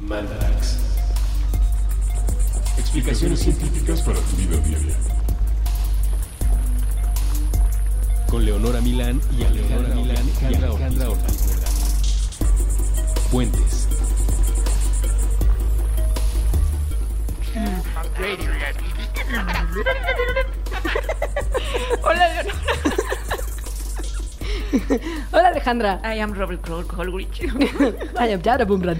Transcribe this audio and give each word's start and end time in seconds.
Mandarax. 0.00 0.78
Explicaciones 2.78 3.40
científicas 3.40 4.02
para 4.02 4.18
tu 4.18 4.36
vida 4.36 4.56
diaria. 4.58 4.94
Con 8.28 8.44
Leonora 8.44 8.82
Milán 8.82 9.20
y 9.38 9.44
Alejandra 9.44 9.94
Milán 9.94 10.30
y 10.42 10.54
Alejandra 10.54 11.10
Ortiz 11.10 11.46
Medrano. 11.46 11.76
Puentes. 13.30 13.88
Hola, 22.02 22.28
Leonora. 22.28 23.05
Hola 25.32 25.48
Alejandra. 25.48 26.00
I 26.04 26.20
am 26.20 26.32
Robert 26.34 26.60
Cole 26.66 26.84
Colgrich. 26.86 27.42
I 28.20 28.32
am 28.32 28.40
Yara 28.42 28.64
Bumbrad. 28.64 28.96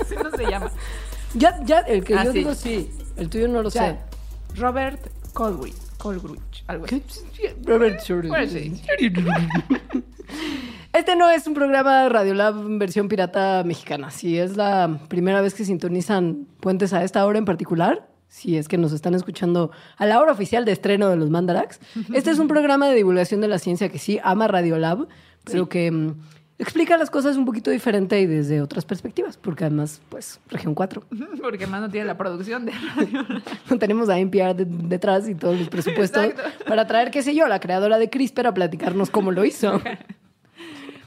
Así 0.00 0.14
no 0.22 0.30
se 0.36 0.44
llama. 0.50 0.70
Ya, 1.34 1.60
ya, 1.64 1.80
el 1.80 2.04
que 2.04 2.14
Ah, 2.14 2.24
yo 2.24 2.32
sí. 2.32 2.38
digo 2.38 2.54
sí. 2.54 2.90
El 3.16 3.28
tuyo 3.28 3.48
no 3.48 3.62
lo 3.62 3.70
sé. 3.70 3.78
Ya. 3.78 4.06
Robert 4.56 5.06
Colgrich. 5.32 5.74
Colgrich. 5.98 6.64
Algo 6.66 6.84
así. 6.86 7.02
Robert 7.64 8.00
sí. 8.00 8.82
Este 10.92 11.16
no 11.16 11.30
es 11.30 11.46
un 11.46 11.54
programa 11.54 12.02
de 12.02 12.08
Radiolab 12.10 12.54
versión 12.78 13.08
pirata 13.08 13.62
mexicana. 13.64 14.10
Si 14.10 14.38
es 14.38 14.56
la 14.56 15.00
primera 15.08 15.40
vez 15.40 15.54
que 15.54 15.64
sintonizan 15.64 16.46
puentes 16.60 16.92
a 16.92 17.02
esta 17.02 17.24
hora 17.24 17.38
en 17.38 17.44
particular, 17.46 18.06
si 18.32 18.56
es 18.56 18.66
que 18.66 18.78
nos 18.78 18.92
están 18.92 19.14
escuchando 19.14 19.70
a 19.98 20.06
la 20.06 20.18
hora 20.18 20.32
oficial 20.32 20.64
de 20.64 20.72
estreno 20.72 21.10
de 21.10 21.16
los 21.16 21.28
Mandarax, 21.28 21.80
este 22.14 22.30
es 22.30 22.38
un 22.38 22.48
programa 22.48 22.88
de 22.88 22.94
divulgación 22.94 23.42
de 23.42 23.48
la 23.48 23.58
ciencia 23.58 23.90
que 23.90 23.98
sí 23.98 24.18
ama 24.24 24.48
Radiolab, 24.48 25.06
pero 25.44 25.68
que 25.68 25.90
mm, 25.90 26.14
explica 26.58 26.96
las 26.96 27.10
cosas 27.10 27.36
un 27.36 27.44
poquito 27.44 27.70
diferente 27.70 28.18
y 28.22 28.26
desde 28.26 28.62
otras 28.62 28.86
perspectivas, 28.86 29.36
porque 29.36 29.64
además, 29.66 30.00
pues, 30.08 30.40
región 30.48 30.74
4. 30.74 31.02
Porque 31.42 31.66
más 31.66 31.82
no 31.82 31.90
tiene 31.90 32.06
la 32.06 32.16
producción 32.16 32.64
de 32.64 32.72
radio. 32.96 33.26
No 33.70 33.78
tenemos 33.78 34.08
a 34.08 34.18
NPR 34.18 34.54
de- 34.54 34.64
detrás 34.64 35.28
y 35.28 35.34
todos 35.34 35.58
los 35.58 35.68
presupuestos 35.68 36.24
Exacto. 36.24 36.64
para 36.66 36.86
traer, 36.86 37.10
qué 37.10 37.22
sé 37.22 37.34
yo, 37.34 37.44
a 37.44 37.48
la 37.48 37.60
creadora 37.60 37.98
de 37.98 38.08
CRISPR 38.08 38.46
a 38.46 38.54
platicarnos 38.54 39.10
cómo 39.10 39.30
lo 39.30 39.44
hizo. 39.44 39.78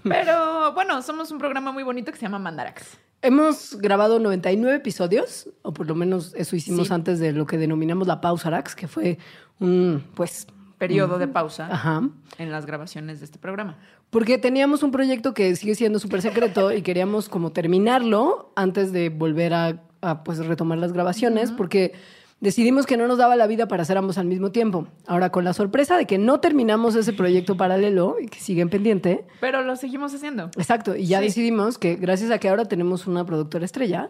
Pero 0.08 0.74
bueno, 0.74 1.02
somos 1.02 1.32
un 1.32 1.38
programa 1.40 1.72
muy 1.72 1.84
bonito 1.84 2.12
que 2.12 2.18
se 2.18 2.24
llama 2.26 2.40
Mandarax. 2.40 2.98
Hemos 3.22 3.76
grabado 3.80 4.20
99 4.20 4.78
episodios, 4.78 5.50
o 5.64 5.74
por 5.74 5.88
lo 5.88 5.96
menos 5.96 6.34
eso 6.36 6.56
hicimos 6.56 6.88
Sí. 6.90 6.94
antes 6.94 7.20
de 7.20 7.32
lo 7.32 7.46
que 7.48 7.58
denominamos 7.58 8.06
la 8.08 8.22
Pausarax, 8.22 8.76
que 8.76 8.88
fue 8.88 9.18
un, 9.60 10.04
pues, 10.14 10.48
Periodo 10.78 11.18
de 11.18 11.28
pausa 11.30 11.68
ajá. 11.72 12.02
en 12.38 12.52
las 12.52 12.66
grabaciones 12.66 13.20
de 13.20 13.26
este 13.26 13.40
programa. 13.40 13.78
Porque 14.10 14.38
teníamos 14.38 14.84
un 14.84 14.92
proyecto 14.92 15.34
que 15.34 15.56
sigue 15.56 15.74
siendo 15.74 16.00
súper 16.00 16.22
secreto 16.22 16.72
y 16.74 16.82
queríamos 16.82 17.30
como 17.30 17.52
terminarlo 17.54 18.52
antes 18.56 18.92
de 18.92 19.10
volver 19.10 19.54
a, 19.54 19.82
a, 20.02 20.24
pues, 20.24 20.46
retomar 20.46 20.78
las 20.78 20.92
grabaciones, 20.94 21.52
porque 21.52 21.94
decidimos 22.42 22.86
que 22.86 22.98
no 22.98 23.08
nos 23.08 23.18
daba 23.18 23.36
la 23.36 23.48
vida 23.48 23.68
para 23.68 23.84
hacer 23.84 23.98
ambos 23.98 24.18
al 24.18 24.26
mismo 24.28 24.52
tiempo. 24.52 24.88
Ahora, 25.08 25.32
con 25.32 25.44
la 25.46 25.54
sorpresa 25.54 25.98
de 25.98 26.06
que 26.06 26.18
no 26.18 26.40
terminamos 26.40 26.96
ese 26.96 27.14
proyecto 27.14 27.58
paralelo 27.58 28.18
y 28.22 28.28
que 28.28 28.40
sigue 28.40 28.62
en 28.62 28.70
pendiente, 28.70 29.26
Pero 29.40 29.62
lo 29.64 29.76
seguimos 29.76 30.14
haciendo. 30.14 30.46
Exacto, 30.58 30.96
y 30.96 31.06
ya 31.08 31.20
Sí. 31.20 31.26
decidimos 31.26 31.78
que 31.78 31.96
gracias 31.96 32.32
a 32.32 32.38
que 32.40 32.50
ahora 32.50 32.66
tenemos 32.66 33.08
una 33.08 33.26
productora 33.26 33.66
estrella 33.66 34.10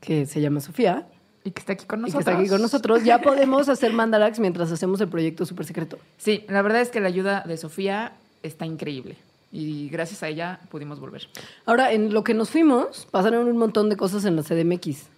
que 0.00 0.26
se 0.26 0.40
llama 0.40 0.60
Sofía 0.60 1.06
Y 1.44 1.50
que 1.52 1.60
está 1.60 1.72
aquí 1.74 1.84
con 1.86 2.00
y 2.00 2.02
nosotros. 2.02 2.24
que 2.24 2.30
está 2.30 2.40
aquí 2.40 2.48
con 2.50 2.62
nosotros, 2.62 3.04
ya 3.04 3.20
podemos 3.20 3.68
hacer 3.68 3.92
mandalax 3.92 4.38
mientras 4.40 4.70
hacemos 4.72 5.00
el 5.00 5.08
proyecto 5.08 5.44
súper 5.46 5.66
secreto. 5.66 5.98
Sí, 6.18 6.44
la 6.48 6.62
verdad 6.62 6.80
es 6.80 6.90
que 6.90 7.00
la 7.00 7.08
ayuda 7.08 7.42
de 7.46 7.56
Sofía 7.56 8.12
está 8.42 8.64
increíble. 8.66 9.16
Y 9.54 9.88
gracias 9.90 10.22
a 10.22 10.28
ella 10.28 10.60
pudimos 10.70 10.98
volver. 10.98 11.28
Ahora, 11.66 11.92
en 11.92 12.14
lo 12.14 12.24
que 12.24 12.32
nos 12.32 12.48
fuimos, 12.50 13.06
pasaron 13.10 13.46
un 13.48 13.58
montón 13.58 13.90
de 13.90 13.96
cosas 13.96 14.24
en 14.24 14.34
la 14.36 14.42
CDMX. 14.42 15.08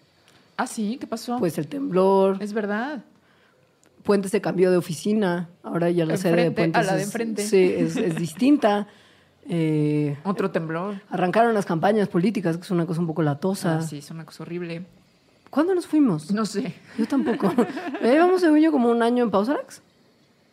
Ah, 0.57 0.67
sí, 0.67 0.97
¿qué 1.01 1.07
pasó? 1.07 1.39
Pues 1.39 1.59
el 1.59 1.67
temblor, 1.69 2.39
es 2.41 2.53
verdad. 2.53 3.05
Puente 4.03 4.29
se 4.29 4.41
cambió 4.41 4.71
de 4.71 4.77
oficina, 4.77 5.49
ahora 5.63 5.91
ya 5.91 6.05
la 6.05 6.17
sede 6.17 6.45
de 6.45 6.51
Puentes 6.51 6.81
a 6.83 6.85
la 6.85 6.95
de 6.97 7.01
es- 7.03 7.07
enfrente. 7.09 7.47
sí, 7.47 7.73
es, 7.77 7.97
es 7.97 8.17
distinta. 8.17 8.87
Eh, 9.47 10.17
Otro 10.25 10.51
temblor. 10.51 11.03
arrancaron 11.11 11.53
las 11.53 11.67
campañas 11.67 12.09
políticas, 12.09 12.57
que 12.57 12.63
es 12.63 12.71
una 12.71 12.87
cosa 12.87 13.01
un 13.03 13.07
poco 13.07 13.21
latosa. 13.23 13.77
Ah, 13.77 13.83
sí, 13.83 13.99
es 13.99 14.11
una 14.11 14.25
cosa 14.25 14.43
horrible. 14.43 14.87
¿Cuándo 15.51 15.75
nos 15.75 15.87
fuimos? 15.87 16.31
No 16.33 16.47
sé. 16.47 16.73
Yo 16.97 17.05
tampoco. 17.07 17.53
Llevamos, 18.03 18.41
según 18.41 18.61
yo, 18.61 18.73
como 18.73 18.89
un 18.91 19.03
año 19.03 19.23
en 19.23 19.31
Pausarax. 19.31 19.83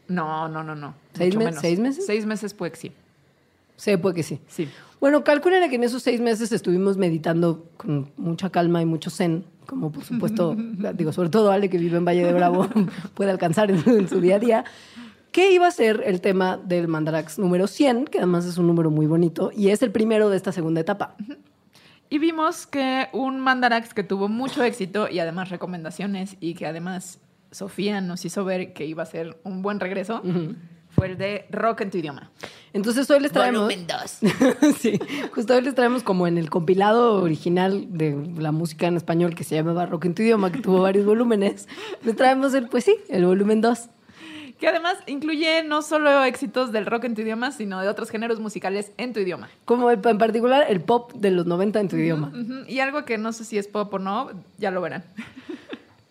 No, 0.10 0.50
no, 0.50 0.62
no, 0.62 0.76
no. 0.76 0.94
¿Seis 1.14 1.38
me- 1.38 1.46
menos. 1.46 1.62
seis 1.62 1.80
meses? 1.80 2.06
Seis 2.06 2.26
meses 2.26 2.54
puede 2.54 2.74
que 2.74 2.78
sí. 2.80 2.92
Sí, 3.78 3.96
puede 3.96 4.14
que 4.16 4.24
sí. 4.24 4.42
Sí. 4.50 4.68
Bueno, 5.00 5.24
calculen 5.24 5.70
que 5.70 5.78
en 5.78 5.86
esos 5.86 6.04
seis 6.04 6.20
meses 6.20 6.52
estuvimos 6.52 6.98
meditando 6.98 7.66
con 7.78 8.12
mucha 8.18 8.50
calma 8.50 8.82
y 8.82 8.86
mucho 8.86 9.10
zen, 9.10 9.46
como 9.72 9.90
por 9.92 10.04
supuesto, 10.04 10.54
digo, 10.94 11.14
sobre 11.14 11.30
todo 11.30 11.50
Ale, 11.52 11.70
que 11.70 11.78
vive 11.78 11.98
en 11.98 12.04
Valle 12.06 12.26
de 12.26 12.34
Bravo, 12.34 12.68
puede 13.16 13.32
alcanzar 13.32 13.72
en, 13.72 13.82
su- 13.82 13.96
en 13.98 14.08
su 14.10 14.20
día 14.20 14.36
a 14.36 14.40
día. 14.40 14.66
¿Qué 15.32 15.54
iba 15.54 15.66
a 15.66 15.72
ser 15.72 16.04
el 16.06 16.20
tema 16.20 16.58
del 16.58 16.90
Mandarax 16.90 17.40
número 17.40 17.66
100, 17.68 18.06
que 18.06 18.18
además 18.18 18.46
es 18.46 18.58
un 18.58 18.68
número 18.68 18.92
muy 18.92 19.08
bonito, 19.08 19.50
y 19.56 19.70
es 19.70 19.82
el 19.82 19.90
primero 19.92 20.30
de 20.30 20.36
esta 20.36 20.52
segunda 20.52 20.82
etapa? 20.82 21.16
Y 22.10 22.20
vimos 22.20 22.68
que 22.68 23.08
un 23.14 23.40
Mandarax 23.40 23.94
que 23.94 24.04
tuvo 24.04 24.28
mucho 24.28 24.62
éxito 24.64 25.08
y 25.10 25.20
además 25.20 25.50
recomendaciones 25.50 26.36
y 26.42 26.54
que 26.56 26.66
además 26.68 27.22
Sofía 27.52 28.02
nos 28.02 28.26
hizo 28.26 28.44
ver 28.44 28.74
que 28.74 28.86
iba 28.86 29.04
a 29.04 29.06
ser 29.06 29.40
un 29.46 29.62
buen 29.62 29.80
regreso 29.80 30.22
fue 30.22 30.56
el 31.04 31.18
de 31.18 31.46
Rock 31.50 31.82
en 31.82 31.92
tu 31.92 31.98
idioma. 31.98 32.30
Entonces 32.74 33.10
hoy 33.10 33.20
les 33.20 33.32
traemos... 33.32 33.64
Volumen 33.64 33.86
2. 33.88 34.76
sí, 34.80 35.00
justo 35.34 35.54
hoy 35.56 35.62
les 35.62 35.76
traemos 35.76 36.04
como 36.04 36.28
en 36.28 36.38
el 36.38 36.50
compilado 36.50 37.22
original 37.22 37.88
de 37.90 38.16
la 38.38 38.52
música 38.52 38.88
en 38.88 38.96
español 38.98 39.36
que 39.36 39.44
se 39.44 39.56
llamaba 39.56 39.86
Rock 39.86 40.06
en 40.06 40.16
tu 40.16 40.22
idioma, 40.22 40.52
que 40.52 40.60
tuvo 40.60 40.82
varios 40.82 41.06
volúmenes. 41.06 41.68
Les 42.04 42.16
traemos 42.16 42.54
el, 42.54 42.68
pues 42.70 42.86
sí, 42.86 42.96
el 43.10 43.26
volumen 43.26 43.60
2. 43.62 43.90
Que 44.60 44.68
además 44.68 44.96
incluye 45.08 45.64
no 45.64 45.82
solo 45.82 46.24
éxitos 46.24 46.72
del 46.72 46.86
rock 46.86 47.06
en 47.06 47.16
tu 47.16 47.22
idioma, 47.22 47.52
sino 47.52 47.82
de 47.82 47.88
otros 47.88 48.12
géneros 48.12 48.40
musicales 48.40 48.92
en 48.98 49.12
tu 49.12 49.20
idioma. 49.20 49.50
Como 49.66 49.90
el- 49.90 50.00
en 50.06 50.18
particular 50.20 50.66
el 50.70 50.82
pop 50.82 51.12
de 51.14 51.32
los 51.32 51.48
90 51.48 51.80
en 51.80 51.88
tu 51.90 51.96
idioma. 51.96 52.32
Y 52.68 52.78
algo 52.80 53.04
que 53.04 53.18
no 53.18 53.34
sé 53.34 53.44
si 53.44 53.58
es 53.58 53.68
pop 53.68 53.92
o 53.92 53.98
no, 54.00 54.30
ya 54.60 54.70
lo 54.70 54.80
verán. 54.82 55.04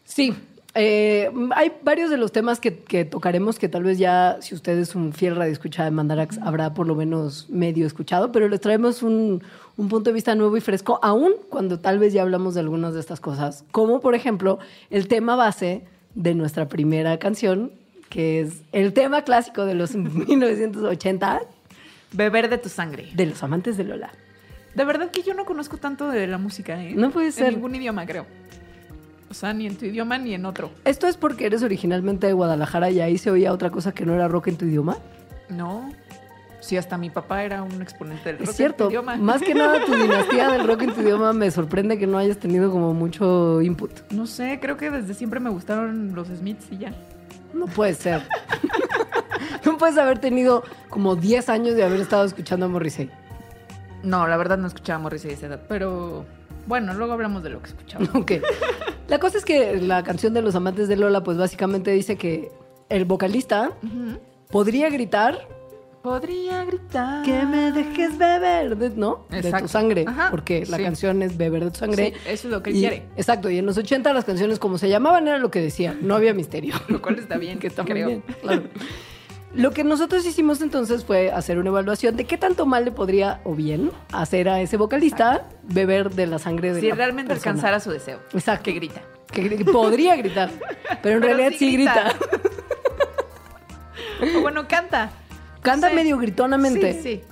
Sí. 0.04 0.34
Eh, 0.74 1.30
hay 1.54 1.72
varios 1.82 2.10
de 2.10 2.16
los 2.16 2.30
temas 2.32 2.60
que, 2.60 2.78
que 2.78 3.04
tocaremos 3.04 3.58
que 3.58 3.68
tal 3.68 3.82
vez 3.82 3.98
ya, 3.98 4.38
si 4.40 4.54
usted 4.54 4.78
es 4.78 4.94
un 4.94 5.12
fiel 5.12 5.36
radio 5.36 5.52
escuchada 5.52 5.90
de 5.90 5.94
Mandarax, 5.94 6.38
habrá 6.38 6.74
por 6.74 6.86
lo 6.86 6.94
menos 6.94 7.48
medio 7.50 7.86
escuchado, 7.86 8.30
pero 8.30 8.48
les 8.48 8.60
traemos 8.60 9.02
un, 9.02 9.42
un 9.76 9.88
punto 9.88 10.10
de 10.10 10.14
vista 10.14 10.34
nuevo 10.34 10.56
y 10.56 10.60
fresco, 10.60 11.00
aún 11.02 11.32
cuando 11.48 11.80
tal 11.80 11.98
vez 11.98 12.12
ya 12.12 12.22
hablamos 12.22 12.54
de 12.54 12.60
algunas 12.60 12.94
de 12.94 13.00
estas 13.00 13.20
cosas, 13.20 13.64
como 13.72 14.00
por 14.00 14.14
ejemplo 14.14 14.58
el 14.90 15.08
tema 15.08 15.34
base 15.36 15.82
de 16.14 16.34
nuestra 16.34 16.68
primera 16.68 17.18
canción, 17.18 17.72
que 18.08 18.40
es 18.40 18.62
el 18.72 18.92
tema 18.92 19.22
clásico 19.22 19.64
de 19.64 19.74
los 19.74 19.94
1980 19.96 21.40
Beber 22.12 22.48
de 22.48 22.58
tu 22.58 22.68
sangre. 22.68 23.08
de 23.14 23.26
los 23.26 23.42
amantes 23.42 23.76
de 23.76 23.84
Lola. 23.84 24.10
De 24.74 24.84
verdad 24.84 25.10
que 25.10 25.22
yo 25.22 25.34
no 25.34 25.44
conozco 25.44 25.78
tanto 25.78 26.08
de 26.08 26.26
la 26.26 26.38
música, 26.38 26.82
¿eh? 26.82 26.92
No 26.94 27.10
puede 27.10 27.32
ser. 27.32 27.48
En 27.48 27.54
ningún 27.54 27.74
idioma, 27.74 28.06
creo. 28.06 28.26
O 29.30 29.34
sea, 29.34 29.52
ni 29.52 29.66
en 29.66 29.76
tu 29.76 29.84
idioma 29.86 30.18
ni 30.18 30.34
en 30.34 30.44
otro. 30.44 30.70
Esto 30.84 31.06
es 31.06 31.16
porque 31.16 31.46
eres 31.46 31.62
originalmente 31.62 32.26
de 32.26 32.32
Guadalajara 32.32 32.90
y 32.90 33.00
ahí 33.00 33.16
se 33.16 33.30
oía 33.30 33.52
otra 33.52 33.70
cosa 33.70 33.92
que 33.92 34.04
no 34.04 34.12
era 34.14 34.26
rock 34.28 34.48
en 34.48 34.56
tu 34.56 34.64
idioma. 34.66 34.96
No. 35.48 35.90
Sí, 36.60 36.76
hasta 36.76 36.98
mi 36.98 37.08
papá 37.10 37.44
era 37.44 37.62
un 37.62 37.80
exponente 37.80 38.24
del 38.24 38.38
rock 38.38 38.42
Es 38.42 38.48
en 38.48 38.52
tu 38.52 38.56
cierto. 38.56 38.88
idioma. 38.90 39.16
Más 39.16 39.40
que 39.40 39.54
nada, 39.54 39.84
tu 39.84 39.94
dinastía 39.96 40.50
del 40.50 40.66
rock 40.66 40.82
en 40.82 40.94
tu 40.94 41.00
idioma 41.00 41.32
me 41.32 41.50
sorprende 41.50 41.96
que 41.98 42.06
no 42.06 42.18
hayas 42.18 42.38
tenido 42.38 42.70
como 42.70 42.92
mucho 42.92 43.62
input. 43.62 43.92
No 44.10 44.26
sé, 44.26 44.58
creo 44.60 44.76
que 44.76 44.90
desde 44.90 45.14
siempre 45.14 45.38
me 45.40 45.48
gustaron 45.48 46.12
los 46.14 46.28
Smiths 46.28 46.66
y 46.72 46.78
ya. 46.78 46.92
No 47.54 47.66
puede 47.66 47.94
ser. 47.94 48.22
no 49.64 49.78
puedes 49.78 49.96
haber 49.96 50.18
tenido 50.18 50.62
como 50.88 51.16
10 51.16 51.48
años 51.48 51.74
de 51.76 51.84
haber 51.84 52.00
estado 52.00 52.24
escuchando 52.24 52.66
a 52.66 52.68
Morrissey. 52.68 53.10
No, 54.02 54.26
la 54.26 54.36
verdad 54.36 54.58
no 54.58 54.66
escuchaba 54.66 54.98
Morrissey 54.98 55.30
a 55.30 55.34
esa 55.34 55.46
edad, 55.46 55.60
pero 55.68 56.26
bueno, 56.66 56.94
luego 56.94 57.12
hablamos 57.12 57.42
de 57.42 57.50
lo 57.50 57.60
que 57.62 57.68
escuchaba. 57.70 58.04
Ok. 58.14 58.32
La 59.08 59.18
cosa 59.18 59.38
es 59.38 59.44
que 59.44 59.76
la 59.80 60.02
canción 60.04 60.34
de 60.34 60.42
los 60.42 60.54
amantes 60.54 60.86
de 60.88 60.96
Lola, 60.96 61.22
pues 61.24 61.36
básicamente 61.36 61.90
dice 61.90 62.16
que 62.16 62.50
el 62.88 63.04
vocalista 63.04 63.72
podría 64.50 64.88
gritar 64.90 65.38
Podría 66.02 66.64
gritar. 66.64 67.22
que 67.24 67.44
me 67.44 67.72
dejes 67.72 68.16
beber, 68.16 68.74
de- 68.78 68.88
¿no? 68.90 69.26
De 69.28 69.42
tu 69.52 69.68
sangre. 69.68 70.06
Ajá, 70.08 70.30
Porque 70.30 70.64
la 70.66 70.78
sí. 70.78 70.82
canción 70.84 71.22
es 71.22 71.36
beber 71.36 71.64
de 71.64 71.70
tu 71.72 71.78
sangre. 71.78 72.14
Sí, 72.14 72.20
eso 72.30 72.48
es 72.48 72.52
lo 72.54 72.62
que 72.62 72.70
él 72.70 72.76
Y- 72.76 72.80
quiere. 72.80 73.02
Exacto, 73.16 73.50
y 73.50 73.58
en 73.58 73.66
los 73.66 73.76
80 73.76 74.10
las 74.14 74.24
canciones 74.24 74.58
como 74.58 74.78
se 74.78 74.88
llamaban 74.88 75.28
era 75.28 75.36
lo 75.36 75.50
que 75.50 75.60
decía, 75.60 75.94
no 76.00 76.14
había 76.14 76.32
misterio. 76.32 76.74
Lo 76.88 77.02
cual 77.02 77.18
está 77.18 77.36
bien, 77.36 77.58
que 77.60 77.66
está 77.66 77.82
muy 77.82 77.92
creo. 77.92 78.06
bien, 78.08 78.22
claro. 78.40 78.62
Lo 79.54 79.72
que 79.72 79.82
nosotros 79.82 80.24
hicimos 80.26 80.60
entonces 80.60 81.04
fue 81.04 81.30
hacer 81.32 81.58
una 81.58 81.70
evaluación 81.70 82.16
de 82.16 82.24
qué 82.24 82.38
tanto 82.38 82.66
mal 82.66 82.84
le 82.84 82.92
podría 82.92 83.40
o 83.44 83.54
bien 83.54 83.90
hacer 84.12 84.48
a 84.48 84.60
ese 84.60 84.76
vocalista 84.76 85.48
beber 85.64 86.10
de 86.10 86.26
la 86.28 86.38
sangre 86.38 86.72
de 86.72 86.80
Si 86.80 86.88
la 86.88 86.94
realmente 86.94 87.30
persona. 87.34 87.50
alcanzara 87.52 87.80
su 87.80 87.90
deseo. 87.90 88.20
Exacto. 88.32 88.64
Que 88.64 88.72
grita. 88.72 89.02
Que 89.32 89.42
gri- 89.42 89.72
podría 89.72 90.14
gritar, 90.16 90.50
pero 91.02 91.16
en 91.16 91.20
Pero 91.20 91.34
realidad 91.36 91.52
sí 91.58 91.72
grita. 91.72 92.14
grita. 92.18 92.38
O 94.36 94.40
bueno, 94.42 94.68
canta. 94.68 95.10
Canta 95.62 95.90
medio 95.90 96.18
gritonamente. 96.18 96.92
Sí, 96.94 97.00
sí. 97.02 97.22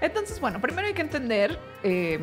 Entonces, 0.00 0.40
bueno, 0.40 0.60
primero 0.60 0.88
hay 0.88 0.94
que 0.94 1.02
entender 1.02 1.58
eh, 1.82 2.18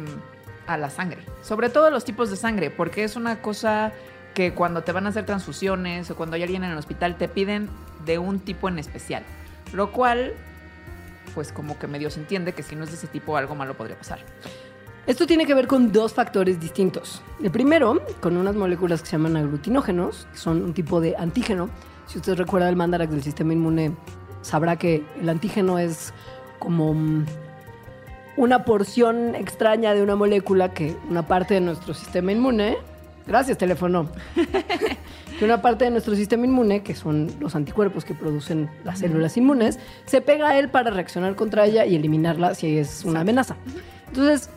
a 0.65 0.75
la 0.77 0.89
sangre. 0.89 1.19
Sobre 1.44 1.69
todo 1.69 1.91
los 1.91 2.03
tipos 2.03 2.29
de 2.31 2.35
sangre, 2.35 2.71
porque 2.71 3.03
es 3.03 3.15
una 3.15 3.41
cosa 3.41 3.91
que 4.37 4.53
cuando 4.53 4.83
te 4.83 4.91
van 4.91 5.07
a 5.07 5.09
hacer 5.09 5.25
transfusiones 5.25 6.11
o 6.11 6.15
cuando 6.15 6.35
hay 6.35 6.43
alguien 6.43 6.63
en 6.63 6.69
el 6.69 6.77
hospital 6.77 7.17
te 7.17 7.27
piden 7.27 7.71
de 8.05 8.19
un 8.19 8.39
tipo 8.39 8.69
en 8.69 8.77
especial. 8.77 9.23
Lo 9.73 9.91
cual, 9.91 10.33
pues 11.33 11.51
como 11.51 11.79
que 11.79 11.87
medio 11.87 12.11
se 12.11 12.19
entiende 12.19 12.53
que 12.53 12.61
si 12.61 12.75
no 12.75 12.83
es 12.83 12.91
de 12.91 12.97
ese 12.97 13.07
tipo 13.07 13.35
algo 13.35 13.55
malo 13.55 13.73
podría 13.73 13.97
pasar. 13.97 14.19
Esto 15.07 15.25
tiene 15.25 15.47
que 15.47 15.55
ver 15.55 15.65
con 15.65 15.91
dos 15.91 16.13
factores 16.13 16.59
distintos. 16.59 17.23
El 17.41 17.49
primero, 17.49 17.99
con 18.19 18.37
unas 18.37 18.55
moléculas 18.55 19.01
que 19.01 19.07
se 19.07 19.13
llaman 19.13 19.37
aglutinógenos, 19.37 20.27
que 20.31 20.37
son 20.37 20.61
un 20.61 20.75
tipo 20.75 21.01
de 21.01 21.15
antígeno. 21.17 21.71
Si 22.05 22.19
usted 22.19 22.35
recuerda 22.35 22.69
el 22.69 22.75
mandarax 22.75 23.11
del 23.11 23.23
sistema 23.23 23.53
inmune, 23.53 23.93
sabrá 24.43 24.75
que 24.75 25.03
el 25.19 25.29
antígeno 25.29 25.79
es 25.79 26.13
como 26.59 26.93
mm, 26.93 27.25
una 28.35 28.65
porción 28.65 29.33
extraña 29.33 29.95
de 29.95 30.03
una 30.03 30.15
molécula 30.15 30.75
que 30.75 30.95
una 31.09 31.25
parte 31.25 31.55
de 31.55 31.61
nuestro 31.61 31.95
sistema 31.95 32.31
inmune, 32.31 32.77
gracias 33.27 33.57
teléfono, 33.57 34.09
que 35.39 35.45
una 35.45 35.62
parte 35.62 35.85
de 35.85 35.91
nuestro 35.91 36.15
sistema 36.15 36.45
inmune, 36.45 36.81
que 36.81 36.95
son 36.95 37.29
los 37.39 37.56
anticuerpos 37.56 38.06
que 38.06 38.13
producen 38.13 38.69
las 38.83 39.00
células 39.00 39.38
inmunes, 39.38 39.79
se 40.06 40.21
pega 40.21 40.50
a 40.50 40.59
él 40.59 40.69
para 40.69 40.89
reaccionar 40.89 41.35
contra 41.35 41.65
ella 41.65 41.85
y 41.85 41.95
eliminarla 41.95 42.56
si 42.56 42.77
es 42.77 43.03
una 43.06 43.21
amenaza. 43.21 43.56
Entonces, 44.07 44.50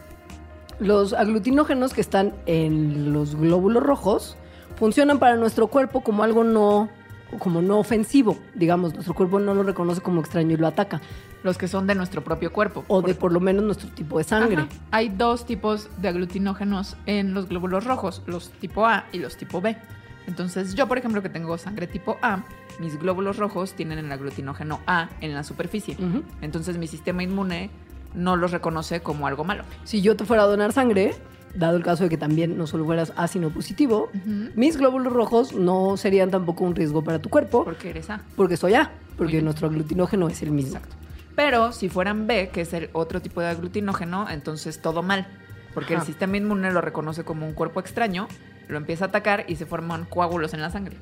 los 0.79 1.13
aglutinógenos 1.13 1.93
que 1.93 2.01
están 2.01 2.33
en 2.47 3.13
los 3.13 3.37
glóbulos 3.37 3.83
rojos 3.83 4.37
funcionan 4.77 5.19
para 5.19 5.37
nuestro 5.37 5.67
cuerpo 5.67 6.03
como 6.03 6.23
algo 6.23 6.45
no 6.45 6.89
como 7.39 7.63
no 7.63 7.79
ofensivo, 7.79 8.37
digamos, 8.55 8.93
nuestro 8.93 9.15
cuerpo 9.15 9.39
no 9.39 9.55
lo 9.55 9.63
reconoce 9.63 10.01
como 10.01 10.21
extraño 10.21 10.55
y 10.55 10.57
lo 10.57 10.67
ataca, 10.67 11.01
Los 11.43 11.57
que 11.57 11.69
son 11.69 11.87
de 11.87 11.95
nuestro 11.95 12.23
propio 12.23 12.53
cuerpo. 12.53 12.85
o 12.89 13.01
de 13.03 13.15
por 13.15 13.33
lo 13.33 13.41
menos 13.41 13.65
nuestro 13.65 13.89
tipo 13.91 14.19
de 14.19 14.25
sangre. 14.25 14.63
Ajá. 14.63 14.69
Hay 14.91 15.09
dos 15.09 15.47
tipos 15.47 15.89
de 15.99 16.09
aglutinógenos 16.09 16.97
en 17.07 17.33
los 17.35 17.49
glóbulos 17.49 17.85
rojos, 17.85 18.23
los 18.27 18.51
tipo 18.51 18.87
A 18.87 19.07
y 19.13 19.19
los 19.19 19.37
tipo 19.37 19.61
B. 19.61 19.77
Entonces, 20.27 20.75
yo, 20.75 20.87
por 20.87 20.99
ejemplo, 20.99 21.23
que 21.23 21.29
tengo 21.29 21.57
sangre 21.59 21.87
tipo 21.87 22.19
A, 22.23 22.45
mis 22.79 22.99
glóbulos 22.99 23.39
rojos 23.39 23.73
tienen 23.73 23.99
el 23.99 24.13
aglutinógeno 24.13 24.81
A 24.87 25.09
en 25.21 25.35
la 25.35 25.43
superficie. 25.43 25.97
Entonces, 26.41 26.77
mi 26.79 26.87
sistema 26.87 27.23
inmune 27.23 27.71
no 28.15 28.37
los 28.37 28.51
reconoce 28.53 29.01
como 29.01 29.27
algo 29.27 29.45
malo. 29.45 29.65
Si 29.85 30.03
yo 30.03 30.17
te 30.17 30.25
fuera 30.25 30.43
a 30.43 30.47
donar 30.47 30.73
sangre, 30.73 31.15
dado 31.55 31.77
el 31.77 31.83
caso 31.83 32.05
de 32.05 32.11
que 32.11 32.17
también 32.19 32.57
no 32.59 32.67
solo 32.67 32.85
fueras 32.85 33.13
A 33.17 33.27
sino 33.29 33.51
positivo, 33.51 34.11
mis 34.55 34.77
glóbulos 34.77 35.13
rojos 35.13 35.55
no 35.55 35.97
serían 35.97 36.31
tampoco 36.31 36.65
un 36.65 36.75
riesgo 36.77 37.03
para 37.03 37.19
tu 37.21 37.29
cuerpo, 37.29 37.65
Porque 37.65 37.91
eres 37.91 38.11
A. 38.11 38.21
porque 38.37 38.57
soy 38.57 38.75
A, 38.75 38.93
porque 39.17 39.41
nuestro 39.43 39.69
aglutinógeno 39.69 40.29
es 40.29 40.43
el 40.43 40.51
mismo. 40.53 40.77
Exacto. 40.77 40.97
Pero 41.41 41.73
si 41.73 41.89
fueran 41.89 42.27
B, 42.27 42.51
que 42.53 42.61
es 42.61 42.75
el 42.75 42.91
otro 42.93 43.23
tipo 43.23 43.41
de 43.41 43.47
aglutinógeno, 43.47 44.29
entonces 44.29 44.83
todo 44.83 45.03
mal. 45.03 45.27
Porque 45.73 45.95
Ajá. 45.95 46.03
el 46.03 46.07
sistema 46.07 46.37
inmune 46.37 46.71
lo 46.71 46.83
reconoce 46.83 47.25
como 47.25 47.47
un 47.47 47.55
cuerpo 47.55 47.81
extraño, 47.81 48.29
lo 48.69 48.77
empieza 48.77 49.07
a 49.07 49.09
atacar 49.09 49.47
y 49.49 49.57
se 49.57 49.65
forman 49.65 50.05
coágulos 50.05 50.53
en 50.53 50.61
la 50.61 50.69
sangre. 50.69 50.99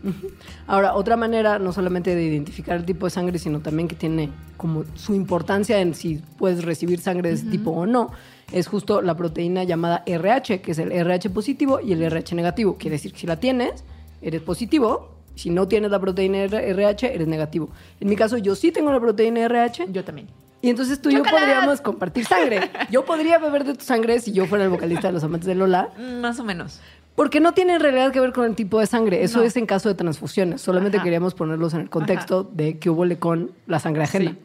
Ahora, 0.69 0.94
otra 0.94 1.17
manera 1.17 1.58
no 1.58 1.73
solamente 1.73 2.14
de 2.14 2.23
identificar 2.23 2.76
el 2.76 2.85
tipo 2.85 3.06
de 3.06 3.11
sangre, 3.11 3.40
sino 3.40 3.58
también 3.58 3.88
que 3.88 3.96
tiene 3.96 4.31
como 4.56 4.85
su 4.94 5.12
importancia 5.12 5.81
en 5.81 5.96
si 5.96 6.23
puedes 6.38 6.64
recibir 6.64 7.00
sangre 7.00 7.31
de 7.31 7.35
ese 7.35 7.46
tipo 7.46 7.73
o 7.73 7.85
no, 7.85 8.12
es 8.52 8.69
justo 8.69 9.02
la 9.02 9.17
proteína 9.17 9.64
llamada 9.64 10.05
RH, 10.06 10.61
que 10.61 10.70
es 10.70 10.79
el 10.79 10.93
RH 10.93 11.31
positivo 11.31 11.81
y 11.81 11.94
el 11.94 12.02
RH 12.05 12.37
negativo. 12.37 12.76
Quiere 12.79 12.94
decir 12.94 13.12
que 13.12 13.19
si 13.19 13.26
la 13.26 13.40
tienes, 13.40 13.82
eres 14.23 14.40
positivo. 14.43 15.18
Si 15.38 15.50
no 15.50 15.69
tienes 15.69 15.90
la 15.90 16.00
proteína 16.00 16.38
RH, 16.38 17.14
eres 17.14 17.29
negativo. 17.29 17.70
En 18.00 18.08
mi 18.08 18.17
caso, 18.17 18.38
yo 18.38 18.55
sí 18.56 18.73
tengo 18.73 18.90
la 18.90 18.99
proteína 19.00 19.40
RH. 19.40 19.87
Yo 19.93 20.05
también. 20.05 20.29
Y 20.61 20.70
entonces 20.70 21.00
tú 21.00 21.11
y 21.11 21.14
yo 21.14 21.23
podríamos 21.23 21.81
compartir 21.81 22.25
sangre. 22.25 22.69
Yo 22.90 23.05
podría 23.05 23.38
beber 23.38 23.62
de 23.64 23.75
tu 23.75 23.85
sangre 23.85 24.19
si 24.20 24.32
yo 24.32 24.46
fuera 24.46 24.64
el 24.64 24.70
vocalista 24.70 25.06
de 25.06 25.12
los 25.12 25.23
amantes 25.23 25.46
de 25.46 25.55
Lola. 25.55 25.90
Mm, 25.96 26.20
Más 26.20 26.40
o 26.40 26.44
menos. 26.44 26.81
Porque 27.14 27.38
no 27.38 27.52
tiene 27.55 27.75
en 27.75 27.81
realidad 27.81 28.11
que 28.12 28.19
ver 28.20 28.32
con 28.32 28.44
el 28.46 28.56
tipo 28.56 28.81
de 28.81 28.87
sangre. 28.87 29.23
Eso 29.23 29.38
No. 29.38 29.44
es 29.44 29.56
en 29.56 29.67
caso 29.67 29.88
de 29.88 29.94
transfusiones. 29.94 30.61
Solamente 30.61 30.96
Ajá. 30.99 31.05
queríamos 31.05 31.35
ponerlos 31.35 31.75
en 31.75 31.82
el 31.82 31.90
contexto 31.90 32.43
de 32.43 32.79
que 32.81 32.90
hubo 32.90 33.05
con 33.20 33.52
la 33.69 33.79
sangre 33.79 34.02
ajena. 34.02 34.31
Sí. 34.32 34.38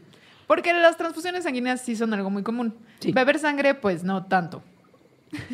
Porque 0.45 0.73
las 0.73 0.97
transfusiones 0.97 1.43
sanguíneas 1.45 1.81
sí 1.81 1.95
son 1.95 2.13
algo 2.13 2.29
muy 2.29 2.43
común. 2.43 2.75
Sí. 2.99 3.11
Beber 3.11 3.39
sangre, 3.39 3.73
pues 3.73 4.03
no 4.03 4.25
tanto. 4.25 4.61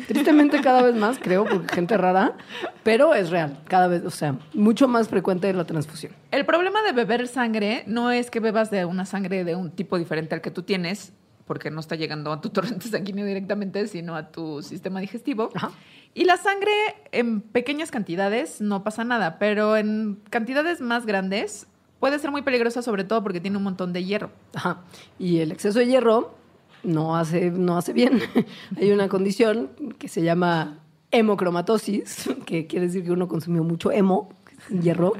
Tristemente 0.06 0.60
cada 0.60 0.82
vez 0.82 0.94
más, 0.94 1.18
creo, 1.18 1.44
porque 1.44 1.74
gente 1.74 1.96
rara, 1.96 2.36
pero 2.82 3.14
es 3.14 3.30
real. 3.30 3.58
Cada 3.68 3.88
vez, 3.88 4.04
o 4.04 4.10
sea, 4.10 4.36
mucho 4.54 4.88
más 4.88 5.08
frecuente 5.08 5.52
la 5.52 5.64
transfusión. 5.64 6.12
El 6.30 6.44
problema 6.46 6.82
de 6.82 6.92
beber 6.92 7.28
sangre 7.28 7.84
no 7.86 8.10
es 8.10 8.30
que 8.30 8.40
bebas 8.40 8.70
de 8.70 8.84
una 8.84 9.06
sangre 9.06 9.44
de 9.44 9.56
un 9.56 9.70
tipo 9.70 9.98
diferente 9.98 10.34
al 10.34 10.40
que 10.40 10.50
tú 10.50 10.62
tienes, 10.62 11.12
porque 11.46 11.70
no 11.70 11.80
está 11.80 11.96
llegando 11.96 12.32
a 12.32 12.40
tu 12.40 12.50
torrente 12.50 12.88
sanguíneo 12.88 13.26
directamente, 13.26 13.86
sino 13.88 14.14
a 14.14 14.30
tu 14.30 14.62
sistema 14.62 15.00
digestivo. 15.00 15.50
Ajá. 15.54 15.72
Y 16.12 16.24
la 16.24 16.36
sangre 16.36 16.72
en 17.12 17.40
pequeñas 17.40 17.90
cantidades 17.90 18.60
no 18.60 18.82
pasa 18.82 19.04
nada, 19.04 19.38
pero 19.38 19.76
en 19.76 20.20
cantidades 20.28 20.80
más 20.80 21.06
grandes 21.06 21.68
puede 22.00 22.18
ser 22.18 22.30
muy 22.32 22.42
peligrosa, 22.42 22.82
sobre 22.82 23.04
todo 23.04 23.22
porque 23.22 23.40
tiene 23.40 23.58
un 23.58 23.62
montón 23.62 23.92
de 23.92 24.04
hierro. 24.04 24.30
Ajá. 24.54 24.82
Y 25.18 25.38
el 25.38 25.52
exceso 25.52 25.78
de 25.78 25.86
hierro 25.86 26.34
no 26.82 27.16
hace, 27.16 27.50
no 27.50 27.76
hace 27.76 27.92
bien. 27.92 28.20
Hay 28.76 28.90
una 28.92 29.08
condición 29.08 29.70
que 29.98 30.08
se 30.08 30.22
llama 30.22 30.78
hemocromatosis, 31.10 32.30
que 32.46 32.66
quiere 32.66 32.86
decir 32.86 33.04
que 33.04 33.12
uno 33.12 33.28
consumió 33.28 33.64
mucho 33.64 33.90
hemo, 33.92 34.30
hierro, 34.68 35.14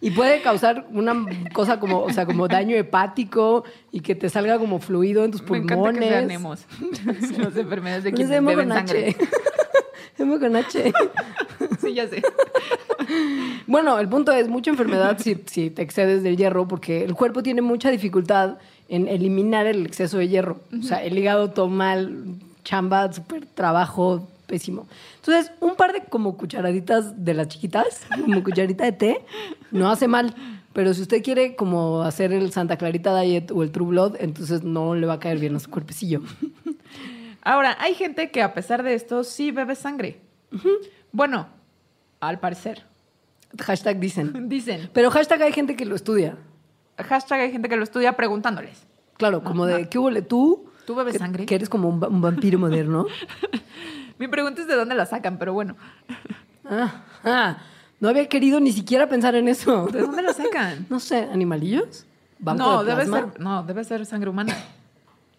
y 0.00 0.10
puede 0.10 0.42
causar 0.42 0.86
una 0.92 1.26
cosa 1.52 1.80
como, 1.80 2.00
o 2.02 2.12
sea, 2.12 2.26
como 2.26 2.48
daño 2.48 2.76
hepático 2.76 3.64
y 3.90 4.00
que 4.00 4.14
te 4.14 4.28
salga 4.28 4.58
como 4.58 4.78
fluido 4.78 5.24
en 5.24 5.30
tus 5.30 5.40
Me 5.42 5.46
pulmones. 5.60 5.72
encanta 5.72 6.00
que 6.00 6.08
sean 6.08 6.30
emos. 6.30 6.66
Las 7.38 7.56
enfermedades 7.56 8.04
de 8.04 8.12
quienes 8.12 8.36
hemo 8.36 8.48
beben 8.48 8.68
sangre. 8.68 9.08
H. 9.08 9.18
hemo 10.18 10.38
con 10.38 10.54
H. 10.56 10.92
Sí, 11.80 11.94
ya 11.94 12.06
sé. 12.08 12.22
Bueno, 13.66 13.98
el 13.98 14.08
punto 14.08 14.32
es 14.32 14.48
mucha 14.48 14.70
enfermedad 14.70 15.18
si, 15.18 15.42
si 15.46 15.70
te 15.70 15.82
excedes 15.82 16.22
del 16.22 16.36
hierro, 16.36 16.68
porque 16.68 17.04
el 17.04 17.14
cuerpo 17.14 17.42
tiene 17.42 17.62
mucha 17.62 17.90
dificultad 17.90 18.58
en 18.88 19.08
eliminar 19.08 19.66
el 19.66 19.86
exceso 19.86 20.18
de 20.18 20.28
hierro. 20.28 20.60
O 20.78 20.82
sea, 20.82 21.02
el 21.02 21.18
hígado 21.18 21.50
toma 21.50 21.94
el 21.94 22.36
chamba, 22.64 23.12
súper 23.12 23.46
trabajo 23.46 24.28
pésimo. 24.46 24.86
Entonces, 25.16 25.52
un 25.60 25.74
par 25.76 25.92
de 25.92 26.04
como 26.04 26.36
cucharaditas 26.36 27.24
de 27.24 27.34
las 27.34 27.48
chiquitas, 27.48 28.02
como 28.24 28.42
cucharita 28.42 28.84
de 28.84 28.92
té, 28.92 29.24
no 29.70 29.90
hace 29.90 30.08
mal. 30.08 30.34
Pero 30.72 30.92
si 30.92 31.02
usted 31.02 31.22
quiere 31.22 31.54
como 31.54 32.02
hacer 32.02 32.32
el 32.32 32.52
Santa 32.52 32.76
Clarita 32.76 33.18
Diet 33.20 33.50
o 33.52 33.62
el 33.62 33.70
True 33.70 33.88
Blood, 33.88 34.16
entonces 34.18 34.64
no 34.64 34.94
le 34.94 35.06
va 35.06 35.14
a 35.14 35.20
caer 35.20 35.38
bien 35.38 35.54
a 35.54 35.60
su 35.60 35.70
cuerpecillo. 35.70 36.22
Ahora, 37.42 37.76
hay 37.78 37.94
gente 37.94 38.30
que 38.30 38.42
a 38.42 38.54
pesar 38.54 38.82
de 38.82 38.94
esto 38.94 39.22
sí 39.22 39.50
bebe 39.50 39.76
sangre. 39.76 40.18
Bueno, 41.12 41.46
al 42.20 42.40
parecer. 42.40 42.84
Hashtag 43.60 44.00
dicen. 44.00 44.48
Dicen. 44.48 44.90
Pero 44.92 45.10
hashtag 45.10 45.42
hay 45.42 45.52
gente 45.52 45.76
que 45.76 45.84
lo 45.84 45.94
estudia. 45.94 46.36
Hashtag 46.98 47.40
hay 47.40 47.52
gente 47.52 47.68
que 47.68 47.76
lo 47.76 47.84
estudia 47.84 48.14
preguntándoles. 48.16 48.86
Claro, 49.16 49.42
como 49.42 49.66
de, 49.66 49.88
¿qué 49.88 49.98
hubo 49.98 50.10
tú? 50.22 50.66
¿Tú 50.86 50.94
bebes 50.94 51.14
que, 51.14 51.18
sangre? 51.18 51.46
Que 51.46 51.54
eres 51.54 51.68
como 51.68 51.88
un, 51.88 52.04
un 52.04 52.20
vampiro 52.20 52.58
moderno. 52.58 53.06
Mi 54.18 54.28
pregunta 54.28 54.60
es 54.60 54.68
de 54.68 54.74
dónde 54.74 54.94
la 54.94 55.06
sacan, 55.06 55.38
pero 55.38 55.52
bueno. 55.52 55.76
Ah, 56.64 57.04
ah, 57.24 57.58
no 58.00 58.08
había 58.08 58.28
querido 58.28 58.60
ni 58.60 58.72
siquiera 58.72 59.08
pensar 59.08 59.34
en 59.34 59.48
eso. 59.48 59.86
¿De 59.86 60.00
dónde 60.00 60.22
la 60.22 60.32
sacan? 60.32 60.86
No 60.90 61.00
sé, 61.00 61.28
¿animalillos? 61.32 62.06
¿Banco 62.38 62.62
No, 62.62 62.84
de 62.84 62.90
debe 62.94 63.06
ser, 63.06 63.40
no, 63.40 63.62
debe 63.62 63.84
ser 63.84 64.04
sangre 64.06 64.30
humana. 64.30 64.54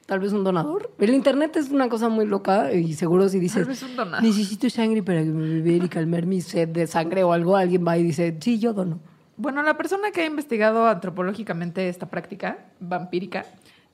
Tal 0.05 0.19
vez 0.19 0.33
un 0.33 0.43
donador. 0.43 0.91
El 0.99 1.13
internet 1.15 1.55
es 1.55 1.71
una 1.71 1.89
cosa 1.89 2.09
muy 2.09 2.27
loca 2.27 2.71
y 2.73 2.93
seguro 2.93 3.27
si 3.27 3.39
dices, 3.39 3.63
Tal 3.63 3.65
vez 3.65 3.81
un 3.81 3.95
donador. 3.95 4.23
necesito 4.23 4.69
sangre 4.69 5.01
para 5.01 5.21
beber 5.21 5.83
y 5.83 5.89
calmar 5.89 6.25
mi 6.25 6.41
sed 6.41 6.69
de 6.69 6.85
sangre 6.85 7.23
o 7.23 7.33
algo, 7.33 7.55
alguien 7.55 7.85
va 7.87 7.97
y 7.97 8.03
dice, 8.03 8.37
sí, 8.39 8.59
yo 8.59 8.73
dono. 8.73 8.99
Bueno, 9.37 9.61
la 9.63 9.75
persona 9.75 10.11
que 10.11 10.21
ha 10.21 10.25
investigado 10.25 10.87
antropológicamente 10.87 11.89
esta 11.89 12.09
práctica 12.09 12.65
vampírica 12.79 13.45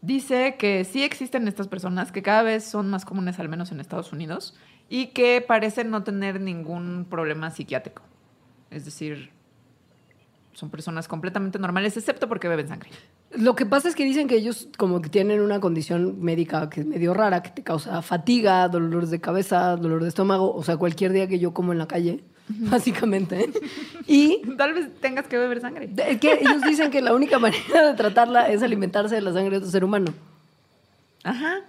dice 0.02 0.56
que 0.58 0.84
sí 0.84 1.04
existen 1.04 1.48
estas 1.48 1.68
personas, 1.68 2.12
que 2.12 2.22
cada 2.22 2.44
vez 2.44 2.64
son 2.64 2.90
más 2.90 3.06
comunes, 3.06 3.40
al 3.40 3.50
menos 3.50 3.72
en 3.72 3.80
Estados 3.80 4.14
Unidos, 4.14 4.56
y 4.90 5.08
que 5.08 5.44
parecen 5.46 5.90
no 5.90 6.04
tener 6.04 6.42
ningún 6.42 7.08
problema 7.10 7.50
psiquiátrico. 7.50 8.04
Es 8.70 8.86
decir, 8.86 9.32
son 10.54 10.70
personas 10.70 11.08
completamente 11.08 11.58
normales, 11.60 11.98
excepto 11.98 12.28
porque 12.28 12.48
beben 12.48 12.68
sangre. 12.68 12.90
Lo 13.32 13.56
que 13.56 13.66
pasa 13.66 13.88
es 13.88 13.96
que 13.96 14.04
dicen 14.04 14.28
que 14.28 14.36
ellos 14.36 14.68
como 14.78 15.02
que 15.02 15.10
tienen 15.10 15.42
una 15.42 15.60
condición 15.60 16.22
médica 16.22 16.70
que 16.70 16.82
es 16.82 16.86
medio 16.86 17.14
rara, 17.14 17.42
que 17.42 17.50
te 17.50 17.64
causa 17.64 18.02
fatiga, 18.02 18.68
dolores 18.68 19.10
de 19.10 19.22
cabeza, 19.22 19.78
dolor 19.78 20.04
de 20.04 20.10
estómago, 20.10 20.54
o 20.54 20.64
sea, 20.64 20.78
cualquier 20.78 21.14
día 21.14 21.28
que 21.28 21.40
yo 21.40 21.54
como 21.54 21.72
en 21.72 21.78
la 21.78 21.88
calle, 21.88 22.24
básicamente. 22.60 23.50
Y 24.08 24.42
Tal 24.58 24.74
vez 24.74 24.90
tengas 25.00 25.28
que 25.28 25.38
beber 25.38 25.62
sangre. 25.62 25.90
Es 26.08 26.20
que 26.20 26.34
ellos 26.42 26.62
dicen 26.64 26.92
que 26.92 27.02
la 27.02 27.14
única 27.14 27.40
manera 27.40 27.88
de 27.88 27.94
tratarla 27.96 28.50
es 28.50 28.62
alimentarse 28.64 29.16
de 29.16 29.22
la 29.22 29.32
sangre 29.32 29.52
de 29.52 29.58
otro 29.58 29.70
ser 29.70 29.84
humano. 29.84 30.14
Ajá, 31.24 31.62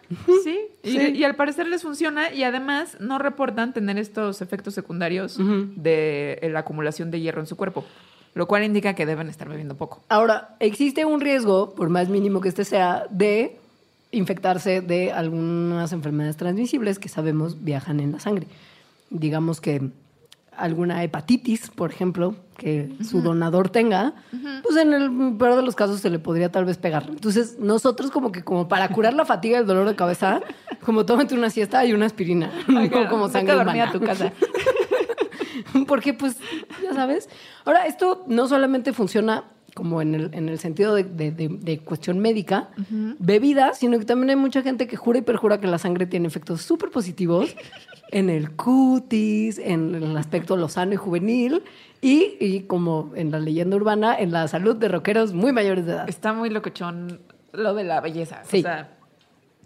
sí. 0.43 0.59
Y, 0.83 0.91
Sí. 0.93 0.99
y 1.15 1.25
al 1.25 1.37
parecer 1.37 1.67
les 1.69 1.83
funciona 1.83 2.33
y 2.33 2.43
además 2.43 2.97
no 3.01 3.19
reportan 3.19 3.75
tener 3.75 3.99
estos 3.99 4.41
efectos 4.41 4.73
secundarios 4.75 5.39
de 5.39 6.39
la 6.51 6.61
acumulación 6.61 7.11
de 7.11 7.21
hierro 7.21 7.41
en 7.43 7.47
su 7.47 7.57
cuerpo, 7.57 7.85
lo 8.35 8.49
cual 8.49 8.65
indica 8.65 8.95
que 8.95 9.05
deben 9.05 9.29
estar 9.29 9.49
bebiendo 9.49 9.77
poco. 9.77 10.03
Ahora, 10.09 10.57
existe 10.59 11.05
un 11.05 11.21
riesgo, 11.21 11.75
por 11.75 11.91
más 11.91 12.09
mínimo 12.09 12.41
que 12.41 12.49
este 12.49 12.65
sea, 12.65 13.07
de 13.11 13.59
infectarse 14.11 14.81
de 14.81 15.13
algunas 15.13 15.93
enfermedades 15.93 16.39
transmisibles 16.39 16.99
que 16.99 17.11
sabemos 17.11 17.63
viajan 17.63 18.01
en 18.01 18.13
la 18.13 18.21
sangre. 18.21 18.47
Digamos 19.11 19.61
que 19.61 19.91
alguna 20.57 21.03
hepatitis, 21.03 21.71
por 21.71 21.91
ejemplo, 21.91 22.35
que 22.57 22.93
su 23.09 23.23
donador 23.23 23.71
tenga, 23.71 24.15
pues 24.63 24.77
en 24.77 24.93
el 24.93 25.37
peor 25.39 25.57
de 25.57 25.63
los 25.63 25.75
casos 25.75 26.01
se 26.01 26.11
le 26.11 26.19
podría 26.19 26.51
tal 26.53 26.65
vez 26.65 26.77
pegar. 26.79 27.07
Entonces, 27.09 27.59
nosotros 27.59 28.11
como 28.11 28.31
que 28.33 28.45
como 28.45 28.69
para 28.69 28.89
curar 28.89 29.15
la 29.15 29.25
fatiga 29.25 29.57
y 29.59 29.61
el 29.63 29.67
dolor 29.67 29.89
de 29.89 29.97
cabeza, 29.97 30.41
como 30.85 31.05
tómate 31.07 31.35
una 31.35 31.51
siesta 31.51 31.85
y 31.85 31.93
una 31.93 32.07
aspirina, 32.07 32.51
como 33.11 33.27
Vete 33.29 33.33
sangre 33.33 33.57
humana. 33.57 33.85
a 33.89 33.93
tu 33.93 34.01
casa. 34.01 34.33
Porque, 35.87 36.13
pues, 36.15 36.37
ya 36.83 36.93
sabes. 36.95 37.29
Ahora, 37.65 37.87
esto 37.87 38.25
no 38.27 38.47
solamente 38.49 38.93
funciona 38.93 39.45
como 39.75 40.03
en 40.03 40.15
el, 40.15 40.35
en 40.35 40.49
el 40.51 40.59
sentido 40.59 40.95
de, 40.95 41.05
de- 41.05 41.31
de- 41.31 41.49
de 41.49 41.79
cuestión 41.79 42.19
médica, 42.19 42.69
bebida, 43.19 43.73
sino 43.73 43.99
que 43.99 44.05
también 44.05 44.29
hay 44.31 44.37
mucha 44.37 44.61
gente 44.63 44.87
que 44.87 44.97
jura 44.97 45.19
y 45.19 45.23
perjura 45.23 45.61
que 45.61 45.67
la 45.67 45.79
sangre 45.79 46.05
tiene 46.05 46.29
efectos 46.29 46.61
súper 46.61 46.91
positivos 46.91 47.57
en 48.13 48.31
el 48.31 48.53
cutis, 48.53 49.59
en 49.59 49.95
el 49.95 50.17
aspecto 50.17 50.57
lozano 50.57 50.93
y 50.93 50.97
juvenil, 50.97 51.65
y, 52.01 52.37
y 52.39 52.61
como 52.63 53.11
en 53.15 53.31
la 53.31 53.41
leyenda 53.41 53.77
urbana, 53.77 54.17
en 54.17 54.31
la 54.31 54.47
salud 54.47 54.77
de 54.77 54.89
rockeros 54.89 55.33
muy 55.33 55.53
mayores 55.53 55.87
de 55.87 55.93
edad. 55.93 56.09
Está 56.09 56.33
muy 56.33 56.51
locochón 56.51 57.21
lo 57.53 57.75
de 57.75 57.85
la 57.85 58.01
belleza. 58.01 58.43
Sí. 58.45 58.59
O 58.59 58.63
sea, 58.63 58.97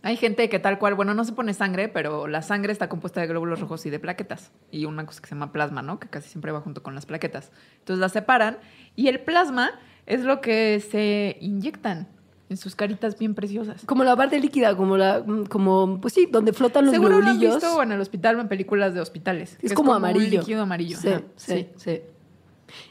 hay 0.03 0.17
gente 0.17 0.49
que 0.49 0.61
tal 0.61 0.79
cual, 0.79 0.95
bueno, 0.95 1.15
no 1.15 1.25
se 1.25 1.33
pone 1.33 1.53
sangre, 1.53 1.88
pero 1.88 2.29
la 2.29 2.41
sangre 2.41 2.73
está 2.73 2.88
compuesta 2.88 3.21
de 3.21 3.26
glóbulos 3.26 3.61
rojos 3.61 3.85
y 3.87 3.91
de 3.91 3.99
plaquetas. 3.99 4.53
Y 4.71 4.85
una 4.85 5.05
cosa 5.05 5.21
que 5.21 5.29
se 5.29 5.35
llama 5.35 5.53
plasma, 5.53 5.83
¿no? 5.83 5.99
Que 5.99 6.09
casi 6.09 6.29
siempre 6.29 6.53
va 6.53 6.61
junto 6.61 6.83
con 6.83 6.95
las 6.95 7.07
plaquetas. 7.07 7.50
Entonces 7.81 8.00
las 8.00 8.12
separan 8.12 8.59
y 8.95 9.09
el 9.09 9.21
plasma 9.21 9.73
es 10.07 10.23
lo 10.23 10.41
que 10.41 10.81
se 10.81 11.37
inyectan 11.41 12.07
en 12.49 12.57
sus 12.57 12.75
caritas 12.76 13.19
bien 13.19 13.35
preciosas. 13.35 13.83
Como 13.87 14.05
la 14.05 14.15
parte 14.17 14.38
líquida, 14.38 14.76
como 14.76 14.97
la, 14.97 15.25
como, 15.49 16.00
pues 16.00 16.15
sí, 16.15 16.29
donde 16.31 16.53
flotan 16.53 16.85
los 16.87 16.95
Seguro 16.95 17.11
lo 17.11 17.17
han 17.17 17.23
globulillos. 17.38 17.55
visto 17.62 17.83
en 17.83 17.93
el 17.93 18.00
hospital 18.00 18.37
o 18.37 18.41
en 18.41 18.49
películas 18.49 18.95
de 18.95 19.00
hospitales. 19.00 19.57
que 19.61 19.67
Es 19.67 19.73
como 19.73 19.91
un 19.91 19.97
amarillo. 19.97 20.41
líquido 20.41 20.62
amarillo. 20.62 20.97
Sí, 20.99 21.09
Ajá, 21.09 21.23
sí, 21.37 21.69
sí. 21.76 22.00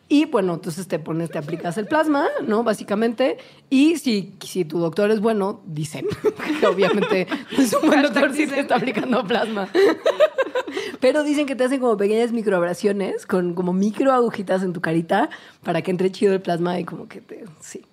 Y 0.08 0.26
bueno, 0.26 0.54
entonces 0.54 0.88
te 0.88 1.00
pones, 1.00 1.30
te 1.30 1.38
aplicas 1.38 1.78
el 1.78 1.86
plasma, 1.88 2.28
¿no? 2.48 2.64
Básicamente. 2.64 3.38
Y 3.70 3.98
si, 3.98 4.36
si 4.42 4.64
tu 4.66 4.80
doctor 4.80 5.12
es 5.12 5.20
bueno, 5.20 5.62
dicen 5.66 6.06
que 6.60 6.68
obviamente 6.68 7.28
es 7.58 7.74
un 7.74 7.88
buen 7.88 8.02
doctor 8.04 8.34
si 8.34 8.48
te 8.48 8.60
está 8.62 8.76
aplicando 8.78 9.26
plasma. 9.26 9.68
Pero 11.02 11.24
dicen 11.24 11.46
que 11.46 11.56
te 11.56 11.64
hacen 11.66 11.80
como 11.80 11.98
pequeñas 11.98 12.32
microabrasiones 12.32 13.26
con 13.26 13.54
como 13.54 13.74
micro 13.74 14.12
agujitas 14.14 14.64
en 14.64 14.74
tu 14.74 14.82
carita 14.82 15.30
para 15.64 15.82
que 15.82 15.92
entre 15.92 16.12
chido 16.12 16.34
el 16.34 16.42
plasma 16.42 16.80
y 16.80 16.86
como 16.86 17.08
que 17.08 17.22
te. 17.22 17.46
Sí. 17.62 17.86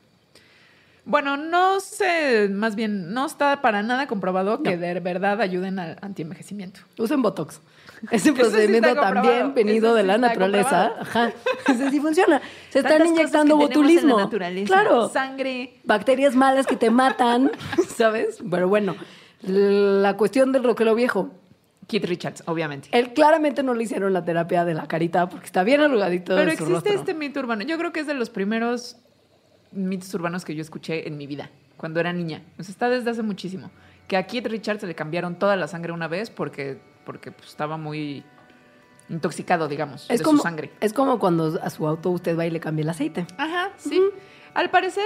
Bueno, 1.05 1.37
no 1.37 1.81
sé, 1.81 2.49
más 2.49 2.77
bien, 2.77 3.13
no 3.13 3.27
está 3.27 3.61
para 3.61 3.83
nada 3.83 4.07
comprobado 4.07 4.63
que 4.63 4.77
de 4.77 5.01
verdad 5.01 5.41
ayuden 5.41 5.81
al 5.81 5.99
antienvejecimiento. 6.01 6.81
Usen 6.97 7.23
Botox. 7.23 7.61
Ese 8.13 8.27
sí 8.31 8.33
procedimiento 8.33 8.95
también 8.95 9.53
venido 9.55 9.95
de 9.95 10.05
la 10.05 10.19
naturaleza. 10.19 10.93
Ajá. 11.01 11.33
Ese 11.69 11.91
sí 11.91 11.99
funciona. 12.01 12.41
Se 12.71 12.79
están 12.79 12.99
Tantas 12.99 13.09
inyectando 13.09 13.57
botulismo. 13.57 14.11
en 14.11 14.17
la 14.17 14.23
naturaleza. 14.25 14.67
Claro. 14.73 15.09
Sangre. 15.09 15.75
bacterias 15.85 16.35
malas 16.37 16.67
que 16.69 16.77
te 16.77 16.91
matan, 17.03 17.51
¿sabes? 17.97 18.39
Pero 18.49 18.69
bueno, 18.69 18.95
la 19.43 20.17
cuestión 20.17 20.53
del 20.53 20.63
rockero 20.65 20.95
viejo. 20.95 21.31
Keith 21.89 22.05
Richards, 22.05 22.45
obviamente. 22.47 22.89
Él 22.93 23.13
claramente 23.13 23.65
no 23.65 23.75
le 23.75 23.83
hicieron 23.83 24.13
la 24.13 24.25
terapia 24.25 24.65
de 24.65 24.73
la 24.73 24.87
carita 24.87 25.29
porque 25.29 25.47
está 25.47 25.65
bien 25.65 25.81
arrugadito 25.81 26.35
Pero 26.37 26.51
de 26.53 26.57
su 26.57 26.63
existe 26.65 26.73
rostro. 26.91 26.95
este 26.95 27.15
mito 27.15 27.41
urbano. 27.41 27.65
Yo 27.65 27.77
creo 27.77 27.93
que 27.93 28.01
es 28.01 28.07
de 28.07 28.15
los 28.15 28.31
primeros 28.31 28.97
mitos 29.73 30.13
urbanos 30.15 30.45
que 30.45 30.55
yo 30.55 30.63
escuché 30.63 31.07
en 31.09 31.17
mi 31.17 31.27
vida, 31.27 31.51
cuando 31.77 32.01
era 32.01 32.13
niña. 32.13 32.43
O 32.59 32.63
sea, 32.63 32.73
está 32.73 32.89
desde 32.89 33.11
hace 33.11 33.23
muchísimo. 33.23 33.71
Que 34.09 34.17
a 34.17 34.27
Keith 34.27 34.47
Richards 34.47 34.83
le 34.83 34.95
cambiaron 34.95 35.37
toda 35.37 35.57
la 35.57 35.69
sangre 35.69 35.93
una 35.93 36.09
vez 36.09 36.31
porque, 36.31 36.79
porque 37.05 37.33
pues, 37.33 37.51
estaba 37.51 37.77
muy 37.77 38.25
intoxicado, 39.09 39.69
digamos, 39.69 40.07
es 40.11 40.19
de 40.19 40.25
como, 40.25 40.39
su 40.39 40.43
sangre. 40.43 40.71
Es 40.81 40.93
como 40.93 41.19
cuando 41.19 41.59
a 41.63 41.71
su 41.71 41.87
auto 41.87 42.11
usted 42.11 42.37
va 42.39 42.47
y 42.47 42.51
le 42.51 42.61
cambia 42.61 42.83
el 42.83 42.89
aceite. 42.89 43.27
Ajá, 43.37 43.71
sí. 43.77 44.01
Al 44.55 44.71
parecer, 44.71 45.05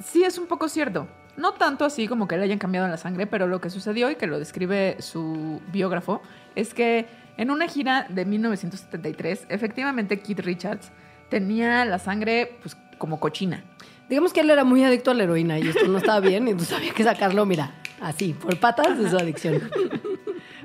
sí 0.00 0.24
es 0.24 0.38
un 0.38 0.46
poco 0.46 0.68
cierto. 0.68 1.06
No 1.36 1.54
tanto 1.54 1.84
así 1.84 2.06
como 2.06 2.28
que 2.28 2.36
le 2.36 2.44
hayan 2.44 2.58
cambiado 2.58 2.86
la 2.86 2.96
sangre, 2.96 3.26
pero 3.26 3.46
lo 3.46 3.60
que 3.60 3.70
sucedió 3.70 4.10
y 4.10 4.16
que 4.16 4.26
lo 4.26 4.38
describe 4.38 4.96
su 5.00 5.60
biógrafo 5.72 6.22
es 6.54 6.74
que 6.74 7.06
en 7.36 7.50
una 7.50 7.66
gira 7.66 8.06
de 8.08 8.24
1973, 8.24 9.46
efectivamente 9.48 10.20
Keith 10.20 10.40
Richards 10.40 10.92
tenía 11.28 11.84
la 11.84 11.98
sangre 11.98 12.56
pues 12.62 12.76
como 12.98 13.20
cochina. 13.20 13.64
Digamos 14.08 14.32
que 14.32 14.40
él 14.40 14.50
era 14.50 14.64
muy 14.64 14.84
adicto 14.84 15.10
a 15.10 15.14
la 15.14 15.24
heroína 15.24 15.58
y 15.58 15.68
esto 15.68 15.86
no 15.88 15.98
estaba 15.98 16.20
bien 16.20 16.46
y 16.46 16.50
entonces 16.50 16.76
había 16.76 16.92
que 16.92 17.04
sacarlo, 17.04 17.46
mira, 17.46 17.74
así, 18.00 18.34
por 18.34 18.58
patas 18.60 18.98
de 18.98 19.08
su 19.08 19.16
adicción. 19.16 19.62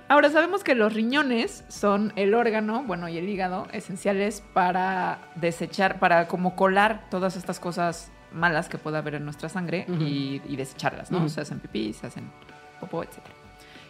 Ahora 0.09 0.29
sabemos 0.29 0.63
que 0.63 0.73
los 0.73 0.93
riñones 0.93 1.63
son 1.67 2.13
el 2.15 2.33
órgano, 2.33 2.83
bueno, 2.83 3.07
y 3.07 3.17
el 3.17 3.29
hígado 3.29 3.67
esenciales 3.71 4.43
para 4.53 5.19
desechar, 5.35 5.99
para 5.99 6.27
como 6.27 6.55
colar 6.55 7.07
todas 7.11 7.37
estas 7.37 7.59
cosas 7.59 8.11
malas 8.33 8.69
que 8.69 8.77
pueda 8.77 8.97
haber 8.97 9.15
en 9.15 9.25
nuestra 9.25 9.49
sangre 9.49 9.85
y, 9.87 10.41
y 10.47 10.55
desecharlas, 10.55 11.11
¿no? 11.11 11.29
Se 11.29 11.41
hacen 11.41 11.59
pipí, 11.59 11.93
se 11.93 12.07
hacen 12.07 12.31
popó, 12.79 13.03
etc. 13.03 13.17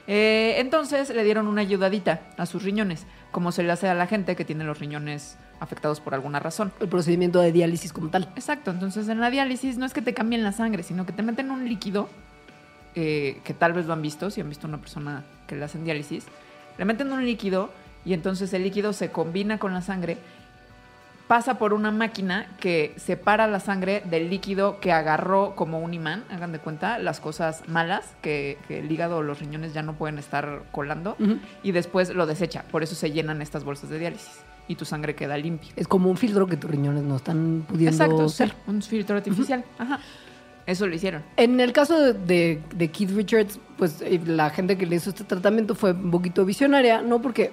Eh, 0.08 0.55
entonces 0.58 1.10
le 1.10 1.24
dieron 1.24 1.48
una 1.48 1.62
ayudadita 1.62 2.22
a 2.36 2.46
sus 2.46 2.63
riñones, 2.63 3.05
como 3.31 3.51
se 3.51 3.63
le 3.63 3.72
hace 3.72 3.88
a 3.88 3.93
la 3.93 4.08
gente 4.08 4.36
que 4.36 4.43
tiene 4.43 4.63
los 4.63 4.79
riñones 4.79 5.38
afectados 5.59 5.99
por 5.99 6.13
alguna 6.13 6.39
razón. 6.39 6.71
El 6.79 6.87
procedimiento 6.87 7.39
de 7.39 7.51
diálisis 7.51 7.93
como 7.93 8.09
tal. 8.09 8.29
Exacto, 8.35 8.71
entonces 8.71 9.07
en 9.09 9.19
la 9.19 9.29
diálisis 9.29 9.77
no 9.77 9.85
es 9.85 9.93
que 9.93 10.01
te 10.01 10.13
cambien 10.13 10.43
la 10.43 10.51
sangre, 10.51 10.83
sino 10.83 11.05
que 11.05 11.13
te 11.13 11.23
meten 11.23 11.51
un 11.51 11.67
líquido 11.67 12.09
eh, 12.95 13.39
que 13.43 13.53
tal 13.53 13.73
vez 13.73 13.85
lo 13.85 13.93
han 13.93 14.01
visto, 14.01 14.29
si 14.31 14.41
han 14.41 14.49
visto 14.49 14.67
a 14.67 14.69
una 14.69 14.79
persona 14.79 15.23
que 15.47 15.55
le 15.55 15.63
hacen 15.63 15.83
diálisis, 15.83 16.25
le 16.77 16.85
meten 16.85 17.11
un 17.11 17.25
líquido 17.25 17.69
y 18.05 18.13
entonces 18.13 18.53
el 18.53 18.63
líquido 18.63 18.93
se 18.93 19.11
combina 19.11 19.59
con 19.59 19.73
la 19.73 19.81
sangre, 19.81 20.17
pasa 21.29 21.59
por 21.59 21.74
una 21.74 21.91
máquina 21.91 22.48
que 22.59 22.95
separa 22.98 23.45
la 23.45 23.59
sangre 23.59 24.01
del 24.03 24.31
líquido 24.31 24.79
que 24.79 24.91
agarró 24.91 25.55
como 25.55 25.79
un 25.79 25.93
imán, 25.93 26.24
hagan 26.31 26.51
de 26.51 26.57
cuenta, 26.57 26.98
las 26.98 27.19
cosas 27.19 27.62
malas 27.67 28.15
que, 28.24 28.57
que 28.67 28.79
el 28.79 28.91
hígado 28.91 29.17
o 29.17 29.21
los 29.21 29.39
riñones 29.39 29.75
ya 29.75 29.83
no 29.83 29.93
pueden 29.93 30.17
estar 30.17 30.63
colando, 30.71 31.15
y 31.62 31.71
después 31.71 32.09
lo 32.15 32.25
desecha, 32.25 32.63
por 32.71 32.81
eso 32.81 32.95
se 32.95 33.12
llenan 33.12 33.43
estas 33.43 33.63
bolsas 33.63 33.91
de 33.91 34.00
diálisis 34.00 34.39
y 34.67 34.74
tu 34.74 34.86
sangre 34.86 35.13
queda 35.13 35.38
limpia. 35.38 35.69
Es 35.75 35.88
como 35.88 36.09
un 36.09 36.17
filtro 36.17 36.48
que 36.48 36.57
tus 36.57 36.71
riñones 36.71 37.03
no 37.03 37.17
están 37.17 37.63
pudiendo 37.67 37.91
Exacto, 37.91 38.27
ser. 38.29 38.55
un 38.65 38.81
filtro 38.81 39.15
artificial. 39.15 39.63
Ajá. 39.77 40.00
Eso 40.65 40.88
lo 40.88 40.95
hicieron. 40.95 41.24
En 41.38 41.59
el 41.59 41.74
caso 41.74 42.00
de, 42.00 42.13
de, 42.13 42.62
de 42.75 42.88
Keith 42.89 43.12
Richards, 43.12 43.59
pues 43.77 44.01
eh, 44.01 44.19
la 44.25 44.50
gente 44.50 44.79
que 44.79 44.88
le 44.88 44.95
hizo 44.95 45.12
este 45.12 45.24
tratamiento 45.24 45.75
fue 45.75 45.91
un 45.91 46.09
poquito 46.09 46.43
visionaria, 46.43 47.03
no 47.03 47.21
porque 47.21 47.51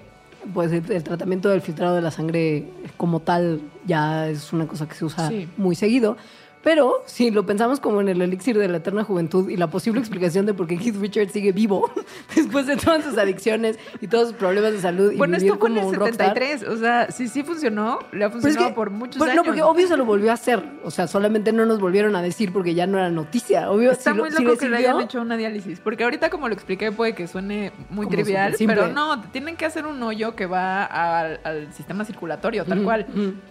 pues 0.55 0.73
el, 0.73 0.91
el 0.91 1.03
tratamiento 1.05 1.49
del 1.49 1.61
filtrado 1.61 1.95
de 1.97 2.03
la 2.03 2.11
sangre 2.11 2.69
como 2.97 3.21
tal 3.21 3.61
ya 3.87 4.29
es 4.29 4.53
una 4.53 4.67
cosa 4.67 4.89
que 4.89 4.95
se 4.95 5.05
usa 5.05 5.29
Sí. 5.29 5.49
muy 5.57 5.75
seguido. 5.75 6.17
Pero 6.67 7.05
si 7.07 7.31
lo 7.31 7.47
pensamos 7.47 7.79
como 7.79 8.01
en 8.01 8.09
el 8.09 8.21
elixir 8.21 8.59
de 8.59 8.67
la 8.67 8.79
eterna 8.79 9.05
juventud 9.05 9.49
y 9.49 9.57
la 9.57 9.71
posible 9.71 10.01
explicación 10.01 10.47
de 10.47 10.53
por 10.53 10.67
qué 10.67 10.77
Keith 10.77 10.97
Richards 10.97 11.31
sigue 11.31 11.53
vivo 11.53 11.89
después 12.35 12.67
de 12.67 12.77
todas 12.77 13.05
sus 13.05 13.17
adicciones 13.17 13.79
y 14.01 14.09
todos 14.09 14.31
sus 14.31 14.37
problemas 14.37 14.73
de 14.73 14.81
salud 14.81 15.13
y 15.13 15.17
Bueno, 15.17 15.37
esto 15.37 15.57
fue 15.59 15.69
en 15.69 15.75
como 15.77 15.89
el 15.91 15.95
un 15.95 15.95
rockstar. 15.95 16.35
73. 16.35 16.69
O 16.69 16.77
sea, 16.77 17.09
sí, 17.13 17.29
sí 17.29 17.45
funcionó. 17.45 18.01
Le 18.11 18.25
ha 18.25 18.27
es 18.27 18.33
funcionado 18.33 18.67
que- 18.67 18.75
por 18.75 18.91
muchos 18.91 19.23
años. 19.23 19.37
No, 19.37 19.45
porque 19.45 19.63
obvio 19.63 19.87
se 19.87 19.97
lo 19.97 20.05
volvió 20.05 20.33
a 20.33 20.35
hacer. 20.35 20.61
O 20.83 20.91
sea, 20.91 21.07
solamente 21.07 21.53
no 21.53 21.67
nos 21.67 21.79
volvieron 21.79 22.17
a 22.17 22.21
decir 22.21 22.53
porque 22.53 22.75
ya 22.75 22.89
no 22.89 22.99
era 22.99 23.11
noticia. 23.11 23.71
Obvio, 23.71 23.93
Está 23.93 24.11
si 24.11 24.19
muy 24.19 24.31
loco 24.31 24.59
que 24.59 24.69
le 24.69 24.79
hayan 24.79 25.01
hecho 25.01 25.23
una 25.23 25.37
diálisis. 25.37 25.79
Porque 25.79 26.03
ahorita, 26.03 26.31
como 26.31 26.49
lo 26.49 26.55
expliqué, 26.55 26.91
puede 26.91 27.15
que 27.15 27.29
suene 27.29 27.71
muy 27.91 28.07
Como 28.07 28.17
trivial. 28.17 28.57
Pero 28.59 28.89
no, 28.89 29.23
tienen 29.31 29.55
que 29.55 29.67
hacer 29.67 29.87
un 29.87 30.03
hoyo 30.03 30.35
que 30.35 30.47
va 30.47 30.85
al, 30.85 31.39
al 31.45 31.73
sistema 31.75 32.05
circulatorio, 32.05 32.65
tal 32.65 32.83
cual. 32.83 33.07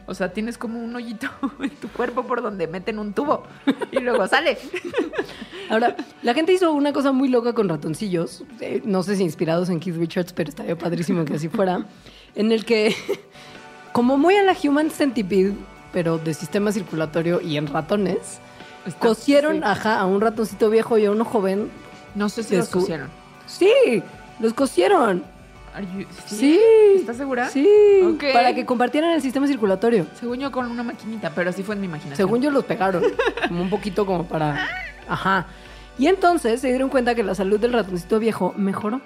O 0.05 0.13
sea, 0.13 0.33
tienes 0.33 0.57
como 0.57 0.83
un 0.83 0.93
hoyito 0.93 1.29
en 1.61 1.69
tu 1.69 1.87
cuerpo 1.87 2.23
por 2.23 2.41
donde 2.41 2.67
meten 2.67 2.99
un 2.99 3.04
tubo 3.13 3.43
y 3.91 3.99
luego 3.99 4.27
sale. 4.27 4.57
Ahora, 5.69 5.95
la 6.21 6.33
gente 6.33 6.53
hizo 6.53 6.71
una 6.73 6.93
cosa 6.93 7.11
muy 7.11 7.27
loca 7.27 7.53
con 7.53 7.67
ratoncillos, 7.69 8.43
eh, 8.61 8.81
no 8.85 9.01
sé 9.03 9.15
si 9.15 9.23
inspirados 9.23 9.69
en 9.69 9.79
Keith 9.79 9.95
Richards, 9.97 10.31
pero 10.33 10.49
estaría 10.49 10.77
padrísimo 10.77 11.25
que 11.25 11.33
así 11.35 11.49
fuera, 11.49 11.85
en 12.35 12.51
el 12.51 12.65
que, 12.65 12.95
como 13.93 14.17
muy 14.17 14.35
a 14.35 14.43
la 14.43 14.55
Human 14.63 14.91
Centipede, 14.91 15.53
pero 15.91 16.17
de 16.17 16.33
sistema 16.33 16.71
circulatorio 16.71 17.41
y 17.41 17.57
en 17.57 17.67
ratones, 17.67 18.39
Está- 18.85 18.99
cosieron 18.99 19.55
sí. 19.57 19.61
ajá, 19.63 19.99
a 19.99 20.05
un 20.05 20.21
ratoncito 20.21 20.69
viejo 20.69 20.97
y 20.97 21.05
a 21.05 21.11
uno 21.11 21.25
joven. 21.25 21.69
No 22.13 22.29
sé 22.29 22.43
si 22.43 22.55
los 22.55 22.69
cosieron. 22.69 23.09
Sí, 23.47 24.03
los 24.39 24.53
cosieron. 24.53 25.23
Are 25.75 25.85
you- 25.85 26.07
Sí. 26.25 26.59
¿Estás 26.95 27.17
segura? 27.17 27.49
Sí, 27.49 27.67
Ok. 28.03 28.23
para 28.33 28.55
que 28.55 28.65
compartieran 28.65 29.11
el 29.11 29.21
sistema 29.21 29.45
circulatorio. 29.45 30.07
Según 30.19 30.39
yo 30.39 30.51
con 30.51 30.71
una 30.71 30.83
maquinita, 30.83 31.31
pero 31.35 31.49
así 31.49 31.63
fue 31.63 31.75
en 31.75 31.81
mi 31.81 31.87
imaginación. 31.87 32.15
Según 32.15 32.41
yo 32.41 32.49
los 32.49 32.63
pegaron, 32.63 33.03
como 33.47 33.61
un 33.61 33.69
poquito 33.69 34.05
como 34.05 34.25
para... 34.25 34.67
Ajá. 35.07 35.47
Y 35.97 36.07
entonces 36.07 36.61
se 36.61 36.69
dieron 36.69 36.89
cuenta 36.89 37.13
que 37.15 37.23
la 37.23 37.35
salud 37.35 37.59
del 37.59 37.73
ratoncito 37.73 38.19
viejo 38.19 38.53
mejoró, 38.57 39.01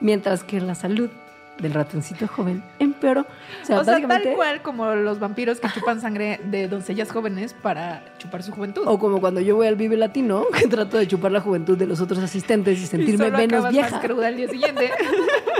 mientras 0.00 0.42
que 0.42 0.60
la 0.60 0.74
salud 0.74 1.10
del 1.58 1.74
ratoncito 1.74 2.26
joven 2.26 2.62
empeoró. 2.78 3.26
O 3.62 3.66
sea, 3.66 3.82
tal 3.84 4.32
cual 4.34 4.62
como 4.62 4.94
los 4.94 5.18
vampiros 5.18 5.60
que 5.60 5.68
chupan 5.68 6.00
sangre 6.00 6.40
de 6.44 6.68
doncellas 6.68 7.12
jóvenes 7.12 7.52
para 7.52 8.02
chupar 8.16 8.42
su 8.42 8.52
juventud. 8.52 8.84
O 8.86 8.98
como 8.98 9.20
cuando 9.20 9.40
yo 9.42 9.56
voy 9.56 9.66
al 9.66 9.76
Vive 9.76 9.98
Latino, 9.98 10.46
que 10.58 10.66
trato 10.68 10.96
de 10.96 11.06
chupar 11.06 11.32
la 11.32 11.40
juventud 11.42 11.76
de 11.76 11.86
los 11.86 12.00
otros 12.00 12.18
asistentes 12.20 12.78
y 12.78 12.86
sentirme 12.86 13.28
y 13.28 13.30
menos 13.30 13.68
vieja. 13.70 13.90
Más 13.90 14.00
cruda 14.00 14.28
al 14.28 14.36
día 14.36 14.48
siguiente. 14.48 14.90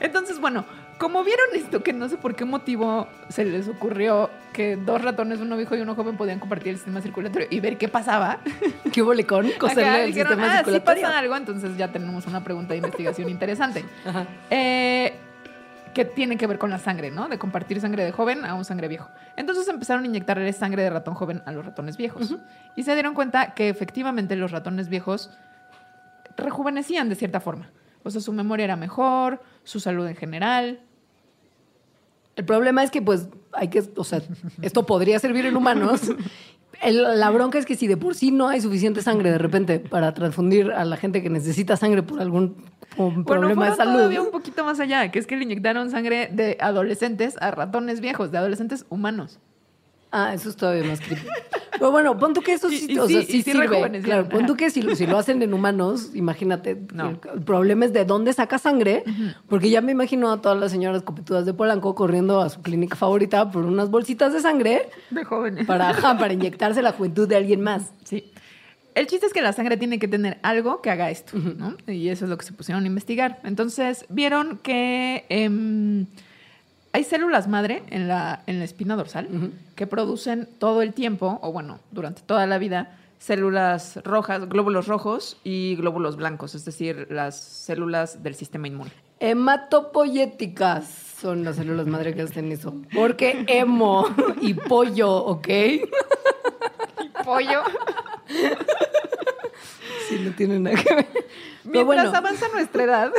Entonces, 0.00 0.40
bueno, 0.40 0.64
como 0.98 1.22
vieron 1.24 1.46
esto, 1.54 1.82
que 1.82 1.92
no 1.92 2.08
sé 2.08 2.16
por 2.16 2.34
qué 2.34 2.44
motivo 2.44 3.06
se 3.28 3.44
les 3.44 3.68
ocurrió 3.68 4.30
que 4.52 4.76
dos 4.76 5.02
ratones, 5.02 5.40
uno 5.40 5.56
viejo 5.56 5.76
y 5.76 5.80
uno 5.80 5.94
joven, 5.94 6.16
podían 6.16 6.38
compartir 6.38 6.68
el 6.68 6.76
sistema 6.76 7.02
circulatorio 7.02 7.48
y 7.50 7.60
ver 7.60 7.76
qué 7.76 7.88
pasaba. 7.88 8.38
¿Qué 8.92 9.02
hubo 9.02 9.12
con 9.26 9.50
coserle 9.58 10.04
el 10.04 10.14
sistema 10.14 10.46
ah, 10.46 10.56
circulatorio? 10.58 11.00
Si 11.00 11.02
pasa 11.02 11.18
algo, 11.18 11.36
entonces 11.36 11.76
ya 11.76 11.92
tenemos 11.92 12.26
una 12.26 12.42
pregunta 12.42 12.72
de 12.72 12.78
investigación 12.78 13.28
interesante. 13.28 13.84
Eh, 14.50 15.12
que 15.92 16.04
tiene 16.04 16.36
que 16.36 16.46
ver 16.46 16.58
con 16.58 16.70
la 16.70 16.78
sangre, 16.78 17.10
¿no? 17.10 17.28
De 17.28 17.38
compartir 17.38 17.80
sangre 17.80 18.04
de 18.04 18.12
joven 18.12 18.44
a 18.44 18.54
un 18.54 18.64
sangre 18.64 18.88
viejo. 18.88 19.08
Entonces 19.34 19.66
empezaron 19.68 20.04
a 20.04 20.06
inyectarle 20.06 20.52
sangre 20.52 20.82
de 20.82 20.90
ratón 20.90 21.14
joven 21.14 21.42
a 21.46 21.52
los 21.52 21.64
ratones 21.64 21.96
viejos. 21.96 22.36
Y 22.74 22.82
se 22.82 22.92
dieron 22.92 23.14
cuenta 23.14 23.54
que 23.54 23.70
efectivamente 23.70 24.36
los 24.36 24.50
ratones 24.50 24.88
viejos 24.88 25.30
rejuvenecían 26.36 27.08
de 27.08 27.14
cierta 27.14 27.40
forma. 27.40 27.70
O 28.02 28.10
sea, 28.10 28.20
su 28.20 28.32
memoria 28.32 28.64
era 28.64 28.76
mejor, 28.76 29.42
su 29.64 29.80
salud 29.80 30.06
en 30.06 30.16
general. 30.16 30.80
El 32.36 32.44
problema 32.44 32.84
es 32.84 32.90
que, 32.90 33.02
pues, 33.02 33.28
hay 33.52 33.68
que, 33.68 33.82
o 33.96 34.04
sea, 34.04 34.20
esto 34.62 34.86
podría 34.86 35.18
servir 35.18 35.46
en 35.46 35.56
humanos. 35.56 36.02
la 36.82 37.30
bronca 37.30 37.58
es 37.58 37.66
que 37.66 37.74
si 37.74 37.86
de 37.86 37.96
por 37.96 38.14
sí 38.14 38.30
no 38.30 38.48
hay 38.48 38.60
suficiente 38.60 39.02
sangre 39.02 39.30
de 39.30 39.38
repente 39.38 39.80
para 39.80 40.12
transfundir 40.14 40.70
a 40.72 40.84
la 40.84 40.96
gente 40.96 41.22
que 41.22 41.30
necesita 41.30 41.76
sangre 41.76 42.02
por 42.02 42.20
algún 42.20 42.56
problema 43.24 43.70
de 43.70 43.76
salud. 43.76 43.94
todavía 43.94 44.22
un 44.22 44.30
poquito 44.30 44.64
más 44.64 44.78
allá, 44.80 45.10
que 45.10 45.18
es 45.18 45.26
que 45.26 45.36
le 45.36 45.44
inyectaron 45.44 45.90
sangre 45.90 46.28
de 46.32 46.56
adolescentes 46.60 47.36
a 47.40 47.50
ratones 47.50 48.00
viejos, 48.00 48.30
de 48.30 48.38
adolescentes 48.38 48.86
humanos. 48.88 49.40
Ah, 50.10 50.32
eso 50.34 50.48
es 50.48 50.56
todavía 50.56 50.84
más 50.84 51.00
creepy. 51.00 51.26
Pero 51.72 51.90
bueno, 51.90 52.18
pon 52.18 52.32
tú 52.32 52.40
que 52.40 52.54
eso 52.54 52.70
sí, 52.70 52.98
o 52.98 53.06
sea, 53.06 53.22
sí, 53.22 53.42
sirve. 53.42 54.00
Claro, 54.00 54.28
pon 54.28 54.46
tú 54.46 54.56
que 54.56 54.70
si, 54.70 54.82
si, 54.94 55.06
lo 55.06 55.18
hacen 55.18 55.42
en 55.42 55.52
humanos, 55.52 56.10
imagínate, 56.14 56.70
el, 56.70 57.42
problema 57.42 57.84
es 57.84 57.92
de 57.92 58.04
dónde 58.04 58.32
saca 58.32 58.58
sangre, 58.58 59.04
porque 59.48 59.68
ya 59.68 59.80
me 59.80 59.92
imagino 59.92 60.32
a 60.32 60.40
todas 60.40 60.58
las 60.58 60.72
señoras 60.72 61.02
copetudas 61.02 61.44
de 61.44 61.52
Polanco 61.52 61.94
corriendo 61.94 62.40
a 62.40 62.48
su 62.48 62.62
clínica 62.62 62.96
favorita 62.96 63.50
por 63.50 63.64
unas 63.64 63.90
bolsitas 63.90 64.32
de 64.32 64.40
sangre. 64.40 64.88
De 65.10 65.24
jóvenes. 65.24 65.66
Para, 65.66 65.92
para 65.94 66.32
inyectarse 66.32 66.80
la 66.82 66.92
juventud 66.92 67.28
de 67.28 67.36
alguien 67.36 67.60
más. 67.60 67.92
Sí. 68.04 68.32
El 68.94 69.06
chiste 69.06 69.26
es 69.26 69.34
que 69.34 69.42
la 69.42 69.52
sangre 69.52 69.76
tiene 69.76 69.98
que 69.98 70.08
tener 70.08 70.38
algo 70.42 70.80
que 70.80 70.90
haga 70.90 71.10
esto, 71.10 71.36
¿no? 71.36 71.76
Y 71.86 72.08
eso 72.08 72.24
es 72.24 72.30
lo 72.30 72.38
que 72.38 72.46
se 72.46 72.52
pusieron 72.52 72.84
a 72.84 72.86
investigar. 72.86 73.40
Entonces, 73.44 74.06
vieron 74.08 74.56
que... 74.56 75.26
Em, 75.28 76.06
hay 76.96 77.04
células 77.04 77.46
madre 77.46 77.82
en 77.90 78.08
la, 78.08 78.42
en 78.46 78.58
la 78.58 78.64
espina 78.64 78.96
dorsal 78.96 79.28
que 79.74 79.86
producen 79.86 80.48
todo 80.58 80.80
el 80.80 80.94
tiempo, 80.94 81.38
o 81.42 81.52
bueno, 81.52 81.78
durante 81.90 82.22
toda 82.22 82.46
la 82.46 82.56
vida, 82.56 82.96
células 83.18 83.98
rojas, 84.02 84.48
glóbulos 84.48 84.86
rojos 84.86 85.36
y 85.44 85.76
glóbulos 85.76 86.16
blancos, 86.16 86.54
es 86.54 86.64
decir, 86.64 87.06
las 87.10 87.38
células 87.38 88.22
del 88.22 88.34
sistema 88.34 88.68
inmune. 88.68 88.92
Hematopoyéticas 89.20 90.88
son 91.20 91.44
las 91.44 91.56
células 91.56 91.86
madre 91.86 92.14
que 92.14 92.22
hacen 92.22 92.50
eso. 92.50 92.74
Porque 92.94 93.44
hemo 93.46 94.06
y 94.40 94.54
pollo, 94.54 95.16
¿ok? 95.16 95.48
¿Y 95.48 97.24
pollo? 97.26 97.60
Sí, 100.08 100.18
no 100.24 100.30
tiene 100.30 100.60
nada 100.60 100.82
que 100.82 100.94
ver. 100.94 101.06
Mientras 101.64 102.14
avanza 102.14 102.46
nuestra 102.54 102.84
edad, 102.84 103.12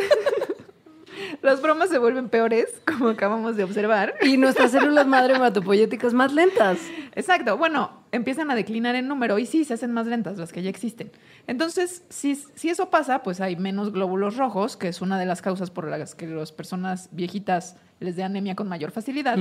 las 1.42 1.62
bromas 1.62 1.90
se 1.90 1.98
vuelven 1.98 2.30
peores, 2.30 2.68
como 2.86 3.10
acabamos 3.10 3.56
de 3.56 3.64
observar. 3.64 4.16
Y 4.22 4.38
nuestras 4.38 4.72
células 4.72 5.08
madre 5.08 5.36
hematopoyéticas 5.36 6.14
más 6.14 6.34
lentas. 6.34 6.80
Exacto. 7.16 7.58
Bueno, 7.58 7.92
empiezan 8.12 8.52
a 8.52 8.56
declinar 8.56 8.96
en 8.96 9.08
número 9.08 9.40
y 9.40 9.46
sí, 9.46 9.66
se 9.66 9.74
hacen 9.74 9.92
más 9.92 10.08
lentas 10.08 10.38
las 10.38 10.52
que 10.52 10.62
ya 10.62 10.70
existen. 10.70 11.12
Entonces, 11.48 12.04
si, 12.10 12.36
si 12.36 12.70
eso 12.70 12.90
pasa, 12.90 13.24
pues 13.24 13.42
hay 13.42 13.56
menos 13.56 13.92
glóbulos 13.92 14.38
rojos, 14.38 14.78
que 14.78 14.88
es 14.88 15.02
una 15.02 15.20
de 15.20 15.26
las 15.26 15.42
causas 15.42 15.72
por 15.72 15.88
las 15.88 16.16
que 16.16 16.28
las 16.28 16.52
personas 16.52 17.10
viejitas 17.12 17.76
les 18.00 18.16
dé 18.16 18.24
anemia 18.24 18.56
con 18.56 18.68
mayor 18.68 18.92
facilidad. 18.92 19.38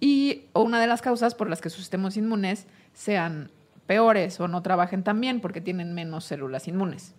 Y 0.00 0.44
o 0.52 0.62
una 0.62 0.80
de 0.80 0.86
las 0.86 1.02
causas 1.02 1.34
por 1.34 1.50
las 1.50 1.60
que 1.60 1.70
sus 1.70 1.80
sistemas 1.80 2.16
inmunes 2.16 2.66
sean 2.94 3.50
peores 3.86 4.38
o 4.40 4.48
no 4.48 4.62
trabajen 4.62 5.02
tan 5.02 5.20
bien 5.20 5.40
porque 5.40 5.60
tienen 5.60 5.94
menos 5.94 6.24
células 6.24 6.68
inmunes. 6.68 7.14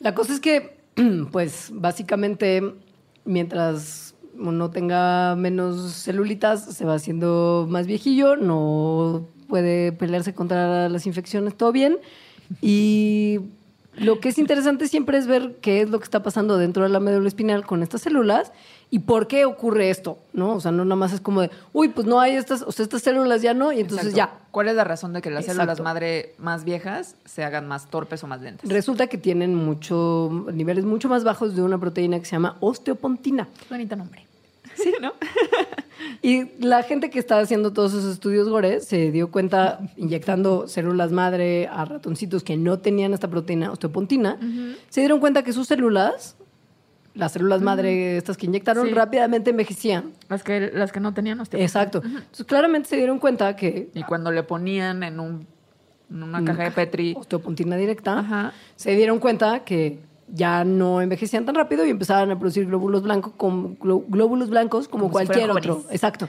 La 0.00 0.14
cosa 0.14 0.32
es 0.32 0.40
que 0.40 0.77
pues 1.32 1.70
básicamente 1.72 2.62
mientras 3.24 4.14
uno 4.38 4.70
tenga 4.70 5.34
menos 5.36 5.92
celulitas, 5.92 6.64
se 6.64 6.84
va 6.84 6.94
haciendo 6.94 7.66
más 7.68 7.86
viejillo, 7.86 8.36
no 8.36 9.26
puede 9.48 9.92
pelearse 9.92 10.34
contra 10.34 10.88
las 10.88 11.06
infecciones, 11.06 11.56
todo 11.56 11.72
bien. 11.72 11.98
Y 12.60 13.40
lo 13.96 14.20
que 14.20 14.28
es 14.28 14.38
interesante 14.38 14.86
siempre 14.86 15.18
es 15.18 15.26
ver 15.26 15.56
qué 15.60 15.80
es 15.80 15.90
lo 15.90 15.98
que 15.98 16.04
está 16.04 16.22
pasando 16.22 16.56
dentro 16.56 16.84
de 16.84 16.88
la 16.88 17.00
médula 17.00 17.28
espinal 17.28 17.66
con 17.66 17.82
estas 17.82 18.02
células 18.02 18.52
y 18.90 19.00
por 19.00 19.26
qué 19.26 19.44
ocurre 19.44 19.90
esto, 19.90 20.18
¿no? 20.32 20.54
O 20.54 20.60
sea, 20.60 20.72
no 20.72 20.84
nada 20.84 20.96
más 20.96 21.12
es 21.12 21.20
como 21.20 21.42
de, 21.42 21.50
uy, 21.72 21.88
pues 21.88 22.06
no 22.06 22.20
hay 22.20 22.36
estas, 22.36 22.62
o 22.62 22.72
sea, 22.72 22.84
estas 22.84 23.02
células 23.02 23.42
ya 23.42 23.52
no, 23.52 23.72
y 23.72 23.80
entonces 23.80 24.14
ya. 24.14 24.32
¿Cuál 24.50 24.68
es 24.68 24.76
la 24.76 24.84
razón 24.84 25.12
de 25.12 25.20
que 25.20 25.30
las 25.30 25.44
células 25.44 25.80
madre 25.80 26.34
más 26.38 26.64
viejas 26.64 27.14
se 27.26 27.44
hagan 27.44 27.68
más 27.68 27.90
torpes 27.90 28.24
o 28.24 28.26
más 28.26 28.40
lentas? 28.40 28.68
Resulta 28.68 29.06
que 29.06 29.18
tienen 29.18 29.54
mucho, 29.54 30.46
niveles 30.52 30.84
mucho 30.84 31.08
más 31.08 31.22
bajos 31.22 31.54
de 31.54 31.62
una 31.62 31.78
proteína 31.78 32.18
que 32.18 32.24
se 32.24 32.32
llama 32.32 32.56
osteopontina. 32.60 33.48
Bonito 33.68 33.94
nombre. 33.94 34.26
Sí, 34.74 34.94
¿no? 35.00 35.12
y 36.22 36.64
la 36.64 36.82
gente 36.82 37.10
que 37.10 37.18
estaba 37.18 37.42
haciendo 37.42 37.72
todos 37.72 37.92
esos 37.92 38.12
estudios 38.12 38.48
gore 38.48 38.80
se 38.80 39.10
dio 39.10 39.30
cuenta, 39.30 39.80
inyectando 39.96 40.66
células 40.66 41.12
madre 41.12 41.66
a 41.66 41.84
ratoncitos 41.84 42.42
que 42.42 42.56
no 42.56 42.78
tenían 42.78 43.12
esta 43.12 43.28
proteína 43.28 43.70
osteopontina, 43.72 44.38
se 44.88 45.00
dieron 45.00 45.20
cuenta 45.20 45.42
que 45.42 45.52
sus 45.52 45.66
células 45.66 46.36
las 47.18 47.32
células 47.32 47.60
madre, 47.60 48.16
estas 48.16 48.36
que 48.36 48.46
inyectaron, 48.46 48.94
rápidamente 48.94 49.50
envejecían. 49.50 50.12
Las 50.28 50.44
que, 50.44 50.70
las 50.72 50.92
que 50.92 51.00
no 51.00 51.12
tenían. 51.12 51.42
Exacto. 51.52 52.00
Entonces, 52.04 52.46
claramente 52.46 52.88
se 52.88 52.96
dieron 52.96 53.18
cuenta 53.18 53.56
que... 53.56 53.90
Y 53.92 54.04
cuando 54.04 54.30
le 54.30 54.44
ponían 54.44 55.02
en, 55.02 55.18
un, 55.18 55.46
en 56.10 56.22
una 56.22 56.44
caja 56.44 56.64
de 56.64 56.70
Petri... 56.70 57.14
Osteopontina 57.16 57.76
directa, 57.76 58.52
se 58.76 58.94
dieron 58.94 59.18
cuenta 59.18 59.64
que 59.64 59.98
ya 60.32 60.62
no 60.64 61.00
envejecían 61.00 61.44
tan 61.44 61.56
rápido 61.56 61.84
y 61.84 61.90
empezaban 61.90 62.30
a 62.30 62.38
producir 62.38 62.66
glóbulos 62.66 63.02
blancos 63.02 63.32
como, 63.36 63.76
glóbulos 63.80 64.50
blancos 64.50 64.86
como, 64.86 65.10
cualquier 65.10 65.50
otro. 65.50 65.84
Exacto. 65.90 66.28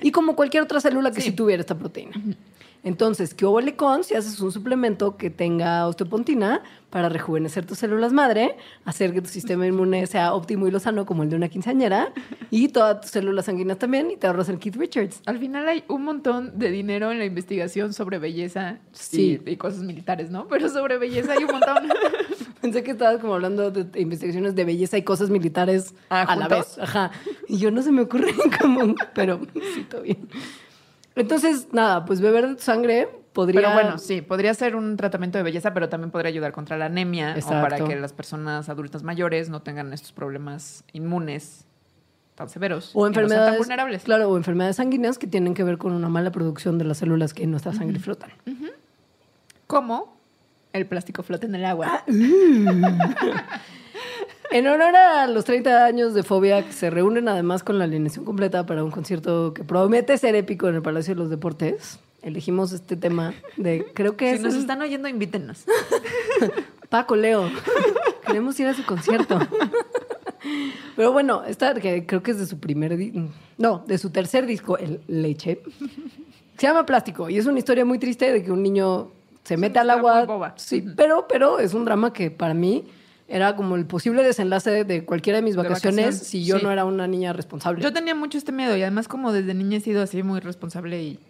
Y 0.00 0.10
como 0.10 0.36
cualquier 0.36 0.62
otra 0.62 0.80
célula 0.80 1.10
que 1.10 1.20
sí, 1.20 1.32
tuviera 1.32 1.60
esta 1.60 1.74
proteína. 1.74 2.12
Entonces, 2.82 3.34
¿qué 3.34 3.44
hubo 3.44 3.60
con 3.76 4.04
si 4.04 4.14
haces 4.14 4.40
un 4.40 4.52
suplemento 4.52 5.16
que 5.16 5.28
tenga 5.28 5.86
osteopontina 5.86 6.62
para 6.88 7.08
rejuvenecer 7.08 7.66
tus 7.66 7.78
células 7.78 8.12
madre, 8.12 8.56
hacer 8.84 9.12
que 9.12 9.20
tu 9.20 9.28
sistema 9.28 9.66
inmune 9.66 10.06
sea 10.06 10.34
óptimo 10.34 10.66
y 10.66 10.70
lo 10.70 10.80
sano 10.80 11.06
como 11.06 11.22
el 11.22 11.30
de 11.30 11.36
una 11.36 11.48
quinceañera 11.48 12.12
y 12.50 12.68
todas 12.68 13.02
tus 13.02 13.10
células 13.10 13.44
sanguíneas 13.44 13.78
también 13.78 14.10
y 14.10 14.16
te 14.16 14.26
ahorras 14.26 14.48
el 14.48 14.58
Keith 14.58 14.76
Richards? 14.76 15.22
Al 15.26 15.38
final 15.38 15.68
hay 15.68 15.84
un 15.88 16.04
montón 16.04 16.58
de 16.58 16.70
dinero 16.70 17.12
en 17.12 17.18
la 17.18 17.26
investigación 17.26 17.92
sobre 17.92 18.18
belleza 18.18 18.78
sí. 18.92 19.40
y, 19.44 19.56
cosas 19.56 19.82
militares, 19.82 20.30
¿no? 20.30 20.48
Pero 20.48 20.68
sobre 20.68 20.96
belleza 20.98 21.32
hay 21.32 21.44
un 21.44 21.50
montón. 21.52 21.88
Pensé 22.60 22.82
que 22.82 22.90
estabas 22.92 23.20
como 23.20 23.34
hablando 23.34 23.70
de 23.70 24.00
investigaciones 24.00 24.54
de 24.54 24.64
belleza 24.64 24.98
y 24.98 25.02
cosas 25.02 25.30
militares 25.30 25.94
ah, 26.08 26.22
a 26.22 26.36
la 26.36 26.48
vez. 26.48 26.78
Ajá. 26.78 27.10
Y 27.46 27.58
yo 27.58 27.70
no 27.70 27.82
se 27.82 27.92
me 27.92 28.02
ocurre 28.02 28.34
común, 28.60 28.96
pero 29.14 29.40
sí, 29.74 29.86
todo 29.88 30.02
bien. 30.02 30.28
Entonces, 31.16 31.68
nada, 31.72 32.04
pues 32.04 32.20
beber 32.20 32.56
sangre 32.58 33.08
podría... 33.32 33.60
Pero 33.60 33.72
bueno, 33.72 33.98
sí, 33.98 34.22
podría 34.22 34.54
ser 34.54 34.76
un 34.76 34.96
tratamiento 34.96 35.38
de 35.38 35.44
belleza, 35.44 35.74
pero 35.74 35.88
también 35.88 36.10
podría 36.10 36.28
ayudar 36.28 36.52
contra 36.52 36.76
la 36.76 36.86
anemia 36.86 37.36
o 37.44 37.48
para 37.48 37.84
que 37.84 37.96
las 37.96 38.12
personas 38.12 38.68
adultas 38.68 39.02
mayores 39.02 39.48
no 39.48 39.62
tengan 39.62 39.92
estos 39.92 40.12
problemas 40.12 40.84
inmunes 40.92 41.66
tan 42.34 42.48
severos. 42.48 42.92
O 42.94 43.06
enfermedades 43.06 43.58
vulnerables. 43.58 44.02
Claro, 44.02 44.30
o 44.30 44.36
enfermedades 44.36 44.76
sanguíneas 44.76 45.18
que 45.18 45.26
tienen 45.26 45.54
que 45.54 45.64
ver 45.64 45.78
con 45.78 45.92
una 45.92 46.08
mala 46.08 46.30
producción 46.30 46.78
de 46.78 46.84
las 46.84 46.98
células 46.98 47.34
que 47.34 47.42
en 47.42 47.50
nuestra 47.50 47.72
sangre 47.72 47.98
flotan. 47.98 48.30
Como 49.66 50.16
el 50.72 50.86
plástico 50.86 51.22
flota 51.22 51.46
en 51.46 51.54
el 51.54 51.64
agua. 51.64 51.86
Ah, 51.88 52.04
uh. 52.08 52.14
En 54.50 54.66
honor 54.66 54.96
a 54.96 55.28
los 55.28 55.44
30 55.44 55.84
años 55.84 56.12
de 56.12 56.24
Fobia, 56.24 56.66
que 56.66 56.72
se 56.72 56.90
reúnen 56.90 57.28
además 57.28 57.62
con 57.62 57.78
la 57.78 57.84
alineación 57.84 58.24
completa 58.24 58.66
para 58.66 58.82
un 58.82 58.90
concierto 58.90 59.54
que 59.54 59.62
promete 59.62 60.18
ser 60.18 60.34
épico 60.34 60.68
en 60.68 60.74
el 60.74 60.82
Palacio 60.82 61.14
de 61.14 61.20
los 61.20 61.30
Deportes, 61.30 62.00
elegimos 62.22 62.72
este 62.72 62.96
tema 62.96 63.32
de, 63.56 63.86
creo 63.94 64.16
que 64.16 64.36
si 64.36 64.42
nos 64.42 64.54
están 64.54 64.82
oyendo, 64.82 65.06
invítenos. 65.06 65.64
Paco, 66.88 67.14
Leo, 67.14 67.48
queremos 68.26 68.58
ir 68.58 68.66
a 68.66 68.74
su 68.74 68.84
concierto. 68.84 69.38
Pero 70.96 71.12
bueno, 71.12 71.44
esta 71.46 71.72
que 71.74 72.04
creo 72.04 72.22
que 72.24 72.32
es 72.32 72.40
de 72.40 72.46
su 72.46 72.58
primer, 72.58 72.98
no, 73.56 73.84
de 73.86 73.98
su 73.98 74.10
tercer 74.10 74.46
disco, 74.46 74.76
el 74.78 75.00
Leche, 75.06 75.62
se 76.56 76.66
llama 76.66 76.84
Plástico 76.84 77.30
y 77.30 77.38
es 77.38 77.46
una 77.46 77.60
historia 77.60 77.84
muy 77.84 78.00
triste 78.00 78.32
de 78.32 78.42
que 78.42 78.50
un 78.50 78.64
niño 78.64 79.12
se 79.44 79.54
Es 79.54 79.60
mete 79.60 79.78
al 79.78 79.90
agua. 79.90 80.54
Sí, 80.56 80.84
pero, 80.96 81.26
pero 81.28 81.60
es 81.60 81.72
un 81.72 81.84
drama 81.84 82.12
que 82.12 82.32
para 82.32 82.54
mí 82.54 82.84
era 83.30 83.54
como 83.54 83.76
el 83.76 83.86
posible 83.86 84.24
desenlace 84.24 84.84
de 84.84 85.04
cualquiera 85.04 85.36
de 85.38 85.42
mis 85.42 85.54
De 85.54 85.62
vacaciones 85.62 86.04
vacación, 86.06 86.24
si 86.26 86.44
yo 86.44 86.58
sí. 86.58 86.64
no 86.64 86.72
era 86.72 86.84
una 86.84 87.06
niña 87.06 87.32
responsable. 87.32 87.80
Yo 87.80 87.92
tenía 87.92 88.14
mucho 88.14 88.36
este 88.36 88.50
miedo 88.50 88.76
y 88.76 88.82
además 88.82 89.06
como 89.06 89.32
desde 89.32 89.54
niña 89.54 89.78
he 89.78 89.80
sido 89.80 90.02
así 90.02 90.24
muy 90.24 90.40
responsable 90.40 91.00
y, 91.00 91.20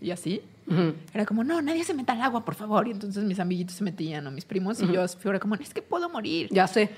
y 0.00 0.12
así. 0.12 0.40
Ujú. 0.68 0.94
Era 1.12 1.26
como, 1.26 1.42
no, 1.42 1.60
nadie 1.60 1.82
se 1.82 1.94
meta 1.94 2.12
al 2.12 2.22
agua, 2.22 2.44
por 2.44 2.54
favor. 2.54 2.86
Y 2.86 2.92
entonces 2.92 3.24
mis 3.24 3.40
amiguitos 3.40 3.74
se 3.74 3.82
metían 3.82 4.24
o 4.28 4.30
mis 4.30 4.44
primos 4.44 4.80
y 4.80 4.86
yo 4.92 5.04
ahora 5.24 5.40
como, 5.40 5.56
es 5.56 5.74
que 5.74 5.82
puedo 5.82 6.08
morir. 6.08 6.48
Ya 6.52 6.68
sé. 6.68 6.90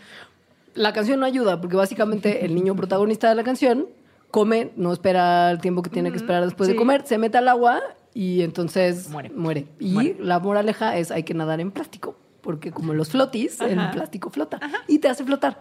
La 0.75 0.92
canción 0.92 1.20
no 1.20 1.27
ayuda 1.27 1.59
porque 1.59 1.77
básicamente 1.77 2.44
el 2.44 2.55
niño 2.55 2.77
protagonista 2.77 3.31
de 3.31 3.37
la 3.37 3.44
canción 3.44 3.87
come, 4.31 4.73
no 4.77 4.92
espera 4.92 5.51
el 5.51 5.61
tiempo 5.62 5.81
que 5.81 5.88
tiene 5.88 6.11
que 6.11 6.18
esperar 6.18 6.44
después 6.44 6.68
de 6.68 6.75
sí. 6.75 6.79
comer, 6.79 7.07
se 7.07 7.16
mete 7.16 7.38
al 7.38 7.49
agua 7.49 7.81
y 8.12 8.42
entonces 8.42 9.09
Muere. 9.09 9.66
Y 9.79 9.92
Muere. 9.92 10.16
la 10.20 10.38
moraleja 10.38 10.99
es 10.99 11.11
hay 11.11 11.23
que 11.23 11.33
nadar 11.33 11.61
en 11.61 11.70
plástico 11.70 12.14
porque 12.40 12.72
como 12.72 12.94
los 12.94 13.11
flotis, 13.11 13.61
el 13.61 13.90
plástico 13.90 14.31
flota 14.31 14.61
y 14.88 14.98
te 14.98 15.09
hace 15.09 15.24
flotar. 15.24 15.61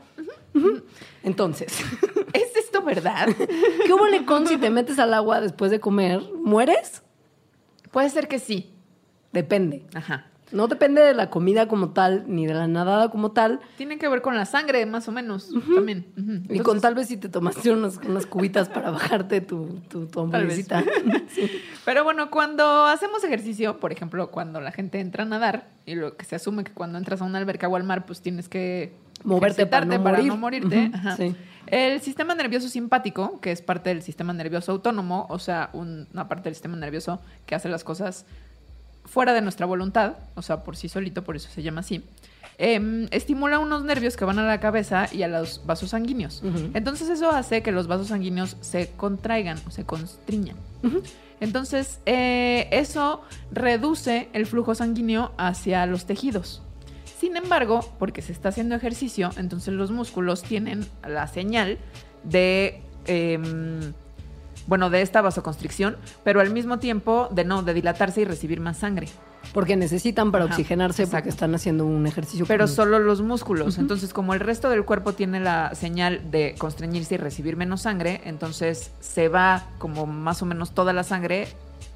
Entonces, 1.23 1.79
¿Es 2.33 2.55
esto 2.55 2.81
verdad? 2.83 3.27
¿qué 3.85 3.93
hubo 3.93 4.05
con 4.25 4.47
si 4.47 4.57
te 4.57 4.69
metes 4.69 4.99
al 4.99 5.13
agua 5.13 5.41
después 5.41 5.71
de 5.71 5.79
comer? 5.79 6.21
¿Mueres? 6.43 7.03
Puede 7.91 8.09
ser 8.09 8.27
que 8.27 8.39
sí. 8.39 8.71
Depende. 9.31 9.85
Ajá. 9.93 10.25
No 10.51 10.67
depende 10.67 11.01
de 11.01 11.13
la 11.13 11.29
comida 11.29 11.67
como 11.67 11.91
tal, 11.91 12.25
ni 12.27 12.47
de 12.47 12.55
la 12.55 12.67
nadada 12.67 13.11
como 13.11 13.31
tal. 13.31 13.59
Tiene 13.77 13.99
que 13.99 14.07
ver 14.07 14.23
con 14.23 14.35
la 14.35 14.45
sangre, 14.45 14.83
más 14.87 15.07
o 15.07 15.11
menos, 15.11 15.51
también. 15.75 16.07
Y 16.15 16.21
Entonces, 16.21 16.61
con 16.63 16.81
tal 16.81 16.95
vez 16.95 17.07
si 17.07 17.17
te 17.17 17.29
tomaste 17.29 17.71
unas, 17.71 17.97
unas 17.97 18.25
cubitas 18.25 18.67
para 18.67 18.89
bajarte 18.89 19.41
tu, 19.41 19.79
tu, 19.87 20.07
tu 20.07 20.19
hamburguesita. 20.19 20.83
Pero 21.89 22.03
bueno, 22.03 22.29
cuando 22.29 22.85
hacemos 22.85 23.23
ejercicio, 23.23 23.79
por 23.79 23.91
ejemplo, 23.91 24.29
cuando 24.29 24.61
la 24.61 24.71
gente 24.71 24.99
entra 24.99 25.23
a 25.23 25.25
nadar, 25.25 25.65
y 25.87 25.95
lo 25.95 26.15
que 26.17 26.23
se 26.23 26.35
asume 26.35 26.63
que 26.63 26.71
cuando 26.71 26.99
entras 26.99 27.19
a 27.19 27.23
una 27.25 27.39
alberca 27.39 27.67
o 27.67 27.75
al 27.75 27.83
mar, 27.83 28.05
pues 28.05 28.21
tienes 28.21 28.47
que 28.47 28.93
Moverte 29.23 29.65
para 29.65 29.85
no 29.87 29.93
ejercitarte 29.93 30.21
morir. 30.29 30.39
morirte. 30.67 30.85
Ujú, 30.89 30.95
Ajá. 30.97 31.17
sí. 31.17 31.35
El 31.65 31.99
sistema 32.01 32.35
nervioso 32.35 32.69
simpático, 32.69 33.39
que 33.41 33.51
es 33.51 33.63
parte 33.63 33.89
del 33.89 34.03
sistema 34.03 34.33
nervioso 34.33 34.71
autónomo, 34.71 35.25
o 35.31 35.39
sea, 35.39 35.71
un- 35.73 36.07
una 36.13 36.27
parte 36.27 36.43
del 36.43 36.53
sistema 36.53 36.77
nervioso 36.77 37.19
que 37.47 37.55
hace 37.55 37.69
las 37.69 37.83
cosas 37.83 38.27
fuera 39.05 39.33
de 39.33 39.41
nuestra 39.41 39.65
voluntad, 39.65 40.13
o 40.35 40.43
sea, 40.43 40.63
por 40.63 40.77
sí 40.77 40.89
solito, 40.89 41.23
por 41.23 41.37
eso 41.37 41.49
se 41.49 41.63
llama 41.63 41.79
así, 41.79 42.03
em, 42.59 43.07
estimula 43.09 43.57
unos 43.57 43.83
nervios 43.83 44.15
que 44.15 44.25
van 44.25 44.37
a 44.37 44.45
la 44.45 44.59
cabeza 44.59 45.07
y 45.11 45.23
a 45.23 45.27
los 45.27 45.65
vasos 45.65 45.89
sanguíneos. 45.89 46.43
Ujú. 46.43 46.69
Entonces 46.75 47.09
eso 47.09 47.31
hace 47.31 47.63
que 47.63 47.71
los 47.71 47.87
vasos 47.87 48.09
sanguíneos 48.09 48.57
se 48.61 48.91
contraigan 48.95 49.57
o 49.65 49.71
se 49.71 49.85
constriñan. 49.85 50.55
Entonces, 51.39 51.99
eh, 52.05 52.67
eso 52.71 53.21
reduce 53.51 54.29
el 54.33 54.45
flujo 54.45 54.75
sanguíneo 54.75 55.31
hacia 55.37 55.85
los 55.85 56.05
tejidos. 56.05 56.61
Sin 57.19 57.35
embargo, 57.35 57.81
porque 57.99 58.21
se 58.21 58.31
está 58.31 58.49
haciendo 58.49 58.75
ejercicio, 58.75 59.31
entonces 59.37 59.73
los 59.73 59.91
músculos 59.91 60.41
tienen 60.41 60.85
la 61.05 61.27
señal 61.27 61.77
de, 62.23 62.81
em, 63.07 63.93
bueno, 64.67 64.89
de 64.89 65.01
esta 65.01 65.21
vasoconstricción, 65.21 65.97
pero 66.23 66.39
al 66.39 66.49
mismo 66.51 66.79
tiempo 66.79 67.27
de 67.31 67.43
no, 67.43 67.61
de 67.61 67.73
dilatarse 67.73 68.21
y 68.21 68.25
recibir 68.25 68.61
más 68.61 68.77
sangre. 68.77 69.07
Porque 69.53 69.75
necesitan 69.75 70.31
para 70.31 70.45
Ajá, 70.45 70.53
oxigenarse 70.53 71.03
exacto. 71.03 71.17
porque 71.17 71.29
están 71.29 71.55
haciendo 71.55 71.85
un 71.85 72.05
ejercicio. 72.05 72.45
Pero 72.45 72.67
solo 72.67 72.99
los 72.99 73.21
músculos. 73.21 73.77
Entonces, 73.77 74.13
como 74.13 74.33
el 74.33 74.39
resto 74.39 74.69
del 74.69 74.85
cuerpo 74.85 75.13
tiene 75.13 75.39
la 75.39 75.73
señal 75.75 76.29
de 76.29 76.55
constreñirse 76.57 77.15
y 77.15 77.17
recibir 77.17 77.57
menos 77.57 77.81
sangre, 77.81 78.21
entonces 78.25 78.91
se 78.99 79.27
va 79.27 79.63
como 79.79 80.05
más 80.05 80.41
o 80.41 80.45
menos 80.45 80.71
toda 80.71 80.93
la 80.93 81.03
sangre 81.03 81.47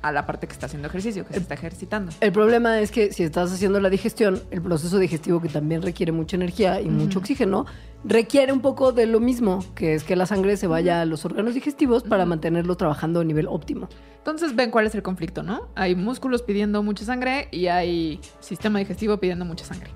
a 0.04 0.12
la 0.12 0.26
parte 0.26 0.48
que 0.48 0.54
está 0.54 0.68
haciendo 0.68 0.88
ejercicio, 0.88 1.26
que 1.26 1.34
se 1.34 1.39
está 1.39 1.56
ejercitando. 1.56 2.12
El 2.20 2.32
problema 2.32 2.80
es 2.80 2.92
que 2.92 3.12
si 3.12 3.24
estás 3.24 3.52
haciendo 3.52 3.80
la 3.80 3.89
digestión, 3.89 4.42
el 4.52 4.62
proceso 4.62 5.00
digestivo 5.00 5.42
que 5.42 5.50
también 5.50 5.82
requiere 5.82 6.12
mucha 6.12 6.36
energía 6.36 6.82
y 6.82 6.89
mucho 6.89 7.20
oxígeno, 7.20 7.66
requiere 8.04 8.52
un 8.52 8.60
poco 8.60 8.92
de 8.92 9.06
lo 9.08 9.22
mismo, 9.22 9.63
que 9.76 9.96
es 9.96 10.04
que 10.04 10.16
la 10.16 10.26
sangre 10.26 10.58
se 10.58 10.68
vaya 10.68 11.02
a 11.02 11.06
los 11.06 11.24
órganos 11.24 11.54
digestivos 11.54 12.04
para 12.04 12.26
mantenerlo 12.26 12.76
trabajando 12.76 13.22
a 13.22 13.24
nivel 13.24 13.48
óptimo. 13.48 13.88
Entonces, 14.18 14.56
ven 14.56 14.72
cuál 14.72 14.88
es 14.88 14.96
el 14.96 15.04
conflicto, 15.04 15.42
¿no? 15.42 15.70
Hay 15.76 15.96
músculos 15.96 16.42
pidiendo 16.44 16.84
mucha 16.84 17.06
sangre 17.06 17.48
y 17.52 17.68
hay 17.68 18.20
sistema 18.39 18.80
digestivo 18.80 19.18
pidiendo 19.18 19.46
mucha 19.46 19.66
sangre. 19.66 19.92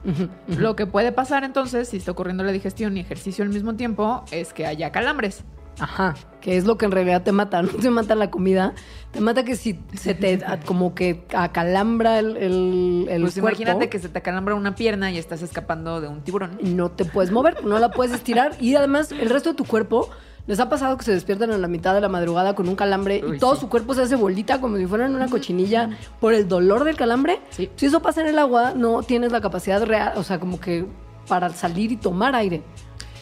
Lo 0.48 0.76
que 0.76 0.86
puede 0.86 1.12
pasar 1.12 1.44
entonces, 1.44 1.90
si 1.90 1.98
está 1.98 2.12
ocurriendo 2.12 2.44
la 2.44 2.52
digestión 2.52 2.96
y 2.96 3.02
ejercicio 3.02 3.44
al 3.44 3.50
mismo 3.50 3.76
tiempo, 3.76 4.24
es 4.32 4.54
que 4.54 4.66
haya 4.66 4.92
calambres. 4.92 5.44
Ajá, 5.80 6.16
que 6.42 6.58
es 6.58 6.66
lo 6.66 6.78
que 6.78 6.86
en 6.86 6.92
realidad 6.92 7.24
te 7.24 7.32
mata, 7.32 7.62
no 7.64 7.70
te 7.70 7.90
mata 7.90 8.16
la 8.16 8.32
comida, 8.32 8.74
te 9.12 9.22
mata 9.22 9.44
que 9.44 9.56
si 9.56 9.80
se 9.94 10.14
te 10.14 10.40
como 10.66 10.96
que 10.96 11.26
acalambra 11.36 12.20
el, 12.20 12.38
el, 12.38 13.08
el 13.10 13.22
pues 13.22 13.34
cuerpo, 13.34 13.62
imagínate 13.62 13.90
que 13.90 14.00
se 14.00 14.10
te 14.10 14.20
acalambra 14.20 14.56
una 14.56 14.76
pierna 14.76 15.12
y 15.12 15.18
estás 15.18 15.42
escapando 15.42 16.02
de 16.02 16.08
un 16.08 16.22
tiburón. 16.22 16.58
no 16.64 16.90
te 16.92 17.06
puedes 17.06 17.32
mover, 17.32 17.64
no 17.64 17.80
la 17.80 17.92
puedes 17.92 18.14
estirar 18.14 18.54
y 18.60 18.76
además 18.76 19.12
el 19.12 19.30
resto 19.30 19.52
de 19.52 19.56
tu 19.56 19.66
cuerpo 19.66 20.10
les 20.48 20.62
ha 20.62 20.70
pasado 20.70 20.98
que 20.98 21.04
se 21.04 21.12
despiertan 21.12 21.52
en 21.52 21.62
la 21.62 21.68
mitad 21.68 21.94
de 21.94 22.00
la 22.00 22.08
madrugada 22.08 22.56
con 22.56 22.70
un 22.70 22.76
calambre 22.76 23.22
Uy, 23.24 23.36
y 23.36 23.40
todo 23.40 23.56
sí. 23.56 23.62
su 23.62 23.70
cuerpo 23.70 23.94
se 23.94 24.04
hace 24.04 24.16
bolita 24.16 24.62
como 24.62 24.78
si 24.78 24.86
fueran 24.86 25.14
una 25.14 25.28
cochinilla 25.28 25.90
por 26.22 26.34
el 26.34 26.48
dolor 26.48 26.86
del 26.86 26.96
calambre. 26.96 27.42
Sí. 27.50 27.70
Si 27.76 27.86
eso 27.86 28.02
pasa 28.02 28.22
en 28.22 28.28
el 28.28 28.40
agua, 28.40 28.74
no 28.74 29.04
tienes 29.04 29.34
la 29.34 29.42
capacidad 29.42 29.86
real, 29.86 30.14
o 30.16 30.24
sea, 30.24 30.40
como 30.40 30.60
que 30.60 30.86
para 31.28 31.50
salir 31.50 31.92
y 31.92 31.98
tomar 31.98 32.34
aire. 32.34 32.64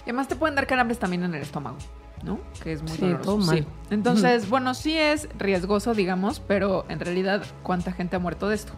Y 0.06 0.10
además 0.10 0.28
te 0.28 0.36
pueden 0.36 0.54
dar 0.56 0.68
calambres 0.68 1.00
también 1.00 1.24
en 1.24 1.34
el 1.34 1.42
estómago, 1.42 1.78
¿no? 2.24 2.40
Que 2.64 2.74
es 2.74 2.82
muy 2.82 2.92
Sí, 2.92 3.02
doloroso. 3.02 3.24
todo 3.24 3.38
mal. 3.38 3.66
Entonces, 3.90 4.50
bueno, 4.50 4.74
sí 4.74 4.98
es 4.98 5.28
riesgoso, 5.38 5.94
digamos, 5.94 6.40
pero 6.40 6.86
en 6.90 7.00
realidad, 7.00 7.44
¿cuánta 7.64 7.92
gente 7.92 8.16
ha 8.16 8.20
muerto 8.20 8.50
de 8.50 8.56
esto? 8.56 8.74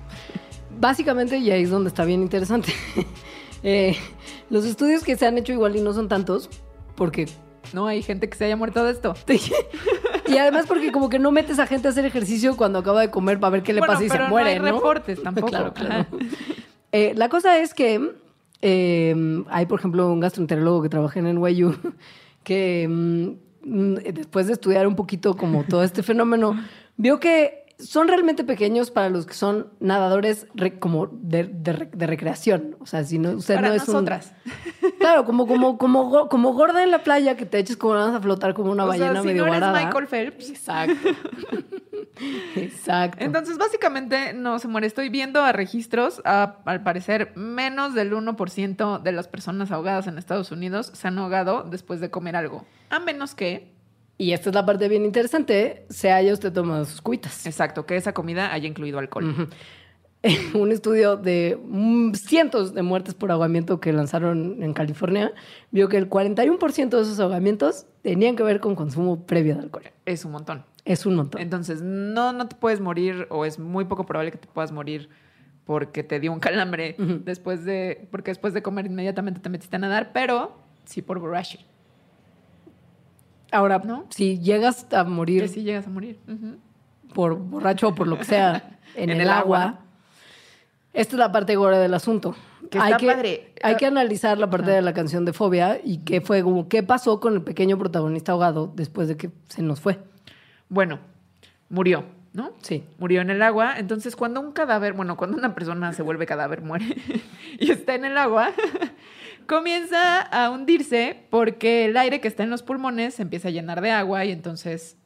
Básicamente, 0.79 1.37
y 1.37 1.49
ahí 1.51 1.63
es 1.63 1.69
donde 1.69 1.89
está 1.89 2.05
bien 2.05 2.21
interesante. 2.21 2.73
Eh, 3.63 3.97
los 4.51 4.65
estudios 4.65 5.03
que 5.03 5.17
se 5.17 5.25
han 5.25 5.35
hecho 5.39 5.51
igual 5.51 5.75
y 5.75 5.81
no 5.81 5.91
son 5.91 6.07
tantos, 6.07 6.47
porque... 6.95 7.27
No 7.73 7.87
hay 7.87 8.03
gente 8.03 8.29
que 8.29 8.37
se 8.37 8.45
haya 8.45 8.55
muerto 8.55 8.83
de 8.83 8.91
esto. 8.91 9.15
y 10.27 10.37
además 10.37 10.65
porque 10.67 10.91
como 10.91 11.09
que 11.09 11.17
no 11.19 11.31
metes 11.31 11.57
a 11.57 11.65
gente 11.65 11.87
a 11.87 11.91
hacer 11.91 12.05
ejercicio 12.05 12.55
cuando 12.55 12.79
acaba 12.79 13.01
de 13.01 13.09
comer 13.09 13.39
para 13.39 13.49
ver 13.51 13.63
qué 13.63 13.73
le 13.73 13.79
Bueno, 13.79 13.93
pasa 13.93 14.05
y 14.05 14.09
pero 14.09 14.19
se 14.19 14.23
no 14.25 14.29
muere, 14.29 14.51
hay 14.51 14.59
¿no? 14.59 14.65
reportes 14.65 15.21
tampoco. 15.23 15.47
claro, 15.49 15.73
claro. 15.73 16.05
Eh, 16.91 17.13
la 17.17 17.29
cosa 17.29 17.57
es 17.59 17.73
que 17.73 18.11
eh, 18.61 19.43
hay, 19.49 19.65
por 19.65 19.79
ejemplo, 19.79 20.07
un 20.13 20.19
gastroenterólogo 20.19 20.83
que 20.83 20.89
trabaja 20.89 21.19
en 21.19 21.25
NYU 21.35 21.75
que 22.47 22.87
mm, 22.87 23.27
mm, 23.65 23.95
después 24.13 24.47
de 24.47 24.53
estudiar 24.53 24.87
un 24.87 24.95
poquito 24.95 25.35
como 25.35 25.65
todo 25.65 25.83
este 25.83 26.01
fenómeno, 26.01 26.57
vio 26.95 27.19
que 27.19 27.65
son 27.79 28.07
realmente 28.07 28.43
pequeños 28.43 28.89
para 28.91 29.09
los 29.09 29.25
que 29.25 29.33
son 29.33 29.67
nadadores 29.79 30.47
re- 30.55 30.79
como 30.79 31.07
de, 31.07 31.43
de 31.45 31.73
re- 31.73 31.89
de 31.93 32.07
recreación. 32.07 32.75
O 32.79 32.85
sea, 32.85 33.03
si 33.03 33.19
no, 33.19 33.31
usted 33.31 33.55
Para 33.55 33.69
no 33.69 33.73
es 33.75 33.87
un- 33.87 33.93
nosotras. 33.93 34.33
Claro, 34.99 35.25
como, 35.25 35.45
como, 35.45 35.77
como, 35.77 36.27
como 36.27 36.53
gorda 36.53 36.83
en 36.83 36.89
la 36.89 37.03
playa 37.03 37.37
que 37.37 37.45
te 37.45 37.59
eches 37.59 37.77
como 37.77 37.93
vas 37.93 38.15
a 38.15 38.19
flotar 38.19 38.55
como 38.55 38.71
una 38.71 38.83
O 38.85 38.91
sea, 38.91 38.99
ballena 38.99 39.21
si 39.21 39.27
medio 39.27 39.43
no 39.45 39.49
eres 39.53 39.61
varada. 39.61 39.85
Michael 39.85 40.07
Phelps. 40.07 40.49
Exacto. 40.49 41.09
Exacto. 42.55 43.23
Entonces, 43.23 43.57
básicamente, 43.57 44.33
no 44.33 44.57
se 44.59 44.67
muere. 44.67 44.87
Estoy 44.87 45.09
viendo 45.09 45.41
a 45.43 45.51
registros, 45.51 46.21
a- 46.25 46.57
al 46.65 46.81
parecer, 46.83 47.31
menos 47.35 47.93
del 47.93 48.11
1% 48.13 48.99
de 49.01 49.11
las 49.11 49.27
personas 49.27 49.71
ahogadas 49.71 50.07
en 50.07 50.17
Estados 50.17 50.51
Unidos 50.51 50.91
se 50.93 51.07
han 51.07 51.17
ahogado 51.19 51.63
después 51.63 51.99
de 51.99 52.09
comer 52.09 52.35
algo. 52.35 52.65
A 52.89 52.99
menos 52.99 53.35
que, 53.35 53.71
y 54.17 54.31
esta 54.31 54.49
es 54.49 54.55
la 54.55 54.65
parte 54.65 54.87
bien 54.87 55.05
interesante, 55.05 55.85
se 55.89 56.11
haya 56.11 56.33
usted 56.33 56.51
tomado 56.51 56.85
sus 56.85 57.01
cuitas. 57.01 57.45
exacto, 57.45 57.85
que 57.85 57.95
esa 57.95 58.13
comida 58.13 58.51
haya 58.51 58.67
incluido 58.67 58.99
alcohol. 58.99 59.49
Un 60.53 60.71
estudio 60.71 61.15
de 61.15 61.59
mm, 61.63 62.13
cientos 62.13 62.73
de 62.73 62.81
muertes 62.81 63.13
por 63.13 63.31
ahogamiento 63.31 63.79
que 63.79 63.93
lanzaron 63.93 64.63
en 64.63 64.73
California 64.73 65.31
vio 65.71 65.89
que 65.89 65.97
el 65.97 66.09
41% 66.09 66.89
de 66.89 67.01
esos 67.01 67.19
ahogamientos 67.19 67.85
tenían 68.01 68.35
que 68.35 68.43
ver 68.43 68.59
con 68.59 68.75
consumo 68.75 69.25
previo 69.25 69.55
de 69.55 69.61
alcohol. 69.61 69.83
Es 70.05 70.25
un 70.25 70.31
montón. 70.31 70.65
Es 70.85 71.05
un 71.05 71.15
montón. 71.15 71.39
Entonces, 71.39 71.81
no, 71.81 72.33
no 72.33 72.47
te 72.47 72.55
puedes 72.55 72.79
morir 72.79 73.27
o 73.29 73.45
es 73.45 73.59
muy 73.59 73.85
poco 73.85 74.05
probable 74.05 74.31
que 74.31 74.37
te 74.39 74.47
puedas 74.47 74.71
morir 74.71 75.09
porque 75.65 76.01
te 76.01 76.19
dio 76.19 76.31
un 76.31 76.39
calambre 76.39 76.95
después 76.97 77.65
de, 77.65 78.07
porque 78.09 78.31
después 78.31 78.53
de 78.53 78.63
comer 78.63 78.85
inmediatamente 78.85 79.41
te 79.41 79.49
metiste 79.49 79.75
a 79.75 79.79
nadar, 79.79 80.11
pero 80.13 80.57
sí 80.85 81.01
por 81.01 81.19
borracho. 81.19 81.59
Ahora, 83.51 83.79
¿No? 83.79 84.05
si 84.09 84.39
llegas 84.39 84.85
a 84.93 85.03
Que 85.03 85.09
morir 85.09 85.47
sí 85.49 85.63
llegas 85.63 85.87
a 85.87 85.89
morir. 85.89 86.19
Por 87.13 87.35
borracho 87.37 87.89
o 87.89 87.95
por 87.95 88.07
lo 88.07 88.17
que 88.17 88.25
sea 88.25 88.77
en, 88.95 89.09
En 89.09 89.15
el, 89.17 89.21
el 89.21 89.29
agua, 89.29 89.61
agua. 89.63 89.79
esta 90.93 91.15
es 91.15 91.19
la 91.19 91.31
parte 91.31 91.55
gore 91.55 91.77
del 91.77 91.93
asunto. 91.93 92.35
Que 92.69 92.79
hay, 92.79 92.85
está 92.91 92.97
que, 92.97 93.07
padre. 93.07 93.53
hay 93.63 93.73
Ah. 93.75 93.77
que 93.77 93.85
analizar 93.85 94.37
la 94.37 94.49
parte 94.49 94.71
Ah. 94.71 94.75
de 94.75 94.81
la 94.81 94.93
canción 94.93 95.23
de 95.23 95.31
Fobia 95.31 95.79
y 95.83 95.99
qué 95.99 96.19
fue, 96.19 96.43
como, 96.43 96.67
qué 96.67 96.83
pasó 96.83 97.19
con 97.21 97.33
el 97.35 97.41
pequeño 97.41 97.77
protagonista 97.77 98.33
ahogado 98.33 98.71
después 98.75 99.07
de 99.07 99.15
que 99.15 99.31
se 99.47 99.61
nos 99.61 99.79
fue. 99.79 99.99
Bueno, 100.67 100.99
murió, 101.69 102.03
¿no? 102.33 102.51
Sí. 102.61 102.83
Murió 102.99 103.21
en 103.21 103.29
el 103.29 103.41
agua. 103.41 103.79
Entonces, 103.79 104.17
cuando 104.17 104.41
un 104.41 104.51
cadáver, 104.51 104.91
bueno, 104.91 105.15
cuando 105.15 105.37
una 105.37 105.55
persona 105.55 105.93
se 105.93 106.01
vuelve 106.03 106.25
cadáver, 106.25 106.61
muere 106.61 106.85
y 107.59 107.71
está 107.71 107.95
en 107.95 108.03
el 108.03 108.17
agua, 108.17 108.49
comienza 109.47 110.21
a 110.21 110.49
hundirse 110.51 111.25
porque 111.29 111.85
el 111.85 111.97
aire 111.97 112.21
que 112.21 112.27
está 112.27 112.43
en 112.43 112.49
los 112.49 112.63
pulmones 112.63 113.15
se 113.15 113.23
empieza 113.23 113.47
a 113.47 113.51
llenar 113.51 113.81
de 113.81 113.91
agua 113.91 114.25
y 114.25 114.31
entonces 114.31 114.97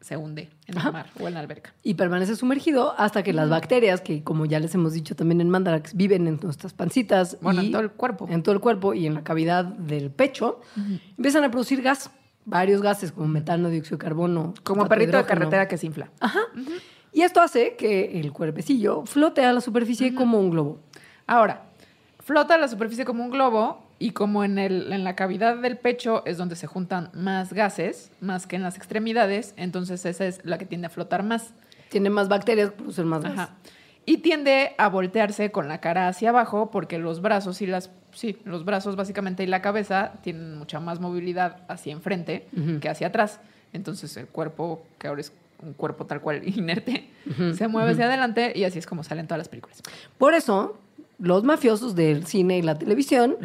se 0.00 0.16
hunde 0.16 0.50
en 0.66 0.78
el 0.78 0.92
mar 0.92 1.06
o 1.18 1.26
en 1.26 1.34
la 1.34 1.40
alberca. 1.40 1.74
y 1.82 1.94
permanece 1.94 2.36
sumergido 2.36 2.94
hasta 2.96 3.22
que 3.22 3.32
las 3.32 3.48
bacterias, 3.48 4.00
que 4.00 4.22
como 4.22 4.46
ya 4.46 4.60
les 4.60 4.74
hemos 4.74 4.92
dicho 4.92 5.16
también 5.16 5.40
en 5.40 5.48
Mandarax, 5.48 5.94
viven 5.94 6.28
en 6.28 6.38
nuestras 6.42 6.74
pancitas. 6.74 7.38
Bueno, 7.40 7.62
y 7.62 7.66
en 7.66 7.72
todo 7.72 7.82
el 7.82 7.90
cuerpo. 7.90 8.28
En 8.30 8.42
todo 8.42 8.54
el 8.54 8.60
cuerpo 8.60 8.94
y 8.94 9.06
en 9.06 9.14
la 9.14 9.24
cavidad 9.24 9.64
del 9.64 10.10
pecho, 10.10 10.60
empiezan 11.16 11.42
a 11.42 11.50
producir 11.50 11.82
gas, 11.82 12.10
varios 12.44 12.82
gases 12.82 13.10
como 13.10 13.26
metano, 13.26 13.68
dióxido 13.68 13.96
de 13.96 14.04
carbono. 14.04 14.54
Como 14.62 14.86
perrito 14.86 15.16
de 15.16 15.24
carretera 15.24 15.66
que 15.66 15.76
se 15.76 15.86
infla. 15.86 16.10
Ajá. 16.20 16.40
Y 17.12 17.22
esto 17.22 17.40
hace 17.40 17.76
que 17.76 18.20
el 18.20 18.32
cuerpecillo 18.32 19.06
flote 19.06 19.44
a 19.44 19.52
la 19.52 19.60
superficie 19.60 20.14
como 20.14 20.38
un 20.38 20.50
globo. 20.50 20.80
Ahora, 21.26 21.62
flota 22.26 22.56
a 22.56 22.58
la 22.58 22.66
superficie 22.66 23.04
como 23.04 23.22
un 23.22 23.30
globo 23.30 23.86
y 24.00 24.10
como 24.10 24.42
en, 24.42 24.58
el, 24.58 24.92
en 24.92 25.04
la 25.04 25.14
cavidad 25.14 25.56
del 25.58 25.78
pecho 25.78 26.24
es 26.26 26.36
donde 26.36 26.56
se 26.56 26.66
juntan 26.66 27.08
más 27.14 27.52
gases, 27.52 28.10
más 28.20 28.48
que 28.48 28.56
en 28.56 28.64
las 28.64 28.76
extremidades, 28.76 29.54
entonces 29.56 30.04
esa 30.04 30.26
es 30.26 30.44
la 30.44 30.58
que 30.58 30.66
tiende 30.66 30.88
a 30.88 30.90
flotar 30.90 31.22
más. 31.22 31.54
Tiene 31.88 32.10
más 32.10 32.28
bacterias, 32.28 32.72
producen 32.72 33.06
más 33.06 33.22
gas. 33.22 33.32
Ajá. 33.32 33.50
Y 34.06 34.18
tiende 34.18 34.72
a 34.76 34.88
voltearse 34.88 35.52
con 35.52 35.68
la 35.68 35.80
cara 35.80 36.08
hacia 36.08 36.30
abajo 36.30 36.72
porque 36.72 36.98
los 36.98 37.22
brazos 37.22 37.62
y 37.62 37.66
las 37.68 37.92
sí, 38.10 38.38
los 38.44 38.64
brazos 38.64 38.96
básicamente 38.96 39.44
y 39.44 39.46
la 39.46 39.62
cabeza 39.62 40.14
tienen 40.22 40.58
mucha 40.58 40.80
más 40.80 40.98
movilidad 40.98 41.58
hacia 41.68 41.92
enfrente 41.92 42.48
que 42.80 42.88
hacia 42.88 43.06
atrás. 43.06 43.38
Entonces 43.72 44.16
el 44.16 44.26
cuerpo, 44.26 44.84
que 44.98 45.06
ahora 45.06 45.20
es 45.20 45.32
un 45.62 45.74
cuerpo 45.74 46.06
tal 46.06 46.20
cual 46.20 46.42
inerte, 46.56 47.08
se 47.54 47.68
mueve 47.68 47.92
hacia 47.92 48.06
adelante 48.06 48.52
y 48.52 48.64
así 48.64 48.80
es 48.80 48.86
como 48.86 49.04
salen 49.04 49.28
todas 49.28 49.38
las 49.38 49.48
películas. 49.48 49.80
Por 50.18 50.34
eso, 50.34 50.76
los 51.18 51.44
mafiosos 51.44 51.94
del 51.94 52.26
cine 52.26 52.58
y 52.58 52.62
la 52.62 52.76
televisión 52.78 53.36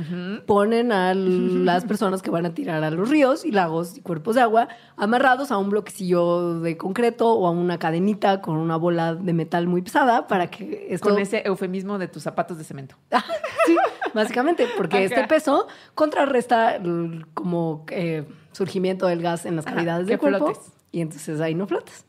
ponen 0.46 0.92
a 0.92 1.14
las 1.16 1.86
personas 1.86 2.22
que 2.22 2.30
van 2.30 2.46
a 2.46 2.54
tirar 2.54 2.84
a 2.84 2.92
los 2.92 3.10
ríos 3.10 3.46
y 3.46 3.52
lagos 3.52 3.98
y 3.98 4.02
cuerpos 4.02 4.36
de 4.36 4.42
agua 4.42 4.68
amarrados 4.98 5.52
a 5.52 5.58
un 5.58 5.70
bloquecillo 5.70 6.60
de 6.60 6.78
concreto 6.78 7.32
o 7.34 7.48
a 7.48 7.52
una 7.52 7.80
cadenita 7.80 8.42
con 8.42 8.58
una 8.58 8.76
bola 8.76 9.16
de 9.16 9.34
metal 9.34 9.68
muy 9.68 9.82
pesada 9.82 10.28
para 10.28 10.48
que 10.48 10.88
esto... 10.90 11.10
Con 11.10 11.20
ese 11.20 11.44
eufemismo 11.46 11.98
de 11.98 12.08
tus 12.08 12.24
zapatos 12.24 12.58
de 12.58 12.64
cemento. 12.64 12.96
sí, 13.66 13.78
básicamente, 14.14 14.68
porque 14.78 15.06
este 15.06 15.26
peso 15.28 15.68
contrarresta 15.96 16.76
el 16.76 17.26
como 17.34 17.86
eh, 17.90 18.26
surgimiento 18.52 19.08
del 19.08 19.22
gas 19.22 19.46
en 19.46 19.56
las 19.56 19.66
cavidades 19.66 20.08
del 20.08 20.20
cuerpo 20.20 20.54
flotes. 20.54 20.74
y 20.92 21.02
entonces 21.02 21.40
ahí 21.40 21.56
no 21.56 21.68
flotas. 21.68 22.06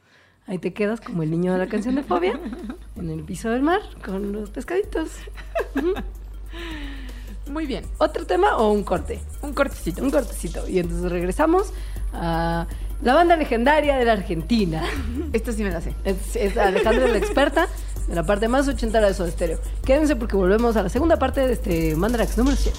Ahí 0.47 0.59
te 0.59 0.73
quedas 0.73 1.01
como 1.01 1.23
el 1.23 1.31
niño 1.31 1.53
de 1.53 1.59
la 1.59 1.69
canción 1.69 1.95
de 1.95 2.03
Fobia 2.03 2.39
en 2.97 3.11
el 3.11 3.23
piso 3.23 3.51
del 3.51 3.63
mar 3.63 3.81
con 4.05 4.33
los 4.33 4.51
pescaditos. 4.51 5.11
Muy 7.51 7.67
bien. 7.67 7.85
¿Otro 7.99 8.27
tema 8.27 8.57
o 8.57 8.73
un 8.73 8.83
corte? 8.83 9.21
Un 9.43 9.53
cortecito. 9.53 10.03
Un 10.03 10.11
cortecito. 10.11 10.69
Y 10.69 10.79
entonces 10.79 11.11
regresamos 11.11 11.73
a 12.13 12.67
la 13.03 13.15
banda 13.15 13.37
legendaria 13.37 13.97
de 13.97 14.05
la 14.05 14.13
Argentina. 14.13 14.83
Esto 15.33 15.53
sí 15.53 15.63
me 15.63 15.71
la 15.71 15.81
sé. 15.81 15.95
Es, 16.05 16.37
es 16.37 16.57
Alejandra 16.57 17.09
la 17.09 17.19
experta 17.19 17.69
de 18.09 18.15
la 18.15 18.25
parte 18.25 18.49
más 18.49 18.69
ochentera 18.69 19.07
de 19.07 19.15
Soda 19.15 19.31
Stereo. 19.31 19.59
Quédense 19.85 20.17
porque 20.17 20.37
volvemos 20.37 20.77
a 20.77 20.83
la 20.83 20.89
segunda 20.89 21.19
parte 21.19 21.47
de 21.47 21.53
este 21.53 21.97
Mandarax 21.97 22.37
número 22.39 22.57
100. 22.57 22.75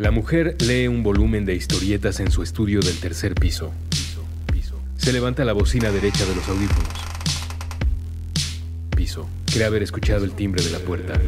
La 0.00 0.10
mujer 0.10 0.56
lee 0.62 0.88
un 0.88 1.02
volumen 1.02 1.44
de 1.44 1.54
historietas 1.54 2.20
en 2.20 2.30
su 2.30 2.42
estudio 2.42 2.80
del 2.80 2.98
tercer 3.00 3.34
piso. 3.34 3.70
Se 4.96 5.12
levanta 5.12 5.44
la 5.44 5.52
bocina 5.52 5.90
derecha 5.90 6.24
de 6.24 6.34
los 6.34 6.48
audífonos. 6.48 6.88
Piso. 8.96 9.28
Cree 9.44 9.66
haber 9.66 9.82
escuchado 9.82 10.24
el 10.24 10.32
timbre 10.32 10.64
de 10.64 10.70
la 10.70 10.78
puerta. 10.78 11.20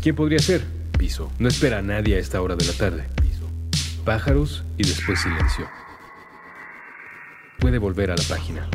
¿Quién 0.00 0.14
podría 0.14 0.38
ser? 0.38 0.62
Piso. 0.98 1.32
No 1.40 1.48
espera 1.48 1.78
a 1.78 1.82
nadie 1.82 2.14
a 2.14 2.20
esta 2.20 2.40
hora 2.40 2.54
de 2.54 2.64
la 2.64 2.74
tarde. 2.74 3.06
Pájaros 4.04 4.62
y 4.76 4.84
después 4.84 5.20
silencio. 5.20 5.68
Puede 7.58 7.78
volver 7.78 8.12
a 8.12 8.16
la 8.16 8.22
página. 8.28 8.68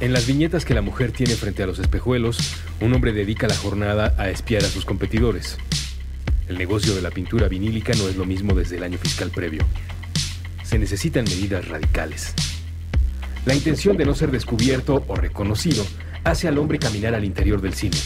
En 0.00 0.14
las 0.14 0.26
viñetas 0.26 0.64
que 0.64 0.72
la 0.72 0.80
mujer 0.80 1.12
tiene 1.12 1.34
frente 1.34 1.62
a 1.62 1.66
los 1.66 1.78
espejuelos, 1.78 2.54
un 2.80 2.94
hombre 2.94 3.12
dedica 3.12 3.46
la 3.46 3.54
jornada 3.54 4.14
a 4.16 4.30
espiar 4.30 4.64
a 4.64 4.68
sus 4.68 4.86
competidores. 4.86 5.58
El 6.48 6.56
negocio 6.56 6.94
de 6.94 7.02
la 7.02 7.10
pintura 7.10 7.48
vinílica 7.48 7.92
no 7.92 8.08
es 8.08 8.16
lo 8.16 8.24
mismo 8.24 8.54
desde 8.54 8.78
el 8.78 8.84
año 8.84 8.96
fiscal 8.96 9.30
previo. 9.30 9.62
Se 10.62 10.78
necesitan 10.78 11.24
medidas 11.24 11.68
radicales. 11.68 12.32
La 13.44 13.54
intención 13.54 13.98
de 13.98 14.06
no 14.06 14.14
ser 14.14 14.30
descubierto 14.30 15.04
o 15.06 15.16
reconocido 15.16 15.86
hace 16.24 16.48
al 16.48 16.56
hombre 16.56 16.78
caminar 16.78 17.14
al 17.14 17.26
interior 17.26 17.60
del 17.60 17.74
cine. 17.74 17.98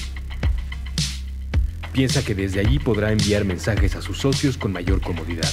Piensa 1.92 2.24
que 2.24 2.34
desde 2.34 2.58
allí 2.58 2.80
podrá 2.80 3.12
enviar 3.12 3.44
mensajes 3.44 3.94
a 3.94 4.02
sus 4.02 4.18
socios 4.18 4.56
con 4.56 4.72
mayor 4.72 5.00
comodidad. 5.00 5.50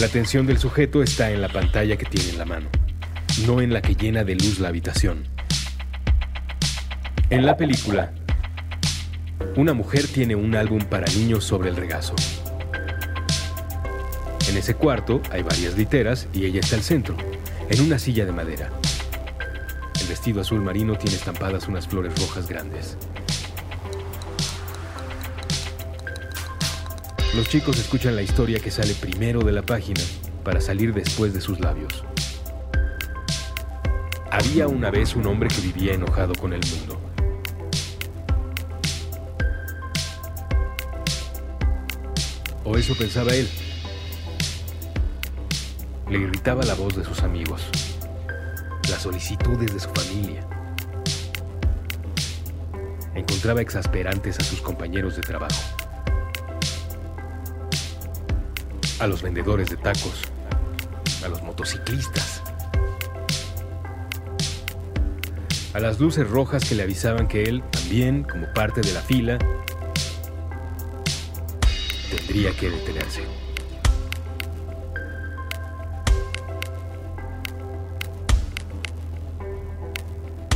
La 0.00 0.06
atención 0.06 0.46
del 0.46 0.56
sujeto 0.56 1.02
está 1.02 1.30
en 1.30 1.42
la 1.42 1.50
pantalla 1.50 1.98
que 1.98 2.06
tiene 2.06 2.30
en 2.30 2.38
la 2.38 2.46
mano 2.46 2.83
no 3.42 3.60
en 3.60 3.72
la 3.72 3.82
que 3.82 3.94
llena 3.94 4.24
de 4.24 4.36
luz 4.36 4.60
la 4.60 4.68
habitación. 4.68 5.24
En 7.30 7.44
la 7.44 7.56
película, 7.56 8.12
una 9.56 9.74
mujer 9.74 10.06
tiene 10.06 10.36
un 10.36 10.54
álbum 10.54 10.80
para 10.84 11.06
niños 11.12 11.44
sobre 11.44 11.68
el 11.68 11.76
regazo. 11.76 12.14
En 14.48 14.56
ese 14.56 14.74
cuarto 14.74 15.20
hay 15.30 15.42
varias 15.42 15.76
literas 15.76 16.28
y 16.32 16.44
ella 16.44 16.60
está 16.60 16.76
al 16.76 16.82
centro, 16.82 17.16
en 17.68 17.80
una 17.80 17.98
silla 17.98 18.24
de 18.24 18.32
madera. 18.32 18.70
El 20.00 20.06
vestido 20.06 20.40
azul 20.40 20.60
marino 20.60 20.96
tiene 20.96 21.16
estampadas 21.16 21.66
unas 21.66 21.88
flores 21.88 22.12
rojas 22.20 22.48
grandes. 22.48 22.96
Los 27.34 27.48
chicos 27.48 27.78
escuchan 27.78 28.14
la 28.14 28.22
historia 28.22 28.60
que 28.60 28.70
sale 28.70 28.94
primero 28.94 29.40
de 29.40 29.50
la 29.50 29.62
página 29.62 30.00
para 30.44 30.60
salir 30.60 30.94
después 30.94 31.34
de 31.34 31.40
sus 31.40 31.58
labios. 31.58 32.04
Había 34.34 34.66
una 34.66 34.90
vez 34.90 35.14
un 35.14 35.26
hombre 35.26 35.48
que 35.48 35.60
vivía 35.60 35.94
enojado 35.94 36.34
con 36.34 36.52
el 36.52 36.60
mundo. 36.66 37.00
O 42.64 42.76
eso 42.76 42.96
pensaba 42.98 43.32
él. 43.32 43.48
Le 46.10 46.18
irritaba 46.18 46.64
la 46.64 46.74
voz 46.74 46.96
de 46.96 47.04
sus 47.04 47.22
amigos, 47.22 47.62
las 48.90 49.02
solicitudes 49.02 49.72
de 49.72 49.78
su 49.78 49.88
familia. 49.90 50.44
Encontraba 53.14 53.60
exasperantes 53.60 54.40
a 54.40 54.42
sus 54.42 54.60
compañeros 54.60 55.14
de 55.14 55.22
trabajo, 55.22 55.62
a 58.98 59.06
los 59.06 59.22
vendedores 59.22 59.70
de 59.70 59.76
tacos, 59.76 60.22
a 61.24 61.28
los 61.28 61.40
motociclistas, 61.44 62.33
a 65.74 65.80
las 65.80 65.98
luces 65.98 66.28
rojas 66.30 66.64
que 66.68 66.76
le 66.76 66.84
avisaban 66.84 67.26
que 67.26 67.42
él, 67.42 67.62
también 67.72 68.22
como 68.22 68.46
parte 68.54 68.80
de 68.80 68.92
la 68.92 69.00
fila, 69.00 69.38
tendría 72.08 72.52
que 72.52 72.70
detenerse. 72.70 73.22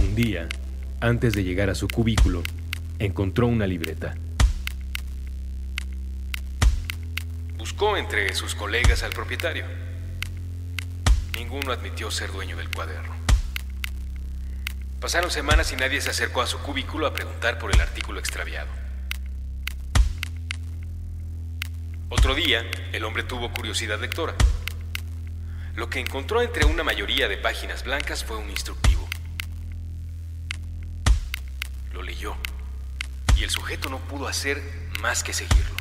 Un 0.01 0.15
día, 0.15 0.49
antes 1.01 1.33
de 1.33 1.43
llegar 1.43 1.69
a 1.69 1.75
su 1.75 1.89
cubículo, 1.89 2.45
encontró 3.01 3.49
una 3.49 3.67
libreta. 3.67 4.15
Buscó 7.59 7.97
entre 7.97 8.33
sus 8.35 8.55
colegas 8.55 9.03
al 9.03 9.11
propietario. 9.11 9.65
Ninguno 11.35 11.73
admitió 11.73 12.09
ser 12.13 12.31
dueño 12.33 12.57
del 12.57 12.71
cuaderno. 12.71 13.18
Pasaron 15.01 15.31
semanas 15.31 15.71
y 15.73 15.77
nadie 15.77 16.01
se 16.01 16.11
acercó 16.11 16.43
a 16.43 16.47
su 16.47 16.59
cubículo 16.59 17.07
a 17.07 17.15
preguntar 17.15 17.59
por 17.61 17.73
el 17.73 17.81
artículo 17.81 18.19
extraviado. 18.19 18.69
Otro 22.09 22.35
día, 22.35 22.69
el 22.93 23.05
hombre 23.05 23.23
tuvo 23.23 23.53
curiosidad 23.53 24.01
lectora. 24.01 24.35
Lo 25.77 25.89
que 25.89 26.01
encontró 26.01 26.43
entre 26.43 26.65
una 26.65 26.83
mayoría 26.83 27.29
de 27.29 27.37
páginas 27.37 27.85
blancas 27.85 28.25
fue 28.25 28.39
un 28.39 28.51
instructivo. 28.51 29.09
Lo 31.93 32.03
leyó 32.03 32.35
y 33.37 33.45
el 33.45 33.51
sujeto 33.51 33.89
no 33.89 33.99
pudo 33.99 34.27
hacer 34.27 34.61
más 35.01 35.23
que 35.23 35.33
seguirlo, 35.33 35.77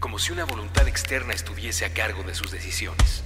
como 0.00 0.18
si 0.18 0.32
una 0.32 0.44
voluntad 0.44 0.88
externa 0.88 1.34
estuviese 1.34 1.84
a 1.84 1.94
cargo 1.94 2.24
de 2.24 2.34
sus 2.34 2.50
decisiones. 2.50 3.22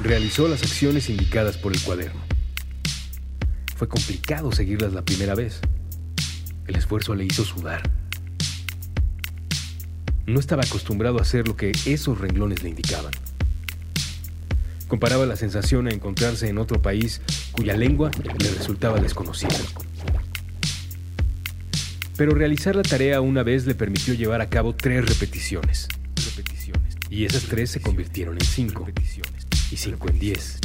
Realizó 0.00 0.48
las 0.48 0.62
acciones 0.62 1.10
indicadas 1.10 1.58
por 1.58 1.74
el 1.74 1.82
cuaderno. 1.82 2.27
Fue 3.78 3.86
complicado 3.86 4.50
seguirlas 4.50 4.92
la 4.92 5.04
primera 5.04 5.36
vez. 5.36 5.60
El 6.66 6.74
esfuerzo 6.74 7.14
le 7.14 7.24
hizo 7.24 7.44
sudar. 7.44 7.88
no 10.26 10.40
estaba 10.40 10.64
acostumbrado 10.64 11.20
a 11.20 11.22
hacer 11.22 11.46
lo 11.46 11.56
que 11.56 11.70
esos 11.86 12.18
renglones 12.18 12.64
le 12.64 12.70
indicaban. 12.70 13.12
Comparaba 14.88 15.26
la 15.26 15.36
sensación 15.36 15.86
a 15.86 15.92
encontrarse 15.92 16.48
en 16.48 16.58
otro 16.58 16.82
país 16.82 17.20
cuya 17.52 17.76
lengua 17.76 18.10
le 18.40 18.50
resultaba 18.50 18.98
desconocida. 18.98 19.54
Pero 22.16 22.32
realizar 22.32 22.74
la 22.74 22.82
tarea 22.82 23.20
una 23.20 23.44
vez 23.44 23.64
le 23.64 23.76
permitió 23.76 24.12
llevar 24.14 24.40
a 24.40 24.50
cabo 24.50 24.74
tres 24.74 25.08
repeticiones. 25.08 25.86
Y 27.10 27.26
esas 27.26 27.44
tres 27.44 27.70
se 27.70 27.80
convirtieron 27.80 28.34
en 28.34 28.44
cinco. 28.44 28.88
Y 29.70 29.76
cinco 29.76 30.08
en 30.08 30.18
diez. 30.18 30.58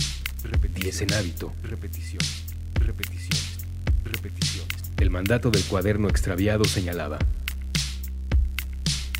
Diez 0.73 1.01
en 1.01 1.13
hábito. 1.13 1.53
El 4.97 5.09
mandato 5.09 5.51
del 5.51 5.63
cuaderno 5.65 6.07
extraviado 6.07 6.63
señalaba. 6.65 7.19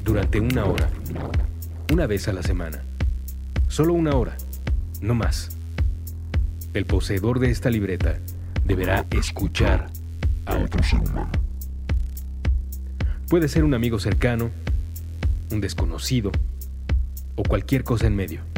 Durante 0.04 0.40
una 0.40 0.66
hora. 0.66 0.90
Una 1.92 2.08
vez 2.08 2.28
a 2.28 2.34
la 2.34 2.44
semana. 2.44 2.82
Solo 3.68 3.94
una 3.94 4.16
hora. 4.16 4.38
No 5.02 5.14
más. 5.14 5.50
El 6.74 6.86
poseedor 6.86 7.40
de 7.40 7.52
esta 7.52 7.70
libreta 7.70 8.18
deberá 8.66 9.06
escuchar 9.12 9.90
a 10.46 10.58
otro 10.58 10.82
ser 10.84 11.00
humano. 11.00 11.32
Puede 13.28 13.48
ser 13.48 13.64
un 13.64 13.74
amigo 13.74 14.00
cercano, 14.00 14.52
un 15.52 15.62
desconocido 15.62 16.32
o 17.36 17.44
cualquier 17.44 17.84
cosa 17.84 18.08
en 18.08 18.16
medio. 18.16 18.53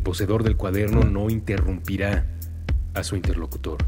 El 0.00 0.04
poseedor 0.04 0.44
del 0.44 0.56
cuaderno 0.56 1.02
no 1.02 1.28
interrumpirá 1.28 2.24
a 2.94 3.04
su 3.04 3.16
interlocutor. 3.16 3.84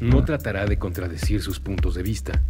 No 0.00 0.24
tratará 0.24 0.66
de 0.66 0.76
contradecir 0.76 1.40
sus 1.40 1.60
puntos 1.60 1.94
de 1.94 2.02
vista. 2.02 2.42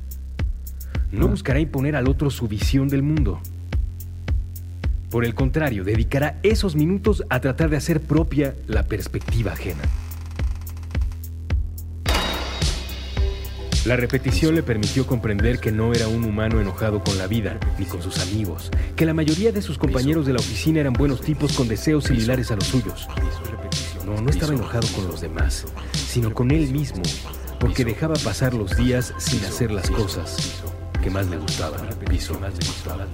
No 1.12 1.28
buscará 1.28 1.60
imponer 1.60 1.94
al 1.94 2.08
otro 2.08 2.30
su 2.30 2.48
visión 2.48 2.88
del 2.88 3.02
mundo. 3.02 3.38
Por 5.10 5.26
el 5.26 5.34
contrario, 5.34 5.84
dedicará 5.84 6.38
esos 6.42 6.74
minutos 6.74 7.22
a 7.28 7.38
tratar 7.38 7.68
de 7.68 7.76
hacer 7.76 8.00
propia 8.00 8.54
la 8.66 8.84
perspectiva 8.84 9.52
ajena. 9.52 9.82
La 13.84 13.96
repetición 13.96 14.54
le 14.54 14.62
permitió 14.62 15.06
comprender 15.06 15.58
que 15.58 15.70
no 15.70 15.92
era 15.92 16.08
un 16.08 16.24
humano 16.24 16.58
enojado 16.58 17.04
con 17.04 17.18
la 17.18 17.26
vida 17.26 17.58
ni 17.78 17.84
con 17.84 18.00
sus 18.00 18.18
amigos, 18.18 18.70
que 18.96 19.04
la 19.04 19.12
mayoría 19.12 19.52
de 19.52 19.60
sus 19.60 19.76
compañeros 19.76 20.24
de 20.24 20.32
la 20.32 20.40
oficina 20.40 20.80
eran 20.80 20.94
buenos 20.94 21.20
tipos 21.20 21.52
con 21.52 21.68
deseos 21.68 22.04
similares 22.04 22.50
a 22.50 22.56
los 22.56 22.64
suyos. 22.64 23.06
No, 24.06 24.18
no 24.22 24.30
estaba 24.30 24.54
enojado 24.54 24.88
con 24.94 25.06
los 25.06 25.20
demás, 25.20 25.66
sino 25.92 26.32
con 26.32 26.50
él 26.50 26.72
mismo, 26.72 27.02
porque 27.60 27.84
dejaba 27.84 28.14
pasar 28.14 28.54
los 28.54 28.74
días 28.74 29.12
sin 29.18 29.44
hacer 29.44 29.70
las 29.70 29.90
cosas 29.90 30.62
que 31.02 31.10
más 31.10 31.26
le 31.26 31.36
gustaban. 31.36 31.86
Piso, 32.08 32.40
gustaba, 32.40 33.06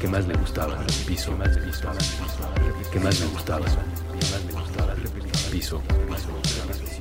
que 0.00 0.06
más 0.06 0.28
le 0.28 0.34
gustaba. 0.34 0.84
Piso, 1.04 1.32
gustaba, 1.34 1.74
que 2.92 3.00
más 3.00 3.18
le 3.18 3.24
gustaba. 3.26 4.94
Piso, 5.50 5.82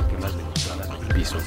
que 0.09 0.17
más 0.17 0.35
le 0.35 0.43
gustaba. 0.43 1.13
Piso. 1.13 1.37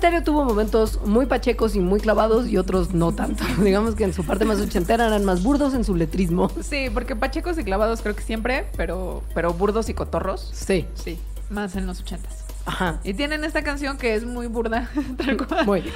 Stereo 0.00 0.22
tuvo 0.22 0.46
momentos 0.46 0.98
muy 1.02 1.26
pachecos 1.26 1.76
y 1.76 1.80
muy 1.80 2.00
clavados 2.00 2.48
y 2.48 2.56
otros 2.56 2.94
no 2.94 3.12
tanto. 3.12 3.44
Digamos 3.62 3.94
que 3.94 4.04
en 4.04 4.14
su 4.14 4.24
parte 4.24 4.46
más 4.46 4.58
ochentera 4.58 5.06
eran 5.06 5.26
más 5.26 5.42
burdos 5.42 5.74
en 5.74 5.84
su 5.84 5.94
letrismo. 5.94 6.50
Sí, 6.62 6.88
porque 6.94 7.16
pachecos 7.16 7.58
y 7.58 7.64
clavados 7.64 8.00
creo 8.00 8.16
que 8.16 8.22
siempre, 8.22 8.64
pero, 8.78 9.22
pero 9.34 9.52
burdos 9.52 9.90
y 9.90 9.94
cotorros. 9.94 10.48
Sí. 10.54 10.86
Sí, 10.94 11.18
más 11.50 11.76
en 11.76 11.86
los 11.86 12.00
ochentas. 12.00 12.46
Ajá. 12.64 12.98
Y 13.04 13.12
tienen 13.12 13.44
esta 13.44 13.62
canción 13.62 13.98
que 13.98 14.14
es 14.14 14.24
muy 14.24 14.46
burda, 14.46 14.88
tal 15.18 15.36
cual. 15.36 15.66
Muy, 15.66 15.92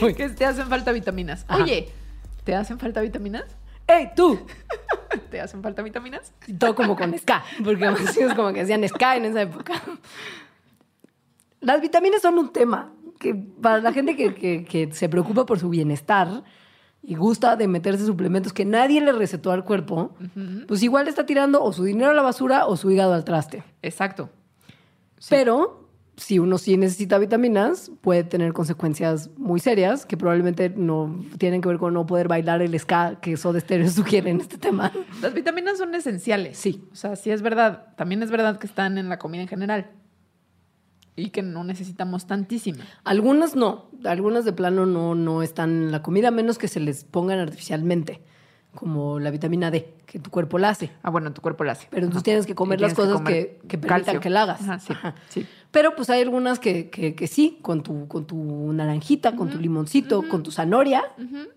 muy. 0.00 0.14
que 0.14 0.24
es 0.24 0.34
te 0.34 0.44
hacen 0.44 0.66
falta 0.66 0.90
vitaminas. 0.90 1.44
Ajá. 1.46 1.62
Oye, 1.62 1.90
¿te 2.42 2.56
hacen 2.56 2.80
falta 2.80 3.00
vitaminas? 3.02 3.44
¡Ey, 3.86 4.10
tú! 4.16 4.44
¿Te 5.30 5.40
hacen 5.40 5.62
falta 5.62 5.82
vitaminas? 5.82 6.32
Y 6.48 6.54
todo 6.54 6.74
como 6.74 6.96
con 6.96 7.16
ska, 7.16 7.44
porque 7.62 7.88
mis 7.88 8.16
hijos 8.16 8.34
como 8.34 8.52
que 8.52 8.62
hacían 8.62 8.82
ska 8.88 9.14
en 9.14 9.26
esa 9.26 9.42
época. 9.42 9.80
Las 11.60 11.80
vitaminas 11.80 12.22
son 12.22 12.36
un 12.38 12.52
tema 12.52 12.92
que 13.18 13.34
para 13.34 13.80
la 13.80 13.92
gente 13.92 14.16
que, 14.16 14.34
que- 14.34 14.64
que 14.64 14.92
se 14.92 15.08
preocupa 15.08 15.44
por 15.46 15.58
su 15.58 15.68
bienestar 15.68 16.44
y 17.02 17.14
gusta 17.14 17.56
de 17.56 17.68
meterse 17.68 18.04
suplementos 18.04 18.52
que 18.52 18.64
nadie 18.64 19.00
le 19.00 19.12
recetó 19.12 19.52
al 19.52 19.64
cuerpo, 19.64 20.14
pues 20.66 20.82
igual 20.82 21.08
está 21.08 21.24
tirando 21.26 21.62
o 21.62 21.72
su 21.72 21.84
dinero 21.84 22.10
a 22.10 22.14
la 22.14 22.22
basura 22.22 22.66
o 22.66 22.76
su 22.76 22.90
hígado 22.90 23.14
al 23.14 23.24
traste. 23.24 23.62
Exacto. 23.82 24.30
Pero 25.28 25.88
si 26.16 26.38
uno 26.40 26.58
sí 26.58 26.76
necesita 26.76 27.16
vitaminas, 27.18 27.92
puede 28.00 28.24
tener 28.24 28.52
consecuencias 28.52 29.30
muy 29.36 29.60
serias 29.60 30.04
que 30.04 30.16
probablemente 30.16 30.68
no 30.70 31.24
tienen 31.38 31.60
que 31.60 31.68
ver 31.68 31.78
con 31.78 31.94
no 31.94 32.06
poder 32.06 32.26
bailar 32.26 32.60
el 32.62 32.76
ska 32.78 33.20
que 33.20 33.36
Soda 33.36 33.60
Stereo 33.60 33.88
sugiere 33.90 34.30
en 34.30 34.40
este 34.40 34.58
tema. 34.58 34.92
Las 35.22 35.32
vitaminas 35.32 35.78
son 35.78 35.94
esenciales. 35.94 36.58
Sí. 36.58 36.82
O 36.92 36.96
sea, 36.96 37.14
sí 37.14 37.30
es 37.30 37.40
verdad. 37.42 37.94
También 37.96 38.22
es 38.22 38.30
verdad 38.32 38.58
que 38.58 38.66
están 38.66 38.98
en 38.98 39.08
la 39.08 39.18
comida 39.18 39.42
en 39.42 39.48
general. 39.48 39.90
Y 41.18 41.30
que 41.30 41.42
no 41.42 41.64
necesitamos 41.64 42.26
tantísima. 42.26 42.84
Algunas 43.04 43.56
no, 43.56 43.90
algunas 44.04 44.44
de 44.44 44.52
plano 44.52 44.86
no, 44.86 45.14
no 45.14 45.42
están 45.42 45.70
en 45.70 45.92
la 45.92 46.02
comida, 46.02 46.28
a 46.28 46.30
menos 46.30 46.58
que 46.58 46.68
se 46.68 46.80
les 46.80 47.04
pongan 47.04 47.38
artificialmente, 47.40 48.22
como 48.74 49.18
la 49.18 49.30
vitamina 49.30 49.70
D, 49.70 49.94
que 50.06 50.18
tu 50.20 50.30
cuerpo 50.30 50.58
la 50.58 50.68
hace. 50.68 50.90
Ah, 51.02 51.10
bueno, 51.10 51.32
tu 51.32 51.40
cuerpo 51.42 51.64
la 51.64 51.72
hace. 51.72 51.88
Pero 51.90 52.04
entonces 52.06 52.22
tienes 52.22 52.46
que 52.46 52.54
comer 52.54 52.80
las 52.80 52.94
cosas 52.94 53.14
comer 53.14 53.32
que, 53.32 53.66
que 53.66 53.78
permitan 53.78 54.04
calcio. 54.04 54.20
que 54.20 54.30
la 54.30 54.42
hagas. 54.42 54.60
Ajá, 54.60 54.78
sí, 54.78 54.92
Ajá. 54.92 55.14
sí. 55.28 55.46
Pero 55.70 55.96
pues 55.96 56.08
hay 56.08 56.22
algunas 56.22 56.58
que, 56.60 56.88
que, 56.88 57.14
que 57.14 57.26
sí, 57.26 57.58
con 57.62 57.82
tu, 57.82 58.06
con 58.08 58.26
tu 58.26 58.72
naranjita, 58.72 59.34
con 59.36 59.50
tu 59.50 59.58
limoncito, 59.58 60.26
con 60.28 60.42
tu 60.42 60.50
zanahoria, 60.50 61.02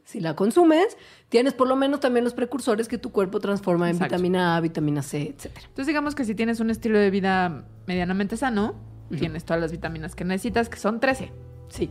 si 0.04 0.19
la 0.19 0.36
consumes, 0.36 0.97
tienes 1.30 1.54
por 1.54 1.67
lo 1.67 1.76
menos 1.78 2.02
también 2.02 2.26
los 2.26 2.34
precursores 2.34 2.88
que 2.89 2.97
tu 2.97 3.12
cuerpo 3.12 3.39
transforma 3.39 3.89
en 3.89 3.95
Exacto. 3.95 4.15
vitamina 4.15 4.58
A, 4.58 4.60
vitamina 4.60 5.02
C, 5.02 5.34
etcétera. 5.34 5.62
Entonces, 5.67 5.88
digamos 5.88 6.13
que 6.15 6.26
si 6.26 6.36
tienes 6.36 6.60
un 6.60 6.69
estilo 6.71 7.00
de 7.00 7.10
vida 7.10 7.63
medianamente 7.86 8.36
sano, 8.36 8.76
tienes 9.17 9.43
todas 9.45 9.62
las 9.62 9.71
vitaminas 9.71 10.15
que 10.15 10.24
necesitas, 10.26 10.69
que 10.69 10.78
son 10.78 11.00
13. 11.00 11.32
Sí. 11.69 11.89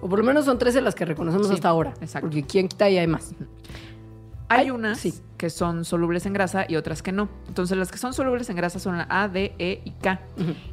O 0.00 0.08
por 0.08 0.18
lo 0.18 0.24
menos 0.24 0.44
son 0.44 0.58
13 0.58 0.80
las 0.82 0.94
que 0.94 1.04
reconocemos 1.04 1.48
Sí, 1.48 1.54
hasta 1.54 1.68
ahora. 1.68 1.94
exacto. 2.00 2.28
Porque 2.28 2.42
quién 2.44 2.68
quita 2.68 2.88
y 2.90 2.98
hay 2.98 3.06
más. 3.06 3.32
Hay 4.48 4.66
Ay, 4.66 4.70
unas 4.70 4.98
sí. 5.00 5.14
que 5.38 5.48
son 5.48 5.86
solubles 5.86 6.26
en 6.26 6.34
grasa 6.34 6.66
y 6.68 6.76
otras 6.76 7.02
que 7.02 7.12
no. 7.12 7.30
Entonces, 7.48 7.78
las 7.78 7.90
que 7.90 7.96
son 7.96 8.12
solubles 8.12 8.50
en 8.50 8.56
grasa 8.56 8.78
son 8.78 8.98
la 8.98 9.06
A, 9.08 9.26
D, 9.28 9.54
E 9.58 9.80
y 9.84 9.90
K. 9.92 10.20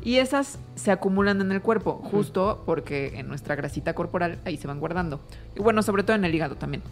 Y 0.04 0.18
esas 0.18 0.60
se 0.76 0.92
acumulan 0.92 1.40
en 1.40 1.52
el 1.54 1.62
cuerpo, 1.62 1.94
justo 2.04 2.62
porque 2.66 3.18
en 3.20 3.30
nuestra 3.30 3.56
grasita 3.56 3.94
corporal 3.94 4.40
ahí 4.44 4.58
se 4.58 4.68
van 4.68 4.80
guardando. 4.82 5.22
Y 5.56 5.62
bueno, 5.62 5.82
sobre 5.84 6.04
todo 6.04 6.18
en 6.18 6.26
el 6.26 6.36
hígado 6.36 6.56
también. 6.56 6.84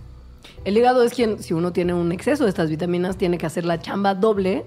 El 0.63 0.77
hígado 0.77 1.03
es 1.03 1.13
quien, 1.13 1.43
si 1.43 1.53
uno 1.53 1.73
tiene 1.73 1.93
un 1.93 2.13
exceso 2.13 2.45
de 2.45 2.49
estas 2.49 2.69
vitaminas, 2.69 3.17
tiene 3.17 3.37
que 3.37 3.45
hacer 3.45 3.65
la 3.65 3.79
chamba 3.81 4.15
doble 4.15 4.63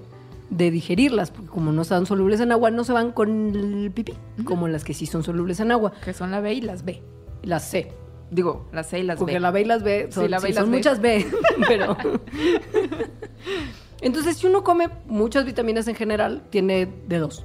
de 0.52 0.70
digerirlas, 0.70 1.30
porque 1.30 1.48
como 1.48 1.72
no 1.72 1.82
están 1.82 2.04
solubles 2.06 2.40
en 2.40 2.52
agua, 2.52 2.70
no 2.70 2.84
se 2.84 2.92
van 2.92 3.10
con 3.12 3.54
el 3.56 3.90
pipí, 3.90 4.14
como 4.44 4.68
las 4.68 4.84
que 4.84 4.92
sí 4.94 5.06
son 5.06 5.22
solubles 5.24 5.60
en 5.60 5.72
agua. 5.72 5.92
Que 6.04 6.12
son 6.12 6.30
la 6.30 6.40
B 6.40 6.52
y 6.54 6.60
las 6.60 6.84
B. 6.84 7.02
Las 7.42 7.68
C, 7.68 7.90
Digo, 8.30 8.66
las 8.72 8.88
C 8.88 9.00
y 9.00 9.02
las 9.02 9.18
porque 9.18 9.34
B. 9.34 9.40
la 9.40 9.50
B 9.50 9.60
y 9.60 9.64
las 9.64 9.82
B 9.82 10.08
son, 10.10 10.24
Sí, 10.24 10.30
la 10.30 10.38
B 10.38 10.48
sí, 10.48 10.54
las 10.54 10.62
son 10.62 10.70
B. 10.70 10.76
muchas 10.78 11.00
B, 11.00 11.26
pero... 11.68 11.96
Entonces, 14.00 14.36
si 14.36 14.46
uno 14.46 14.64
come 14.64 14.88
muchas 15.06 15.44
vitaminas 15.44 15.86
en 15.88 15.94
general, 15.94 16.42
tiene 16.50 16.88
de 17.08 17.18
dos. 17.18 17.44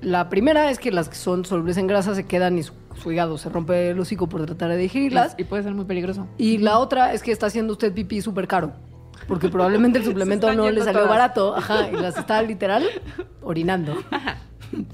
La 0.00 0.28
primera 0.28 0.70
es 0.70 0.78
que 0.78 0.90
las 0.90 1.08
que 1.08 1.16
son 1.16 1.44
solubles 1.44 1.76
en 1.76 1.86
grasa 1.86 2.14
se 2.14 2.24
quedan 2.24 2.58
y 2.58 2.62
su, 2.62 2.72
su 3.02 3.12
hígado 3.12 3.36
se 3.38 3.48
rompe 3.50 3.90
el 3.90 4.00
hocico 4.00 4.28
por 4.28 4.44
tratar 4.46 4.70
de 4.70 4.76
digerirlas. 4.78 5.34
Y 5.38 5.44
puede 5.44 5.62
ser 5.62 5.74
muy 5.74 5.84
peligroso. 5.84 6.26
Y 6.38 6.58
la 6.58 6.78
otra 6.78 7.12
es 7.12 7.22
que 7.22 7.30
está 7.32 7.46
haciendo 7.46 7.72
usted 7.72 7.92
pipí 7.92 8.20
súper 8.22 8.46
caro. 8.48 8.72
Porque 9.26 9.48
probablemente 9.48 9.98
el 9.98 10.04
suplemento 10.04 10.52
no 10.52 10.70
le 10.70 10.80
salió 10.80 11.00
todas. 11.00 11.08
barato. 11.08 11.56
Ajá, 11.56 11.88
y 11.90 11.96
las 11.96 12.16
está 12.16 12.42
literal 12.42 12.84
orinando. 13.42 13.96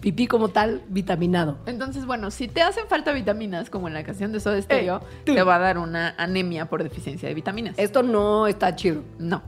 Pipí 0.01 0.27
como 0.27 0.49
tal, 0.49 0.83
vitaminado. 0.89 1.59
Entonces, 1.67 2.05
bueno, 2.07 2.31
si 2.31 2.49
te 2.49 2.63
hacen 2.63 2.87
falta 2.89 3.13
vitaminas, 3.13 3.71
como 3.71 3.89
en 3.89 3.95
la 3.95 4.05
canción 4.05 4.33
de 4.33 4.41
Soda 4.41 4.61
Stereo, 4.61 5.01
tú. 5.25 5.35
te 5.35 5.43
va 5.43 5.57
a 5.57 5.59
dar 5.59 5.79
una 5.79 6.15
anemia 6.19 6.67
por 6.67 6.83
deficiencia 6.83 7.29
de 7.29 7.35
vitaminas. 7.35 7.75
Esto 7.79 8.03
no 8.03 8.47
está 8.47 8.77
chido. 8.77 9.03
No. 9.19 9.43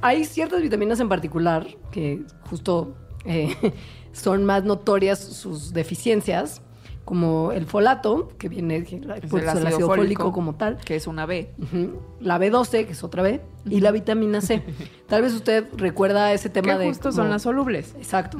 Hay 0.00 0.24
ciertas 0.24 0.60
vitaminas 0.62 0.98
en 1.00 1.08
particular 1.08 1.66
que 1.90 2.22
justo 2.48 2.96
eh, 3.24 3.54
son 4.12 4.44
más 4.44 4.64
notorias 4.64 5.18
sus 5.18 5.72
deficiencias, 5.72 6.62
como 7.12 7.52
el 7.52 7.66
folato, 7.66 8.30
que 8.38 8.48
viene 8.48 8.76
Es 8.78 9.30
por 9.30 9.40
el 9.42 9.46
ácido 9.50 9.68
ácido 9.68 9.86
fólico. 9.86 9.94
fólico 10.22 10.32
como 10.32 10.54
tal. 10.54 10.78
Que 10.78 10.96
es 10.96 11.06
una 11.06 11.26
B. 11.26 11.50
La 12.20 12.38
B12, 12.38 12.86
que 12.86 12.92
es 12.92 13.04
otra 13.04 13.22
B, 13.22 13.42
y 13.68 13.80
la 13.80 13.90
vitamina 13.90 14.40
C. 14.40 14.62
Tal 15.08 15.20
vez 15.20 15.34
usted 15.34 15.66
recuerda 15.76 16.32
ese 16.32 16.48
tema 16.48 16.72
Que 16.72 16.78
de... 16.78 16.86
justo 16.88 17.10
como- 17.10 17.16
son 17.16 17.28
las 17.28 17.42
solubles. 17.42 17.94
Exacto. 17.98 18.38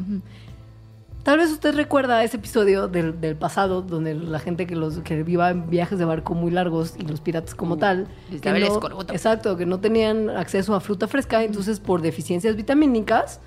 Tal 1.22 1.36
vez 1.36 1.50
usted 1.50 1.74
recuerda 1.74 2.24
ese 2.24 2.38
episodio 2.38 2.88
del, 2.88 3.20
del 3.20 3.36
pasado 3.36 3.82
donde 3.82 4.14
la 4.14 4.38
gente 4.38 4.66
que 4.66 4.74
los 4.74 5.00
que 5.00 5.22
iba 5.28 5.50
en 5.50 5.68
viajes 5.68 5.98
de 5.98 6.06
barco 6.06 6.32
muy 6.32 6.50
largos 6.50 6.94
y 6.98 7.02
los 7.02 7.20
piratas 7.20 7.54
como 7.54 7.74
Uh, 7.74 7.78
tal, 7.78 8.08
que 8.40 8.48
el 8.48 8.60
no- 8.68 9.02
exacto, 9.12 9.58
que 9.58 9.66
no 9.66 9.80
tenían 9.80 10.30
acceso 10.30 10.74
a 10.74 10.80
fruta 10.80 11.08
fresca, 11.08 11.44
entonces 11.44 11.78
por 11.78 12.00
deficiencias 12.00 12.56
vitamínicas 12.56 13.38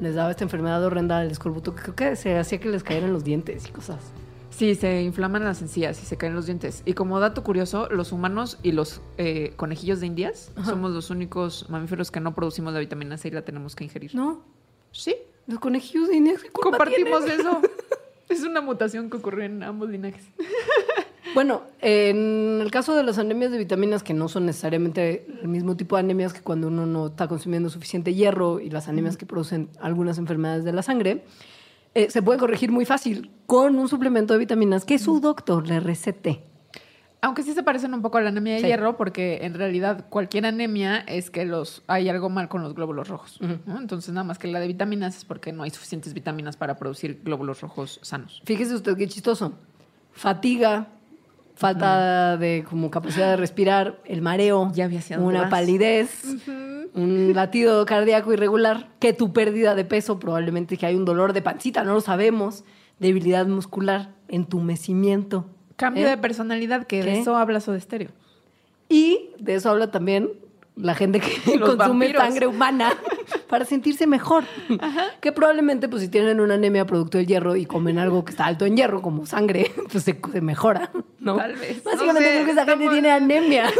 les 0.00 0.14
daba 0.14 0.30
esta 0.30 0.44
enfermedad 0.44 0.82
horrenda 0.82 1.20
del 1.20 1.30
escorbuto 1.30 1.74
que 1.74 1.82
creo 1.82 1.94
que 1.94 2.16
se 2.16 2.38
hacía 2.38 2.58
que 2.58 2.70
les 2.70 2.82
cayeran 2.82 3.12
los 3.12 3.22
dientes 3.22 3.68
y 3.68 3.70
cosas. 3.70 3.98
Sí, 4.52 4.74
se 4.74 5.02
inflaman 5.02 5.44
las 5.44 5.60
encías 5.60 6.00
y 6.02 6.06
se 6.06 6.16
caen 6.16 6.34
los 6.34 6.46
dientes. 6.46 6.82
Y 6.86 6.92
como 6.92 7.18
dato 7.18 7.42
curioso, 7.42 7.88
los 7.90 8.12
humanos 8.12 8.58
y 8.62 8.72
los 8.72 9.00
eh, 9.18 9.54
conejillos 9.56 10.00
de 10.00 10.06
indias 10.06 10.52
somos 10.64 10.92
los 10.92 11.10
únicos 11.10 11.68
mamíferos 11.68 12.10
que 12.10 12.20
no 12.20 12.34
producimos 12.34 12.72
la 12.72 12.78
vitamina 12.78 13.16
C 13.18 13.28
y 13.28 13.30
la 13.32 13.42
tenemos 13.42 13.74
que 13.74 13.84
ingerir. 13.84 14.14
No, 14.14 14.42
Sí, 14.92 15.16
los 15.46 15.58
conejillos 15.58 16.08
de 16.08 16.16
Inés, 16.16 16.42
¿qué 16.42 16.50
culpa 16.50 16.76
compartimos 16.76 17.24
tienen? 17.24 17.40
eso. 17.40 17.60
es 18.28 18.42
una 18.42 18.60
mutación 18.60 19.10
que 19.10 19.16
ocurrió 19.16 19.44
en 19.44 19.62
ambos 19.62 19.88
linajes. 19.88 20.24
Bueno, 21.34 21.62
en 21.80 22.60
el 22.60 22.70
caso 22.70 22.94
de 22.94 23.02
las 23.04 23.16
anemias 23.16 23.50
de 23.50 23.56
vitaminas, 23.56 24.02
que 24.02 24.12
no 24.12 24.28
son 24.28 24.44
necesariamente 24.44 25.24
el 25.40 25.48
mismo 25.48 25.76
tipo 25.78 25.96
de 25.96 26.00
anemias 26.00 26.34
que 26.34 26.42
cuando 26.42 26.66
uno 26.66 26.84
no 26.84 27.06
está 27.06 27.26
consumiendo 27.26 27.70
suficiente 27.70 28.12
hierro 28.12 28.60
y 28.60 28.68
las 28.68 28.88
anemias 28.88 29.16
que 29.16 29.24
producen 29.24 29.70
algunas 29.80 30.18
enfermedades 30.18 30.62
de 30.62 30.72
la 30.74 30.82
sangre, 30.82 31.24
eh, 31.94 32.10
se 32.10 32.22
puede 32.22 32.38
corregir 32.38 32.70
muy 32.72 32.84
fácil 32.84 33.30
con 33.46 33.78
un 33.78 33.88
suplemento 33.88 34.32
de 34.34 34.38
vitaminas 34.40 34.84
que 34.84 34.98
su 34.98 35.20
doctor 35.20 35.66
le 35.66 35.80
recete. 35.80 36.42
Aunque 37.24 37.44
sí 37.44 37.52
se 37.54 37.62
parecen 37.62 37.94
un 37.94 38.02
poco 38.02 38.18
a 38.18 38.20
la 38.20 38.30
anemia 38.30 38.54
de 38.54 38.60
Sí. 38.62 38.66
hierro, 38.66 38.96
porque 38.96 39.40
en 39.42 39.54
realidad 39.54 40.06
cualquier 40.08 40.44
anemia 40.44 40.98
es 40.98 41.30
que 41.30 41.44
los 41.44 41.84
hay 41.86 42.08
algo 42.08 42.28
mal 42.30 42.48
con 42.48 42.62
los 42.62 42.74
glóbulos 42.74 43.06
rojos. 43.08 43.38
¿no? 43.66 43.78
Entonces, 43.78 44.12
nada 44.12 44.24
más 44.24 44.40
que 44.40 44.48
la 44.48 44.58
de 44.58 44.66
vitaminas 44.66 45.16
es 45.18 45.24
porque 45.24 45.52
no 45.52 45.62
hay 45.62 45.70
suficientes 45.70 46.14
vitaminas 46.14 46.56
para 46.56 46.76
producir 46.78 47.20
glóbulos 47.22 47.60
rojos 47.60 48.00
sanos. 48.02 48.42
Fíjese 48.44 48.74
usted 48.74 48.96
qué 48.96 49.06
chistoso. 49.06 49.52
Fatiga, 50.10 50.88
falta 51.54 52.36
de 52.38 52.64
como 52.68 52.90
capacidad 52.90 53.28
de 53.30 53.36
respirar, 53.36 54.00
el 54.04 54.20
mareo, 54.20 54.72
Ya 54.74 54.86
hacia 54.86 55.16
dónde 55.18 55.38
una 55.38 55.48
palidez, 55.48 56.24
un 56.94 57.32
latido 57.34 57.84
cardíaco 57.86 58.32
irregular, 58.32 58.88
que 58.98 59.12
tu 59.12 59.32
pérdida 59.32 59.74
de 59.74 59.84
peso, 59.84 60.18
probablemente 60.18 60.76
que 60.76 60.86
hay 60.86 60.94
un 60.94 61.04
dolor 61.04 61.32
de 61.32 61.42
pancita, 61.42 61.84
no 61.84 61.94
lo 61.94 62.00
sabemos, 62.00 62.64
debilidad 62.98 63.46
muscular, 63.46 64.10
entumecimiento. 64.28 65.46
Cambio 65.76 66.06
¿eh? 66.06 66.10
de 66.10 66.16
personalidad, 66.18 66.86
que 66.86 67.00
¿Qué? 67.00 67.04
de 67.06 67.20
eso 67.20 67.36
habla 67.36 67.60
Soda 67.60 67.80
Stereo. 67.80 68.10
Y 68.88 69.30
de 69.38 69.54
eso 69.54 69.70
habla 69.70 69.90
también 69.90 70.30
la 70.76 70.94
gente 70.94 71.20
que 71.20 71.56
Los 71.58 71.70
consume 71.76 72.06
vampiros. 72.06 72.22
sangre 72.22 72.46
humana 72.46 72.92
para 73.48 73.64
sentirse 73.64 74.06
mejor. 74.06 74.44
Que 75.20 75.32
probablemente, 75.32 75.88
pues 75.88 76.02
si 76.02 76.08
tienen 76.08 76.40
una 76.40 76.54
anemia 76.54 76.86
producto 76.86 77.18
del 77.18 77.26
hierro 77.26 77.56
y 77.56 77.64
comen 77.66 77.98
algo 77.98 78.24
que 78.24 78.30
está 78.32 78.46
alto 78.46 78.66
en 78.66 78.76
hierro, 78.76 79.00
como 79.02 79.24
sangre, 79.26 79.70
pues 79.90 80.04
se, 80.04 80.18
se 80.32 80.40
mejora, 80.40 80.90
¿no? 81.18 81.36
Tal 81.36 81.54
vez, 81.56 81.82
Básicamente 81.82 82.12
no 82.12 82.18
sé, 82.20 82.32
creo 82.32 82.44
que 82.44 82.50
esa 82.52 82.64
gente 82.66 82.84
estamos- 82.84 82.92
tiene 82.92 83.10
anemia. 83.10 83.70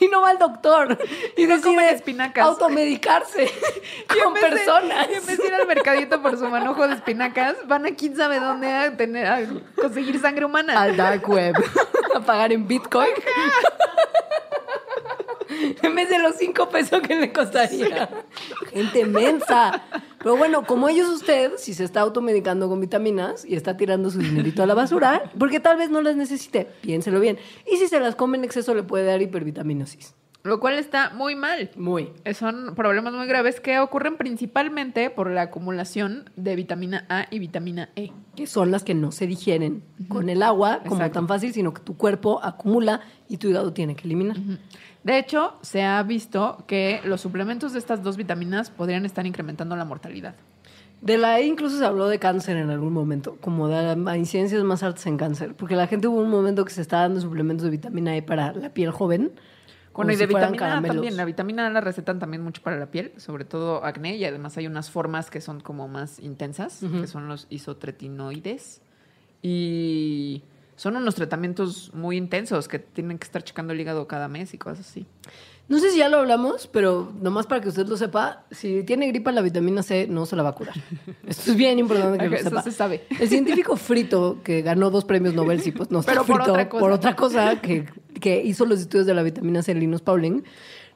Y 0.00 0.08
no 0.08 0.22
va 0.22 0.30
al 0.30 0.38
doctor. 0.38 0.98
Y, 1.36 1.44
no 1.46 1.56
decide 1.56 1.62
comen 1.74 1.94
espinacas. 1.94 2.44
automedicarse 2.46 3.44
Y 4.16 4.20
con 4.22 4.34
de- 4.34 4.40
personas. 4.40 5.08
y 5.10 5.14
en 5.14 5.26
vez 5.26 5.38
de 5.38 5.46
ir 5.46 5.54
al 5.54 5.66
mercadito 5.66 6.20
por 6.22 6.36
su 6.38 6.46
manojo 6.48 6.86
de 6.88 6.94
espinacas, 6.94 7.56
van 7.66 7.86
a 7.86 7.90
quién 7.94 8.16
sabe 8.16 8.40
dónde 8.40 8.70
a, 8.72 8.96
tener, 8.96 9.26
a 9.26 9.40
conseguir 9.76 10.20
sangre 10.20 10.44
humana. 10.44 10.80
al 10.80 10.96
dark 10.96 11.28
web 11.28 11.54
a 12.14 12.20
pagar 12.20 12.52
en 12.52 12.66
Bitcoin. 12.66 13.10
en 15.82 15.94
vez 15.94 16.08
de 16.08 16.18
los 16.18 16.36
cinco 16.36 16.68
pesos 16.68 17.00
que 17.00 17.14
le 17.14 17.32
costaría. 17.32 18.08
Gente 18.72 19.04
mensa. 19.04 19.82
Pero 20.22 20.36
bueno, 20.36 20.64
como 20.66 20.88
ellos 20.90 21.08
usted, 21.08 21.52
si 21.56 21.72
se 21.72 21.82
está 21.82 22.00
automedicando 22.00 22.68
con 22.68 22.78
vitaminas 22.78 23.44
y 23.44 23.56
está 23.56 23.78
tirando 23.78 24.10
su 24.10 24.18
dinerito 24.18 24.62
a 24.62 24.66
la 24.66 24.74
basura, 24.74 25.30
porque 25.38 25.60
tal 25.60 25.78
vez 25.78 25.88
no 25.88 26.02
las 26.02 26.14
necesite, 26.14 26.66
piénselo 26.82 27.20
bien. 27.20 27.38
Y 27.70 27.78
si 27.78 27.88
se 27.88 27.98
las 28.00 28.16
come 28.16 28.36
en 28.36 28.44
exceso 28.44 28.74
le 28.74 28.82
puede 28.82 29.06
dar 29.06 29.22
hipervitaminosis. 29.22 30.14
Lo 30.42 30.58
cual 30.58 30.78
está 30.78 31.10
muy 31.10 31.34
mal. 31.34 31.70
Muy. 31.76 32.12
Son 32.34 32.74
problemas 32.74 33.12
muy 33.12 33.26
graves 33.26 33.60
que 33.60 33.78
ocurren 33.78 34.16
principalmente 34.16 35.10
por 35.10 35.30
la 35.30 35.42
acumulación 35.42 36.30
de 36.36 36.56
vitamina 36.56 37.04
A 37.10 37.26
y 37.30 37.38
vitamina 37.38 37.90
E. 37.94 38.10
Que 38.36 38.46
son 38.46 38.70
las 38.70 38.82
que 38.82 38.94
no 38.94 39.12
se 39.12 39.26
digieren 39.26 39.82
con 40.08 40.30
el 40.30 40.42
agua 40.42 40.80
como 40.82 40.96
Exacto. 40.96 41.18
tan 41.18 41.28
fácil, 41.28 41.52
sino 41.52 41.74
que 41.74 41.82
tu 41.82 41.96
cuerpo 41.96 42.40
acumula 42.42 43.02
y 43.28 43.36
tu 43.36 43.48
hígado 43.48 43.74
tiene 43.74 43.96
que 43.96 44.06
eliminar. 44.06 44.38
De 45.02 45.18
hecho, 45.18 45.54
se 45.62 45.82
ha 45.82 46.02
visto 46.02 46.64
que 46.66 47.00
los 47.04 47.20
suplementos 47.20 47.72
de 47.72 47.78
estas 47.78 48.02
dos 48.02 48.16
vitaminas 48.16 48.70
podrían 48.70 49.06
estar 49.06 49.26
incrementando 49.26 49.76
la 49.76 49.84
mortalidad. 49.84 50.34
De 51.00 51.16
la 51.16 51.40
E 51.40 51.46
incluso 51.46 51.78
se 51.78 51.86
habló 51.86 52.08
de 52.08 52.18
cáncer 52.18 52.58
en 52.58 52.68
algún 52.68 52.92
momento, 52.92 53.38
como 53.40 53.68
de 53.68 53.96
las 53.96 54.16
incidencias 54.16 54.62
más 54.64 54.82
altas 54.82 55.06
en 55.06 55.16
cáncer, 55.16 55.54
porque 55.54 55.74
la 55.74 55.86
gente 55.86 56.08
hubo 56.08 56.20
un 56.20 56.28
momento 56.28 56.64
que 56.66 56.72
se 56.72 56.82
estaba 56.82 57.02
dando 57.02 57.20
suplementos 57.20 57.64
de 57.64 57.70
vitamina 57.70 58.14
E 58.14 58.22
para 58.22 58.52
la 58.52 58.68
piel 58.74 58.90
joven. 58.90 59.32
Bueno, 59.94 60.12
y 60.12 60.16
de 60.16 60.26
vitamina 60.26 60.78
A 60.78 60.82
también. 60.82 61.16
La 61.16 61.24
vitamina 61.24 61.66
A 61.66 61.70
la 61.70 61.80
recetan 61.80 62.18
también 62.18 62.42
mucho 62.42 62.62
para 62.62 62.78
la 62.78 62.90
piel, 62.90 63.12
sobre 63.16 63.44
todo 63.44 63.84
acné, 63.84 64.16
y 64.16 64.24
además 64.24 64.56
hay 64.58 64.66
unas 64.66 64.90
formas 64.90 65.30
que 65.30 65.40
son 65.40 65.60
como 65.60 65.88
más 65.88 66.20
intensas, 66.20 66.80
que 67.00 67.06
son 67.06 67.28
los 67.28 67.46
isotretinoides. 67.48 68.82
Y 69.42 70.42
son 70.80 70.96
unos 70.96 71.14
tratamientos 71.14 71.90
muy 71.92 72.16
intensos 72.16 72.66
que 72.66 72.78
tienen 72.78 73.18
que 73.18 73.26
estar 73.26 73.44
checando 73.44 73.74
el 73.74 73.80
hígado 73.82 74.08
cada 74.08 74.28
mes 74.28 74.54
y 74.54 74.56
cosas 74.56 74.80
así. 74.88 75.04
No 75.68 75.78
sé 75.78 75.90
si 75.90 75.98
ya 75.98 76.08
lo 76.08 76.16
hablamos, 76.16 76.68
pero 76.68 77.12
nomás 77.20 77.46
para 77.46 77.60
que 77.60 77.68
usted 77.68 77.86
lo 77.86 77.98
sepa, 77.98 78.46
si 78.50 78.82
tiene 78.84 79.06
gripa 79.08 79.30
la 79.30 79.42
vitamina 79.42 79.82
C 79.82 80.06
no 80.08 80.24
se 80.24 80.36
la 80.36 80.42
va 80.42 80.48
a 80.48 80.54
curar. 80.54 80.74
Esto 81.26 81.50
es 81.50 81.56
bien 81.58 81.78
importante 81.78 82.16
que 82.18 82.30
lo 82.30 82.34
Eso 82.34 82.48
sepa. 82.48 82.62
se 82.62 82.72
sabe. 82.72 83.04
El 83.20 83.28
científico 83.28 83.76
frito 83.76 84.38
que 84.42 84.62
ganó 84.62 84.88
dos 84.88 85.04
premios 85.04 85.34
Nobel, 85.34 85.60
sí, 85.60 85.70
pues 85.70 85.90
no 85.90 86.00
está 86.00 86.12
Pero 86.12 86.24
por 86.24 86.36
frito 86.36 86.52
otra 86.52 86.68
cosa. 86.70 86.80
por 86.80 86.92
otra 86.92 87.14
cosa, 87.14 87.60
que, 87.60 87.84
que 88.18 88.42
hizo 88.42 88.64
los 88.64 88.80
estudios 88.80 89.06
de 89.06 89.12
la 89.12 89.22
vitamina 89.22 89.62
C, 89.62 89.74
Linus 89.74 90.00
Pauling, 90.00 90.44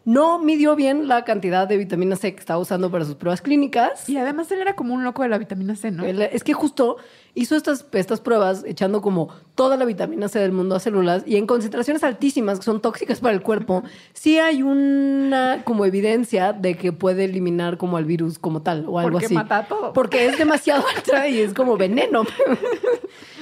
no 0.04 0.38
midió 0.38 0.76
bien 0.76 1.08
la 1.08 1.24
cantidad 1.24 1.66
de 1.66 1.76
vitamina 1.78 2.16
C 2.16 2.34
que 2.34 2.40
estaba 2.40 2.58
usando 2.60 2.90
para 2.90 3.04
sus 3.04 3.14
pruebas 3.14 3.40
clínicas. 3.40 4.08
Y 4.08 4.16
además 4.18 4.50
él 4.52 4.60
era 4.60 4.76
como 4.76 4.92
un 4.94 5.02
loco 5.04 5.22
de 5.22 5.28
la 5.30 5.38
vitamina 5.38 5.76
C, 5.76 5.90
¿no? 5.90 6.04
El- 6.04 6.20
Es 6.22 6.44
que 6.44 6.52
justo 6.52 6.96
hizo 7.34 7.56
estas, 7.56 7.86
estas 7.92 8.20
pruebas 8.20 8.64
echando 8.66 9.00
como 9.02 9.28
toda 9.54 9.76
la 9.76 9.84
vitamina 9.84 10.28
C 10.28 10.38
del 10.38 10.52
mundo 10.52 10.76
a 10.76 10.80
células 10.80 11.24
y 11.26 11.36
en 11.36 11.46
concentraciones 11.46 12.04
altísimas 12.04 12.58
que 12.58 12.64
son 12.64 12.80
tóxicas 12.80 13.20
para 13.20 13.34
el 13.34 13.40
cuerpo, 13.42 13.82
sí 14.12 14.38
hay 14.38 14.62
una 14.62 15.62
como 15.64 15.84
evidencia 15.86 16.52
de 16.52 16.76
que 16.76 16.92
puede 16.92 17.24
eliminar 17.24 17.76
como 17.78 17.96
al 17.96 18.04
virus 18.04 18.38
como 18.38 18.62
tal 18.62 18.84
o 18.88 18.98
algo 18.98 19.12
Porque 19.12 19.26
así. 19.26 19.34
mata 19.34 19.58
a 19.58 19.66
todo. 19.68 19.92
Porque 19.94 20.26
es 20.26 20.38
demasiado 20.38 20.84
alta 20.96 21.26
y 21.28 21.40
es 21.40 21.54
como 21.54 21.76
veneno. 21.76 22.24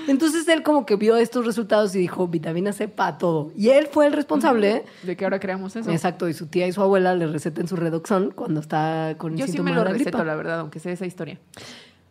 Entonces 0.08 0.46
él 0.48 0.62
como 0.62 0.84
que 0.86 0.96
vio 0.96 1.16
estos 1.16 1.46
resultados 1.46 1.94
y 1.94 1.98
dijo 1.98 2.26
vitamina 2.28 2.72
C 2.72 2.88
para 2.88 3.18
todo. 3.18 3.52
Y 3.56 3.68
él 3.70 3.88
fue 3.90 4.06
el 4.06 4.12
responsable. 4.12 4.84
De 5.02 5.16
que 5.16 5.24
ahora 5.24 5.38
creamos 5.40 5.74
eso. 5.76 5.90
Exacto, 5.90 6.28
y 6.28 6.34
su 6.34 6.46
tía 6.46 6.66
y 6.66 6.72
su 6.72 6.82
abuela 6.82 7.14
le 7.14 7.26
receten 7.26 7.68
su 7.68 7.76
redoxón 7.76 8.32
cuando 8.34 8.60
está 8.60 9.14
con 9.18 9.36
Yo 9.36 9.46
sí 9.46 9.52
síntoma 9.52 9.70
me 9.70 9.76
lo 9.76 9.82
de 9.82 9.86
la 9.86 9.92
receto, 9.92 10.10
gripa. 10.18 10.24
la 10.24 10.34
verdad, 10.36 10.60
aunque 10.60 10.78
sé 10.80 10.92
esa 10.92 11.06
historia. 11.06 11.38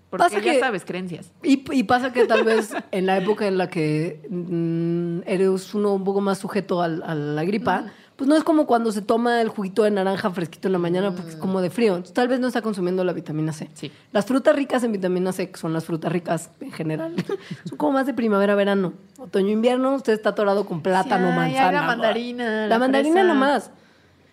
Porque 0.10 0.24
Pasa 0.26 0.40
ya 0.40 0.52
que- 0.54 0.60
sabes, 0.60 0.84
creencias. 0.84 1.32
Y, 1.42 1.64
y 1.72 1.84
pasa 1.84 2.12
que 2.12 2.26
tal 2.26 2.44
vez 2.44 2.74
en 2.92 3.06
la 3.06 3.18
época 3.18 3.48
en 3.48 3.58
la 3.58 3.70
que 3.70 4.22
mm, 4.30 5.20
eres 5.26 5.74
uno 5.74 5.94
un 5.94 6.04
poco 6.04 6.20
más 6.20 6.38
sujeto 6.38 6.82
a, 6.82 6.88
la 6.90 7.44
gripa, 7.46 7.86
pues 8.16 8.28
no 8.28 8.36
es 8.36 8.44
como 8.44 8.68
cuando 8.68 8.92
se 8.92 9.02
toma 9.02 9.42
el 9.42 9.50
juguito 9.50 9.84
de 9.84 9.92
naranja 9.92 10.30
fresquito 10.30 10.68
en 10.68 10.74
la 10.74 10.78
mañana 10.80 11.12
porque 11.12 11.32
es 11.32 11.36
como 11.36 11.60
de 11.62 11.70
frío. 11.70 11.94
Entonces, 11.96 12.14
tal 12.14 12.28
vez 12.28 12.40
no 12.40 12.48
está 12.48 12.62
consumiendo 12.62 13.04
la 13.04 13.14
vitamina 13.14 13.52
C. 13.52 13.70
Sí. 13.74 13.92
Las 14.12 14.26
frutas 14.26 14.56
ricas 14.56 14.84
en 14.84 14.92
vitamina 14.92 15.32
C, 15.32 15.50
que 15.50 15.58
son 15.58 15.74
las 15.74 15.86
frutas 15.86 16.12
ricas 16.12 16.52
en 16.60 16.72
general, 16.72 17.16
son 17.66 17.78
como 17.78 17.94
más 17.94 18.06
de 18.06 18.14
primavera-verano. 18.14 18.94
Otoño-invierno, 19.18 19.96
usted 19.96 20.14
está 20.14 20.30
atorado 20.30 20.66
con 20.66 20.82
plátano, 20.82 21.28
Sí, 21.28 21.32
ay, 21.32 21.38
manzana. 21.38 21.72
la 21.72 21.82
mandarina, 21.88 22.44
La, 22.62 22.68
la 22.68 22.80
mandarina 22.80 23.14
fresa. 23.22 23.28
nomás. 23.28 23.72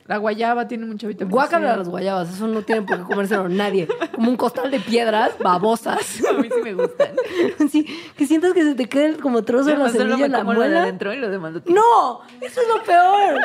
La 0.09 0.17
guayaba 0.17 0.67
tiene 0.67 0.87
mucha 0.87 1.07
vitamina 1.07 1.31
Guácala 1.33 1.77
las 1.77 1.89
guayabas, 1.89 2.33
eso 2.35 2.49
no 2.49 2.63
tiene 2.63 2.81
por 2.83 2.97
qué 2.97 3.03
comérselo 3.05 3.47
nadie. 3.51 3.87
Como 4.15 4.31
un 4.31 4.37
costal 4.39 4.71
de 4.71 4.81
piedras 4.81 5.33
babosas. 5.39 6.21
A 6.29 6.33
mí 6.33 6.49
sí 6.49 6.61
me 6.65 6.73
gustan. 6.75 7.09
Sí, 7.71 7.85
que 8.17 8.27
sientas 8.27 8.55
que 8.55 8.63
se 8.65 8.75
te 8.75 8.87
quede 8.89 9.19
como 9.19 9.43
trozo 9.45 9.67
de 9.69 9.77
la 9.77 9.91
semilla 9.91 10.25
en 10.27 10.33
la 10.33 10.43
muela. 10.45 10.83
adentro 10.85 11.13
y 11.13 11.19
lo 11.19 11.31
tiro. 11.61 11.75
¡No! 11.75 12.21
¡Eso 12.41 12.61
es 12.63 12.69
lo 12.69 12.83
peor! 12.83 13.39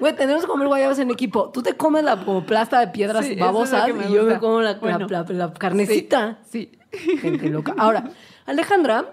Güey, 0.00 0.16
tenemos 0.16 0.42
que 0.42 0.48
comer 0.48 0.66
guayabas 0.66 0.98
en 0.98 1.10
equipo. 1.12 1.50
Tú 1.50 1.62
te 1.62 1.74
comes 1.74 2.02
la 2.02 2.16
como 2.24 2.44
plasta 2.44 2.80
de 2.80 2.88
piedras 2.88 3.24
Sí, 3.24 3.34
es 3.34 3.38
babosas 3.38 3.88
y 3.88 4.12
yo 4.12 4.24
me 4.24 4.38
como 4.40 4.60
la, 4.60 4.72
la- 4.72 4.78
Bueno. 4.78 5.06
la- 5.08 5.24
la 5.28 5.52
carnecita. 5.54 6.38
Sí. 6.50 6.72
Gente 7.20 7.48
loca. 7.48 7.74
Ahora, 7.78 8.10
Alejandra 8.46 9.06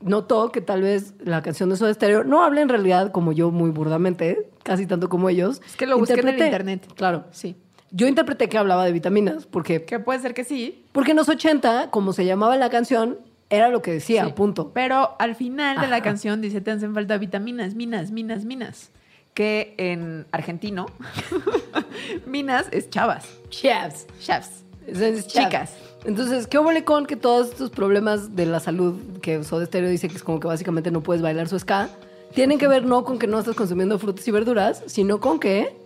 notó 0.00 0.50
que 0.50 0.60
tal 0.60 0.82
vez 0.82 1.14
la 1.20 1.42
canción 1.42 1.68
de 1.70 1.76
Soda 1.76 1.92
Stereo 1.94 2.24
no 2.24 2.42
habla 2.42 2.60
en 2.62 2.68
realidad 2.68 3.12
como 3.12 3.32
yo 3.32 3.50
muy 3.50 3.70
burdamente, 3.70 4.48
casi 4.62 4.86
tanto 4.86 5.08
como 5.08 5.28
ellos. 5.28 5.60
Es 5.66 5.76
que 5.76 5.86
lo 5.86 5.98
busqué 5.98 6.20
en 6.20 6.28
el 6.28 6.38
internet. 6.42 6.86
Claro. 6.96 7.24
Sí. 7.30 7.56
Yo 7.92 8.06
interpreté 8.06 8.48
que 8.48 8.56
hablaba 8.56 8.84
de 8.84 8.92
vitaminas, 8.92 9.46
porque, 9.46 9.84
Que 9.84 9.98
puede 9.98 10.20
ser 10.20 10.32
que 10.32 10.44
sí. 10.44 10.84
porque 10.92 11.10
en 11.10 11.16
los 11.16 11.28
80, 11.28 11.90
como 11.90 12.12
se 12.12 12.24
llamaba 12.24 12.56
la 12.56 12.70
canción, 12.70 13.18
era 13.50 13.68
lo 13.68 13.82
que 13.82 13.90
decía, 13.92 14.26
Sí. 14.26 14.32
punto. 14.32 14.70
Pero 14.72 15.16
al 15.18 15.34
final 15.34 15.80
de 15.80 15.88
la 15.88 16.00
canción 16.02 16.40
dice, 16.40 16.60
te 16.60 16.70
hacen 16.70 16.94
falta 16.94 17.18
vitaminas, 17.18 17.74
minas, 17.74 18.12
minas, 18.12 18.44
minas. 18.44 18.90
Que 19.34 19.74
en 19.78 20.26
argentino, 20.32 20.86
minas 22.26 22.66
es 22.72 22.90
chavas. 22.90 23.28
Chefs. 23.48 24.06
Chefs. 24.20 24.64
Es. 24.86 25.26
Chicas. 25.26 25.74
Entonces, 26.04 26.46
¿qué 26.46 26.58
huele 26.58 26.84
con 26.84 27.06
que 27.06 27.16
todos 27.16 27.48
estos 27.48 27.70
problemas 27.70 28.34
de 28.34 28.46
la 28.46 28.60
salud 28.60 28.94
que 29.20 29.44
Soda 29.44 29.66
Stereo 29.66 29.90
dice 29.90 30.08
que 30.08 30.16
es 30.16 30.22
como 30.22 30.40
que 30.40 30.46
básicamente 30.46 30.90
no 30.90 31.02
puedes 31.02 31.22
bailar 31.22 31.48
su 31.48 31.58
ska, 31.58 31.90
tienen 32.34 32.58
que 32.58 32.68
ver 32.68 32.84
no 32.84 33.04
con 33.04 33.18
que 33.18 33.26
no 33.26 33.38
estás 33.38 33.54
consumiendo 33.56 33.98
frutas 33.98 34.26
y 34.26 34.30
verduras, 34.30 34.82
sino 34.86 35.20
con 35.20 35.38
que 35.38 35.76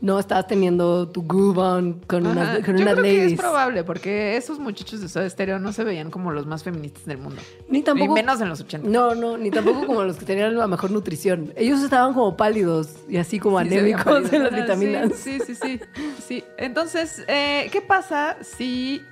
no 0.00 0.20
estás 0.20 0.46
teniendo 0.46 1.08
tu 1.08 1.26
groove 1.26 1.58
on 1.58 2.00
con 2.06 2.24
Ajá. 2.24 2.32
unas, 2.32 2.64
con 2.64 2.76
Yo 2.76 2.82
unas 2.82 2.94
creo 2.94 3.04
que 3.04 3.16
ladies. 3.16 3.32
es 3.32 3.38
probable, 3.40 3.82
porque 3.82 4.36
esos 4.36 4.60
muchachos 4.60 5.00
de 5.00 5.08
Soda 5.08 5.28
Stereo 5.28 5.58
no 5.58 5.72
se 5.72 5.82
veían 5.82 6.12
como 6.12 6.30
los 6.30 6.46
más 6.46 6.62
feministas 6.62 7.04
del 7.06 7.18
mundo. 7.18 7.42
Ni 7.68 7.82
tampoco. 7.82 8.12
Y 8.12 8.14
menos 8.14 8.40
en 8.40 8.48
los 8.48 8.60
80. 8.60 8.88
No, 8.88 9.16
no, 9.16 9.36
ni 9.36 9.50
tampoco 9.50 9.86
como 9.86 10.04
los 10.04 10.16
que 10.18 10.24
tenían 10.24 10.56
la 10.56 10.68
mejor 10.68 10.92
nutrición. 10.92 11.52
Ellos 11.56 11.82
estaban 11.82 12.14
como 12.14 12.36
pálidos 12.36 12.90
y 13.08 13.16
así 13.16 13.40
como 13.40 13.58
Sí, 13.60 13.66
anémicos 13.66 14.32
en 14.32 14.44
las 14.44 14.54
vitaminas. 14.54 15.12
Sí, 15.16 15.40
sí, 15.44 15.56
sí, 15.56 15.80
sí. 15.80 15.80
sí. 16.24 16.44
Entonces, 16.58 17.24
eh, 17.26 17.68
¿qué 17.72 17.80
pasa 17.80 18.36
si 18.42 19.02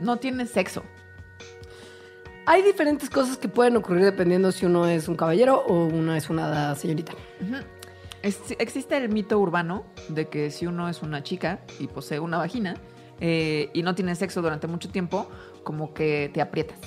no 0.00 0.18
tienes 0.18 0.50
sexo? 0.50 0.82
Hay 2.46 2.62
diferentes 2.62 3.10
cosas 3.10 3.36
que 3.36 3.48
pueden 3.48 3.76
ocurrir 3.76 4.04
dependiendo 4.04 4.52
si 4.52 4.64
uno 4.64 4.86
es 4.86 5.06
un 5.06 5.16
caballero 5.16 5.64
o 5.66 5.84
uno 5.84 6.14
es 6.14 6.30
una 6.30 6.74
señorita. 6.74 7.12
Existe 8.22 8.96
el 8.96 9.10
mito 9.10 9.38
urbano 9.38 9.84
de 10.08 10.28
que 10.28 10.50
si 10.50 10.66
uno 10.66 10.88
es 10.88 11.02
una 11.02 11.22
chica 11.22 11.60
y 11.78 11.88
posee 11.88 12.20
una 12.20 12.38
vagina 12.38 12.74
eh, 13.20 13.70
y 13.74 13.82
no 13.82 13.94
tiene 13.94 14.14
sexo 14.14 14.40
durante 14.40 14.66
mucho 14.66 14.88
tiempo, 14.88 15.28
como 15.62 15.92
que 15.92 16.30
te 16.32 16.40
aprietas. 16.40 16.78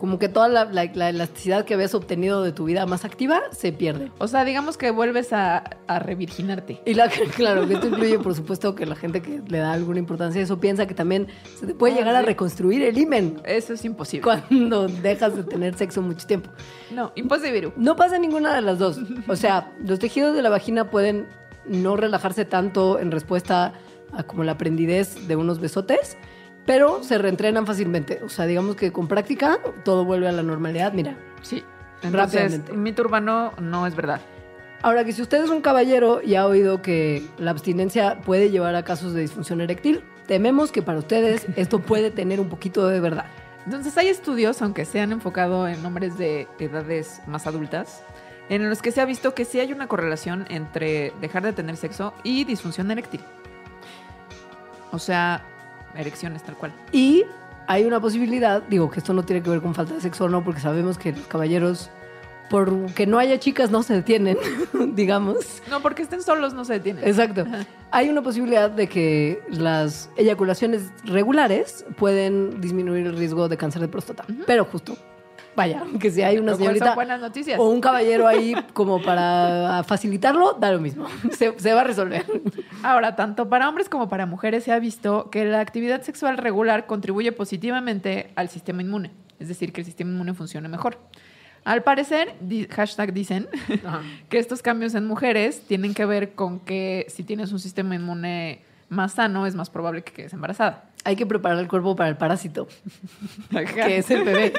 Como 0.00 0.18
que 0.18 0.30
toda 0.30 0.48
la, 0.48 0.64
la- 0.64 0.90
la 0.94 1.10
elasticidad 1.10 1.66
que 1.66 1.74
habías 1.74 1.94
obtenido 1.94 2.42
de 2.42 2.52
tu 2.52 2.64
vida 2.64 2.86
más 2.86 3.04
activa 3.04 3.42
se 3.52 3.70
pierde. 3.72 4.10
O 4.18 4.26
sea, 4.28 4.44
digamos 4.46 4.78
que 4.78 4.90
vuelves 4.90 5.32
a, 5.34 5.58
a 5.86 5.98
revirginarte. 5.98 6.80
Y 6.86 6.94
la, 6.94 7.08
claro, 7.36 7.68
que 7.68 7.74
esto 7.74 7.88
incluye, 7.88 8.18
por 8.18 8.34
supuesto, 8.34 8.74
que 8.74 8.86
la 8.86 8.96
gente 8.96 9.20
que 9.20 9.42
le 9.46 9.58
da 9.58 9.72
alguna 9.72 9.98
importancia 9.98 10.40
a 10.40 10.44
eso 10.44 10.58
piensa 10.58 10.86
que 10.86 10.94
también 10.94 11.28
se 11.58 11.66
te 11.66 11.74
puede 11.74 11.92
Ah, 11.92 11.96
llegar 11.98 12.16
a 12.16 12.22
reconstruir 12.22 12.82
el 12.82 12.96
himen 12.96 13.42
Eso 13.44 13.74
es 13.74 13.84
imposible. 13.84 14.22
cuando 14.24 14.88
dejas 14.88 15.36
de 15.36 15.44
tener 15.44 15.76
sexo 15.76 16.00
mucho 16.00 16.26
tiempo. 16.26 16.50
No, 16.90 17.12
imposible. 17.14 17.72
No 17.76 17.94
pasa 17.94 18.18
ninguna 18.18 18.54
de 18.54 18.62
las 18.62 18.78
dos. 18.78 18.98
O 19.28 19.36
sea, 19.36 19.70
los 19.84 19.98
tejidos 19.98 20.34
de 20.34 20.40
la 20.40 20.48
vagina 20.48 20.88
pueden 20.90 21.26
no 21.66 21.96
relajarse 21.96 22.46
tanto 22.46 22.98
en 22.98 23.10
respuesta 23.10 23.74
a 24.12 24.22
como 24.22 24.44
la 24.44 24.56
prendidez 24.56 25.28
de 25.28 25.36
unos 25.36 25.60
besotes, 25.60 26.16
pero 26.66 27.02
se 27.02 27.18
reentrenan 27.18 27.66
fácilmente. 27.66 28.20
O 28.22 28.28
sea, 28.28 28.46
digamos 28.46 28.76
que 28.76 28.92
con 28.92 29.08
práctica 29.08 29.58
todo 29.84 30.04
vuelve 30.04 30.28
a 30.28 30.32
la 30.32 30.42
normalidad. 30.42 30.92
Mira, 30.92 31.16
Sí. 31.42 31.64
Entonces, 32.02 32.40
Rápidamente. 32.42 32.72
mito 32.72 33.02
urbano 33.02 33.52
no 33.60 33.86
es 33.86 33.94
verdad. 33.94 34.20
Ahora 34.82 35.04
que 35.04 35.12
si 35.12 35.20
usted 35.20 35.44
es 35.44 35.50
un 35.50 35.60
caballero 35.60 36.22
y 36.22 36.34
ha 36.36 36.46
oído 36.46 36.80
que 36.80 37.26
la 37.38 37.50
abstinencia 37.50 38.20
puede 38.22 38.50
llevar 38.50 38.74
a 38.74 38.82
casos 38.84 39.12
de 39.12 39.20
disfunción 39.20 39.60
eréctil, 39.60 40.02
tememos 40.26 40.72
que 40.72 40.80
para 40.80 40.98
ustedes 40.98 41.46
esto 41.56 41.80
puede 41.80 42.10
tener 42.10 42.40
un 42.40 42.48
poquito 42.48 42.86
de 42.88 43.00
verdad. 43.00 43.26
Entonces 43.66 43.96
hay 43.98 44.08
estudios, 44.08 44.62
aunque 44.62 44.86
se 44.86 45.00
han 45.02 45.12
enfocado 45.12 45.68
en 45.68 45.84
hombres 45.84 46.16
de 46.16 46.48
edades 46.58 47.20
más 47.26 47.46
adultas, 47.46 48.02
en 48.48 48.68
los 48.70 48.80
que 48.80 48.90
se 48.90 49.02
ha 49.02 49.04
visto 49.04 49.34
que 49.34 49.44
sí 49.44 49.60
hay 49.60 49.72
una 49.72 49.86
correlación 49.86 50.46
entre 50.48 51.12
dejar 51.20 51.42
de 51.42 51.52
tener 51.52 51.76
sexo 51.76 52.14
y 52.22 52.44
disfunción 52.44 52.90
eréctil. 52.90 53.20
O 54.92 54.98
sea, 54.98 55.44
erecciones 55.94 56.42
tal 56.42 56.56
cual. 56.56 56.72
Y 56.92 57.24
hay 57.66 57.84
una 57.84 58.00
posibilidad, 58.00 58.62
digo 58.62 58.90
que 58.90 58.98
esto 58.98 59.12
no 59.12 59.22
tiene 59.22 59.42
que 59.42 59.50
ver 59.50 59.60
con 59.60 59.74
falta 59.74 59.94
de 59.94 60.00
sexo 60.00 60.24
o 60.24 60.28
no, 60.28 60.42
porque 60.42 60.60
sabemos 60.60 60.98
que 60.98 61.12
los 61.12 61.26
caballeros, 61.26 61.90
por 62.48 62.92
que 62.94 63.06
no 63.06 63.18
haya 63.18 63.38
chicas, 63.38 63.70
no 63.70 63.82
se 63.82 63.94
detienen, 63.94 64.36
digamos. 64.94 65.62
No, 65.70 65.80
porque 65.80 66.02
estén 66.02 66.22
solos 66.22 66.52
no 66.52 66.64
se 66.64 66.74
detienen. 66.74 67.06
Exacto. 67.06 67.46
Hay 67.92 68.08
una 68.08 68.22
posibilidad 68.22 68.70
de 68.70 68.88
que 68.88 69.40
las 69.48 70.10
eyaculaciones 70.16 70.90
regulares 71.04 71.84
pueden 71.96 72.60
disminuir 72.60 73.06
el 73.06 73.16
riesgo 73.16 73.48
de 73.48 73.56
cáncer 73.56 73.82
de 73.82 73.88
próstata. 73.88 74.24
Pero 74.46 74.64
justo, 74.64 74.96
vaya, 75.56 75.82
que 76.00 76.10
si 76.10 76.22
hay 76.22 76.38
una 76.38 76.54
señorita 76.54 76.94
buenas 76.94 77.20
noticias. 77.20 77.58
o 77.58 77.68
un 77.68 77.80
caballero 77.80 78.26
ahí 78.26 78.54
como 78.72 79.02
para 79.02 79.82
facilitarlo, 79.86 80.54
da 80.54 80.72
lo 80.72 80.80
mismo. 80.80 81.06
Se, 81.32 81.58
se 81.58 81.72
va 81.74 81.80
a 81.82 81.84
resolver. 81.84 82.24
Ahora, 82.82 83.16
tanto 83.16 83.48
para 83.48 83.68
hombres 83.68 83.88
como 83.88 84.08
para 84.08 84.26
mujeres 84.26 84.64
se 84.64 84.72
ha 84.72 84.78
visto 84.78 85.30
que 85.30 85.44
la 85.44 85.60
actividad 85.60 86.02
sexual 86.02 86.38
regular 86.38 86.86
contribuye 86.86 87.32
positivamente 87.32 88.30
al 88.36 88.48
sistema 88.48 88.82
inmune, 88.82 89.10
es 89.38 89.48
decir, 89.48 89.72
que 89.72 89.80
el 89.80 89.84
sistema 89.86 90.10
inmune 90.10 90.34
funcione 90.34 90.68
mejor. 90.68 90.98
Al 91.62 91.82
parecer, 91.82 92.36
di- 92.40 92.66
hashtag 92.70 93.12
dicen, 93.12 93.46
que 94.30 94.38
estos 94.38 94.62
cambios 94.62 94.94
en 94.94 95.06
mujeres 95.06 95.60
tienen 95.68 95.92
que 95.92 96.06
ver 96.06 96.32
con 96.32 96.60
que 96.60 97.04
si 97.08 97.22
tienes 97.22 97.52
un 97.52 97.58
sistema 97.60 97.94
inmune 97.94 98.62
más 98.90 99.12
sano, 99.14 99.46
es 99.46 99.54
más 99.54 99.70
probable 99.70 100.02
que 100.02 100.12
quedes 100.12 100.32
embarazada. 100.34 100.84
Hay 101.04 101.16
que 101.16 101.24
preparar 101.24 101.58
el 101.58 101.66
cuerpo 101.68 101.96
para 101.96 102.10
el 102.10 102.18
parásito, 102.18 102.68
Ajá. 103.54 103.64
que 103.86 103.96
es 103.96 104.10
el 104.10 104.22
bebé, 104.24 104.52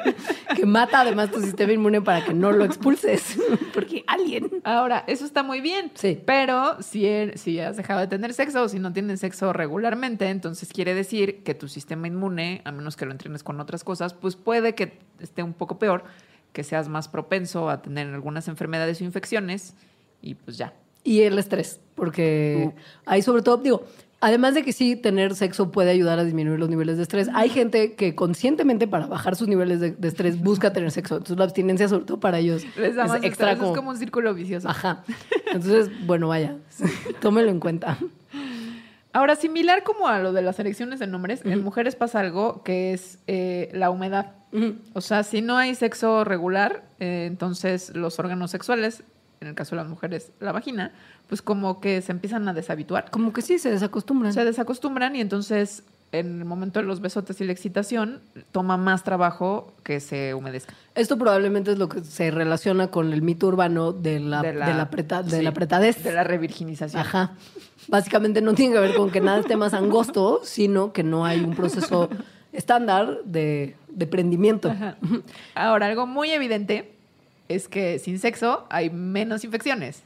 que 0.55 0.65
mata 0.65 1.01
además 1.01 1.29
tu 1.29 1.39
sistema 1.39 1.71
inmune 1.73 2.01
para 2.01 2.25
que 2.25 2.33
no 2.33 2.51
lo 2.51 2.65
expulses, 2.65 3.37
porque 3.75 4.03
alguien. 4.07 4.49
Ahora, 4.63 5.03
eso 5.05 5.23
está 5.23 5.43
muy 5.43 5.61
bien. 5.61 5.91
Sí. 5.93 6.19
Pero 6.25 6.81
si, 6.81 7.03
er- 7.05 7.35
si 7.37 7.59
has 7.59 7.77
dejado 7.77 7.99
de 7.99 8.07
tener 8.07 8.33
sexo 8.33 8.63
o 8.63 8.69
si 8.69 8.79
no 8.79 8.91
tienes 8.91 9.19
sexo 9.19 9.53
regularmente, 9.53 10.29
entonces 10.29 10.73
quiere 10.73 10.95
decir 10.95 11.43
que 11.43 11.53
tu 11.53 11.67
sistema 11.67 12.07
inmune, 12.07 12.61
a 12.65 12.71
menos 12.71 12.95
que 12.97 13.05
lo 13.05 13.11
entrenes 13.11 13.43
con 13.43 13.59
otras 13.59 13.83
cosas, 13.83 14.15
pues 14.15 14.35
puede 14.35 14.73
que 14.73 14.97
esté 15.19 15.43
un 15.43 15.53
poco 15.53 15.77
peor, 15.77 16.05
que 16.53 16.63
seas 16.63 16.89
más 16.89 17.07
propenso 17.07 17.69
a 17.69 17.83
tener 17.83 18.07
algunas 18.11 18.47
enfermedades 18.47 18.99
o 18.99 19.03
infecciones 19.03 19.75
y 20.23 20.33
pues 20.35 20.57
ya. 20.57 20.73
Y 21.03 21.21
el 21.21 21.37
estrés, 21.37 21.79
porque 21.95 22.71
hay 23.05 23.21
sobre 23.21 23.41
todo, 23.41 23.57
digo, 23.57 23.85
además 24.21 24.53
de 24.53 24.63
que 24.63 24.71
sí, 24.71 24.95
tener 24.95 25.35
sexo 25.35 25.71
puede 25.71 25.91
ayudar 25.91 26.19
a 26.19 26.23
disminuir 26.23 26.59
los 26.59 26.69
niveles 26.69 26.97
de 26.97 27.03
estrés, 27.03 27.29
hay 27.33 27.49
gente 27.49 27.95
que 27.95 28.15
conscientemente 28.15 28.87
para 28.87 29.07
bajar 29.07 29.35
sus 29.35 29.47
niveles 29.47 29.79
de, 29.79 29.91
de 29.91 30.07
estrés 30.07 30.41
busca 30.41 30.71
tener 30.71 30.91
sexo. 30.91 31.15
Entonces 31.15 31.37
la 31.37 31.43
abstinencia, 31.43 31.87
sobre 31.89 32.05
todo 32.05 32.19
para 32.19 32.39
ellos, 32.39 32.63
Les 32.77 32.95
da 32.95 33.03
es 33.03 33.09
más 33.09 33.23
extra 33.23 33.51
estrés, 33.51 33.57
como... 33.59 33.71
es 33.73 33.77
como 33.77 33.89
un 33.89 33.97
círculo 33.97 34.33
vicioso. 34.33 34.69
Ajá. 34.69 35.03
Entonces, 35.47 35.89
bueno, 36.05 36.29
vaya, 36.29 36.55
tómelo 37.19 37.49
en 37.49 37.59
cuenta. 37.59 37.97
Ahora, 39.13 39.35
similar 39.35 39.83
como 39.83 40.07
a 40.07 40.19
lo 40.19 40.31
de 40.31 40.41
las 40.41 40.57
erecciones 40.59 41.01
en 41.01 41.13
hombres, 41.13 41.41
en 41.43 41.61
mujeres 41.63 41.95
pasa 41.95 42.21
algo 42.21 42.63
que 42.63 42.93
es 42.93 43.19
eh, 43.27 43.69
la 43.73 43.89
humedad. 43.89 44.31
O 44.93 45.01
sea, 45.01 45.23
si 45.23 45.41
no 45.41 45.57
hay 45.57 45.75
sexo 45.75 46.23
regular, 46.23 46.83
eh, 46.99 47.25
entonces 47.27 47.93
los 47.95 48.19
órganos 48.19 48.51
sexuales, 48.51 49.03
en 49.41 49.47
el 49.47 49.55
caso 49.55 49.75
de 49.75 49.81
las 49.81 49.89
mujeres, 49.89 50.31
la 50.39 50.51
vagina, 50.51 50.91
pues 51.27 51.41
como 51.41 51.81
que 51.81 52.01
se 52.01 52.11
empiezan 52.11 52.47
a 52.47 52.53
deshabituar. 52.53 53.09
Como 53.11 53.33
que 53.33 53.41
sí, 53.41 53.57
se 53.59 53.71
desacostumbran. 53.71 54.33
Se 54.33 54.45
desacostumbran 54.45 55.15
y 55.15 55.21
entonces 55.21 55.83
en 56.13 56.39
el 56.39 56.45
momento 56.45 56.79
de 56.81 56.85
los 56.85 56.99
besotes 56.99 57.39
y 57.41 57.45
la 57.45 57.53
excitación 57.53 58.19
toma 58.51 58.75
más 58.77 59.03
trabajo 59.03 59.73
que 59.83 59.99
se 60.01 60.33
humedezca. 60.33 60.73
Esto 60.93 61.17
probablemente 61.17 61.71
es 61.71 61.79
lo 61.79 61.87
que 61.89 62.03
se 62.03 62.29
relaciona 62.31 62.87
con 62.87 63.13
el 63.13 63.21
mito 63.21 63.47
urbano 63.47 63.93
de 63.93 64.19
la, 64.19 64.41
de 64.41 64.53
la, 64.53 64.89
preta- 64.91 65.23
de 65.23 65.37
sí, 65.37 65.41
la 65.41 65.49
apretadez. 65.51 66.03
De 66.03 66.11
la 66.11 66.23
revirginización. 66.25 67.01
Ajá. 67.01 67.31
Básicamente 67.87 68.41
no 68.41 68.53
tiene 68.53 68.73
que 68.75 68.79
ver 68.81 68.93
con 68.95 69.09
que 69.09 69.21
nada 69.21 69.39
esté 69.39 69.55
más 69.55 69.73
angosto, 69.73 70.41
sino 70.43 70.91
que 70.93 71.03
no 71.03 71.25
hay 71.25 71.39
un 71.39 71.55
proceso 71.55 72.09
estándar 72.53 73.19
de, 73.23 73.75
de 73.87 74.05
prendimiento. 74.05 74.69
Ajá. 74.69 74.97
Ahora, 75.55 75.87
algo 75.87 76.05
muy 76.07 76.29
evidente 76.31 76.93
es 77.55 77.67
que 77.67 77.99
sin 77.99 78.19
sexo 78.19 78.65
hay 78.69 78.89
menos 78.89 79.43
infecciones. 79.43 80.03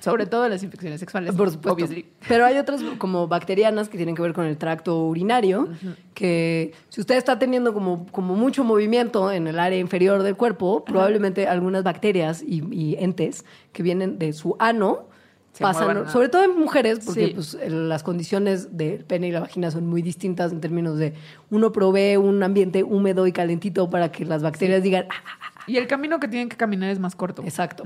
Sobre 0.00 0.26
todo 0.26 0.48
las 0.48 0.62
infecciones 0.62 1.00
sexuales. 1.00 1.34
Por 1.34 1.50
supuesto. 1.50 1.72
obviously. 1.72 2.06
Pero 2.28 2.46
hay 2.46 2.56
otras 2.56 2.80
como 2.98 3.26
bacterianas 3.26 3.88
que 3.88 3.96
tienen 3.96 4.14
que 4.14 4.22
ver 4.22 4.32
con 4.32 4.46
el 4.46 4.56
tracto 4.56 5.04
urinario, 5.08 5.68
que 6.14 6.72
si 6.88 7.00
usted 7.00 7.16
está 7.16 7.40
teniendo 7.40 7.74
como, 7.74 8.06
como 8.12 8.36
mucho 8.36 8.62
movimiento 8.62 9.32
en 9.32 9.48
el 9.48 9.58
área 9.58 9.78
inferior 9.80 10.22
del 10.22 10.36
cuerpo, 10.36 10.84
probablemente 10.84 11.48
algunas 11.48 11.82
bacterias 11.82 12.42
y, 12.46 12.62
y 12.72 12.94
entes 13.00 13.44
que 13.72 13.82
vienen 13.82 14.20
de 14.20 14.32
su 14.34 14.54
ano 14.60 15.08
Se 15.52 15.64
pasan, 15.64 15.86
muevan 15.86 16.12
sobre 16.12 16.28
todo 16.28 16.44
en 16.44 16.56
mujeres, 16.56 17.00
porque 17.04 17.26
Sí. 17.26 17.32
pues, 17.34 17.58
las 17.68 18.04
condiciones 18.04 18.76
del 18.76 19.04
pene 19.04 19.26
y 19.26 19.32
la 19.32 19.40
vagina 19.40 19.72
son 19.72 19.88
muy 19.88 20.00
distintas 20.02 20.52
en 20.52 20.60
términos 20.60 20.96
de 20.98 21.14
uno 21.50 21.72
provee 21.72 22.16
un 22.16 22.40
ambiente 22.44 22.84
húmedo 22.84 23.26
y 23.26 23.32
calentito 23.32 23.90
para 23.90 24.12
que 24.12 24.24
las 24.24 24.44
bacterias 24.44 24.80
digan, 24.84 25.06
"Ah, 25.10 25.14
ah, 25.26 25.38
ah". 25.56 25.57
Y 25.68 25.76
el 25.76 25.86
camino 25.86 26.18
que 26.18 26.26
tienen 26.26 26.48
que 26.48 26.56
caminar 26.56 26.90
es 26.90 26.98
más 26.98 27.14
corto. 27.14 27.42
exacto. 27.44 27.84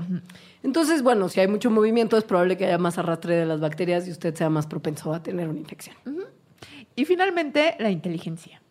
Entonces, 0.63 1.03
bueno, 1.03 1.29
si 1.29 1.39
hay 1.39 1.47
mucho 1.47 1.69
movimiento 1.69 2.17
es 2.17 2.23
probable 2.23 2.57
que 2.57 2.65
haya 2.65 2.77
más 2.77 2.97
arrastre 2.97 3.35
de 3.35 3.45
las 3.45 3.59
bacterias 3.59 4.07
y 4.07 4.11
usted 4.11 4.33
sea 4.33 4.49
más 4.49 4.65
propenso 4.65 5.13
a 5.13 5.21
tener 5.21 5.49
una 5.49 5.59
infección. 5.59 5.95
Y 6.95 7.05
finalmente, 7.05 7.75
la 7.79 7.91
inteligencia. 7.91 8.61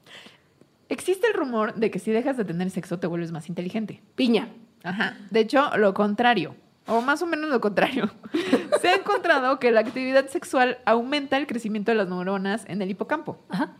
Existe 0.88 1.26
el 1.26 1.34
rumor 1.34 1.74
de 1.74 1.90
que 1.90 1.98
si 1.98 2.10
dejas 2.10 2.36
de 2.36 2.44
tener 2.44 2.70
sexo 2.70 2.98
te 2.98 3.06
vuelves 3.06 3.32
más 3.32 3.48
inteligente. 3.48 4.02
Piña. 4.14 4.48
Ajá. 4.82 5.16
De 5.30 5.40
hecho, 5.40 5.76
lo 5.76 5.94
contrario, 5.94 6.54
o 6.86 7.00
más 7.00 7.22
o 7.22 7.26
menos 7.26 7.50
lo 7.50 7.60
contrario. 7.60 8.10
Se 8.80 8.88
ha 8.88 8.94
encontrado 8.96 9.58
que 9.58 9.70
la 9.70 9.80
actividad 9.80 10.28
sexual 10.28 10.78
aumenta 10.84 11.36
el 11.36 11.46
crecimiento 11.46 11.90
de 11.90 11.96
las 11.96 12.08
neuronas 12.08 12.64
en 12.66 12.82
el 12.82 12.90
hipocampo. 12.90 13.38
Ajá. 13.48 13.72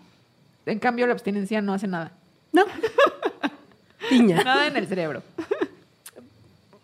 En 0.67 0.79
cambio, 0.79 1.07
la 1.07 1.13
abstinencia 1.13 1.61
no 1.61 1.75
hace 1.75 1.89
nada. 1.89 2.13
No. 2.53 2.65
Piña. 4.09 4.43
Nada 4.43 4.67
en 4.67 4.77
el 4.77 4.87
cerebro. 4.87 5.23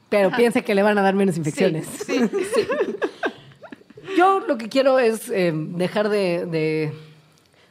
Pero 0.09 0.31
piense 0.31 0.63
que 0.65 0.75
le 0.75 0.83
van 0.83 0.97
a 0.99 1.03
dar 1.03 1.15
menos 1.15 1.37
infecciones. 1.37 1.87
Sí, 2.07 2.19
sí, 2.19 2.45
sí. 2.55 2.67
Yo 4.17 4.41
lo 4.41 4.57
que 4.57 4.69
quiero 4.69 4.99
es 4.99 5.29
eh, 5.31 5.53
dejar 5.55 6.09
de, 6.09 6.47
de- 6.47 6.93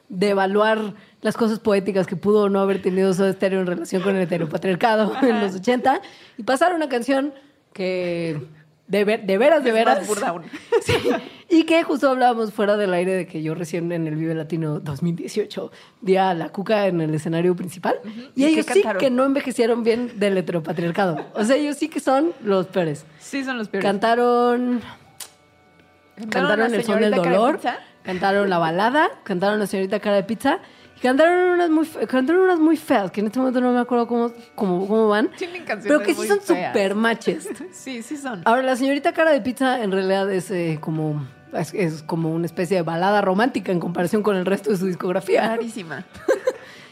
devaluar 0.09 0.93
las 1.21 1.35
cosas 1.35 1.59
poéticas 1.59 2.05
que 2.07 2.15
pudo 2.15 2.43
o 2.43 2.49
no 2.49 2.59
haber 2.61 2.81
tenido 2.81 3.13
Soda 3.13 3.33
Stereo 3.33 3.59
en 3.61 3.67
relación 3.67 4.01
con 4.03 4.15
el 4.15 4.21
heteropatriarcado 4.21 5.13
en 5.23 5.41
los 5.41 5.55
80 5.55 6.01
y 6.37 6.43
pasar 6.43 6.73
una 6.75 6.87
canción 6.89 7.33
que 7.73 8.39
de, 8.87 9.03
ver- 9.05 9.25
de 9.25 9.37
veras, 9.37 9.63
de 9.63 9.69
Es 9.69 9.75
veras. 9.75 9.99
más 9.99 10.07
burda 10.07 10.29
aún. 10.29 10.43
Sí, 10.81 10.93
y 11.49 11.63
que 11.63 11.81
justo 11.83 12.09
hablábamos 12.09 12.53
fuera 12.53 12.75
del 12.77 12.93
aire 12.93 13.13
de 13.13 13.25
que 13.27 13.41
yo 13.41 13.55
recién 13.55 13.91
en 13.91 14.05
el 14.07 14.15
Vive 14.15 14.33
Latino 14.35 14.79
2018 14.79 15.71
vi 16.01 16.17
a 16.17 16.33
la 16.33 16.49
Cuca 16.49 16.87
en 16.87 16.99
el 17.01 17.13
escenario 17.15 17.55
principal 17.55 17.99
y, 18.35 18.43
¿Y 18.43 18.45
qué 18.45 18.47
ellos 18.53 18.65
sí 18.65 18.73
cantaron? 18.81 18.99
que 18.99 19.09
no 19.09 19.23
envejecieron 19.25 19.83
bien 19.83 20.19
del 20.19 20.37
heteropatriarcado. 20.37 21.25
O 21.33 21.43
sea, 21.43 21.55
ellos 21.55 21.77
sí 21.77 21.87
que 21.89 21.99
son 21.99 22.31
los 22.43 22.67
peores. 22.67 23.05
Sí, 23.19 23.43
son 23.43 23.57
los 23.57 23.69
peores. 23.69 23.85
Cantaron 23.85 24.81
Cantaron 26.29 26.59
La 26.71 26.77
el 26.77 26.83
son 26.83 26.99
del 26.99 27.11
dolor, 27.11 27.59
cantaron 28.03 28.49
la 28.49 28.57
balada, 28.57 29.09
cantaron 29.23 29.59
la 29.59 29.67
señorita 29.67 29.99
cara 29.99 30.15
de 30.15 30.23
pizza 30.23 30.59
cantaron 31.01 31.51
unas 31.51 31.69
muy, 31.69 31.85
cantaron 32.07 32.41
unas 32.43 32.59
muy 32.59 32.77
feas, 32.77 33.11
que 33.11 33.21
en 33.21 33.27
este 33.27 33.39
momento 33.39 33.61
no 33.61 33.71
me 33.71 33.79
acuerdo 33.79 34.07
cómo, 34.07 34.31
cómo, 34.55 34.87
cómo 34.87 35.07
van, 35.07 35.29
Tienen 35.37 35.63
canciones 35.65 35.85
pero 35.87 35.99
que 36.01 36.13
sí 36.13 36.17
muy 36.19 36.27
son 36.27 36.41
super 36.41 36.95
matches. 36.95 37.49
Sí, 37.71 38.01
sí 38.01 38.17
son. 38.17 38.41
Ahora, 38.45 38.63
la 38.63 38.75
señorita 38.75 39.13
cara 39.13 39.31
de 39.31 39.41
pizza 39.41 39.83
en 39.83 39.91
realidad 39.91 40.31
es 40.31 40.49
eh, 40.51 40.77
como, 40.81 41.25
es, 41.53 41.73
es 41.73 42.03
como 42.03 42.33
una 42.33 42.45
especie 42.45 42.77
de 42.77 42.83
balada 42.83 43.21
romántica 43.21 43.71
en 43.71 43.79
comparación 43.79 44.23
con 44.23 44.35
el 44.35 44.45
resto 44.45 44.71
de 44.71 44.77
su 44.77 44.85
discografía. 44.87 45.47
Rarísima. 45.47 46.05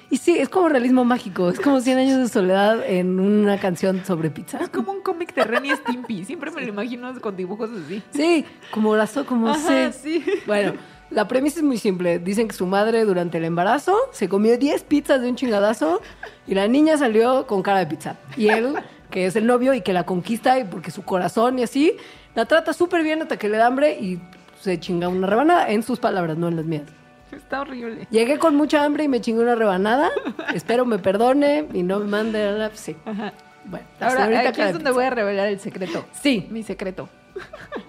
Y 0.07 0.17
sí, 0.17 0.37
es 0.37 0.49
como 0.49 0.69
realismo 0.69 1.03
mágico, 1.03 1.49
es 1.49 1.59
como 1.59 1.81
100 1.81 1.97
años 1.97 2.19
de 2.19 2.29
soledad 2.29 2.87
en 2.87 3.19
una 3.19 3.57
canción 3.59 4.05
sobre 4.05 4.29
pizza. 4.29 4.59
Es 4.59 4.69
como 4.69 4.91
un 4.91 5.01
cómic 5.01 5.33
de 5.33 5.43
Ren 5.43 5.65
y 5.65 5.71
Stimpy. 5.71 6.23
Siempre 6.25 6.51
me 6.51 6.61
lo 6.61 6.67
imagino 6.67 7.19
con 7.19 7.35
dibujos 7.35 7.71
así. 7.71 8.03
Sí, 8.11 8.45
como 8.71 9.03
so- 9.07 9.25
como 9.25 9.49
Ajá, 9.49 9.91
sí. 9.91 10.23
Bueno, 10.45 10.73
la 11.09 11.27
premisa 11.27 11.59
es 11.59 11.63
muy 11.63 11.77
simple. 11.77 12.19
Dicen 12.19 12.47
que 12.47 12.55
su 12.55 12.65
madre 12.65 13.05
durante 13.05 13.37
el 13.37 13.45
embarazo 13.45 13.95
se 14.11 14.27
comió 14.27 14.57
10 14.57 14.83
pizzas 14.83 15.21
de 15.21 15.29
un 15.29 15.35
chingadazo 15.35 16.01
y 16.47 16.55
la 16.55 16.67
niña 16.67 16.97
salió 16.97 17.47
con 17.47 17.61
cara 17.61 17.79
de 17.79 17.87
pizza. 17.87 18.15
Y 18.37 18.49
él, 18.49 18.75
que 19.11 19.25
es 19.25 19.35
el 19.35 19.45
novio 19.45 19.73
y 19.73 19.81
que 19.81 19.93
la 19.93 20.05
conquista 20.05 20.59
y 20.59 20.63
porque 20.65 20.91
su 20.91 21.03
corazón 21.03 21.59
y 21.59 21.63
así, 21.63 21.95
la 22.33 22.45
trata 22.45 22.73
súper 22.73 23.03
bien 23.03 23.21
hasta 23.21 23.37
que 23.37 23.49
le 23.49 23.57
da 23.57 23.67
hambre 23.67 23.97
y 23.99 24.19
se 24.59 24.79
chinga 24.79 25.07
una 25.07 25.27
rebanada 25.27 25.69
en 25.69 25.83
sus 25.83 25.99
palabras, 25.99 26.37
no 26.37 26.47
en 26.47 26.55
las 26.57 26.65
mías. 26.65 26.83
Está 27.31 27.61
horrible. 27.61 28.07
Llegué 28.11 28.39
con 28.39 28.55
mucha 28.55 28.83
hambre 28.83 29.03
y 29.03 29.07
me 29.07 29.21
chingué 29.21 29.43
una 29.43 29.55
rebanada. 29.55 30.09
Espero 30.53 30.85
me 30.85 30.99
perdone 30.99 31.67
y 31.73 31.83
no 31.83 31.99
me 31.99 32.05
mande 32.05 32.43
a 32.43 32.51
la... 32.51 32.71
Sí. 32.73 32.95
Ajá. 33.05 33.33
Bueno, 33.65 33.85
Ahora, 33.99 34.25
aquí 34.25 34.49
es 34.49 34.57
de 34.57 34.63
donde 34.65 34.79
pizza. 34.79 34.91
voy 34.91 35.05
a 35.05 35.09
revelar 35.09 35.47
el 35.47 35.59
secreto. 35.59 36.05
Sí. 36.11 36.47
Mi 36.51 36.63
secreto. 36.63 37.09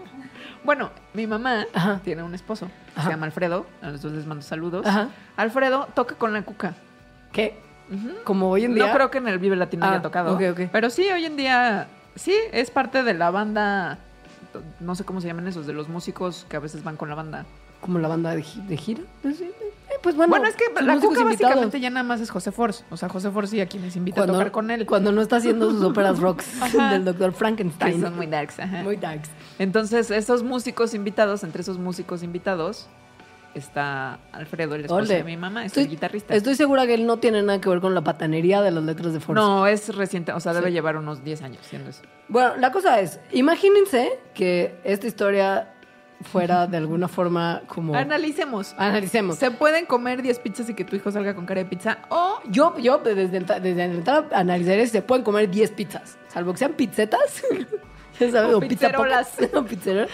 bueno, 0.67 0.91
mi 1.15 1.27
mamá 1.27 1.65
Ajá. 1.73 2.01
tiene 2.05 2.23
un 2.23 2.35
esposo. 2.35 2.69
que. 2.97 3.03
Se 3.05 3.09
llama 3.11 3.27
Alfredo. 3.27 3.67
A 3.81 3.89
los 3.91 4.03
dos 4.03 4.13
les 4.13 4.27
mando 4.27 4.43
saludos. 4.43 4.85
Ajá. 4.87 5.09
Alfredo 5.37 5.89
toca 5.95 6.15
con 6.17 6.33
la 6.35 6.43
cuca. 6.43 6.75
¿Qué? 7.33 7.59
Como 8.25 8.51
hoy 8.51 8.65
en 8.65 8.75
día... 8.75 8.87
No 8.89 8.93
creo 8.93 9.11
que 9.11 9.19
en 9.19 9.29
el 9.29 9.39
Vive 9.39 9.55
Latino 9.57 9.87
Ah, 9.87 9.93
haya 9.93 10.03
tocado. 10.03 10.35
ok, 10.35 10.43
ok. 10.53 10.61
Pero 10.73 10.91
sí, 10.91 11.07
hoy 11.09 11.25
en 11.25 11.37
día, 11.37 11.87
sí, 12.17 12.35
es 12.53 12.71
parte 12.71 13.03
de 13.05 13.15
la 13.15 13.31
banda. 13.31 13.99
No 14.81 14.95
sé 14.95 15.05
cómo 15.05 15.21
se 15.21 15.29
llaman 15.29 15.47
esos, 15.47 15.67
de 15.67 15.73
los 15.73 15.89
músicos 15.89 16.47
que 16.49 16.57
a 16.57 16.61
veces 16.61 16.83
van 16.83 16.97
con 16.97 17.09
la 17.09 17.15
banda. 17.15 17.45
como 17.81 17.99
la 18.01 18.09
banda 18.09 18.35
de, 18.35 18.43
gi- 18.43 18.67
de 18.67 18.77
gira. 18.77 19.03
Pues, 19.23 19.37
sí, 19.37 19.51
pues 20.03 20.17
bueno, 20.17 20.31
Bueno, 20.31 20.47
es 20.47 20.57
que 20.57 20.65
la 20.83 20.95
cuca 20.99 21.21
invitados. 21.21 21.25
básicamente 21.55 21.81
ya 21.81 21.91
nada 21.91 22.03
más 22.05 22.21
es 22.21 22.31
José 22.31 22.53
Force. 22.53 22.85
O 22.91 22.97
sea, 22.97 23.09
José 23.09 23.31
Force 23.31 23.57
y 23.57 23.61
a 23.61 23.67
quienes 23.67 23.97
invita 23.97 24.23
a 24.23 24.27
tocar 24.27 24.51
con 24.51 24.71
él. 24.71 24.87
Cuando 24.87 25.13
no 25.13 25.21
está 25.23 25.37
haciendo 25.37 25.71
sus 25.71 25.83
óperas 25.83 26.19
rocks 26.19 26.61
Ajá. 26.63 26.91
del 26.93 27.05
doctor 27.05 27.31
Que 27.33 27.37
Frankenstein. 27.39 28.01
son 28.01 28.17
muy 28.17 28.27
darks. 28.27 28.59
ajá. 28.61 28.83
Muy 28.83 28.97
darks. 28.97 29.31
Entonces, 29.59 30.11
esos 30.11 30.43
músicos 30.43 30.95
invitados, 30.95 31.43
entre 31.45 31.63
esos 31.63 31.79
músicos 31.79 32.23
invitados, 32.23 32.89
está 33.55 34.19
Alfredo, 34.33 34.75
el 34.75 34.83
esposo 34.83 35.01
Ole. 35.03 35.15
de 35.15 35.25
mi 35.25 35.37
mamá, 35.37 35.65
es 35.65 35.77
el 35.79 35.89
guitarrista. 35.89 36.35
Estoy 36.35 36.55
segura 36.57 36.87
que 36.87 36.95
él 36.95 37.07
no 37.07 37.19
tiene 37.19 37.43
nada 37.43 37.61
que 37.61 37.69
ver 37.71 37.81
con 37.81 37.95
la 37.95 38.03
patanería 38.03 38.61
de 38.61 38.71
las 38.71 38.85
letras 38.85 39.13
de 39.15 39.21
Force. 39.21 39.41
No, 39.41 39.67
es 39.67 39.95
reciente, 39.97 40.33
o 40.33 40.41
sea, 40.41 40.53
debe 40.53 40.67
Sí. 40.69 40.73
llevar 40.75 40.97
unos 40.97 41.25
10 41.25 41.41
años 41.43 41.61
siendo 41.67 41.89
eso. 41.91 42.03
Bueno, 42.29 42.57
la 42.59 42.71
cosa 42.71 43.01
es, 43.01 43.19
imagínense 43.33 44.19
que 44.35 44.79
esta 44.85 45.07
historia 45.07 45.73
fuera 46.23 46.67
de 46.67 46.77
alguna 46.77 47.09
forma 47.09 47.63
como... 47.67 47.95
Analicemos. 47.95 48.75
Analicemos. 48.79 49.37
¿Se 49.37 49.51
pueden 49.51 49.87
comer 49.87 50.23
10 50.23 50.39
pizzas 50.41 50.69
y 50.71 50.75
que 50.75 50.85
tu 50.85 50.97
hijo 50.97 51.11
salga 51.11 51.35
con 51.35 51.47
cara 51.47 51.63
de 51.63 51.67
pizza? 51.67 51.99
O 52.09 52.41
Yo, 52.49 52.77
yo 52.79 52.99
desde, 52.99 53.29
desde 53.41 53.85
entrada 53.85 54.29
analizaré 54.33 54.87
si 54.87 54.93
se 54.93 55.03
pueden 55.03 55.25
comer 55.25 55.51
10 55.51 55.71
pizzas, 55.73 56.19
salvo 56.29 56.53
que 56.53 56.59
sean 56.59 56.73
pizzetas. 56.75 57.43
ya 58.21 58.31
sabes, 58.31 58.55
O 58.55 58.59
o 58.59 58.61
pizza 58.61 58.89
pizzerolas. 58.89 59.29
pockets, 59.31 59.55
o 59.55 59.65
pizzerolas. 59.65 60.11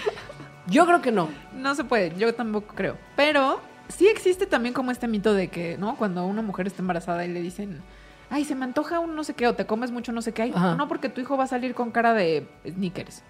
Yo 0.67 0.87
creo 0.87 1.03
que 1.03 1.13
no. 1.13 1.29
no 1.55 1.75
se 1.75 1.85
puede, 1.85 2.15
yo 2.17 2.33
tampoco 2.35 2.75
creo. 2.75 2.97
Pero 3.17 3.61
sí 3.89 4.09
existe 4.09 4.47
también 4.47 4.75
como 4.75 4.91
este 4.91 5.09
mito 5.09 5.35
de 5.35 5.49
que, 5.49 5.77
¿no? 5.79 5.97
Cuando 5.97 6.25
una 6.27 6.43
mujer 6.43 6.67
está 6.67 6.83
embarazada 6.83 7.25
y 7.25 7.29
le 7.29 7.41
dicen, 7.41 7.83
ay, 8.31 8.45
se 8.45 8.55
me 8.55 8.65
antoja 8.65 9.01
un 9.01 9.15
no 9.15 9.25
sé 9.25 9.35
qué, 9.35 9.47
o 9.47 9.55
te 9.55 9.67
comes 9.67 9.91
mucho 9.91 10.13
no 10.13 10.23
sé 10.23 10.33
qué, 10.33 10.43
ay, 10.43 10.51
no, 10.53 10.89
porque 10.89 11.09
tu 11.09 11.21
hijo 11.21 11.37
va 11.37 11.45
a 11.45 11.49
salir 11.49 11.75
con 11.75 11.91
cara 11.91 12.15
de 12.15 12.47
sneakers. 12.67 13.23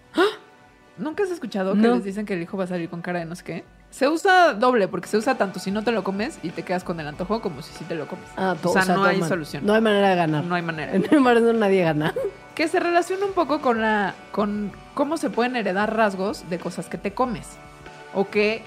¿Nunca 0.98 1.22
has 1.22 1.30
escuchado 1.30 1.72
que 1.72 1.80
No. 1.80 1.94
les 1.94 2.04
dicen 2.04 2.26
que 2.26 2.34
el 2.34 2.42
hijo 2.42 2.56
va 2.56 2.64
a 2.64 2.66
salir 2.66 2.88
con 2.90 3.00
cara 3.02 3.18
de 3.20 3.24
no 3.24 3.34
sé 3.34 3.44
qué? 3.44 3.64
Se 3.90 4.08
usa 4.08 4.54
doble, 4.54 4.88
porque 4.88 5.08
se 5.08 5.16
usa 5.18 5.36
tanto 5.36 5.58
si 5.58 5.70
no 5.70 5.82
te 5.84 5.92
lo 5.92 6.02
comes 6.04 6.38
y 6.42 6.50
te 6.50 6.62
quedas 6.62 6.84
con 6.84 6.98
el 7.00 7.06
antojo, 7.08 7.40
como 7.42 7.60
si 7.62 7.72
sí 7.72 7.84
te 7.84 7.94
lo 7.94 8.06
comes. 8.06 8.24
Ah, 8.36 8.54
to- 8.60 8.70
o 8.70 8.72
sea, 8.72 8.84
no 8.94 9.04
hay 9.04 9.18
man- 9.20 9.28
solución. 9.28 9.66
No 9.66 9.74
hay 9.74 9.80
manera 9.80 10.10
de 10.10 10.16
ganar. 10.16 10.44
No 10.44 10.54
hay 10.54 10.62
manera. 10.62 10.94
En 10.94 11.04
el 11.04 11.12
embarazo 11.14 11.52
nadie 11.52 11.82
gana. 11.82 12.14
que 12.54 12.68
se 12.68 12.78
relaciona 12.80 13.24
un 13.26 13.32
poco 13.32 13.60
con 13.62 13.80
la 13.80 14.14
con 14.30 14.72
cómo 14.94 15.16
se 15.16 15.30
pueden 15.30 15.56
heredar 15.56 15.94
rasgos 15.96 16.48
de 16.50 16.58
cosas 16.58 16.86
que 16.88 16.98
te 16.98 17.12
comes 17.14 17.48
o 18.14 18.28
que 18.28 18.62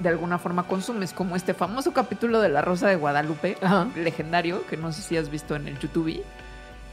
de 0.00 0.08
alguna 0.10 0.38
forma 0.38 0.64
consumes, 0.66 1.12
como 1.14 1.36
este 1.36 1.54
famoso 1.54 1.92
capítulo 1.92 2.40
de 2.42 2.48
La 2.50 2.60
Rosa 2.60 2.88
de 2.88 2.96
Guadalupe, 2.96 3.56
Ajá. 3.62 3.86
legendario, 3.96 4.66
que 4.66 4.76
no 4.76 4.92
sé 4.92 5.00
si 5.02 5.16
has 5.16 5.30
visto 5.30 5.54
en 5.56 5.68
el 5.68 5.78
YouTube, 5.78 6.22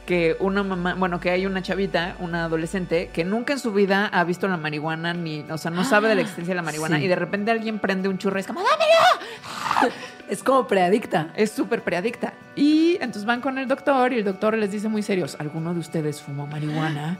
que 0.05 0.35
una 0.39 0.63
mamá, 0.63 0.95
bueno, 0.95 1.19
que 1.19 1.29
hay 1.29 1.45
una 1.45 1.61
chavita, 1.61 2.15
una 2.19 2.45
adolescente, 2.45 3.09
que 3.13 3.23
nunca 3.23 3.53
en 3.53 3.59
su 3.59 3.71
vida 3.71 4.07
ha 4.11 4.23
visto 4.23 4.47
la 4.47 4.57
marihuana, 4.57 5.13
ni, 5.13 5.45
o 5.49 5.57
sea, 5.57 5.71
no 5.71 5.83
sabe 5.83 6.09
de 6.09 6.15
la 6.15 6.21
existencia 6.21 6.51
de 6.53 6.55
la 6.55 6.61
marihuana, 6.63 6.97
Sí. 6.97 7.05
y 7.05 7.07
de 7.07 7.15
repente 7.15 7.51
alguien 7.51 7.79
prende 7.79 8.09
un 8.09 8.17
churro 8.17 8.37
y 8.37 8.41
es 8.41 8.47
como, 8.47 8.61
¡dámelo! 8.61 9.93
Es 10.29 10.43
como 10.43 10.65
preadicta. 10.65 11.27
Es 11.35 11.51
súper 11.51 11.81
preadicta. 11.81 12.31
Y 12.55 12.93
entonces 13.01 13.25
van 13.25 13.41
con 13.41 13.57
el 13.57 13.67
doctor 13.67 14.13
y 14.13 14.19
el 14.19 14.23
doctor 14.23 14.57
les 14.57 14.71
dice 14.71 14.87
muy 14.87 15.03
serios, 15.03 15.35
¿alguno 15.39 15.73
de 15.73 15.81
ustedes 15.81 16.21
fumó 16.21 16.47
marihuana? 16.47 17.19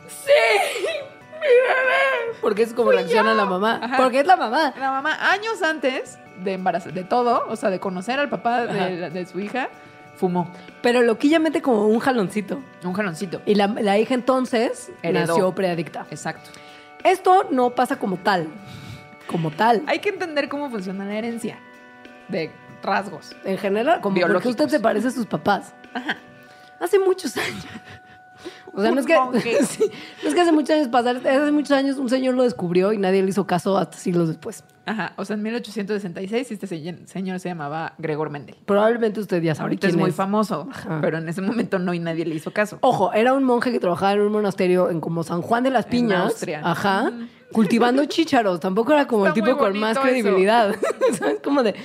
Porque 2.41 2.63
es 2.63 2.73
como 2.73 2.91
reacciona 2.91 3.33
la 3.33 3.45
mamá. 3.45 3.79
Ajá. 3.83 3.97
Porque 3.97 4.21
es 4.21 4.25
la 4.25 4.37
mamá. 4.37 4.73
La 4.79 4.91
mamá, 4.91 5.31
años 5.31 5.61
antes 5.61 6.17
de 6.43 6.53
embarazar, 6.53 6.93
de 6.93 7.03
todo, 7.03 7.45
o 7.49 7.55
sea, 7.55 7.69
de 7.69 7.79
conocer 7.79 8.17
al 8.19 8.29
papá 8.29 8.65
de 8.65 9.25
su 9.25 9.39
hija, 9.39 9.69
fumó 10.21 10.51
Pero 10.83 11.01
loquillamente 11.01 11.61
como 11.63 11.87
un 11.87 11.99
jaloncito. 11.99 12.61
un 12.83 12.93
jaloncito. 12.93 13.41
Y 13.47 13.55
la, 13.55 13.67
la 13.67 13.97
hija 13.97 14.13
entonces 14.13 14.91
Heredó. 15.01 15.27
nació 15.27 15.55
preadicta. 15.55 16.05
Exacto. 16.11 16.49
Esto 17.03 17.47
no 17.49 17.71
pasa 17.71 17.97
como 17.97 18.17
tal. 18.17 18.47
Como 19.27 19.49
tal. 19.49 19.81
Hay 19.87 19.99
que 19.99 20.09
entender 20.09 20.47
cómo 20.47 20.69
funciona 20.69 21.03
la 21.05 21.15
herencia 21.15 21.57
de 22.27 22.51
rasgos. 22.83 23.35
En 23.43 23.57
general, 23.57 23.99
como 24.01 24.19
porque 24.21 24.47
usted 24.49 24.69
se 24.69 24.79
parece 24.79 25.07
a 25.07 25.11
sus 25.11 25.25
papás. 25.25 25.73
Hace 26.79 26.99
muchos 26.99 27.35
años. 27.45 27.65
O 28.73 28.81
sea, 28.81 28.91
no 28.91 28.99
es, 29.01 29.05
que, 29.05 29.13
sí, 29.65 29.83
no 30.23 30.29
es 30.29 30.35
que 30.35 30.41
hace 30.41 30.51
muchos 30.51 30.69
años 30.75 30.87
pasar, 30.87 31.17
hace 31.17 31.51
muchos 31.51 31.71
años 31.71 31.97
un 31.97 32.09
señor 32.09 32.35
lo 32.35 32.43
descubrió 32.43 32.93
y 32.93 32.97
nadie 32.97 33.21
le 33.21 33.29
hizo 33.29 33.45
caso 33.45 33.77
hasta 33.77 33.97
siglos 33.97 34.27
después. 34.29 34.63
Ajá, 34.85 35.13
o 35.17 35.25
sea, 35.25 35.35
en 35.35 35.43
1866 35.43 36.51
este 36.51 36.67
se- 36.67 37.05
señor 37.05 37.39
se 37.39 37.49
llamaba 37.49 37.93
Gregor 37.97 38.29
Mendel. 38.29 38.55
Probablemente 38.65 39.19
usted 39.19 39.41
ya 39.41 39.53
sabe 39.55 39.65
Ahorita 39.65 39.87
quién 39.87 39.99
es 39.99 40.01
muy 40.01 40.11
famoso, 40.11 40.67
Ajá. 40.71 40.99
pero 41.01 41.17
en 41.19 41.29
ese 41.29 41.41
momento 41.41 41.79
no 41.79 41.93
y 41.93 41.99
nadie 41.99 42.25
le 42.25 42.33
hizo 42.33 42.51
caso. 42.51 42.77
Ojo, 42.81 43.13
era 43.13 43.33
un 43.33 43.43
monje 43.43 43.71
que 43.71 43.79
trabajaba 43.79 44.13
en 44.13 44.21
un 44.21 44.31
monasterio 44.31 44.89
en 44.89 44.99
como 45.01 45.23
San 45.23 45.41
Juan 45.41 45.63
de 45.63 45.69
las 45.69 45.85
En 45.85 45.91
Piñas. 45.91 46.23
Austria. 46.23 46.61
Ajá. 46.63 47.11
Cultivando 47.51 48.05
chícharos. 48.05 48.59
Tampoco 48.61 48.93
era 48.93 49.07
como 49.07 49.27
Está 49.27 49.37
el 49.39 49.45
tipo 49.45 49.57
con 49.57 49.77
más 49.77 49.99
credibilidad. 49.99 50.73
¿Sabes? 51.19 51.39
Como 51.43 51.61
de. 51.63 51.75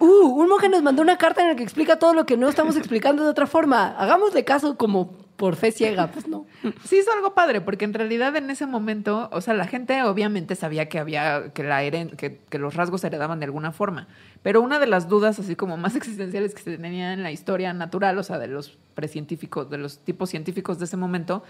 Uh, 0.00 0.06
un 0.28 0.48
monje 0.48 0.68
nos 0.70 0.82
mandó 0.82 1.02
una 1.02 1.18
carta 1.18 1.42
en 1.42 1.48
la 1.48 1.56
que 1.56 1.62
explica 1.62 1.98
todo 1.98 2.14
lo 2.14 2.24
que 2.24 2.36
no 2.38 2.48
estamos 2.48 2.76
explicando 2.76 3.22
de 3.22 3.28
otra 3.28 3.46
forma. 3.46 3.88
Hagámosle 3.98 4.44
caso 4.44 4.76
como 4.78 5.12
por 5.36 5.56
fe 5.56 5.72
ciega. 5.72 6.10
Pues 6.10 6.26
no. 6.26 6.46
Sí 6.84 6.98
hizo 6.98 7.12
algo 7.12 7.34
padre, 7.34 7.60
porque 7.60 7.84
en 7.84 7.92
realidad 7.92 8.34
en 8.36 8.48
ese 8.50 8.64
momento, 8.66 9.28
o 9.30 9.40
sea, 9.42 9.52
la 9.54 9.66
gente 9.66 10.02
obviamente 10.02 10.54
sabía 10.56 10.88
que 10.88 10.98
había, 10.98 11.52
que 11.52 11.62
la 11.64 11.82
heren- 11.84 12.16
que, 12.16 12.38
que 12.48 12.58
los 12.58 12.74
rasgos 12.74 13.02
se 13.02 13.08
heredaban 13.08 13.40
de 13.40 13.44
alguna 13.44 13.72
forma. 13.72 14.08
Pero 14.42 14.62
una 14.62 14.78
de 14.78 14.86
las 14.86 15.08
dudas 15.08 15.38
así 15.38 15.54
como 15.54 15.76
más 15.76 15.94
existenciales 15.96 16.54
que 16.54 16.62
se 16.62 16.78
tenía 16.78 17.12
en 17.12 17.22
la 17.22 17.30
historia 17.30 17.72
natural, 17.74 18.16
o 18.18 18.22
sea, 18.22 18.38
de 18.38 18.48
los 18.48 18.78
precientíficos, 18.94 19.68
de 19.68 19.76
los 19.78 19.98
tipos 19.98 20.30
científicos 20.30 20.78
de 20.78 20.86
ese 20.86 20.96
momento, 20.96 21.42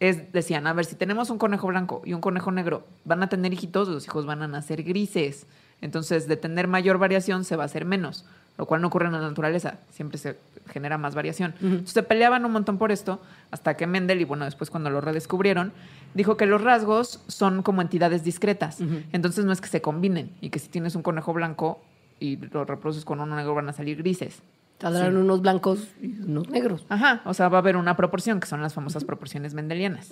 es, 0.00 0.30
decían, 0.32 0.66
a 0.66 0.74
ver, 0.74 0.84
si 0.84 0.94
tenemos 0.96 1.30
un 1.30 1.38
conejo 1.38 1.68
blanco 1.68 2.02
y 2.04 2.12
un 2.12 2.20
conejo 2.20 2.50
negro, 2.50 2.86
van 3.04 3.22
a 3.22 3.28
tener 3.30 3.52
hijitos, 3.54 3.88
los 3.88 4.04
hijos 4.06 4.26
van 4.26 4.42
a 4.42 4.48
nacer 4.48 4.82
grises. 4.82 5.46
Entonces, 5.84 6.26
de 6.26 6.38
tener 6.38 6.66
mayor 6.66 6.96
variación 6.96 7.44
se 7.44 7.56
va 7.56 7.64
a 7.64 7.66
hacer 7.66 7.84
menos, 7.84 8.24
lo 8.56 8.64
cual 8.64 8.80
no 8.80 8.88
ocurre 8.88 9.04
en 9.04 9.12
la 9.12 9.20
naturaleza, 9.20 9.80
siempre 9.90 10.16
se 10.16 10.38
genera 10.66 10.96
más 10.96 11.14
variación. 11.14 11.54
Entonces, 11.60 11.90
se 11.90 12.02
peleaban 12.02 12.42
un 12.46 12.52
montón 12.52 12.78
por 12.78 12.90
esto, 12.90 13.20
hasta 13.50 13.76
que 13.76 13.86
Mendel, 13.86 14.18
y 14.18 14.24
bueno, 14.24 14.46
después 14.46 14.70
cuando 14.70 14.88
lo 14.88 15.02
redescubrieron, 15.02 15.74
dijo 16.14 16.38
que 16.38 16.46
los 16.46 16.62
rasgos 16.62 17.20
son 17.28 17.62
como 17.62 17.82
entidades 17.82 18.24
discretas. 18.24 18.80
Entonces, 19.12 19.44
no 19.44 19.52
es 19.52 19.60
que 19.60 19.68
se 19.68 19.82
combinen 19.82 20.30
y 20.40 20.48
que 20.48 20.58
si 20.58 20.68
tienes 20.68 20.94
un 20.94 21.02
conejo 21.02 21.34
blanco, 21.34 21.82
y 22.18 22.36
lo 22.36 22.64
reproduces 22.64 23.04
con 23.04 23.20
uno 23.20 23.36
negro, 23.36 23.54
van 23.54 23.68
a 23.68 23.74
salir 23.74 23.98
grises. 23.98 24.40
Saldrán 24.80 25.18
unos 25.18 25.42
blancos 25.42 25.88
y 26.00 26.18
unos 26.22 26.48
negros. 26.48 26.86
Ajá, 26.88 27.20
o 27.26 27.34
sea, 27.34 27.50
va 27.50 27.58
a 27.58 27.60
haber 27.60 27.76
una 27.76 27.94
proporción, 27.94 28.40
que 28.40 28.46
son 28.46 28.62
las 28.62 28.72
famosas 28.72 29.04
proporciones 29.04 29.52
mendelianas. 29.52 30.08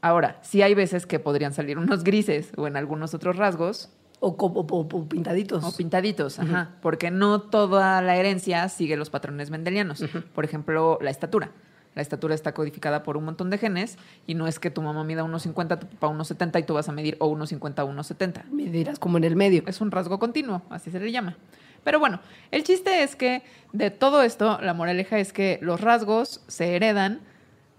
Ahora, 0.00 0.40
sí 0.42 0.62
hay 0.62 0.74
veces 0.74 1.06
que 1.06 1.20
podrían 1.20 1.52
salir 1.52 1.78
unos 1.78 2.02
grises 2.10 2.50
o 2.56 2.66
en 2.66 2.76
algunos 2.76 3.14
otros 3.14 3.36
rasgos. 3.36 3.90
O, 4.20 5.08
pintaditos. 5.08 5.64
O 5.64 5.76
pintaditos, 5.76 6.38
ajá. 6.38 6.70
Porque 6.82 7.10
no 7.10 7.40
toda 7.40 8.02
la 8.02 8.16
herencia 8.16 8.68
sigue 8.68 8.96
los 8.96 9.10
patrones 9.10 9.50
mendelianos. 9.50 10.04
Por 10.34 10.44
ejemplo, 10.44 10.98
la 11.00 11.10
estatura. 11.10 11.52
La 11.94 12.02
estatura 12.02 12.34
está 12.34 12.52
codificada 12.54 13.02
por 13.02 13.16
un 13.16 13.24
montón 13.24 13.50
de 13.50 13.58
genes 13.58 13.98
y 14.26 14.34
no 14.34 14.46
es 14.46 14.60
que 14.60 14.70
tu 14.70 14.82
mamá 14.82 15.02
mida 15.04 15.24
1,50, 15.24 15.80
tu 15.80 15.86
papá 15.88 16.08
1,70 16.08 16.60
y 16.60 16.62
tú 16.62 16.74
vas 16.74 16.88
a 16.88 16.92
medir 16.92 17.16
o 17.18 17.28
1,50 17.28 17.84
o 17.84 17.92
1,70. 17.92 18.44
Me 18.50 18.64
dirás 18.64 18.98
como 18.98 19.18
en 19.18 19.24
el 19.24 19.34
medio. 19.34 19.64
Es 19.66 19.80
un 19.80 19.90
rasgo 19.90 20.18
continuo, 20.18 20.62
así 20.70 20.90
se 20.90 21.00
le 21.00 21.10
llama. 21.10 21.36
Pero 21.82 21.98
bueno, 21.98 22.20
el 22.50 22.64
chiste 22.64 23.02
es 23.02 23.16
que 23.16 23.42
de 23.72 23.90
todo 23.90 24.22
esto, 24.22 24.60
la 24.60 24.74
moraleja 24.74 25.18
es 25.18 25.32
que 25.32 25.58
los 25.62 25.80
rasgos 25.80 26.42
se 26.46 26.76
heredan 26.76 27.20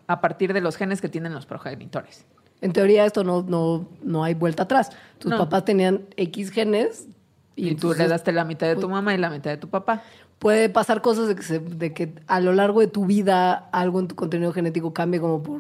a 0.08 0.22
partir 0.22 0.54
de 0.54 0.62
los 0.62 0.76
genes 0.76 1.02
que 1.02 1.10
tienen 1.10 1.34
los 1.34 1.46
progenitores. 1.46 2.26
En 2.62 2.74
teoría 2.74 3.06
esto 3.06 3.24
no, 3.24 3.42
no, 3.48 3.88
no 4.04 4.24
hay 4.24 4.34
vuelta 4.34 4.64
atrás. 4.64 4.90
Tus 5.18 5.32
No. 5.32 5.38
papás 5.38 5.66
tenían 5.66 6.02
X 6.18 6.52
genes 6.52 7.08
Y, 7.56 7.64
tú 7.64 7.70
entonces 7.72 8.00
le 8.00 8.08
daste 8.10 8.32
la 8.32 8.46
mitad 8.46 8.68
de 8.68 8.76
tu 8.76 8.82
pues- 8.82 8.92
mamá 8.92 9.14
y 9.14 9.18
la 9.18 9.30
mitad 9.30 9.50
de 9.52 9.58
tu 9.58 9.70
papá. 9.70 10.02
Puede 10.40 10.70
pasar 10.70 11.02
cosas 11.02 11.28
de 11.28 11.36
que, 11.36 11.44
se- 11.44 11.60
de 11.60 11.94
que 11.94 12.14
a 12.28 12.40
lo 12.40 12.54
largo 12.54 12.80
de 12.80 12.88
tu 12.88 13.06
vida 13.06 13.70
algo 13.74 14.00
en 14.00 14.08
tu 14.08 14.16
contenido 14.16 14.54
genético 14.54 14.94
cambie 14.94 15.20
como 15.20 15.44
por, 15.44 15.60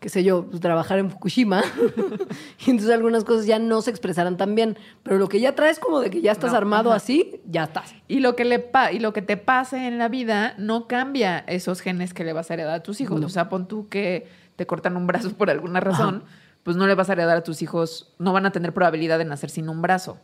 qué 0.00 0.08
sé 0.08 0.24
yo, 0.24 0.46
pues, 0.46 0.60
trabajar 0.60 0.98
en 0.98 1.10
Fukushima. 1.12 1.62
y 2.66 2.70
entonces 2.70 2.92
algunas 2.92 3.22
cosas 3.24 3.46
ya 3.46 3.58
no 3.60 3.82
se 3.82 3.90
expresarán 3.90 4.36
tan 4.36 4.54
bien. 4.56 4.76
Pero 5.04 5.18
lo 5.18 5.28
que 5.28 5.38
ya 5.40 5.54
traes 5.54 5.78
como 5.78 6.00
de 6.00 6.10
que 6.10 6.20
ya 6.22 6.32
estás 6.32 6.50
No, 6.52 6.56
armado 6.58 6.90
ajá. 6.90 6.96
así, 6.96 7.40
ya 7.48 7.64
estás. 7.64 7.94
Y 8.08 8.18
lo 8.20 8.34
que 8.34 8.44
le 8.44 8.58
pa- 8.58 8.90
y 8.92 8.98
lo 8.98 9.12
que 9.12 9.22
te 9.22 9.36
pase 9.36 9.86
en 9.86 9.98
la 9.98 10.08
vida 10.08 10.54
no 10.58 10.88
cambia 10.88 11.38
esos 11.46 11.80
genes 11.80 12.12
que 12.14 12.24
le 12.24 12.32
vas 12.32 12.50
a 12.50 12.54
heredar 12.54 12.74
a 12.74 12.82
tus 12.82 13.00
hijos. 13.00 13.20
No. 13.20 13.26
O 13.26 13.30
sea, 13.30 13.48
pon 13.48 13.68
tú 13.68 13.88
que 13.88 14.26
te 14.56 14.66
cortan 14.66 14.96
un 14.96 15.06
brazo 15.06 15.30
por 15.32 15.50
alguna 15.50 15.80
razón, 15.80 16.24
pues 16.62 16.76
no 16.76 16.86
le 16.86 16.94
vas 16.94 17.08
a 17.08 17.12
heredar 17.12 17.36
a 17.36 17.42
tus 17.42 17.62
hijos, 17.62 18.12
no 18.18 18.32
van 18.32 18.46
a 18.46 18.50
tener 18.50 18.72
probabilidad 18.72 19.18
de 19.18 19.24
nacer 19.24 19.50
sin 19.50 19.68
un 19.68 19.82
brazo, 19.82 20.18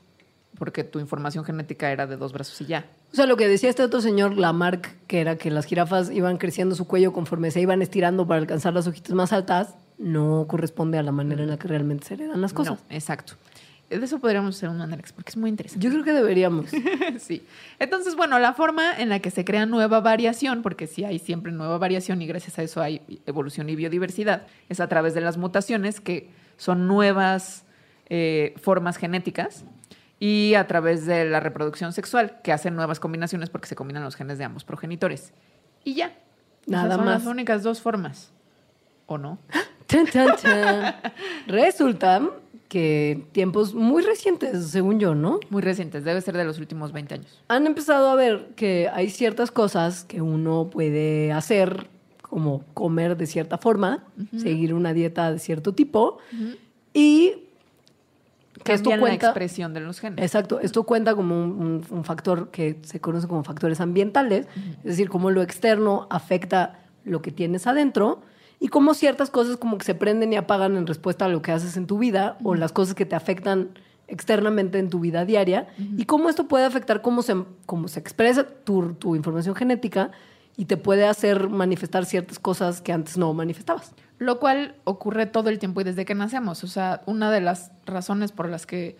porque 0.58 0.82
tu 0.84 0.98
información 0.98 1.44
genética 1.44 1.92
era 1.92 2.06
de 2.06 2.16
dos 2.16 2.32
brazos 2.32 2.60
y 2.60 2.66
ya. 2.66 2.86
O 3.12 3.14
sea, 3.14 3.26
lo 3.26 3.36
que 3.36 3.46
decía 3.46 3.70
este 3.70 3.82
otro 3.82 4.00
señor, 4.00 4.36
Lamarck, 4.36 4.96
que 5.06 5.20
era 5.20 5.36
que 5.36 5.50
las 5.50 5.66
jirafas 5.66 6.10
iban 6.10 6.38
creciendo 6.38 6.74
su 6.74 6.86
cuello 6.86 7.12
conforme 7.12 7.50
se 7.50 7.60
iban 7.60 7.82
estirando 7.82 8.26
para 8.26 8.40
alcanzar 8.40 8.72
las 8.74 8.86
hojitas 8.86 9.12
más 9.12 9.32
altas, 9.32 9.76
no 9.98 10.46
corresponde 10.48 10.98
a 10.98 11.02
la 11.02 11.12
manera 11.12 11.42
en 11.42 11.50
la 11.50 11.58
que 11.58 11.68
realmente 11.68 12.06
se 12.06 12.14
heredan 12.14 12.40
las 12.40 12.52
cosas. 12.52 12.80
No, 12.80 12.94
exacto. 12.96 13.34
De 13.98 14.04
eso 14.04 14.18
podríamos 14.18 14.56
hacer 14.56 14.68
un 14.68 14.78
Mandalex 14.78 15.12
porque 15.12 15.30
es 15.30 15.36
muy 15.36 15.50
interesante. 15.50 15.84
Yo 15.84 15.92
creo 15.92 16.04
que 16.04 16.12
deberíamos. 16.12 16.70
sí. 17.18 17.44
Entonces, 17.78 18.16
bueno, 18.16 18.38
la 18.38 18.54
forma 18.54 18.92
en 18.96 19.08
la 19.08 19.18
que 19.18 19.30
se 19.30 19.44
crea 19.44 19.66
nueva 19.66 20.00
variación, 20.00 20.62
porque 20.62 20.86
sí 20.86 21.04
hay 21.04 21.18
siempre 21.18 21.52
nueva 21.52 21.78
variación 21.78 22.22
y 22.22 22.26
gracias 22.26 22.58
a 22.58 22.62
eso 22.62 22.80
hay 22.80 23.02
evolución 23.26 23.68
y 23.68 23.76
biodiversidad, 23.76 24.46
es 24.68 24.80
a 24.80 24.88
través 24.88 25.14
de 25.14 25.20
las 25.20 25.36
mutaciones, 25.36 26.00
que 26.00 26.30
son 26.56 26.88
nuevas 26.88 27.64
eh, 28.08 28.54
formas 28.60 28.96
genéticas, 28.96 29.64
y 30.18 30.54
a 30.54 30.66
través 30.68 31.04
de 31.04 31.24
la 31.24 31.40
reproducción 31.40 31.92
sexual, 31.92 32.40
que 32.44 32.52
hacen 32.52 32.76
nuevas 32.76 33.00
combinaciones 33.00 33.50
porque 33.50 33.66
se 33.66 33.74
combinan 33.74 34.04
los 34.04 34.14
genes 34.14 34.38
de 34.38 34.44
ambos 34.44 34.64
progenitores. 34.64 35.32
Y 35.82 35.94
ya. 35.94 36.12
Nada 36.66 36.84
Esas 36.84 36.96
son 36.96 37.04
más. 37.04 37.24
las 37.24 37.26
únicas 37.26 37.62
dos 37.64 37.80
formas. 37.80 38.32
¿O 39.06 39.18
no? 39.18 39.38
Chan, 39.88 40.06
chan, 40.06 40.36
chan. 40.36 40.94
Resulta 41.48 42.22
que 42.72 43.26
tiempos 43.32 43.74
muy 43.74 44.02
recientes, 44.02 44.68
según 44.70 44.98
yo, 44.98 45.14
¿no? 45.14 45.40
Muy 45.50 45.60
recientes, 45.60 46.04
debe 46.04 46.22
ser 46.22 46.34
de 46.38 46.44
los 46.46 46.58
últimos 46.58 46.90
20 46.90 47.14
años. 47.16 47.38
Han 47.48 47.66
empezado 47.66 48.08
a 48.08 48.14
ver 48.14 48.48
que 48.56 48.88
hay 48.90 49.10
ciertas 49.10 49.50
cosas 49.50 50.04
que 50.04 50.22
uno 50.22 50.70
puede 50.72 51.32
hacer, 51.32 51.88
como 52.22 52.64
comer 52.72 53.18
de 53.18 53.26
cierta 53.26 53.58
forma, 53.58 54.04
seguir 54.38 54.72
una 54.72 54.94
dieta 54.94 55.30
de 55.30 55.38
cierto 55.38 55.74
tipo, 55.74 56.16
y 56.94 57.34
que 58.64 58.72
esto 58.72 58.88
Cambian 58.88 59.00
la 59.00 59.06
cuenta. 59.06 59.26
expresión 59.26 59.74
de 59.74 59.80
los 59.80 60.00
genes. 60.00 60.24
Exacto, 60.24 60.58
esto 60.60 60.84
cuenta 60.84 61.14
como 61.14 61.34
un, 61.44 61.50
un- 61.50 61.84
un 61.90 62.04
factor 62.04 62.50
que 62.50 62.78
se 62.84 63.00
conoce 63.02 63.26
como 63.28 63.44
factores 63.44 63.82
ambientales, 63.82 64.46
es 64.78 64.82
decir, 64.84 65.10
cómo 65.10 65.30
lo 65.30 65.42
externo 65.42 66.06
afecta 66.08 66.78
lo 67.04 67.20
que 67.20 67.32
tienes 67.32 67.66
adentro 67.66 68.22
y 68.62 68.68
cómo 68.68 68.94
ciertas 68.94 69.28
cosas 69.28 69.56
como 69.56 69.76
que 69.76 69.84
se 69.84 69.96
prenden 69.96 70.32
y 70.32 70.36
apagan 70.36 70.76
en 70.76 70.86
respuesta 70.86 71.24
a 71.24 71.28
lo 71.28 71.42
que 71.42 71.50
haces 71.50 71.76
en 71.76 71.88
tu 71.88 71.98
vida 71.98 72.38
o 72.44 72.54
las 72.54 72.70
cosas 72.70 72.94
que 72.94 73.04
te 73.04 73.16
afectan 73.16 73.70
externamente 74.06 74.78
en 74.78 74.88
tu 74.88 75.00
vida 75.00 75.24
diaria 75.24 75.66
y 75.96 76.04
cómo 76.04 76.28
esto 76.28 76.46
puede 76.46 76.64
afectar 76.64 77.02
cómo 77.02 77.22
se, 77.22 77.34
cómo 77.66 77.88
se 77.88 77.98
expresa 77.98 78.46
tu, 78.46 78.94
tu 78.94 79.16
información 79.16 79.56
genética 79.56 80.12
y 80.56 80.66
te 80.66 80.76
puede 80.76 81.08
hacer 81.08 81.48
manifestar 81.48 82.04
ciertas 82.04 82.38
cosas 82.38 82.80
que 82.80 82.92
antes 82.92 83.18
no 83.18 83.34
manifestabas. 83.34 83.96
Lo 84.18 84.38
cual 84.38 84.76
ocurre 84.84 85.26
todo 85.26 85.48
el 85.48 85.58
tiempo 85.58 85.80
y 85.80 85.84
desde 85.84 86.04
que 86.04 86.14
nacemos. 86.14 86.62
O 86.62 86.68
sea, 86.68 87.02
una 87.06 87.32
de 87.32 87.40
las 87.40 87.72
razones 87.84 88.30
por 88.30 88.48
las 88.48 88.64
que 88.64 88.96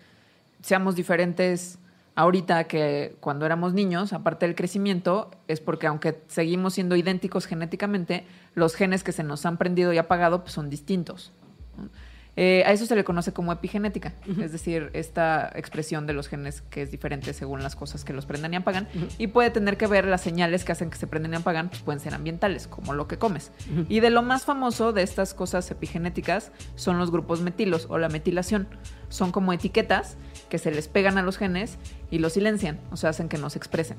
seamos 0.61 0.95
diferentes 0.95 1.79
ahorita 2.15 2.65
que 2.65 3.15
cuando 3.19 3.45
éramos 3.45 3.73
niños, 3.73 4.13
aparte 4.13 4.45
del 4.45 4.55
crecimiento, 4.55 5.31
es 5.47 5.59
porque 5.59 5.87
aunque 5.87 6.21
seguimos 6.27 6.73
siendo 6.75 6.95
idénticos 6.95 7.45
genéticamente, 7.45 8.25
los 8.55 8.75
genes 8.75 9.03
que 9.03 9.11
se 9.11 9.23
nos 9.23 9.45
han 9.45 9.57
prendido 9.57 9.93
y 9.93 9.97
apagado 9.97 10.41
pues, 10.41 10.53
son 10.53 10.69
distintos. 10.69 11.31
Eh, 12.35 12.63
a 12.65 12.71
eso 12.71 12.87
se 12.87 12.95
le 12.95 13.03
conoce 13.03 13.31
como 13.31 13.51
epigenética, 13.51 14.13
es 14.41 14.51
decir, 14.51 14.89
esta 14.93 15.51
expresión 15.53 16.07
de 16.07 16.13
los 16.13 16.27
genes 16.27 16.61
que 16.61 16.81
es 16.81 16.89
diferente 16.89 17.31
según 17.31 17.61
las 17.61 17.75
cosas 17.75 18.03
que 18.03 18.11
los 18.11 18.25
prendan 18.25 18.53
y 18.53 18.55
apagan, 18.55 18.87
y 19.19 19.27
puede 19.27 19.51
tener 19.51 19.77
que 19.77 19.85
ver 19.85 20.05
las 20.05 20.21
señales 20.21 20.63
que 20.63 20.71
hacen 20.71 20.89
que 20.89 20.97
se 20.97 21.05
prenden 21.05 21.33
y 21.33 21.35
apagan, 21.35 21.69
pues 21.69 21.83
pueden 21.83 21.99
ser 21.99 22.15
ambientales, 22.15 22.67
como 22.67 22.93
lo 22.93 23.07
que 23.07 23.19
comes. 23.19 23.51
Y 23.87 23.99
de 23.99 24.09
lo 24.09 24.23
más 24.23 24.45
famoso 24.45 24.93
de 24.93 25.03
estas 25.03 25.35
cosas 25.35 25.69
epigenéticas 25.69 26.51
son 26.75 26.97
los 26.97 27.11
grupos 27.11 27.41
metilos 27.41 27.85
o 27.89 27.99
la 27.99 28.09
metilación. 28.09 28.67
Son 29.09 29.31
como 29.31 29.53
etiquetas 29.53 30.17
que 30.53 30.59
se 30.59 30.69
les 30.69 30.87
pegan 30.87 31.17
a 31.17 31.23
los 31.23 31.39
genes 31.39 31.79
y 32.11 32.19
los 32.19 32.33
silencian, 32.33 32.79
o 32.91 32.95
sea, 32.95 33.09
hacen 33.09 33.27
que 33.27 33.39
no 33.39 33.49
se 33.49 33.57
expresen. 33.57 33.97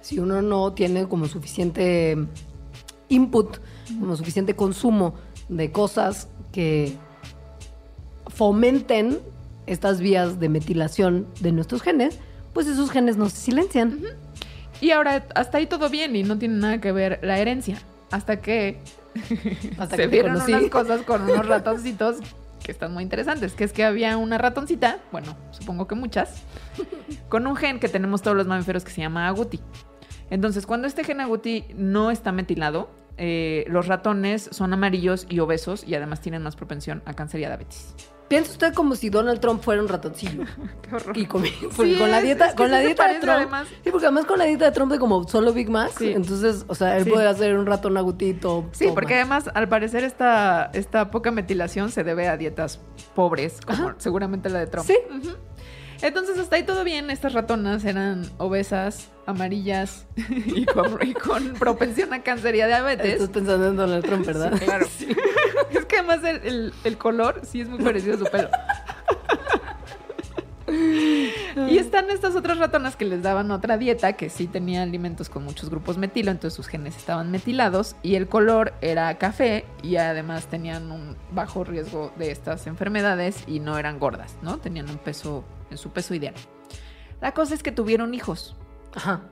si 0.00 0.18
uno 0.18 0.40
no 0.40 0.72
tiene 0.72 1.06
como 1.08 1.26
suficiente 1.26 2.16
input, 3.10 3.58
como 4.00 4.16
suficiente 4.16 4.56
consumo 4.56 5.12
de 5.50 5.70
cosas 5.72 6.28
que 6.52 6.96
fomenten 8.28 9.18
estas 9.66 10.00
vías 10.00 10.40
de 10.40 10.48
metilación 10.48 11.26
de 11.42 11.52
nuestros 11.52 11.82
genes, 11.82 12.18
pues 12.54 12.66
esos 12.66 12.90
genes 12.90 13.18
no 13.18 13.28
se 13.28 13.36
silencian. 13.36 14.00
Y 14.80 14.92
ahora, 14.92 15.26
hasta 15.34 15.58
ahí 15.58 15.66
todo 15.66 15.90
bien 15.90 16.16
y 16.16 16.22
no 16.22 16.38
tiene 16.38 16.56
nada 16.56 16.80
que 16.80 16.92
ver 16.92 17.20
la 17.22 17.38
herencia. 17.38 17.76
Hasta 18.10 18.40
que 18.40 18.80
Hasta 19.76 19.96
se 19.96 20.02
que 20.04 20.06
vieron 20.06 20.40
unas 20.40 20.70
cosas 20.70 21.02
con 21.02 21.24
unos 21.24 21.46
ratoncitos 21.46 22.20
que 22.64 22.72
están 22.72 22.92
muy 22.92 23.04
interesantes. 23.04 23.52
Que 23.54 23.62
es 23.62 23.72
que 23.72 23.84
había 23.84 24.16
una 24.16 24.38
ratoncita, 24.38 24.98
bueno, 25.12 25.36
supongo 25.52 25.86
que 25.86 25.94
muchas, 25.94 26.42
con 27.28 27.46
un 27.46 27.54
gen 27.54 27.78
que 27.78 27.88
tenemos 27.88 28.22
todos 28.22 28.36
los 28.36 28.48
mamíferos 28.48 28.82
que 28.82 28.90
se 28.90 29.00
llama 29.00 29.28
agouti. 29.28 29.60
Entonces, 30.30 30.66
cuando 30.66 30.88
este 30.88 31.04
gen 31.04 31.20
agouti 31.20 31.66
no 31.76 32.10
está 32.10 32.32
metilado, 32.32 32.90
eh, 33.16 33.64
los 33.68 33.86
ratones 33.86 34.48
son 34.50 34.72
amarillos 34.72 35.26
y 35.28 35.38
obesos 35.38 35.84
y 35.86 35.94
además 35.94 36.20
tienen 36.20 36.42
más 36.42 36.56
propensión 36.56 37.02
a 37.04 37.14
cáncer 37.14 37.40
y 37.40 37.44
a 37.44 37.48
diabetes. 37.48 37.94
Piensa 38.26 38.52
usted 38.52 38.72
como 38.72 38.96
si 38.96 39.10
Donald 39.10 39.38
Trump 39.40 39.62
fuera 39.62 39.82
un 39.82 39.88
ratoncillo. 39.88 40.44
Qué 40.82 40.94
horror. 40.96 41.16
Y 41.16 41.26
con, 41.26 41.42
porque 41.42 41.92
Sí, 41.92 41.98
con 41.98 42.10
la 42.10 42.20
dieta, 42.22 42.46
es 42.46 42.50
que 42.52 42.56
con 42.56 42.70
la 42.70 42.78
dieta 42.80 43.06
de 43.08 43.18
Trump. 43.20 43.36
además. 43.36 43.68
Sí, 43.84 43.90
porque 43.90 44.06
además 44.06 44.24
con 44.24 44.38
la 44.38 44.44
dieta 44.46 44.64
de 44.64 44.70
Trump 44.72 44.90
de 44.92 44.98
como 44.98 45.28
solo 45.28 45.52
Big 45.52 45.68
Mac, 45.70 45.92
Sí. 45.98 46.12
entonces, 46.12 46.64
o 46.66 46.74
sea, 46.74 46.96
él 46.96 47.06
puede 47.06 47.28
hacer 47.28 47.56
un 47.56 47.66
ratón 47.66 47.96
agutito. 47.96 48.64
Sí, 48.72 48.88
porque 48.94 49.14
además, 49.16 49.50
al 49.54 49.68
parecer, 49.68 50.04
esta, 50.04 50.70
esta 50.72 51.10
poca 51.10 51.30
metilación 51.30 51.90
se 51.90 52.02
debe 52.02 52.26
a 52.28 52.36
dietas 52.36 52.80
pobres, 53.14 53.60
como 53.66 53.88
Ajá. 53.88 53.94
seguramente 53.98 54.48
la 54.48 54.60
de 54.60 54.66
Trump. 54.68 54.86
Sí. 54.86 54.96
Entonces, 56.04 56.38
hasta 56.38 56.56
ahí 56.56 56.62
todo 56.64 56.84
bien. 56.84 57.10
Estas 57.10 57.32
ratonas 57.32 57.84
eran 57.84 58.28
obesas, 58.38 59.08
amarillas 59.26 60.06
y 60.28 60.66
con, 60.66 60.98
y 61.06 61.14
con 61.14 61.54
propensión 61.54 62.12
a 62.12 62.22
cáncer 62.22 62.54
y 62.54 62.60
a 62.60 62.66
diabetes. 62.66 63.14
Estás 63.14 63.30
pensando 63.30 63.68
en 63.68 63.76
Donald 63.76 64.04
Trump, 64.04 64.26
¿verdad? 64.26 64.52
Sí, 64.58 64.64
claro. 64.66 64.86
es 65.70 65.84
que 65.86 65.96
además 65.98 66.20
el, 66.24 66.36
el- 66.46 66.74
el 66.84 66.98
color 66.98 67.40
sí 67.44 67.62
es 67.62 67.68
muy 67.68 67.82
parecido 67.82 68.16
a 68.16 68.18
su 68.18 68.24
pelo. 68.26 68.50
Y 71.68 71.78
están 71.78 72.10
estas 72.10 72.34
otras 72.36 72.58
ratonas 72.58 72.96
que 72.96 73.04
les 73.04 73.22
daban 73.22 73.50
otra 73.50 73.78
dieta 73.78 74.14
que 74.14 74.30
sí 74.30 74.46
tenía 74.46 74.82
alimentos 74.82 75.28
con 75.28 75.44
muchos 75.44 75.70
grupos 75.70 75.98
metilo, 75.98 76.30
entonces 76.30 76.56
sus 76.56 76.66
genes 76.66 76.96
estaban 76.96 77.30
metilados 77.30 77.96
y 78.02 78.16
el 78.16 78.28
color 78.28 78.74
era 78.80 79.16
café 79.18 79.64
y 79.82 79.96
además 79.96 80.46
tenían 80.46 80.90
un 80.90 81.16
bajo 81.32 81.64
riesgo 81.64 82.12
de 82.18 82.30
estas 82.30 82.66
enfermedades 82.66 83.44
y 83.46 83.60
no 83.60 83.78
eran 83.78 83.98
gordas, 83.98 84.36
¿no? 84.42 84.58
Tenían 84.58 84.90
un 84.90 84.98
peso 84.98 85.44
en 85.70 85.78
su 85.78 85.90
peso 85.90 86.14
ideal. 86.14 86.34
La 87.20 87.32
cosa 87.32 87.54
es 87.54 87.62
que 87.62 87.72
tuvieron 87.72 88.14
hijos 88.14 88.56
Ajá. 88.94 89.22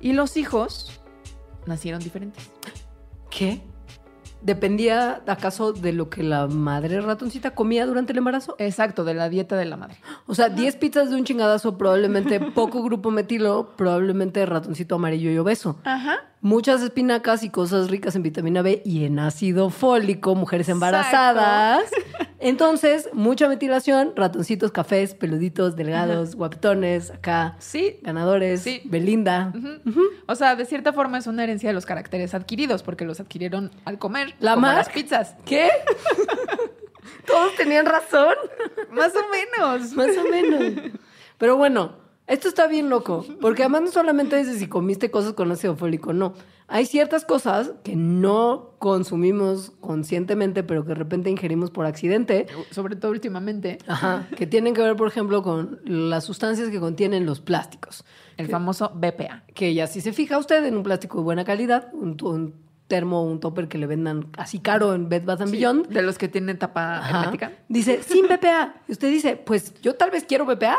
y 0.00 0.12
los 0.12 0.36
hijos 0.36 1.00
nacieron 1.66 2.00
diferentes. 2.00 2.50
¿Qué? 3.30 3.62
Dependía 4.46 5.22
acaso 5.26 5.72
de 5.72 5.92
lo 5.92 6.08
que 6.08 6.22
la 6.22 6.46
madre 6.46 7.00
ratoncita 7.00 7.50
comía 7.50 7.84
durante 7.84 8.12
el 8.12 8.18
embarazo. 8.18 8.54
Exacto, 8.58 9.04
de 9.04 9.12
la 9.14 9.28
dieta 9.28 9.56
de 9.56 9.64
la 9.66 9.76
madre. 9.76 9.96
O 10.26 10.34
sea, 10.34 10.48
10 10.48 10.76
pizzas 10.76 11.10
de 11.10 11.16
un 11.16 11.24
chingadazo, 11.24 11.76
probablemente 11.76 12.40
poco 12.54 12.82
grupo 12.82 13.10
metilo, 13.10 13.72
probablemente 13.76 14.46
ratoncito 14.46 14.94
amarillo 14.94 15.30
y 15.30 15.38
obeso. 15.38 15.78
Ajá. 15.84 16.18
Muchas 16.42 16.80
espinacas 16.82 17.42
y 17.42 17.50
cosas 17.50 17.90
ricas 17.90 18.14
en 18.14 18.22
vitamina 18.22 18.62
B 18.62 18.80
y 18.84 19.04
en 19.04 19.18
ácido 19.18 19.68
fólico, 19.68 20.34
mujeres 20.36 20.68
embarazadas. 20.68 21.82
Entonces, 22.38 23.08
mucha 23.14 23.48
metilación, 23.48 24.12
ratoncitos, 24.14 24.70
cafés, 24.70 25.14
peluditos, 25.14 25.74
delgados, 25.74 26.36
guapetones, 26.36 27.10
acá, 27.10 27.56
Sí. 27.58 27.98
ganadores, 28.02 28.60
Sí. 28.60 28.82
Belinda. 28.84 29.52
Ujú. 29.56 30.00
O 30.28 30.34
sea, 30.36 30.54
de 30.54 30.66
cierta 30.66 30.92
forma 30.92 31.18
es 31.18 31.26
una 31.26 31.42
herencia 31.42 31.70
de 31.70 31.74
los 31.74 31.86
caracteres 31.86 32.34
adquiridos, 32.34 32.82
porque 32.84 33.04
los 33.06 33.18
adquirieron 33.18 33.72
al 33.86 33.98
comer. 33.98 34.34
¿La 34.40 34.54
como 34.54 34.66
las 34.66 34.88
pizzas. 34.88 35.34
¿Qué? 35.44 35.70
Todos 37.26 37.54
tenían 37.56 37.86
razón. 37.86 38.34
Más 38.90 39.12
o 39.14 39.24
menos. 39.30 39.92
Más 39.96 40.16
o 40.16 40.24
menos. 40.28 40.92
Pero 41.38 41.56
bueno, 41.56 41.96
esto 42.26 42.48
está 42.48 42.66
bien 42.66 42.88
loco, 42.88 43.24
porque 43.40 43.62
además 43.62 43.82
no 43.82 43.90
solamente 43.92 44.40
es 44.40 44.48
de 44.48 44.58
si 44.58 44.66
comiste 44.66 45.10
cosas 45.10 45.34
con 45.34 45.50
ácido 45.52 45.76
fólico, 45.76 46.12
no. 46.12 46.34
Hay 46.66 46.84
ciertas 46.86 47.24
cosas 47.24 47.72
que 47.84 47.94
no 47.94 48.74
consumimos 48.80 49.70
conscientemente, 49.80 50.64
pero 50.64 50.82
que 50.82 50.88
de 50.88 50.94
repente 50.96 51.30
ingerimos 51.30 51.70
por 51.70 51.86
accidente. 51.86 52.48
Sobre 52.72 52.96
todo 52.96 53.12
últimamente. 53.12 53.78
Ajá, 53.86 54.26
que 54.36 54.48
tienen 54.48 54.74
que 54.74 54.82
ver, 54.82 54.96
por 54.96 55.06
ejemplo, 55.06 55.44
con 55.44 55.80
las 55.84 56.24
sustancias 56.24 56.70
que 56.70 56.80
contienen 56.80 57.26
los 57.26 57.40
plásticos. 57.40 58.04
El 58.36 58.48
famoso 58.48 58.90
BPA. 58.92 59.44
Que 59.54 59.74
ya 59.74 59.86
si 59.86 60.00
se 60.00 60.12
fija 60.12 60.38
usted 60.38 60.64
en 60.64 60.76
un 60.76 60.82
plástico 60.82 61.18
de 61.18 61.24
buena 61.24 61.44
calidad, 61.44 61.90
un, 61.92 62.16
un 62.22 62.65
termo, 62.86 63.24
un 63.24 63.40
topper 63.40 63.68
que 63.68 63.78
le 63.78 63.86
vendan 63.86 64.26
así 64.36 64.60
caro 64.60 64.94
en 64.94 65.08
Bed 65.08 65.24
Bath 65.24 65.40
and 65.40 65.50
Beyond, 65.50 65.88
De 65.88 66.02
los 66.02 66.18
que 66.18 66.28
tienen 66.28 66.58
tapa 66.58 66.98
Ajá. 66.98 67.18
hermética. 67.20 67.52
Dice, 67.68 68.02
sin 68.02 68.26
BPA. 68.28 68.74
Y 68.88 68.92
usted 68.92 69.08
dice, 69.10 69.36
pues 69.36 69.74
yo 69.80 69.94
tal 69.94 70.10
vez 70.10 70.24
quiero 70.24 70.44
BPA. 70.46 70.76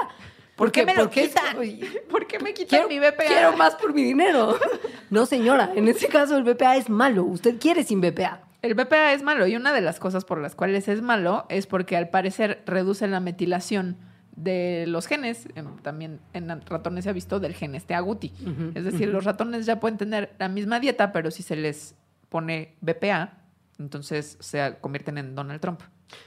¿Por 0.56 0.72
qué 0.72 0.86
me 0.86 0.96
lo 0.96 1.04
porque 1.04 1.28
quitan? 1.28 1.56
¿Por 2.10 2.26
qué 2.26 2.40
me 2.40 2.54
quitan 2.54 2.68
Quiero, 2.68 2.88
mi 2.90 3.00
BPA? 3.00 3.26
quiero 3.28 3.56
más 3.58 3.76
por 3.76 3.94
mi 3.94 4.04
dinero. 4.04 4.58
No, 5.10 5.26
señora, 5.26 5.72
en 5.74 5.88
este 5.88 6.08
caso 6.08 6.36
el 6.36 6.44
BPA 6.44 6.76
es 6.76 6.90
malo. 6.90 7.24
Usted 7.24 7.58
quiere 7.60 7.86
sin 7.86 8.02
BPA. 8.02 8.42
El 8.62 8.74
BPA 8.74 9.14
es 9.14 9.24
malo 9.24 9.48
y 9.48 9.56
una 9.56 9.72
de 9.72 9.80
las 9.80 10.00
cosas 10.02 10.26
por 10.26 10.42
las 10.42 10.54
cuales 10.54 10.90
es 10.90 11.02
malo 11.02 11.46
es 11.48 11.66
porque 11.66 11.96
al 11.96 12.10
parecer 12.10 12.62
reduce 12.66 13.08
la 13.08 13.22
metilación 13.22 13.96
de 14.38 14.86
los 14.88 15.08
genes. 15.08 15.48
También 15.82 16.22
en 16.32 16.48
ratones 16.62 17.04
se 17.04 17.10
ha 17.10 17.14
visto 17.14 17.42
del 17.42 17.54
gen 17.54 17.76
este 17.76 17.94
agouti. 17.96 18.32
es 18.76 18.86
decir, 18.86 19.10
los 19.10 19.26
ratones 19.26 19.66
ya 19.66 19.80
pueden 19.82 19.98
tener 19.98 20.34
la 20.40 20.48
misma 20.48 20.80
dieta, 20.80 21.12
pero 21.12 21.30
si 21.32 21.44
se 21.44 21.58
les 21.58 21.96
pone 22.30 22.78
BPA, 22.82 23.34
entonces 23.80 24.38
se 24.40 24.78
convierten 24.80 25.18
en 25.18 25.36
Donald 25.36 25.60
Trump. 25.60 25.82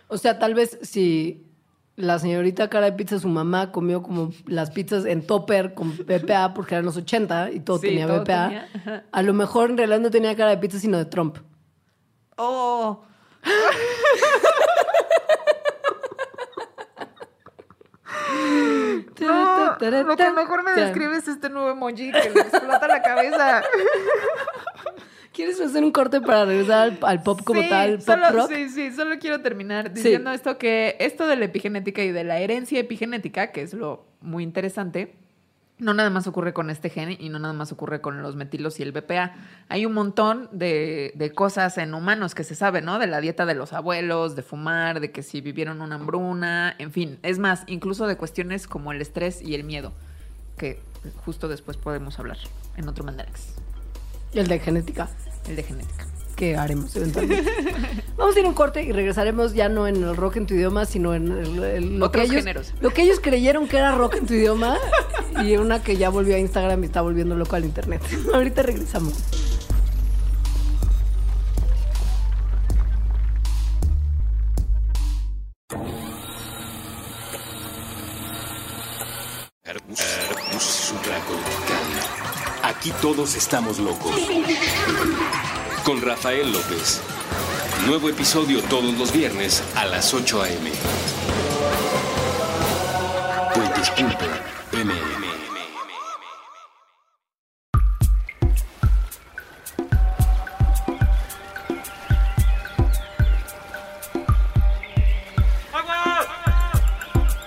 O 0.09 0.19
sea, 0.19 0.39
tal 0.39 0.55
vez 0.55 0.79
si 0.83 1.47
la 1.97 2.19
señorita 2.19 2.69
cara 2.69 2.87
de 2.87 2.93
pizza, 2.93 3.19
su 3.19 3.29
mamá 3.29 3.73
comió 3.73 4.03
como 4.03 4.33
las 4.47 4.71
pizzas 4.71 5.05
en 5.05 5.27
topper 5.27 5.75
con 5.75 5.97
BPA 5.97 6.53
porque 6.55 6.75
eran 6.75 6.85
los 6.87 6.97
80 6.97 7.53
y 7.53 7.61
todo 7.61 7.79
Sí, 7.79 7.89
tenía 7.89 8.07
todo 8.07 8.23
BPA. 8.25 8.47
tenía. 8.49 9.07
A 9.13 9.23
lo 9.23 9.35
mejor 9.35 9.71
en 9.71 9.77
realidad 9.79 10.01
no 10.01 10.11
tenía 10.11 10.35
cara 10.37 10.51
de 10.51 10.59
pizza, 10.59 10.79
sino 10.79 10.99
de 10.99 11.05
Trump. 11.05 11.39
¡Oh! 12.37 13.05
No, 19.21 19.77
lo 20.05 20.17
que 20.17 20.31
mejor 20.31 20.63
me 20.63 20.73
describe 20.73 21.17
es 21.17 21.29
este 21.29 21.51
nuevo 21.51 21.71
emoji 21.71 22.11
que 22.13 22.31
le 22.31 22.41
explota 22.41 22.89
la 22.89 23.03
cabeza. 23.03 23.63
¿Quieres 25.33 25.61
hacer 25.61 25.85
un 25.85 25.93
corte 25.93 26.21
para 26.21 26.45
regresar 26.45 26.79
al, 26.81 26.99
al 27.03 27.23
pop 27.23 27.41
como 27.45 27.63
Sí, 27.63 27.69
tal, 27.69 27.99
pop 27.99 28.07
solo, 28.07 28.31
rock? 28.31 28.51
Sí, 28.53 28.69
sí, 28.69 28.91
solo 28.93 29.19
quiero 29.19 29.41
terminar 29.41 29.87
Sí. 29.89 29.95
diciendo 29.95 30.33
esto 30.33 30.59
que 30.59 30.97
esto 30.99 31.27
de 31.29 31.37
la 31.37 31.45
epigenética 31.45 32.03
y 32.03 32.11
de 32.11 32.25
la 32.25 32.39
herencia 32.41 32.81
epigenética, 32.81 33.53
que 33.53 33.63
es 33.63 33.73
lo 33.73 34.07
muy 34.21 34.43
interesante, 34.43 35.15
no 35.81 35.95
nada 35.95 36.11
más 36.11 36.27
ocurre 36.27 36.53
con 36.53 36.71
este 36.71 36.91
gen 36.91 37.17
y 37.19 37.29
no 37.29 37.39
nada 37.39 37.55
más 37.55 37.73
ocurre 37.73 38.01
con 38.01 38.23
los 38.23 38.37
metilos 38.37 38.79
y 38.81 38.83
el 38.83 38.93
BPA. 38.93 39.33
Hay 39.69 39.87
un 39.87 39.93
montón 39.95 40.49
de, 40.53 41.13
de 41.15 41.33
cosas 41.33 41.79
en 41.79 41.95
humanos 41.95 42.35
que 42.35 42.45
se 42.45 42.55
sabe, 42.55 42.83
¿no? 42.83 42.99
De 42.99 43.07
la 43.07 43.21
dieta 43.21 43.47
de 43.47 43.55
los 43.55 43.73
abuelos, 43.73 44.37
de 44.37 44.43
fumar, 44.43 45.01
de 45.01 45.11
que 45.11 45.23
si 45.23 45.41
vivieron 45.41 45.81
una 45.81 45.97
hambruna, 45.97 46.75
en 46.79 46.93
fin. 46.93 47.19
Es 47.23 47.39
más, 47.39 47.65
incluso 47.67 48.07
de 48.07 48.17
cuestiones 48.17 48.67
como 48.67 48.93
el 48.93 49.01
estrés 49.01 49.43
y 49.43 49.55
el 49.55 49.65
miedo, 49.65 49.93
que 50.57 50.81
justo 51.25 51.49
después 51.49 51.77
podemos 51.77 52.19
hablar 52.19 52.37
en 52.77 52.89
otro 52.89 53.05
Mandarax, 53.05 53.55
El 54.35 54.47
de 54.49 54.59
genética. 54.59 55.09
el 55.49 55.57
de 55.57 55.63
genética. 55.63 56.07
Que 56.41 56.57
haremos 56.57 56.97
eventualmente. 56.97 57.51
Vamos 58.17 58.35
a 58.35 58.39
ir 58.41 58.47
a 58.47 58.49
un 58.49 58.55
corte 58.55 58.83
y 58.83 58.93
regresaremos 58.93 59.53
ya 59.53 59.69
no 59.69 59.87
en 59.87 59.97
el 59.97 60.17
rock 60.17 60.37
en 60.37 60.47
tu 60.47 60.55
idioma, 60.55 60.87
sino 60.87 61.15
en 61.15 61.31
el- 61.31 61.63
el- 61.63 61.99
lo, 61.99 62.11
que 62.11 62.19
Otros 62.21 62.25
ellos, 62.31 62.45
géneros. 62.45 62.75
lo 62.81 62.91
que 62.91 63.03
ellos 63.03 63.21
creyeron 63.21 63.69
que 63.69 63.77
era 63.77 63.93
rock 63.95 64.15
en 64.17 64.27
tu 64.27 64.33
idioma 64.35 64.77
y 65.45 65.57
una 65.57 65.83
que 65.83 65.97
ya 65.99 66.09
volvió 66.09 66.35
a 66.37 66.39
Instagram 66.39 66.83
y 66.83 66.87
está 66.87 67.03
volviendo 67.03 67.37
loco 67.37 67.57
al 67.57 67.65
internet. 67.67 68.01
Ahorita 68.35 68.63
regresamos. 68.63 69.15
Arbus, 79.67 80.01
arbus 80.31 80.63
supracortical. 80.63 81.87
Aquí 82.63 82.93
todos 83.01 83.35
estamos 83.37 83.79
locos. 83.79 84.15
Con 85.85 86.03
Rafael 86.03 86.53
López. 86.53 87.01
Nuevo 87.87 88.11
episodio 88.11 88.61
todos 88.63 88.95
los 88.99 89.13
viernes 89.13 89.63
a 89.75 89.87
las 89.87 90.13
8 90.13 90.43
a.m. 90.43 90.71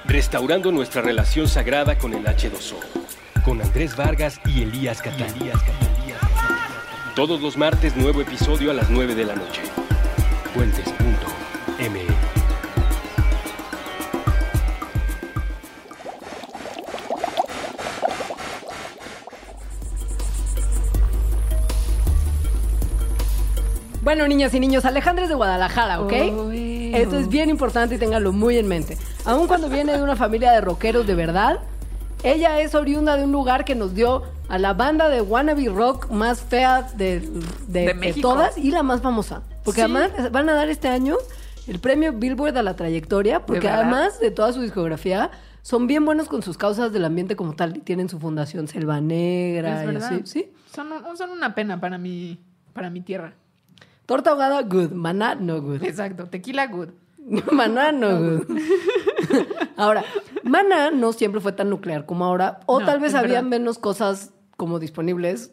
Restaurando 0.07 0.71
nuestra 0.71 1.01
relación 1.01 1.47
sagrada 1.47 1.97
con 1.97 2.13
el 2.13 2.25
H2O. 2.25 2.79
Con 3.45 3.61
Andrés 3.61 3.95
Vargas 3.95 4.39
y 4.45 4.63
Elías 4.63 5.01
Catalías. 5.01 5.59
Todos 7.15 7.39
los 7.43 7.57
martes, 7.57 7.95
nuevo 7.95 8.21
episodio 8.21 8.71
a 8.71 8.73
las 8.73 8.89
9 8.89 9.13
de 9.13 9.23
la 9.23 9.35
noche. 9.35 9.61
Puentes.me. 10.55 12.07
Bueno, 24.01 24.27
niñas 24.27 24.55
y 24.55 24.59
niños, 24.59 24.83
Alejandra 24.83 25.25
es 25.25 25.29
de 25.29 25.35
Guadalajara, 25.35 26.01
¿ok? 26.01 26.13
Uy. 26.47 26.95
Esto 26.95 27.19
es 27.19 27.29
bien 27.29 27.51
importante 27.51 27.93
y 27.93 27.97
ténganlo 27.99 28.33
muy 28.33 28.57
en 28.57 28.67
mente. 28.67 28.97
Aun 29.25 29.45
cuando 29.45 29.69
viene 29.69 29.95
de 29.95 30.01
una 30.01 30.15
familia 30.15 30.51
de 30.51 30.61
rockeros 30.61 31.05
de 31.05 31.13
verdad, 31.13 31.59
ella 32.23 32.59
es 32.59 32.73
oriunda 32.73 33.17
de 33.17 33.25
un 33.25 33.31
lugar 33.31 33.65
que 33.65 33.75
nos 33.75 33.93
dio 33.93 34.23
a 34.53 34.59
la 34.59 34.73
banda 34.73 35.09
de 35.09 35.21
wannabe 35.21 35.67
rock 35.69 36.09
más 36.11 36.41
fea 36.41 36.83
de, 36.95 37.19
de- 37.21 37.29
De 37.67 37.85
de 37.87 37.93
México. 37.95 38.29
todas 38.29 38.57
y 38.57 38.69
la 38.71 38.83
más 38.83 39.01
famosa. 39.01 39.41
Porque 39.63 39.81
Sí. 39.81 39.85
además 39.91 40.31
van 40.31 40.47
a 40.49 40.53
dar 40.53 40.69
este 40.69 40.87
año 40.89 41.15
el 41.67 41.79
premio 41.79 42.13
Billboard 42.13 42.57
a 42.57 42.61
la 42.61 42.75
trayectoria, 42.75 43.45
porque 43.45 43.67
además 43.69 44.19
de 44.19 44.29
toda 44.31 44.51
su 44.53 44.61
discografía, 44.61 45.31
son 45.61 45.87
bien 45.87 46.03
buenos 46.05 46.27
con 46.27 46.43
sus 46.43 46.57
causas 46.57 46.91
del 46.91 47.05
ambiente 47.05 47.35
como 47.37 47.53
tal. 47.55 47.77
y 47.77 47.79
Tienen 47.79 48.09
su 48.09 48.19
fundación 48.19 48.67
Selva 48.67 48.99
Negra 49.01 49.85
y 49.91 49.95
así. 49.95 50.21
¿sí? 50.25 50.51
Son, 50.75 50.91
un- 50.91 51.17
son 51.17 51.29
una 51.31 51.55
pena 51.55 51.79
para 51.79 51.97
mi, 51.97 52.39
para 52.73 52.89
mi 52.89 52.99
tierra. 53.01 53.33
Torta 54.05 54.31
ahogada, 54.31 54.61
good. 54.63 54.91
Maná, 54.91 55.35
no 55.35 55.61
good. 55.61 55.81
Exacto. 55.83 56.25
Tequila 56.27 56.67
good. 56.67 56.89
Maná 57.53 57.93
no. 57.93 58.09
good. 58.19 58.59
ahora, 59.77 60.03
Maná 60.43 60.91
no 60.91 61.13
siempre 61.13 61.39
fue 61.39 61.53
tan 61.53 61.69
nuclear 61.69 62.05
como 62.05 62.25
ahora, 62.25 62.59
o 62.65 62.81
No, 62.81 62.85
tal 62.85 62.99
vez 62.99 63.15
había 63.15 63.35
verdad. 63.35 63.49
menos 63.49 63.77
cosas 63.79 64.32
como 64.57 64.79
disponibles. 64.79 65.51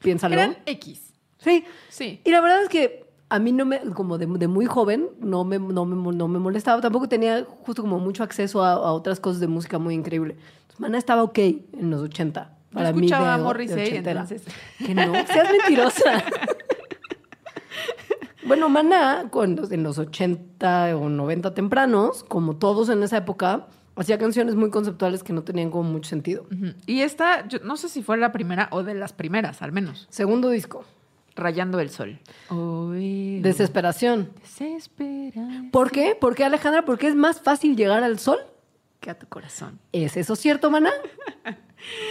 Piénsalo. 0.00 0.34
Eran 0.34 0.56
X. 0.66 1.12
Sí. 1.38 1.64
Sí. 1.88 2.20
Y 2.24 2.30
la 2.30 2.40
verdad 2.40 2.62
es 2.62 2.68
que 2.68 3.02
a 3.28 3.38
mí 3.38 3.52
no 3.52 3.64
me, 3.64 3.80
como 3.94 4.18
de, 4.18 4.26
de 4.26 4.48
muy 4.48 4.66
joven, 4.66 5.08
no 5.20 5.44
me, 5.44 5.58
no, 5.58 5.84
me, 5.86 6.12
no 6.14 6.28
me 6.28 6.38
molestaba. 6.38 6.80
Tampoco 6.80 7.08
tenía 7.08 7.44
justo 7.64 7.82
como 7.82 7.98
mucho 7.98 8.22
acceso 8.22 8.62
a, 8.62 8.72
a 8.72 8.92
otras 8.92 9.20
cosas 9.20 9.40
de 9.40 9.46
música 9.46 9.78
muy 9.78 9.94
increíble. 9.94 10.36
Entonces, 10.62 10.80
Maná 10.80 10.98
estaba 10.98 11.22
ok 11.22 11.38
en 11.38 11.90
los 11.90 12.02
80. 12.02 12.50
Yo 12.70 12.74
Para 12.74 12.92
mí 12.92 12.98
escuchaba 13.06 13.28
de- 13.28 13.32
a 13.34 13.44
Morrissey, 13.44 13.96
entonces. 13.96 14.42
Que 14.84 14.94
no, 14.94 15.12
seas 15.26 15.48
mentirosa. 15.50 16.22
Bueno, 18.44 18.68
Maná, 18.68 19.28
cuando, 19.30 19.70
en 19.70 19.84
los 19.84 19.98
80 19.98 20.96
o 20.96 21.08
90 21.08 21.54
tempranos, 21.54 22.24
como 22.24 22.56
todos 22.56 22.88
en 22.88 23.02
esa 23.04 23.18
época, 23.18 23.68
hacía 23.96 24.18
canciones 24.18 24.54
muy 24.54 24.70
conceptuales 24.70 25.22
que 25.22 25.32
no 25.32 25.42
tenían 25.42 25.70
como 25.70 25.90
mucho 25.90 26.08
sentido. 26.08 26.46
Y 26.86 27.00
esta, 27.00 27.46
yo 27.48 27.58
no 27.60 27.76
sé 27.76 27.88
si 27.88 28.02
fue 28.02 28.16
la 28.16 28.32
primera 28.32 28.68
o 28.70 28.82
de 28.82 28.94
las 28.94 29.12
primeras, 29.12 29.62
al 29.62 29.72
menos. 29.72 30.06
Segundo 30.10 30.50
disco. 30.50 30.84
Rayando 31.34 31.80
el 31.80 31.88
sol. 31.90 32.18
Desesperación. 33.40 34.30
Desespera. 34.42 35.64
¿Por 35.70 35.90
qué? 35.90 36.14
¿Por 36.14 36.34
qué, 36.34 36.44
Alejandra? 36.44 36.84
Porque 36.84 37.08
es 37.08 37.14
más 37.14 37.40
fácil 37.40 37.76
llegar 37.76 38.02
al 38.02 38.18
sol. 38.18 38.38
Que 39.00 39.10
a 39.10 39.18
tu 39.18 39.26
corazón. 39.26 39.78
¿Es 39.92 40.16
eso 40.16 40.36
cierto, 40.36 40.70
maná? 40.70 40.92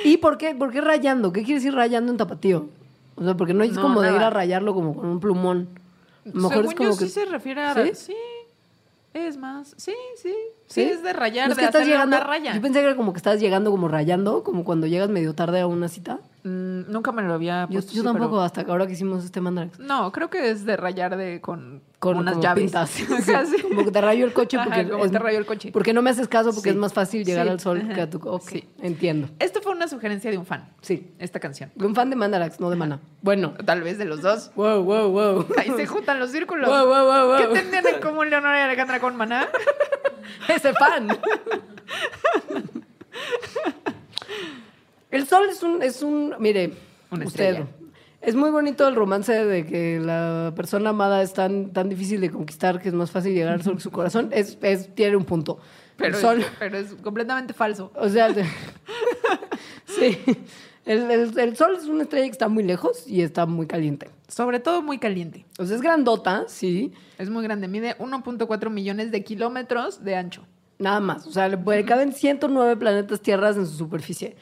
¿Y 0.04 0.18
por 0.18 0.38
qué? 0.38 0.56
¿Por 0.56 0.72
qué 0.72 0.82
rayando? 0.82 1.32
¿Qué 1.32 1.44
quiere 1.44 1.60
decir 1.60 1.74
rayando 1.74 2.12
en 2.12 2.18
tapatío? 2.18 2.70
O 3.16 3.24
sea, 3.24 3.38
porque 3.38 3.54
no 3.54 3.64
es 3.64 3.74
No, 3.74 3.82
como 3.82 4.02
de 4.02 4.14
ir 4.14 4.22
a 4.22 4.30
rayarlo 4.30 4.74
como 4.74 4.96
con 4.96 5.06
un 5.06 5.20
plumón. 5.20 5.70
A 6.26 6.30
lo 6.30 6.34
mejor 6.34 6.52
Según 6.52 6.70
es 6.72 6.76
como 6.76 6.90
yo, 6.92 6.98
que... 6.98 7.06
sí 7.06 7.12
se 7.12 7.26
refiere 7.26 7.62
a... 7.62 7.74
¿Sí? 7.76 7.92
¿Sí? 7.94 8.16
Es 9.14 9.38
más, 9.38 9.74
sí, 9.78 9.94
sí. 10.16 10.34
Sí, 10.68 10.82
es 10.84 11.04
de 11.04 11.12
rayar, 11.12 11.48
¿No 11.48 11.52
es 11.52 11.58
de 11.58 11.62
que 11.62 11.66
estás 11.66 11.86
llegando, 11.86 12.16
una 12.16 12.26
raya. 12.26 12.54
Yo 12.54 12.62
pensé 12.62 12.80
que 12.80 12.86
era 12.86 12.96
como 12.96 13.12
que 13.12 13.18
estás 13.18 13.42
llegando 13.42 13.70
como 13.70 13.90
rayando, 13.90 14.44
como 14.44 14.64
cuando 14.64 14.88
llegas 14.88 15.10
medio 15.10 15.36
tarde 15.36 15.60
a 15.60 15.68
una 15.68 15.90
cita. 15.90 16.20
Mm, 16.44 16.92
nunca 16.92 17.12
me 17.12 17.22
lo 17.22 17.36
había 17.36 17.68
puesto 17.72 17.94
yo 17.94 18.04
tampoco, 18.04 18.32
pero- 18.32 18.42
hasta 18.42 18.64
que 18.66 18.72
ahora 18.72 18.88
que 18.88 18.94
hicimos 18.94 19.24
este 19.24 19.42
Mandrax. 19.42 19.78
No, 19.80 20.12
creo 20.12 20.30
que 20.32 20.50
es 20.50 20.66
de 20.66 20.76
rayar 20.76 21.16
de 21.16 21.40
con, 21.40 21.84
Con 22.00 22.18
unas 22.18 22.40
llaves. 22.40 22.72
Casi. 23.26 23.62
como 23.62 23.86
que 23.86 23.92
te 23.92 24.02
rayo 24.02 24.26
el 24.26 24.34
coche 24.34 24.58
Ajá, 24.58 24.66
porque, 24.90 25.10
te 25.10 25.20
rayo 25.20 25.38
el 25.38 25.46
coche. 25.46 25.70
porque 25.72 25.94
no 25.94 26.02
me 26.02 26.10
haces 26.10 26.28
caso 26.28 26.50
porque 26.52 26.70
Sí. 26.72 26.76
es 26.76 26.76
más 26.82 26.94
fácil 26.94 27.24
llegar 27.24 27.46
Sí. 27.46 27.52
al 27.52 27.60
sol 27.60 27.82
Ajá. 27.86 27.94
que 27.94 28.02
a 28.02 28.10
tu... 28.10 28.18
Ok, 28.28 28.50
Sí. 28.50 28.68
entiendo. 28.82 29.30
Esto 29.38 29.62
fue 29.62 29.72
una 29.74 29.88
sugerencia 29.88 30.32
de 30.32 30.40
un 30.40 30.46
fan, 30.48 30.68
Sí. 30.82 31.14
esta 31.20 31.40
canción. 31.40 31.72
De 31.76 31.86
un 31.86 31.94
fan 31.94 32.10
de 32.10 32.16
Mandarax, 32.16 32.60
no 32.60 32.72
de 32.72 32.76
Mana. 32.76 33.00
Bueno. 33.22 33.54
Tal 33.64 33.84
vez 33.84 34.00
de 34.00 34.06
los 34.06 34.24
dos. 34.24 34.52
Wow, 34.56 34.84
wow, 34.84 35.10
wow. 35.12 35.46
Ahí 35.58 35.72
se 35.78 35.86
juntan 35.86 36.20
los 36.20 36.32
círculos. 36.32 36.68
Wow, 36.68 36.88
wow, 36.88 37.06
wow, 37.06 37.28
wow. 37.28 37.38
¿Qué 37.38 37.60
tendrían 37.60 37.86
en 37.86 38.02
común 38.02 38.32
Leonora 38.32 38.60
y 38.60 38.64
Alejandra 38.64 39.00
con 39.00 39.16
Maná? 39.16 39.48
Ese 40.48 40.74
fan. 40.74 41.08
el 45.12 45.28
sol 45.28 45.48
es 45.50 45.62
un, 45.64 45.82
es 45.84 46.02
un, 46.02 46.34
mire, 46.40 46.74
Una 47.12 47.26
usted, 47.26 47.50
estrella. 47.50 47.68
es 48.22 48.36
muy 48.36 48.50
bonito 48.52 48.88
el 48.88 48.96
romance 48.96 49.34
de 49.46 49.66
que 49.66 50.00
la 50.00 50.54
persona 50.56 50.90
amada 50.92 51.22
es 51.22 51.34
tan, 51.34 51.72
tan 51.74 51.90
difícil 51.90 52.22
de 52.22 52.30
conquistar 52.32 52.82
que 52.82 52.90
es 52.90 52.94
más 52.94 53.12
fácil 53.12 53.34
llegar 53.34 53.54
al 53.54 53.62
sol 53.64 53.76
que 53.76 53.82
su 53.82 53.92
corazón. 53.92 54.30
Es, 54.32 54.58
es, 54.62 54.94
tiene 54.96 55.16
un 55.18 55.26
punto. 55.26 55.60
Pero, 55.98 56.16
el 56.16 56.22
sol, 56.22 56.40
Es, 56.40 56.48
pero 56.58 56.78
es 56.78 56.94
completamente 56.96 57.54
falso. 57.54 57.92
o 57.96 58.10
sea, 58.10 58.34
sí. 59.86 60.18
El, 60.86 61.12
el- 61.12 61.38
el 61.40 61.56
sol 61.58 61.76
es 61.78 61.86
una 61.86 62.04
estrella 62.04 62.26
que 62.26 62.32
está 62.32 62.48
muy 62.48 62.64
lejos 62.64 63.06
y 63.08 63.22
está 63.22 63.46
muy 63.46 63.68
caliente. 63.68 64.10
Sobre 64.28 64.60
todo 64.60 64.82
muy 64.82 64.98
caliente. 64.98 65.46
O 65.60 65.66
sea, 65.66 65.76
es 65.76 65.82
grandota, 65.82 66.46
sí, 66.48 66.92
Es 67.20 67.30
muy 67.30 67.44
grande. 67.44 67.68
Mide 67.68 67.96
1.4 68.00 68.70
millones 68.72 69.12
de 69.12 69.24
kilómetros 69.24 70.04
de 70.04 70.16
ancho. 70.16 70.44
Nada 70.82 71.00
más. 71.00 71.28
O 71.28 71.32
sea, 71.32 71.48
le, 71.48 71.86
caben 71.86 72.12
109 72.12 72.76
planetas 72.76 73.22
tierras 73.22 73.56
en 73.56 73.68
su 73.68 73.78
superficie. 73.78 74.36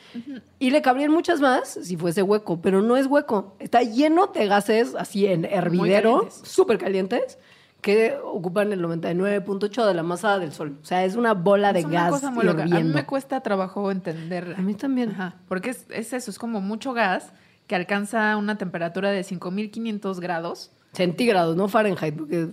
Y 0.58 0.72
le 0.72 0.82
cabrían 0.82 1.12
muchas 1.12 1.42
más 1.42 1.80
si 1.84 1.98
fuese 1.98 2.24
hueco, 2.24 2.62
pero 2.62 2.82
no 2.82 2.96
es 2.96 3.08
hueco. 3.08 3.56
Está 3.60 3.84
lleno 3.84 4.28
de 4.28 4.48
gases 4.48 4.96
así 4.96 5.26
en 5.26 5.44
hervidero, 5.44 6.30
súper 6.32 6.78
calientes, 6.78 7.38
que 7.82 8.18
ocupan 8.24 8.72
el 8.72 8.82
99.8 8.82 9.86
de 9.86 9.94
la 9.94 10.04
masa 10.04 10.40
del 10.40 10.54
Sol. 10.54 10.78
O 10.82 10.86
sea, 10.86 11.04
es 11.04 11.16
una 11.16 11.34
bola 11.34 11.74
de 11.74 11.80
es 11.80 11.86
una 11.86 12.04
gas 12.04 12.12
cosa 12.12 12.32
muy 12.32 12.46
loca. 12.46 12.64
A 12.64 12.66
mí 12.68 12.84
me 12.84 13.06
cuesta 13.06 13.42
trabajo 13.42 13.92
entenderla. 13.92 14.58
A 14.58 14.62
mí 14.62 14.76
también. 14.76 15.12
Ajá, 15.12 15.36
porque 15.50 15.72
es, 15.72 15.86
es 15.90 16.14
eso, 16.14 16.32
es 16.32 16.40
como 16.40 16.62
mucho 16.62 16.94
gas 16.94 17.34
que 17.68 17.76
alcanza 17.76 18.38
una 18.38 18.58
temperatura 18.58 19.12
de 19.12 19.26
5500 19.26 20.22
grados. 20.22 20.72
Centígrados, 20.94 21.58
no 21.58 21.68
Fahrenheit, 21.68 22.16
porque 22.16 22.50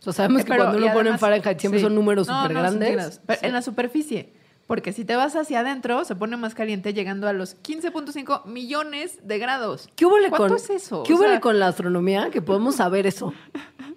o 0.00 0.02
sea, 0.02 0.12
sabemos 0.12 0.42
que 0.44 0.48
Pero- 0.50 0.64
cuando 0.64 0.78
uno 0.78 0.86
pone 0.88 1.00
en 1.00 1.06
además- 1.14 1.20
Fahrenheit 1.20 1.58
siempre 1.60 1.80
sí. 1.80 1.84
son 1.84 1.94
números 1.94 2.26
No, 2.26 2.42
súper 2.42 2.56
no, 2.56 2.60
grandes. 2.62 3.20
Pero 3.26 3.38
En 3.42 3.52
la 3.52 3.62
superficie. 3.62 4.32
Porque 4.66 4.92
si 4.92 5.04
te 5.04 5.16
vas 5.16 5.34
hacia 5.34 5.60
adentro, 5.60 6.04
se 6.04 6.14
pone 6.14 6.36
más 6.36 6.54
caliente, 6.54 6.94
llegando 6.94 7.26
a 7.26 7.32
los 7.32 7.56
15.5 7.60 8.44
millones 8.46 9.18
de 9.26 9.38
grados. 9.40 9.88
¿Qué 9.96 10.06
hubo 10.06 10.14
¿Cuánto 10.28 10.36
con, 10.36 10.56
es 10.56 10.70
eso? 10.70 11.02
¿Qué 11.02 11.12
hubo 11.12 11.24
sea, 11.24 11.40
con 11.40 11.58
la 11.58 11.66
astronomía 11.66 12.30
que 12.30 12.40
podemos 12.40 12.76
saber 12.76 13.04
eso? 13.08 13.34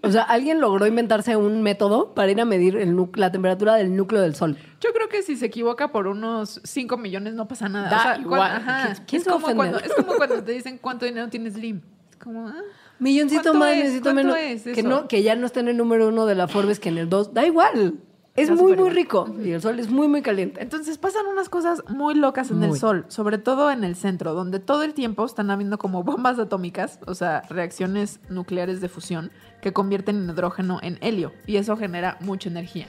O 0.01 0.11
sea, 0.11 0.23
alguien 0.23 0.59
logró 0.59 0.87
inventarse 0.87 1.35
un 1.37 1.61
método 1.61 2.15
para 2.15 2.31
ir 2.31 2.41
a 2.41 2.45
medir 2.45 2.75
el 2.77 2.97
la 3.13 3.31
temperatura 3.31 3.75
del 3.75 3.95
núcleo 3.95 4.19
del 4.21 4.33
Sol. 4.33 4.57
Yo 4.81 4.91
creo 4.93 5.09
que 5.09 5.21
si 5.21 5.35
se 5.37 5.45
equivoca 5.45 5.91
por 5.91 6.07
unos 6.07 6.59
5 6.63 6.97
millones 6.97 7.35
no 7.35 7.47
pasa 7.47 7.69
nada. 7.69 7.89
Da 7.89 7.97
O 7.97 8.01
sea, 8.01 8.17
igual. 8.17 8.41
ajá. 8.41 8.83
¿Quién- 8.95 9.05
quién 9.05 9.19
es, 9.19 9.23
se 9.25 9.29
como 9.29 9.55
cuando, 9.55 9.77
es 9.79 9.93
como 9.93 10.13
cuando 10.15 10.43
te 10.43 10.51
dicen 10.53 10.79
cuánto 10.79 11.05
dinero 11.05 11.29
tiene 11.29 11.51
Slim. 11.51 11.81
Es 12.09 12.17
como, 12.17 12.47
ah, 12.47 12.55
Milloncito 12.99 13.51
¿Cuánto 13.51 13.59
más, 13.59 13.75
¿Cuánto 14.01 14.13
menos. 14.13 14.37
es 14.37 14.63
que, 14.63 14.83
no, 14.83 15.07
que 15.07 15.23
ya 15.23 15.35
no 15.35 15.45
está 15.45 15.59
en 15.59 15.67
el 15.67 15.77
número 15.77 16.07
uno 16.07 16.25
de 16.25 16.35
la 16.35 16.47
Forbes 16.47 16.79
que 16.79 16.89
en 16.89 16.97
el 16.97 17.09
dos. 17.09 17.33
Da 17.33 17.45
igual. 17.45 17.95
Es 18.35 18.49
muy, 18.49 18.75
muy 18.75 18.89
rico. 18.89 19.31
Y 19.43 19.51
el 19.51 19.61
sol 19.61 19.79
es 19.79 19.91
muy, 19.91 20.07
muy 20.07 20.23
caliente. 20.23 20.61
Entonces 20.61 20.97
pasan 20.97 21.27
unas 21.27 21.49
cosas 21.49 21.83
muy 21.87 22.15
locas 22.15 22.49
en 22.49 22.57
Muy. 22.57 22.69
el 22.69 22.77
Sol, 22.77 23.05
sobre 23.07 23.37
todo 23.37 23.69
en 23.69 23.83
el 23.83 23.95
centro, 23.95 24.33
donde 24.33 24.59
todo 24.59 24.81
el 24.83 24.95
tiempo 24.95 25.23
están 25.23 25.51
habiendo 25.51 25.77
como 25.77 26.03
bombas 26.03 26.39
atómicas, 26.39 26.99
o 27.05 27.13
sea, 27.13 27.43
reacciones 27.49 28.19
nucleares 28.29 28.81
de 28.81 28.89
fusión 28.89 29.31
que 29.61 29.71
convierten 29.71 30.23
el 30.23 30.31
hidrógeno 30.31 30.79
en 30.81 30.97
helio 31.01 31.31
y 31.45 31.57
eso 31.57 31.77
genera 31.77 32.17
mucha 32.21 32.49
energía. 32.49 32.87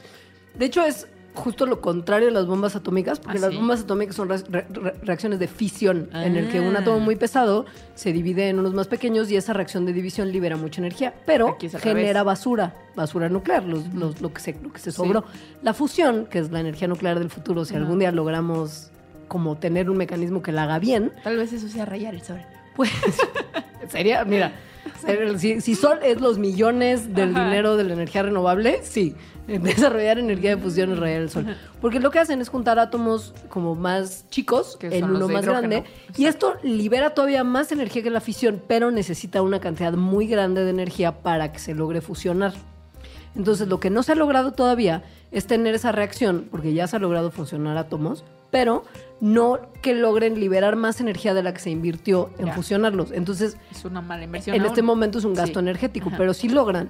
De 0.59 0.64
hecho, 0.64 0.82
es 0.82 1.09
justo 1.35 1.66
lo 1.66 1.80
contrario 1.80 2.28
de 2.28 2.32
las 2.32 2.47
bombas 2.47 2.76
atómicas, 2.76 3.18
porque 3.18 3.39
¿Ah, 3.39 3.41
las 3.43 3.51
sí? 3.51 3.57
bombas 3.57 3.80
atómicas 3.82 4.14
son 4.16 4.28
re- 4.28 4.39
re- 4.49 4.66
re- 4.70 4.95
reacciones 5.03 5.39
de 5.41 5.49
fisión, 5.49 6.09
en 6.14 6.37
el 6.37 6.49
que 6.49 6.61
un 6.61 6.76
Ah. 6.76 6.80
átomo 6.80 7.01
muy 7.01 7.16
pesado 7.16 7.66
se 7.95 8.12
divide 8.12 8.49
en 8.49 8.59
unos 8.61 8.72
más 8.72 8.87
pequeños 8.87 9.30
y 9.30 9.37
esa 9.37 9.53
reacción 9.53 9.85
de 9.85 9.93
división 9.93 10.30
libera 10.30 10.57
mucha 10.57 10.80
energía, 10.80 11.12
pero 11.26 11.57
genera 11.82 12.22
basura, 12.22 12.74
basura 12.95 13.28
nuclear, 13.28 13.64
los- 13.64 13.93
los- 13.93 14.20
lo, 14.20 14.32
que 14.32 14.41
se, 14.41 14.57
lo 14.62 14.72
que 14.72 14.78
se 14.78 14.93
sobró. 14.93 15.24
La 15.62 15.74
fusión, 15.74 16.26
que 16.26 16.39
es 16.39 16.51
la 16.53 16.61
energía 16.61 16.87
nuclear 16.89 17.18
del 17.18 17.30
futuro, 17.30 17.64
si 17.64 17.74
algún 17.74 17.99
día 17.99 18.12
logramos 18.12 18.91
como 19.28 19.57
tener 19.57 19.91
un 19.91 19.97
mecanismo 19.97 20.43
que 20.43 20.53
la 20.53 20.62
haga 20.64 20.78
bien, 20.78 21.12
Tal 21.24 21.37
vez 21.37 21.53
eso 21.53 21.66
sea 21.68 21.85
rayar 21.85 22.14
el 22.14 22.22
Sol. 22.22 22.41
pues 22.76 22.91
sería, 23.89 24.24
mira, 24.24 24.53
ser- 25.05 25.39
si, 25.39 25.61
si 25.61 25.74
Sol 25.74 25.99
es 26.03 26.20
los 26.20 26.39
millones 26.39 27.14
del 27.14 27.35
Ajá. 27.35 27.45
dinero 27.47 27.76
de 27.76 27.85
la 27.85 27.95
energía 27.95 28.22
renovable, 28.22 28.80
sí, 28.82 29.14
desarrollar 29.47 30.18
energía 30.18 30.57
de 30.57 30.62
fusión 30.62 30.92
es 30.92 30.99
rayar 30.99 31.22
el 31.22 31.30
Sol. 31.30 31.57
Porque 31.80 32.01
lo 32.01 32.11
que 32.11 32.18
hacen 32.18 32.40
es 32.40 32.49
juntar 32.49 32.78
átomos 32.78 33.34
como 33.49 33.74
más 33.74 34.28
chicos 34.30 34.76
Que 34.78 34.97
en 34.99 35.05
uno 35.05 35.28
más 35.28 35.42
hidrógeno. 35.45 35.68
grande. 35.70 35.84
Y 36.16 36.26
esto 36.26 36.55
libera 36.62 37.11
todavía 37.11 37.45
más 37.45 37.70
energía 37.72 38.03
que 38.03 38.11
la 38.11 38.20
fisión, 38.20 38.62
pero 38.66 38.90
necesita 38.90 39.42
una 39.42 39.61
cantidad 39.61 39.92
muy 39.92 40.26
grande 40.26 40.64
de 40.64 40.70
energía 40.70 41.22
para 41.22 41.53
que 41.53 41.59
se 41.59 41.74
logre 41.74 42.01
fusionar. 42.01 42.55
Entonces, 43.36 43.66
lo 43.68 43.80
que 43.80 43.90
no 43.90 44.03
se 44.05 44.12
ha 44.12 44.14
logrado 44.14 44.53
todavía 44.53 45.03
es 45.32 45.47
tener 45.47 45.74
esa 45.74 45.90
reacción, 45.90 46.47
porque 46.51 46.72
ya 46.72 46.86
se 46.86 46.97
ha 46.97 46.99
logrado 47.01 47.32
funcionar 47.32 47.76
átomos, 47.76 48.22
pero 48.53 48.84
no 49.20 49.59
que 49.82 49.92
logren 49.95 50.38
liberar 50.38 50.76
más 50.76 51.01
energía 51.01 51.34
de 51.34 51.42
la 51.42 51.53
que 51.53 51.59
se 51.59 51.70
invirtió 51.70 52.30
en 52.38 52.47
Ya. 52.47 52.53
fusionarlos. 52.55 53.11
Entonces, 53.11 53.57
Es 53.72 53.84
una 53.84 54.01
mala 54.01 54.22
inversión. 54.22 54.55
en 54.55 54.62
aún. 54.62 54.68
este 54.70 54.82
momento 54.82 55.18
es 55.18 55.24
un 55.24 55.34
gasto 55.34 55.59
Sí. 55.59 55.64
energético, 55.64 56.09
Ajá. 56.11 56.16
pero 56.18 56.32
si 56.32 56.49
logran 56.49 56.88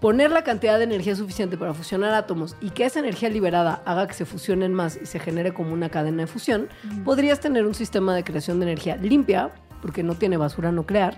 poner 0.00 0.30
la 0.30 0.42
cantidad 0.44 0.78
de 0.78 0.84
energía 0.84 1.14
suficiente 1.14 1.56
para 1.58 1.74
fusionar 1.74 2.14
átomos 2.14 2.56
y 2.60 2.70
que 2.70 2.84
esa 2.86 3.00
energía 3.00 3.28
liberada 3.28 3.82
haga 3.84 4.06
que 4.06 4.14
se 4.14 4.24
fusionen 4.24 4.72
más 4.72 4.98
y 5.00 5.06
se 5.06 5.18
genere 5.18 5.52
como 5.52 5.72
una 5.72 5.90
cadena 5.90 6.22
de 6.22 6.26
fusión, 6.26 6.68
podrías 7.04 7.40
tener 7.40 7.66
un 7.66 7.74
sistema 7.74 8.14
de 8.14 8.24
creación 8.24 8.60
de 8.60 8.66
energía 8.66 8.96
limpia, 8.96 9.50
porque 9.82 10.02
no 10.02 10.14
tiene 10.14 10.36
basura 10.36 10.72
nuclear, 10.72 11.16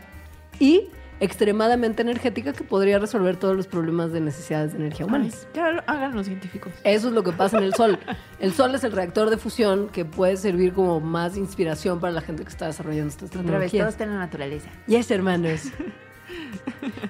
y 0.59 0.89
extremadamente 1.21 2.03
energética 2.03 2.53
que 2.53 2.65
podría 2.65 2.99
resolver 2.99 3.37
todos 3.37 3.57
los 3.57 3.69
problemas 3.69 4.11
de 4.13 4.21
necesidades 4.21 4.73
de 4.73 4.79
energía 4.79 5.07
Ay, 5.07 5.09
humanas. 5.09 5.47
ya 5.55 5.71
lo 5.71 5.83
hagan 5.87 6.17
los 6.17 6.27
científicos. 6.27 6.73
Eso 6.83 7.09
es 7.09 7.15
lo 7.15 7.23
que 7.23 7.31
pasa 7.31 7.59
en 7.59 7.65
el 7.65 7.75
Sol. 7.75 7.97
El 8.41 8.53
Sol 8.53 8.75
es 8.75 8.83
el 8.83 8.91
reactor 8.91 9.31
de 9.31 9.37
fusión 9.39 9.89
que 9.91 10.05
puede 10.05 10.37
servir 10.37 10.73
como 10.73 10.99
más 10.99 11.37
inspiración 11.37 12.01
para 12.01 12.13
la 12.13 12.21
gente 12.23 12.43
que 12.43 12.49
está 12.49 12.67
desarrollando 12.67 13.09
estas 13.11 13.29
Otra 13.31 13.39
vez, 13.43 13.71
tecnologías. 13.71 13.83
todo 13.83 13.89
está 13.91 14.05
en 14.05 14.11
la 14.11 14.19
naturaleza. 14.19 14.69
Yes, 14.89 15.11
hermanos. 15.13 15.63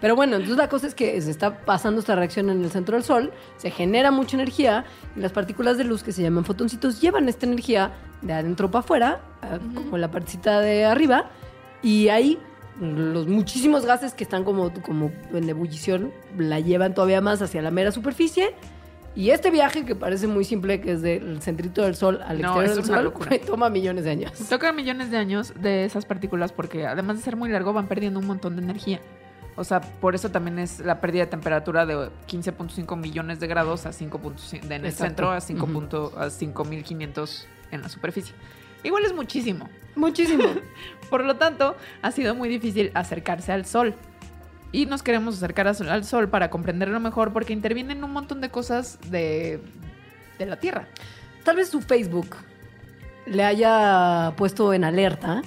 Pero 0.00 0.16
bueno, 0.16 0.36
entonces 0.36 0.56
la 0.56 0.68
cosa 0.68 0.86
es 0.86 0.94
que 0.94 1.20
se 1.20 1.30
está 1.30 1.64
pasando 1.64 2.00
esta 2.00 2.14
reacción 2.14 2.50
en 2.50 2.62
el 2.62 2.70
centro 2.70 2.96
del 2.96 3.04
Sol, 3.04 3.32
se 3.56 3.70
genera 3.70 4.10
mucha 4.10 4.36
energía 4.36 4.84
y 5.16 5.20
las 5.20 5.32
partículas 5.32 5.78
de 5.78 5.84
luz 5.84 6.02
que 6.02 6.12
se 6.12 6.22
llaman 6.22 6.44
fotoncitos 6.44 7.00
llevan 7.00 7.28
esta 7.28 7.46
energía 7.46 7.92
de 8.20 8.32
adentro 8.32 8.70
para 8.70 8.80
afuera, 8.80 9.20
a- 9.42 9.58
como 9.74 9.98
la 9.98 10.10
partecita 10.10 10.60
de 10.60 10.84
arriba, 10.84 11.30
y 11.82 12.08
ahí 12.08 12.38
los 12.80 13.26
muchísimos 13.28 13.84
gases 13.84 14.14
que 14.14 14.24
están 14.24 14.44
como, 14.44 14.72
como 14.82 15.10
en 15.32 15.48
ebullición 15.48 16.10
la 16.38 16.58
llevan 16.60 16.94
todavía 16.94 17.20
más 17.20 17.42
hacia 17.42 17.60
la 17.62 17.70
mera 17.70 17.92
superficie. 17.92 18.54
Y 19.14 19.30
este 19.30 19.50
viaje, 19.50 19.84
que 19.84 19.94
parece 19.94 20.26
muy 20.26 20.44
simple, 20.44 20.80
que 20.80 20.92
es 20.92 21.02
del 21.02 21.42
centrito 21.42 21.82
del 21.82 21.94
Sol 21.94 22.20
al 22.24 22.40
No, 22.40 22.48
exterior 22.62 22.76
del 22.76 22.84
Sol, 22.84 23.04
locura. 23.04 23.30
toma 23.46 23.68
millones 23.68 24.04
de 24.04 24.10
años. 24.10 24.32
Toca 24.48 24.72
millones 24.72 25.10
de 25.10 25.18
años 25.18 25.52
de 25.60 25.84
esas 25.84 26.06
partículas 26.06 26.52
porque 26.52 26.86
además 26.86 27.18
de 27.18 27.22
ser 27.22 27.36
muy 27.36 27.50
largo 27.50 27.72
van 27.74 27.88
perdiendo 27.88 28.18
un 28.20 28.26
montón 28.26 28.56
de 28.56 28.62
energía. 28.62 29.00
O 29.54 29.64
sea, 29.64 29.82
por 29.82 30.14
eso 30.14 30.30
también 30.30 30.58
es 30.58 30.80
la 30.80 31.02
pérdida 31.02 31.24
de 31.24 31.30
temperatura 31.30 31.84
de 31.84 31.94
15.5 32.26 32.96
millones 32.96 33.38
de 33.38 33.46
grados 33.48 33.84
a 33.84 33.90
5.5 33.90 34.60
de 34.62 34.76
en 34.76 34.80
el 34.84 34.86
Exacto. 34.86 35.04
centro 35.04 35.30
a 35.30 35.40
5. 35.42 35.62
Ujú. 35.64 35.72
punto- 35.74 36.12
a 36.16 36.30
5.500 36.30 37.44
en 37.70 37.82
la 37.82 37.90
superficie. 37.90 38.34
Igual 38.82 39.04
es 39.04 39.12
muchísimo. 39.14 39.68
Muchísimo. 39.94 40.44
Por 41.10 41.24
lo 41.26 41.36
tanto, 41.36 41.76
ha 42.00 42.10
sido 42.12 42.34
muy 42.34 42.48
difícil 42.48 42.90
acercarse 42.94 43.52
al 43.52 43.66
sol. 43.66 43.94
Y 44.72 44.86
nos 44.86 45.02
queremos 45.02 45.36
acercar 45.36 45.68
al 45.68 46.04
sol 46.04 46.28
para 46.28 46.48
comprenderlo 46.50 46.98
mejor 46.98 47.32
porque 47.32 47.52
intervienen 47.52 48.02
un 48.02 48.12
montón 48.12 48.40
de 48.40 48.48
cosas 48.50 48.98
de, 49.10 49.60
de 50.38 50.46
la 50.46 50.56
Tierra. 50.58 50.88
Tal 51.44 51.56
vez 51.56 51.68
su 51.68 51.82
Facebook 51.82 52.36
le 53.26 53.44
haya 53.44 54.32
puesto 54.36 54.72
en 54.72 54.84
alerta 54.84 55.42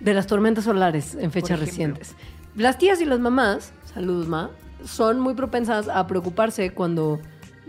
de 0.00 0.14
las 0.14 0.26
tormentas 0.26 0.64
solares 0.64 1.14
en 1.14 1.30
fechas 1.30 1.60
recientes. 1.60 2.14
las 2.56 2.78
tías 2.78 3.00
y 3.00 3.04
las 3.04 3.20
mamás, 3.20 3.72
saludos 3.92 4.26
ma, 4.26 4.50
son 4.84 5.20
muy 5.20 5.34
propensas 5.34 5.88
a 5.88 6.06
preocuparse 6.06 6.70
cuando... 6.70 7.20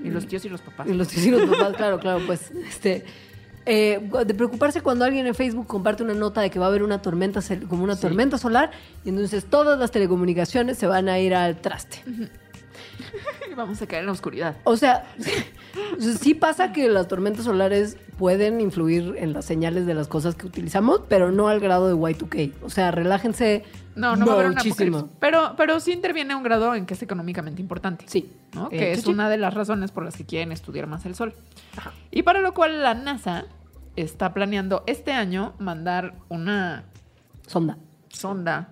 Y 0.04 0.10
los 0.10 0.28
tíos 0.28 0.44
y 0.46 0.50
los 0.50 0.62
papás. 0.62 0.88
Y 0.88 0.94
los 0.94 1.08
tíos 1.08 1.26
y 1.28 1.32
los 1.32 1.50
papás, 1.50 1.74
claro, 1.78 2.00
claro, 2.00 2.22
pues, 2.26 2.52
este... 2.52 3.06
eh, 3.66 4.10
de 4.26 4.34
preocuparse 4.34 4.82
cuando 4.82 5.06
alguien 5.06 5.26
en 5.26 5.36
Facebook 5.36 5.68
comparte 5.68 6.04
una 6.04 6.14
nota 6.14 6.42
de 6.42 6.50
que 6.50 6.60
va 6.60 6.66
a 6.66 6.70
haber 6.70 6.84
una 6.84 7.02
tormenta, 7.02 7.42
como 7.70 7.84
una 7.84 7.96
tormenta 7.96 8.38
solar, 8.38 8.72
y 9.06 9.10
entonces 9.10 9.46
todas 9.46 9.80
las 9.80 9.92
telecomunicaciones 9.92 10.78
se 10.78 10.88
van 10.88 11.08
a 11.10 11.20
ir 11.20 11.34
al 11.34 11.62
traste. 11.62 12.04
Vamos 13.56 13.82
a 13.82 13.88
caer 13.88 14.02
en 14.02 14.08
la 14.08 14.12
oscuridad. 14.12 14.58
O 14.64 14.76
sea, 14.76 15.06
sí 16.20 16.34
pasa 16.34 16.72
que 16.74 16.88
las 16.90 17.08
tormentas 17.08 17.46
solares 17.46 17.98
pueden 18.18 18.62
influir 18.62 19.16
en 19.18 19.34
las 19.34 19.46
señales 19.46 19.86
de 19.86 19.94
las 19.94 20.08
cosas 20.08 20.36
que 20.36 20.46
utilizamos, 20.46 21.02
pero 21.10 21.32
no 21.32 21.48
al 21.48 21.60
grado 21.60 21.88
de 21.88 21.96
Y2K. 21.96 22.54
O 22.62 22.70
sea, 22.70 22.92
relájense 22.92 23.64
No, 23.96 24.16
no 24.16 24.26
va 24.26 24.34
a 24.34 24.36
haber 24.36 24.48
un 24.50 24.54
muchísimo. 24.56 24.98
apocalipsis. 24.98 25.18
Pero, 25.20 25.54
pero 25.58 25.80
sí 25.80 25.92
interviene 25.94 26.34
a 26.34 26.38
un 26.38 26.44
grado 26.44 26.76
en 26.76 26.86
que 26.86 26.94
es 26.94 27.02
económicamente 27.02 27.62
importante. 27.62 28.06
Sí. 28.08 28.32
¿no? 28.54 28.68
Eh, 28.72 28.78
que 28.78 28.92
es 28.92 29.08
una 29.08 29.30
de 29.30 29.38
las 29.38 29.54
razones 29.54 29.92
por 29.92 30.06
las 30.06 30.16
que 30.16 30.26
quieren 30.26 30.52
estudiar 30.52 30.86
más 30.88 31.06
el 31.06 31.16
sol. 31.16 31.34
Y 32.12 32.22
para 32.24 32.40
lo 32.42 32.54
cual 32.54 32.82
la 32.84 32.94
NASA 32.94 33.46
está 33.96 34.34
planeando 34.34 34.84
este 34.88 35.12
año 35.12 35.54
mandar 35.60 36.14
una 36.30 36.84
Sonda. 37.48 37.78
sonda 38.10 38.70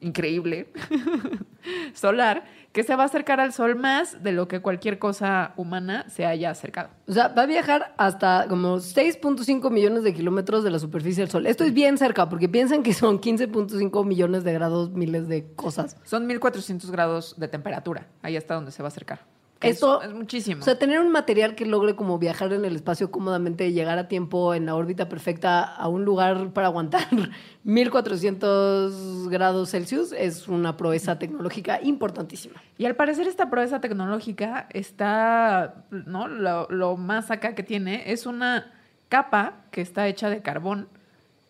increíble 0.00 0.68
solar 1.94 2.44
que 2.72 2.82
se 2.82 2.96
va 2.96 3.02
a 3.02 3.06
acercar 3.06 3.38
al 3.40 3.52
sol 3.52 3.76
más 3.76 4.22
de 4.22 4.32
lo 4.32 4.48
que 4.48 4.60
cualquier 4.60 4.98
cosa 4.98 5.52
humana 5.56 6.06
se 6.08 6.24
haya 6.24 6.50
acercado. 6.50 6.88
O 7.06 7.12
sea, 7.12 7.28
va 7.28 7.42
a 7.42 7.46
viajar 7.46 7.94
hasta 7.98 8.46
como 8.48 8.76
6.5 8.76 9.70
millones 9.70 10.02
de 10.02 10.14
kilómetros 10.14 10.64
de 10.64 10.70
la 10.70 10.78
superficie 10.78 11.22
del 11.22 11.30
Sol. 11.30 11.46
Esto 11.46 11.64
es 11.64 11.74
bien 11.74 11.98
cerca, 11.98 12.28
porque 12.28 12.48
piensan 12.48 12.82
que 12.82 12.94
son 12.94 13.20
15.5 13.20 14.04
millones 14.06 14.44
de 14.44 14.52
grados, 14.54 14.90
miles 14.90 15.28
de 15.28 15.52
cosas. 15.54 15.96
Son 16.04 16.26
1400 16.26 16.90
grados 16.90 17.34
de 17.38 17.48
temperatura, 17.48 18.06
ahí 18.22 18.36
está 18.36 18.54
donde 18.54 18.72
se 18.72 18.82
va 18.82 18.86
a 18.86 18.88
acercar. 18.88 19.31
Esto 19.62 20.02
es, 20.02 20.12
muchísimo. 20.12 20.60
O 20.60 20.64
sea, 20.64 20.78
tener 20.78 21.00
un 21.00 21.10
material 21.10 21.54
que 21.54 21.66
logre 21.66 21.94
como 21.94 22.18
viajar 22.18 22.52
en 22.52 22.64
el 22.64 22.76
espacio 22.76 23.10
cómodamente, 23.10 23.72
llegar 23.72 23.98
a 23.98 24.08
tiempo 24.08 24.54
en 24.54 24.66
la 24.66 24.74
órbita 24.74 25.08
perfecta 25.08 25.62
a 25.62 25.88
un 25.88 26.04
lugar 26.04 26.52
para 26.52 26.68
aguantar 26.68 27.06
1400 27.64 29.28
grados 29.28 29.70
Celsius 29.70 30.12
es 30.12 30.48
una 30.48 30.76
proeza 30.76 31.18
tecnológica 31.18 31.80
importantísima. 31.82 32.62
Y 32.78 32.86
al 32.86 32.96
parecer 32.96 33.26
esta 33.26 33.50
proeza 33.50 33.80
tecnológica 33.80 34.66
está, 34.70 35.84
¿no? 35.90 36.28
Lo, 36.28 36.68
lo 36.70 36.96
más 36.96 37.30
acá 37.30 37.54
que 37.54 37.62
tiene 37.62 38.12
es 38.12 38.26
una 38.26 38.72
capa 39.08 39.64
que 39.70 39.80
está 39.80 40.08
hecha 40.08 40.30
de 40.30 40.42
carbón 40.42 40.88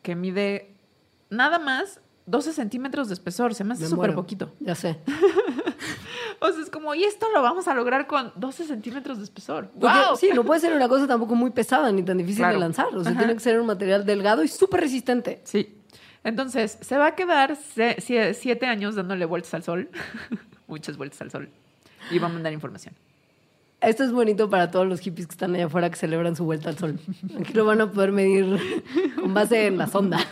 que 0.03 0.17
mide 0.17 0.75
nada 1.31 1.59
más 1.59 2.01
12 2.27 2.53
centímetros 2.53 3.09
de 3.09 3.15
espesor. 3.15 3.55
Se 3.55 3.65
me 3.65 3.75
hace 3.75 3.89
súper 3.89 4.15
poquito. 4.15 4.53
Ya 4.61 4.75
sé. 4.75 4.99
O 6.45 6.53
sea, 6.53 6.61
es 6.63 6.71
como, 6.71 6.95
y 6.95 7.05
esto 7.05 7.27
lo 7.33 7.41
vamos 7.41 7.69
a 7.69 7.75
lograr 7.75 8.07
con 8.09 8.33
12 8.35 8.65
centímetros 8.65 9.19
de 9.19 9.25
espesor. 9.25 9.69
Porque, 9.79 9.87
¡Wow! 9.87 10.17
Sí, 10.17 10.31
no 10.35 10.43
puede 10.45 10.61
ser 10.61 10.73
una 10.75 10.89
cosa 10.89 11.07
tampoco 11.07 11.35
muy 11.37 11.51
pesada 11.51 11.93
ni 11.93 12.03
tan 12.03 12.19
difícil 12.19 12.39
Claro. 12.39 12.55
de 12.55 12.61
lanzar. 12.61 12.89
O 12.97 13.03
sea, 13.03 13.13
Ajá. 13.13 13.21
tiene 13.21 13.35
que 13.35 13.41
ser 13.41 13.61
un 13.61 13.67
material 13.67 14.05
delgado 14.05 14.43
y 14.43 14.49
súper 14.49 14.81
resistente. 14.81 15.41
Sí. 15.45 15.79
Entonces, 16.25 16.79
se 16.81 16.97
va 16.99 17.07
a 17.07 17.15
quedar 17.15 17.57
siete 17.57 18.67
años 18.67 18.95
dándole 18.97 19.25
vueltas 19.25 19.55
al 19.55 19.63
sol. 19.63 19.89
Muchas 20.67 20.97
vueltas 20.97 21.21
al 21.23 21.31
sol. 21.31 21.49
Y 22.11 22.19
va 22.19 22.27
a 22.27 22.31
mandar 22.31 22.53
información. 22.53 22.95
Esto 23.81 24.05
es 24.05 24.13
bonito 24.13 24.49
para 24.51 24.71
todos 24.71 24.87
los 24.87 25.01
hippies 25.01 25.27
que 25.27 25.33
están 25.33 25.55
allá 25.55 25.67
afuera 25.67 25.91
que 25.91 25.97
celebran 25.97 26.37
su 26.37 26.45
vuelta 26.45 26.69
al 26.69 26.79
sol. 26.79 26.99
Aquí 27.41 27.53
lo 27.53 27.65
van 27.65 27.81
a 27.81 27.91
poder 27.91 28.13
medir 28.13 28.57
con 29.21 29.35
base 29.35 29.67
en 29.67 29.79
la 29.79 29.87
sonda. 29.89 30.19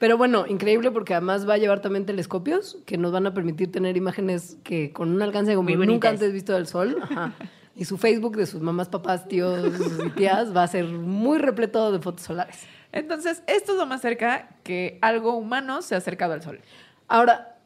Pero 0.00 0.16
bueno, 0.16 0.46
increíble 0.46 0.90
porque 0.90 1.12
además 1.12 1.46
va 1.46 1.54
a 1.54 1.58
llevar 1.58 1.80
también 1.80 2.06
telescopios 2.06 2.78
que 2.86 2.96
nos 2.96 3.12
van 3.12 3.26
a 3.26 3.34
permitir 3.34 3.70
tener 3.70 3.98
imágenes 3.98 4.56
que 4.64 4.92
con 4.92 5.10
un 5.10 5.20
alcance 5.20 5.54
como 5.54 5.68
nunca 5.68 6.08
antes 6.08 6.32
visto 6.32 6.54
del 6.54 6.66
sol. 6.66 6.96
Ajá. 7.02 7.34
Y 7.76 7.84
su 7.84 7.98
Facebook 7.98 8.36
de 8.36 8.46
sus 8.46 8.62
mamás, 8.62 8.88
papás, 8.88 9.28
tíos 9.28 9.62
y 10.06 10.10
tías 10.10 10.56
va 10.56 10.62
a 10.62 10.68
ser 10.68 10.86
muy 10.86 11.38
repleto 11.38 11.92
de 11.92 12.00
fotos 12.00 12.24
solares. 12.24 12.66
Entonces, 12.92 13.42
esto 13.46 13.72
es 13.72 13.78
lo 13.78 13.84
más 13.84 14.00
cerca 14.00 14.48
que 14.64 14.98
algo 15.02 15.34
humano 15.34 15.82
se 15.82 15.94
ha 15.94 15.98
acercado 15.98 16.32
al 16.32 16.42
sol. 16.42 16.60
Ahora, 17.06 17.58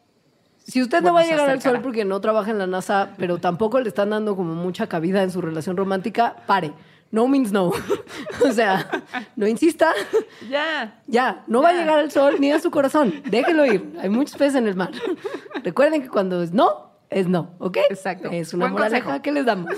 si 0.59 0.83
usted 0.83 1.03
no 1.03 1.15
va 1.15 1.21
a 1.21 1.25
llegar 1.25 1.49
al 1.49 1.63
sol 1.63 1.81
porque 1.83 2.05
no 2.05 2.21
trabaja 2.21 2.51
en 2.51 2.59
la 2.59 2.67
NASA, 2.67 3.11
pero 3.17 3.39
tampoco 3.39 3.81
le 3.81 3.89
están 3.89 4.11
dando 4.11 4.35
como 4.35 4.55
mucha 4.55 4.89
cabida 4.89 5.23
en 5.23 5.31
su 5.31 5.41
relación 5.41 5.77
romántica, 5.77 6.35
pare. 6.47 6.73
No 7.15 7.29
means 7.29 7.53
no. 7.53 7.71
o 8.45 8.53
sea, 8.53 8.91
no 9.37 9.47
insista. 9.47 9.93
Ya. 10.51 11.01
Ya, 11.07 11.45
no 11.47 11.63
va 11.63 11.69
a 11.69 11.73
llegar 11.73 11.99
al 12.01 12.11
sol 12.11 12.37
ni 12.41 12.51
a 12.51 12.59
su 12.59 12.73
corazón. 12.73 13.23
Déjelo 13.31 13.65
ir. 13.67 13.97
Hay 14.01 14.09
muchos 14.09 14.37
peces 14.37 14.57
en 14.57 14.67
el 14.67 14.75
mar. 14.75 14.91
Recuerden 15.63 16.03
que 16.03 16.09
cuando 16.09 16.43
es 16.43 16.53
no, 16.53 16.91
es 17.11 17.29
no, 17.29 17.53
¿ok? 17.61 17.77
Exacto. 17.89 18.31
Es 18.33 18.53
una 18.53 18.65
Buen 18.65 18.73
moraleja 18.73 19.05
consejo. 19.05 19.23
que 19.23 19.31
les 19.31 19.47
damos. 19.47 19.71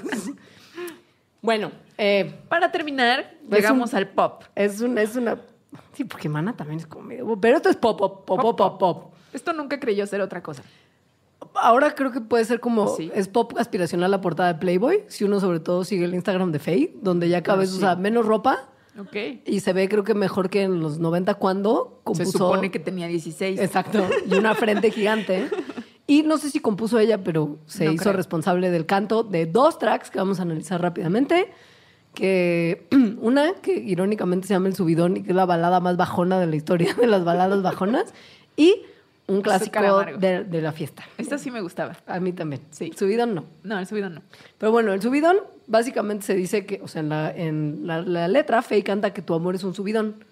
bueno, 1.43 1.73
eh, 1.99 2.35
Para 2.49 2.73
terminar, 2.73 3.31
llegamos 3.51 3.93
un- 3.93 3.99
al 3.99 4.09
pop. 4.09 4.45
es 4.55 4.81
una, 4.81 5.03
es 5.03 5.15
una. 5.17 5.39
Sí, 5.93 6.05
porque 6.05 6.31
Mana 6.31 6.57
también 6.57 6.81
es 6.81 6.87
como 6.87 7.05
medio. 7.05 7.39
Pero 7.39 7.57
esto 7.57 7.69
es 7.69 7.77
pop, 7.77 7.99
pop, 7.99 8.25
pop, 8.25 8.41
pop, 8.41 8.57
pop, 8.57 8.79
pop. 8.79 9.15
Esto 9.33 9.53
nunca 9.53 9.79
creyó 9.79 10.07
ser 10.07 10.23
otra 10.23 10.43
cosa. 10.43 10.63
Ahora 11.55 11.95
creo 11.95 12.13
que 12.13 12.21
puede 12.21 12.45
ser 12.45 12.61
como. 12.61 12.97
Sí. 12.97 13.11
Es 13.15 13.29
pop 13.29 13.53
aspiracional 13.59 14.11
la 14.11 14.21
portada 14.21 14.53
de 14.53 14.59
Playboy. 14.59 15.05
Si 15.09 15.25
uno, 15.25 15.41
sobre 15.41 15.61
todo, 15.61 15.85
sigue 15.85 16.05
el 16.05 16.15
Instagram 16.15 16.53
de 16.53 16.59
Faye, 16.59 16.95
donde 17.03 17.29
ya 17.29 17.43
cada 17.43 17.59
Ah, 17.59 17.61
vez 17.61 17.73
usa 17.73 17.97
menos 17.97 18.27
ropa 18.27 18.69
Ok. 18.99 19.17
y 19.45 19.61
se 19.61 19.73
ve, 19.73 19.89
creo 19.89 20.05
que 20.05 20.15
mejor 20.15 20.49
que 20.51 20.63
en 20.63 20.81
los 20.81 20.99
90 20.99 21.35
cuando 21.35 22.01
compuso. 22.05 22.31
Se 22.33 22.39
supone 22.39 22.71
que 22.71 22.79
tenía 22.79 23.07
16. 23.07 23.61
Exacto. 23.61 24.07
Y 24.31 24.35
una 24.35 24.55
frente 24.55 24.91
gigante. 24.91 25.49
Y 26.07 26.23
no 26.23 26.39
sé 26.39 26.51
si 26.51 26.61
compuso 26.61 26.99
ella, 26.99 27.23
pero 27.25 27.59
se 27.67 27.85
No 27.87 27.93
hizo 27.93 28.05
creo. 28.05 28.13
responsable 28.15 28.71
del 28.71 28.87
canto 28.87 29.23
de 29.25 29.47
dos 29.47 29.79
tracks 29.79 30.11
que 30.11 30.19
vamos 30.19 30.39
a 30.39 30.43
analizar 30.43 30.81
rápidamente. 30.81 31.51
Que 32.15 32.87
una 33.21 33.53
que 33.61 33.75
irónicamente 33.77 34.47
se 34.49 34.55
llama 34.55 34.69
El 34.69 34.75
Subidón 34.77 35.17
y 35.19 35.23
que 35.23 35.31
es 35.31 35.37
la 35.37 35.47
balada 35.47 35.81
más 35.81 35.97
bajona 35.97 36.39
de 36.41 36.47
la 36.47 36.57
historia 36.57 36.95
de 37.01 37.07
las 37.07 37.25
baladas 37.25 37.63
bajonas. 37.63 38.15
Y 38.57 38.83
un 39.29 39.43
clásico 39.43 39.81
de, 40.19 40.45
de 40.45 40.61
la 40.63 40.73
fiesta. 40.73 41.05
Esta 41.19 41.37
sí 41.39 41.51
me 41.51 41.61
gustaba. 41.61 41.97
A 42.07 42.21
mí 42.21 42.33
también. 42.33 42.63
Sí. 42.71 42.93
Subidón 42.97 43.35
no. 43.35 43.45
No, 43.65 43.79
el 43.79 43.87
subido 43.87 44.09
no. 44.09 44.23
Pero 44.59 44.71
bueno, 44.73 44.93
el 44.93 45.03
subidón 45.03 45.39
básicamente 45.67 46.25
se 46.27 46.35
dice 46.35 46.65
que, 46.65 46.81
o 46.83 46.89
sea, 46.89 47.01
en 47.01 47.09
la, 47.09 47.31
en 47.35 47.81
la, 47.87 48.03
la 48.03 48.29
letra, 48.29 48.63
Faye 48.63 48.85
canta 48.85 49.13
que 49.13 49.23
tu 49.23 49.35
amor 49.35 49.55
es 49.57 49.65
un 49.65 49.75
subidón. 49.75 50.25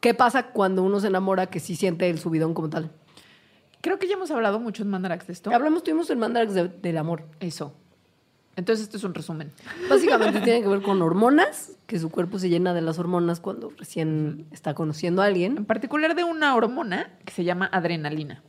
¿Qué 0.00 0.14
pasa 0.14 0.48
cuando 0.48 0.82
uno 0.82 0.98
se 0.98 1.06
enamora 1.06 1.46
que 1.46 1.60
sí 1.60 1.76
siente 1.76 2.10
el 2.10 2.18
subidón 2.18 2.54
como 2.54 2.68
tal? 2.68 2.90
Creo 3.80 3.98
que 3.98 4.08
ya 4.08 4.14
hemos 4.14 4.30
hablado 4.32 4.58
mucho 4.60 4.82
en 4.82 4.90
Mandarax 4.90 5.26
de 5.28 5.32
esto. 5.32 5.50
Hablamos, 5.54 5.82
tuvimos 5.84 6.10
el 6.10 6.16
Mandarax 6.16 6.54
de- 6.54 6.68
del 6.68 6.98
amor. 6.98 7.22
Eso. 7.40 7.74
Entonces, 8.54 8.84
esto 8.84 8.98
es 8.98 9.04
un 9.04 9.14
resumen. 9.14 9.50
Básicamente 9.88 10.40
tiene 10.44 10.62
que 10.62 10.68
ver 10.68 10.82
con 10.82 11.00
hormonas, 11.00 11.72
que 11.86 11.98
su 11.98 12.10
cuerpo 12.10 12.38
se 12.38 12.48
llena 12.48 12.74
de 12.74 12.82
las 12.82 12.98
hormonas 12.98 13.40
cuando 13.40 13.70
recién 13.78 14.46
está 14.52 14.74
conociendo 14.74 15.22
a 15.22 15.26
En 15.26 15.32
alguien. 15.32 15.64
particular 15.64 16.14
de 16.14 16.24
una 16.24 16.54
hormona 16.54 17.10
que 17.24 17.32
se 17.32 17.44
llama 17.44 17.66
adrenalina. 17.72 18.42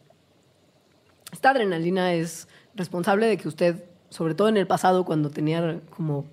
Esta 1.31 1.51
adrenalina 1.51 2.13
es 2.13 2.47
responsable 2.75 3.27
de 3.27 3.37
que 3.37 3.47
usted, 3.47 3.85
sobre 4.09 4.35
todo 4.35 4.49
en 4.49 4.57
el 4.57 4.67
pasado, 4.67 5.05
cuando 5.05 5.29
tenía 5.29 5.79
como... 5.95 6.25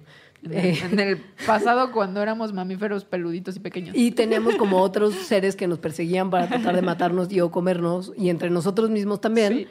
En, 0.43 0.53
eh, 0.53 0.79
el, 0.85 0.93
en 0.93 1.01
el 1.01 1.19
pasado, 1.47 1.93
cuando 1.93 2.23
éramos 2.23 2.53
mamíferos 2.53 3.05
peluditos 3.05 3.57
y 3.57 3.61
pequeños. 3.61 3.95
Y 3.95 4.11
teníamos 4.11 4.57
como 4.57 4.79
otros 4.83 5.15
seres 5.15 5.55
que 5.55 5.69
nos 5.69 5.79
perseguían 5.79 6.31
para 6.31 6.49
tratar 6.49 6.75
de 6.75 6.83
matarnos 6.83 7.31
y 7.31 7.41
o 7.41 7.51
comernos, 7.51 8.13
y 8.17 8.31
entre 8.31 8.51
nosotros 8.51 8.91
mismos 8.91 9.21
también. 9.21 9.59
Sí. 9.59 9.69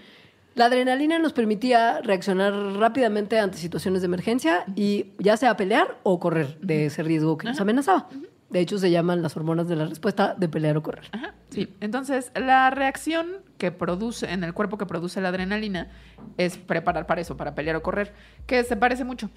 La 0.60 0.66
adrenalina 0.66 1.20
nos 1.20 1.32
permitía 1.32 2.02
reaccionar 2.02 2.52
rápidamente 2.54 3.40
ante 3.40 3.58
situaciones 3.58 4.02
de 4.02 4.08
emergencia 4.08 4.66
y 4.76 5.14
ya 5.18 5.38
sea 5.38 5.56
pelear 5.56 5.98
o 6.04 6.20
correr 6.20 6.60
de 6.60 6.88
ese 6.88 7.02
riesgo 7.02 7.38
que 7.38 7.48
nos 7.48 7.62
amenazaba. 7.62 8.10
De 8.50 8.60
hecho, 8.60 8.78
se 8.78 8.92
llaman 8.92 9.22
las 9.22 9.38
hormonas 9.38 9.70
de 9.70 9.78
la 9.78 9.86
respuesta 9.86 10.36
de 10.38 10.50
pelear 10.50 10.76
o 10.76 10.84
correr. 10.84 11.06
Ajá, 11.14 11.34
sí. 11.50 11.74
Entonces, 11.80 12.34
la 12.36 12.70
reacción 12.72 13.38
que 13.58 13.72
produce 13.72 14.34
en 14.34 14.44
el 14.44 14.54
cuerpo 14.54 14.78
que 14.78 14.86
produce 14.86 15.22
la 15.22 15.30
adrenalina 15.30 15.92
es 16.36 16.58
preparar 16.58 17.08
para 17.08 17.22
eso, 17.22 17.38
para 17.38 17.56
pelear 17.56 17.78
o 17.78 17.82
correr, 17.82 18.14
que 18.46 18.62
se 18.66 18.76
parece 18.76 19.06
mucho. 19.06 19.30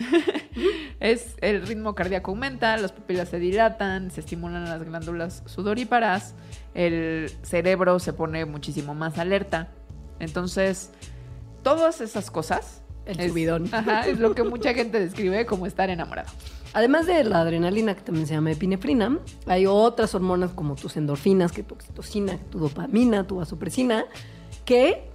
es 0.99 1.37
el 1.41 1.65
ritmo 1.65 1.95
cardíaco 1.95 2.33
aumenta, 2.33 2.77
las 2.79 2.91
pupilas 2.91 3.29
se 3.29 3.39
dilatan, 3.39 4.11
se 4.11 4.19
estimulan 4.19 4.65
las 4.65 4.83
glándulas 4.83 5.45
sudoríparas, 5.47 6.35
el 6.75 7.31
cerebro 7.43 8.01
se 8.01 8.13
pone 8.13 8.45
muchísimo 8.45 8.97
más 8.97 9.19
alerta. 9.19 9.69
Entonces, 10.19 10.93
todas 11.63 12.01
esas 12.01 12.31
cosas 12.31 12.83
El 13.07 13.21
es, 13.21 13.31
subidón. 13.31 13.69
Ajá, 13.73 14.09
es 14.09 14.19
lo 14.19 14.35
que 14.35 14.43
mucha 14.43 14.75
gente 14.75 15.01
describe 15.01 15.47
como 15.47 15.67
estar 15.67 15.91
enamorado. 15.91 16.31
Además 16.75 17.07
de 17.07 17.23
la 17.25 17.41
adrenalina, 17.41 17.95
que 17.95 18.03
también 18.03 18.27
se 18.27 18.35
llama 18.35 18.53
epinefrina, 18.53 19.19
hay 19.47 19.67
otras 19.67 20.15
hormonas 20.15 20.53
como 20.53 20.75
tus 20.75 20.97
endorfinas, 20.97 21.53
que 21.53 21.63
tu 21.63 21.75
oxitocina, 21.75 22.39
tu 22.51 22.59
dopamina, 22.59 23.27
tu 23.27 23.37
vasopresina, 23.37 24.07
que 24.65 25.11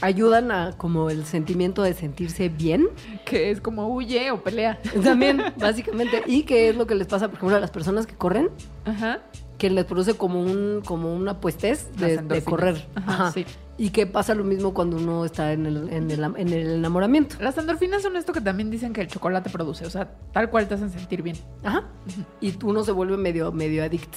ayudan 0.00 0.50
a 0.50 0.72
como 0.76 1.10
el 1.10 1.24
sentimiento 1.24 1.82
de 1.82 1.94
sentirse 1.94 2.48
bien 2.48 2.88
Que 3.24 3.50
es 3.50 3.60
como 3.60 3.88
huye 3.88 4.30
o 4.30 4.42
pelea. 4.42 4.80
También, 5.02 5.42
básicamente. 5.58 6.22
Y 6.26 6.44
que 6.44 6.70
es 6.70 6.76
lo 6.76 6.86
que 6.86 6.94
les 6.94 7.06
pasa, 7.06 7.28
por 7.28 7.36
ejemplo, 7.36 7.56
a 7.56 7.60
las 7.60 7.70
personas 7.70 8.06
que 8.06 8.14
corren. 8.14 8.50
Ajá. 8.84 9.20
que 9.58 9.70
les 9.70 9.84
produce 9.84 10.14
como 10.14 10.40
un 10.40 10.82
como 10.84 11.14
una 11.14 11.40
puestez 11.40 11.88
de, 11.96 12.42
correr. 12.44 12.86
Ajá, 12.94 13.30
sí. 13.32 13.46
Y 13.76 13.90
que 13.90 14.06
pasa 14.06 14.34
lo 14.34 14.44
mismo 14.44 14.72
cuando 14.72 14.96
uno 14.96 15.24
está 15.24 15.52
en 15.52 15.66
el, 15.66 15.92
en 15.92 16.10
el, 16.10 16.22
en 16.22 16.48
el 16.48 16.70
enamoramiento. 16.74 17.36
Las 17.40 17.58
endorfinas 17.58 18.02
son 18.02 18.16
esto 18.16 18.32
que 18.32 18.40
también 18.40 18.70
dicen 18.70 18.92
que 18.92 19.00
el 19.00 19.08
chocolate 19.08 19.50
produce, 19.50 19.84
o 19.84 19.90
sea, 19.90 20.12
tal 20.32 20.48
cual 20.48 20.68
te 20.68 20.74
hacen 20.74 20.90
sentir 20.90 21.22
bien. 21.22 21.36
Ajá. 21.64 21.84
Y 22.40 22.52
tú 22.52 22.70
uno 22.70 22.84
se 22.84 22.92
vuelve 22.92 23.16
medio, 23.16 23.50
medio 23.50 23.82
adicto. 23.82 24.16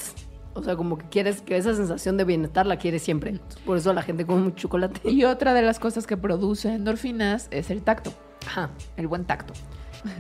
O 0.54 0.64
sea, 0.64 0.76
como 0.76 0.98
que 0.98 1.08
quieres 1.10 1.42
que 1.42 1.56
esa 1.56 1.76
sensación 1.76 2.18
de 2.18 2.24
bienestar 2.24 2.66
la 2.66 2.78
quieres 2.78 3.04
siempre. 3.04 3.40
Por 3.66 3.78
eso 3.78 3.94
la 3.94 4.02
gente 4.02 4.26
come 4.26 4.42
mucho 4.42 4.58
chocolate. 4.58 5.08
Y 5.10 5.24
otra 5.24 5.54
de 5.54 5.62
las 5.62 5.80
cosas 5.80 6.08
que 6.08 6.18
produce 6.18 6.74
endorfinas 6.74 7.48
es 7.52 7.70
el 7.70 7.84
tacto, 7.84 8.12
Ajá. 8.48 8.70
el 8.96 9.08
buen 9.08 9.26
tacto. 9.26 9.54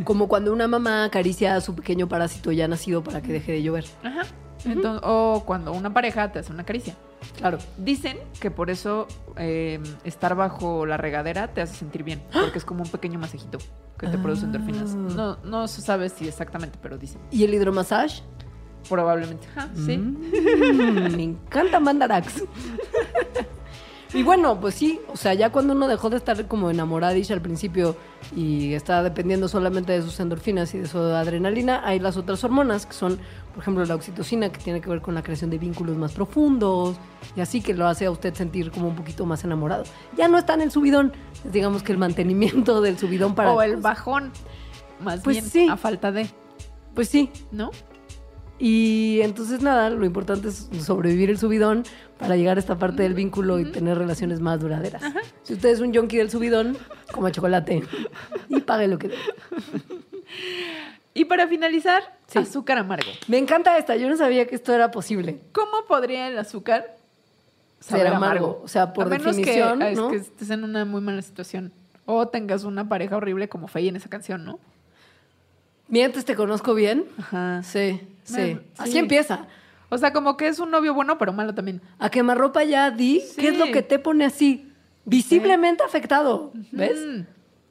Como 0.04 0.28
cuando 0.28 0.54
una 0.54 0.68
mamá 0.68 1.06
acaricia 1.06 1.56
a 1.56 1.62
su 1.62 1.76
pequeño 1.76 2.08
parásito 2.08 2.52
ya 2.52 2.68
nacido 2.68 3.04
para 3.04 3.22
que 3.22 3.34
deje 3.34 3.54
de 3.54 3.64
llover. 3.64 3.86
Ajá. 4.04 4.24
Entonces, 4.66 5.02
o 5.04 5.44
cuando 5.46 5.72
una 5.72 5.94
pareja 5.94 6.32
te 6.32 6.40
hace 6.40 6.52
una 6.52 6.64
caricia. 6.64 6.96
Claro. 7.38 7.58
Dicen 7.78 8.18
que 8.40 8.52
por 8.52 8.70
eso 8.70 9.08
eh, 9.38 9.80
estar 10.04 10.36
bajo 10.36 10.86
la 10.86 10.98
regadera 10.98 11.48
te 11.48 11.62
hace 11.62 11.76
sentir 11.76 12.04
bien, 12.04 12.24
porque 12.32 12.58
es 12.58 12.66
como 12.66 12.84
un 12.84 12.90
pequeño 12.90 13.20
masajito 13.20 13.58
que 13.98 14.08
te 14.08 14.18
produce 14.18 14.46
endorfinas. 14.46 14.92
Ah. 14.94 15.14
No, 15.16 15.38
no 15.44 15.68
se 15.68 15.82
sabe 15.82 16.10
si 16.10 16.28
exactamente, 16.28 16.78
pero 16.82 16.98
dicen. 16.98 17.20
¿Y 17.32 17.44
el 17.44 17.54
hidromasaje? 17.54 18.22
Probablemente. 18.88 19.48
Ajá, 19.56 19.70
sí. 19.76 19.98
Mm, 19.98 21.16
me 21.16 21.24
encanta 21.24 21.80
Mandarax. 21.80 22.44
Y 24.14 24.24
bueno, 24.24 24.60
pues 24.60 24.76
sí, 24.76 25.02
o 25.12 25.18
sea, 25.18 25.34
ya 25.34 25.52
cuando 25.52 25.74
uno 25.74 25.88
dejó 25.88 26.10
de 26.10 26.16
estar 26.18 26.48
como 26.48 26.70
enamoradish 26.70 27.32
al 27.34 27.42
principio 27.42 27.98
y 28.36 28.74
está 28.74 29.04
dependiendo 29.04 29.50
solamente 29.50 29.92
de 29.92 30.02
sus 30.02 30.18
endorfinas 30.22 30.74
y 30.74 30.80
de 30.80 30.88
su 30.88 30.98
adrenalina, 30.98 31.82
hay 31.86 32.00
las 32.00 32.16
otras 32.16 32.42
hormonas 32.44 32.86
que 32.86 32.94
son, 32.94 33.20
por 33.54 33.62
ejemplo, 33.62 33.84
la 33.86 33.96
oxitocina 33.96 34.50
que 34.50 34.60
tiene 34.60 34.80
que 34.80 34.90
ver 34.90 35.02
con 35.02 35.14
la 35.14 35.24
creación 35.24 35.50
de 35.50 35.58
vínculos 35.58 35.98
más 35.98 36.14
profundos 36.14 36.96
y 37.36 37.42
así 37.42 37.62
que 37.62 37.74
lo 37.74 37.86
hace 37.86 38.06
a 38.06 38.12
usted 38.12 38.34
sentir 38.34 38.72
como 38.72 38.88
un 38.88 38.96
poquito 38.96 39.26
más 39.26 39.44
enamorado. 39.44 39.84
Ya 40.16 40.30
no 40.30 40.38
está 40.38 40.54
en 40.54 40.62
el 40.62 40.72
subidón, 40.72 41.12
digamos 41.44 41.84
que 41.84 41.92
el 41.92 41.98
mantenimiento 41.98 42.80
del 42.82 42.98
subidón 42.98 43.36
para... 43.36 43.52
o 43.52 43.62
el 43.62 43.76
bajón, 43.76 44.32
más 45.02 45.20
Pues 45.22 45.36
bien, 45.38 45.50
sí. 45.50 45.68
a 45.70 45.76
falta 45.76 46.14
de, 46.14 46.30
Pues 46.96 47.10
sí, 47.10 47.30
¿no? 47.52 47.72
Y 48.60 49.20
entonces 49.22 49.62
nada, 49.62 49.90
lo 49.92 50.06
importante 50.06 50.48
es 50.48 50.70
sobrevivir 50.82 51.30
el 51.30 51.38
subidón 51.38 51.84
para 52.18 52.36
llegar 52.36 52.58
a 52.58 52.60
esta 52.60 52.78
parte 52.80 53.04
del 53.04 53.14
vínculo 53.14 53.60
y 53.60 53.72
tener 53.72 53.98
relaciones 53.98 54.40
más 54.40 54.60
duraderas. 54.60 55.02
Si 55.44 55.54
usted 55.54 55.70
es 55.70 55.80
un 55.80 55.94
junkie 55.94 56.18
del 56.18 56.32
subidón, 56.32 56.76
coma 57.12 57.32
chocolate 57.32 57.84
y 58.50 58.60
pague 58.62 58.88
lo 58.88 58.98
que 58.98 59.10
dé. 59.10 59.16
Y 61.14 61.26
para 61.26 61.48
finalizar, 61.48 62.16
Sí. 62.28 62.40
azúcar 62.40 62.78
amargo. 62.78 63.10
Me 63.28 63.38
encanta 63.38 63.78
esta, 63.78 63.96
yo 63.96 64.10
no 64.10 64.18
sabía 64.18 64.46
que 64.48 64.56
esto 64.56 64.74
era 64.74 64.92
posible. 64.92 65.40
¿Cómo 65.52 65.86
podría 65.88 66.28
el 66.28 66.38
azúcar 66.38 66.96
Ser 67.80 68.08
amargo? 68.08 68.62
O 68.64 68.68
sea, 68.68 68.92
por 68.92 69.06
a 69.06 69.10
menos 69.10 69.36
definición, 69.36 69.80
que, 69.80 69.92
es 69.92 70.00
que 70.00 70.16
estés 70.16 70.50
en 70.50 70.64
una 70.64 70.84
muy 70.84 71.00
mala 71.02 71.22
situación. 71.22 71.72
O 72.06 72.28
tengas 72.28 72.64
una 72.64 72.88
pareja 72.90 73.18
horrible 73.18 73.50
como 73.50 73.68
Faye 73.68 73.90
en 73.90 73.96
esa 73.96 74.10
canción, 74.10 74.46
¿no? 74.46 74.60
Mientes, 75.88 76.26
te 76.26 76.36
conozco 76.36 76.74
bien. 76.74 77.06
Ajá. 77.18 77.62
Sí, 77.64 78.02
sí. 78.28 78.60
Así 78.78 78.91
sí. 78.94 78.98
empieza. 78.98 79.48
O 79.90 79.98
sea, 79.98 80.12
como 80.12 80.36
que 80.36 80.48
es 80.48 80.60
un 80.60 80.70
novio 80.70 80.94
bueno, 80.94 81.18
pero 81.18 81.34
malo 81.34 81.56
también. 81.56 81.82
A 81.98 82.10
quemarropa 82.10 82.64
ya 82.64 82.91
di, 82.91 83.24
¿qué 83.38 83.49
es 83.49 83.58
lo 83.58 83.72
que 83.72 83.82
te 83.82 83.99
pone 83.99 84.26
así? 84.26 84.72
Visiblemente 85.06 85.84
afectado, 85.84 86.52
¿ves? 86.72 86.99
Mm, 86.99 87.22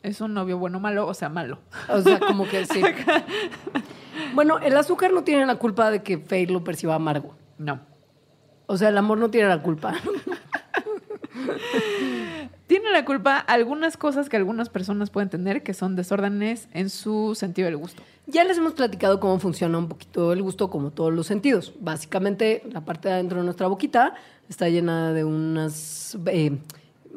es 0.02 0.20
un 0.22 0.32
novio 0.32 0.56
bueno, 0.58 0.80
malo, 0.80 1.06
o 1.06 1.12
sea, 1.12 1.28
malo. 1.28 1.58
O 1.88 2.00
sea, 2.00 2.18
como 2.18 2.48
que 2.48 2.64
sí. 2.64 2.82
Bueno, 4.34 4.58
el 4.58 4.76
azúcar 4.76 5.12
no 5.12 5.24
tiene 5.24 5.44
la 5.46 5.56
culpa 5.56 5.90
de 5.90 6.02
que 6.02 6.18
Faye 6.18 6.46
lo 6.46 6.64
perciba 6.64 6.94
amargo. 6.94 7.34
No. 7.58 7.80
O 8.66 8.76
sea, 8.76 8.88
el 8.88 8.98
amor 8.98 9.18
no 9.18 9.30
tiene 9.30 9.48
la 9.48 9.62
culpa. 9.62 9.94
Tiene 12.86 13.00
la 13.00 13.04
culpa 13.04 13.38
algunas 13.38 13.96
cosas 13.96 14.28
que 14.28 14.36
algunas 14.36 14.68
personas 14.68 15.10
pueden 15.10 15.28
tener 15.28 15.64
que 15.64 15.74
son 15.74 15.96
desórdenes 15.96 16.68
en 16.72 16.88
su 16.88 17.34
sentido 17.34 17.66
del 17.66 17.76
gusto. 17.76 18.00
Ya 18.28 18.44
les 18.44 18.58
hemos 18.58 18.74
platicado 18.74 19.18
cómo 19.18 19.40
funciona 19.40 19.76
un 19.76 19.88
poquito 19.88 20.32
el 20.32 20.40
gusto 20.40 20.70
como 20.70 20.92
todos 20.92 21.12
los 21.12 21.26
sentidos. 21.26 21.72
Básicamente, 21.80 22.62
la 22.70 22.84
parte 22.84 23.08
de 23.08 23.14
adentro 23.14 23.38
de 23.38 23.44
nuestra 23.44 23.66
boquita 23.66 24.14
está 24.48 24.68
llena 24.68 25.12
de 25.12 25.24
unas 25.24 26.16
eh, 26.26 26.58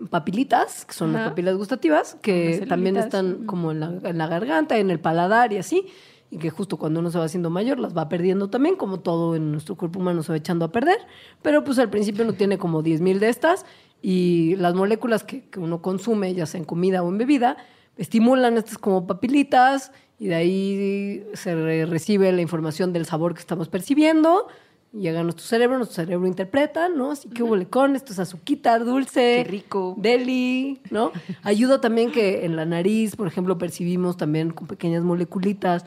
papilitas, 0.10 0.86
que 0.86 0.94
son 0.94 1.14
las 1.14 1.22
Ajá. 1.22 1.30
papilas 1.30 1.56
gustativas, 1.56 2.18
que 2.20 2.66
también 2.68 2.98
están 2.98 3.46
como 3.46 3.72
en 3.72 3.80
la, 3.80 3.94
en 4.06 4.18
la 4.18 4.26
garganta, 4.26 4.80
en 4.80 4.90
el 4.90 5.00
paladar 5.00 5.54
y 5.54 5.58
así. 5.58 5.86
Y 6.32 6.38
que 6.38 6.50
justo 6.52 6.78
cuando 6.78 7.00
uno 7.00 7.10
se 7.12 7.18
va 7.18 7.26
haciendo 7.26 7.50
mayor 7.50 7.80
las 7.80 7.96
va 7.98 8.08
perdiendo 8.08 8.50
también, 8.50 8.76
como 8.76 9.00
todo 9.00 9.36
en 9.36 9.52
nuestro 9.52 9.76
cuerpo 9.76 10.00
humano 10.00 10.24
se 10.24 10.32
va 10.32 10.38
echando 10.38 10.66
a 10.66 10.72
perder. 10.72 10.98
Pero 11.44 11.64
pues 11.64 11.78
al 11.78 11.91
principio 11.91 12.26
no 12.26 12.34
tiene 12.34 12.58
como 12.58 12.84
10.000 12.84 13.20
de 13.20 13.30
estas 13.30 13.66
y 14.02 14.56
las 14.58 14.74
moléculas 14.76 15.24
que, 15.24 15.44
que 15.50 15.60
uno 15.60 15.82
consume, 15.82 16.34
ya 16.34 16.46
sea 16.46 16.60
en 16.60 16.66
comida 16.66 17.04
o 17.04 17.10
en 17.10 17.18
bebida, 17.18 17.58
estimulan 17.98 18.58
estas 18.58 18.78
como 18.78 19.06
papilitas 19.08 19.92
y 20.20 20.28
de 20.28 20.36
ahí 20.36 21.24
se 21.34 21.56
re- 21.56 21.86
recibe 21.86 22.32
la 22.32 22.42
información 22.42 22.94
del 22.94 23.06
sabor 23.06 23.34
que 23.34 23.40
estamos 23.42 23.70
percibiendo. 23.70 24.48
Llega 24.92 25.20
a 25.20 25.24
nuestro 25.24 25.46
cerebro, 25.46 25.78
nuestro 25.78 26.04
cerebro 26.04 26.26
interpreta, 26.28 26.90
¿no? 26.90 27.12
Así 27.12 27.30
que 27.30 27.44
huele 27.44 27.68
con 27.68 27.96
esto 27.96 28.12
es 28.12 28.18
azuquita, 28.20 28.80
dulce. 28.80 29.44
Qué 29.46 29.52
rico. 29.52 29.94
Deli, 29.98 30.80
¿no? 30.90 31.12
Ayuda 31.44 31.80
también 31.80 32.12
que 32.12 32.44
en 32.46 32.56
la 32.56 32.66
nariz, 32.66 33.16
por 33.16 33.28
ejemplo, 33.28 33.58
percibimos 33.60 34.18
también 34.18 34.50
con 34.52 34.66
pequeñas 34.68 35.04
moleculitas. 35.04 35.86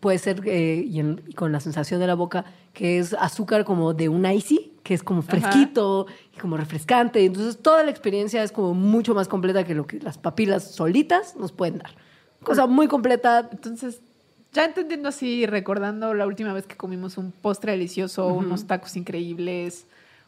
Puede 0.00 0.18
ser, 0.18 0.42
eh, 0.46 0.84
y, 0.86 0.98
en- 1.00 1.22
y 1.28 1.34
con 1.34 1.52
la 1.52 1.60
sensación 1.60 2.00
de 2.00 2.06
la 2.06 2.14
boca, 2.14 2.44
que 2.72 2.98
es 2.98 3.14
azúcar 3.14 3.64
como 3.64 3.94
de 3.94 4.08
un 4.08 4.26
icy, 4.26 4.72
que 4.82 4.92
es 4.94 5.02
como 5.02 5.22
fresquito 5.22 6.06
y 6.34 6.38
como 6.38 6.56
refrescante. 6.56 7.24
Entonces, 7.24 7.58
toda 7.62 7.82
la 7.84 7.90
experiencia 7.90 8.42
es 8.42 8.50
como 8.52 8.74
mucho 8.74 9.14
más 9.14 9.28
completa 9.28 9.64
que 9.64 9.74
lo 9.74 9.86
que 9.86 10.00
las 10.00 10.18
papilas 10.18 10.64
solitas 10.72 11.36
nos 11.36 11.52
pueden 11.52 11.78
dar. 11.78 11.90
Cosa 12.42 12.66
muy 12.66 12.88
completa. 12.88 13.48
Entonces, 13.52 14.00
ya 14.52 14.64
entendiendo 14.64 15.08
así, 15.08 15.46
recordando 15.46 16.12
la 16.14 16.26
última 16.26 16.52
vez 16.52 16.66
que 16.66 16.76
comimos 16.76 17.16
un 17.16 17.30
postre 17.32 17.72
delicioso, 17.72 18.26
unos 18.28 18.66
tacos 18.66 18.96
increíbles, 18.96 19.86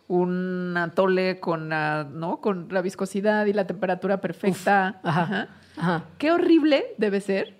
un 0.09 0.75
atole 0.77 1.41
con 1.41 1.69
la, 1.69 2.07
¿no? 2.11 2.39
con 2.39 2.69
la 2.71 2.81
viscosidad 2.83 3.47
y 3.47 3.53
la 3.53 3.67
temperatura 3.67 4.21
perfecta. 4.21 5.01
Ajá. 5.03 5.23
Ajá. 5.23 5.49
Ajá. 5.77 6.05
Qué 6.19 6.31
horrible 6.33 6.85
debe 6.99 7.21
ser 7.21 7.55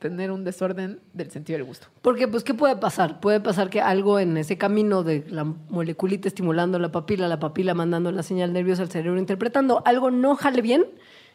tener 0.00 0.32
un 0.32 0.44
desorden 0.44 0.98
del 1.12 1.30
sentido 1.30 1.58
del 1.58 1.66
gusto. 1.66 1.86
Porque, 2.02 2.26
pues, 2.26 2.42
¿qué 2.42 2.54
puede 2.54 2.74
pasar? 2.76 3.20
Puede 3.20 3.38
pasar 3.38 3.68
que 3.70 3.80
algo 3.82 4.18
en 4.18 4.36
ese 4.38 4.56
camino 4.56 5.02
de 5.02 5.24
la 5.28 5.44
moleculita 5.44 6.26
estimulando 6.26 6.78
la 6.78 6.90
papila, 6.90 7.28
la 7.28 7.38
papila 7.38 7.74
mandando 7.74 8.10
la 8.10 8.22
señal 8.22 8.52
nerviosa 8.52 8.82
al 8.82 8.90
cerebro 8.90 9.20
interpretando, 9.20 9.82
algo 9.84 10.10
no 10.10 10.34
jale 10.36 10.62
bien 10.62 10.86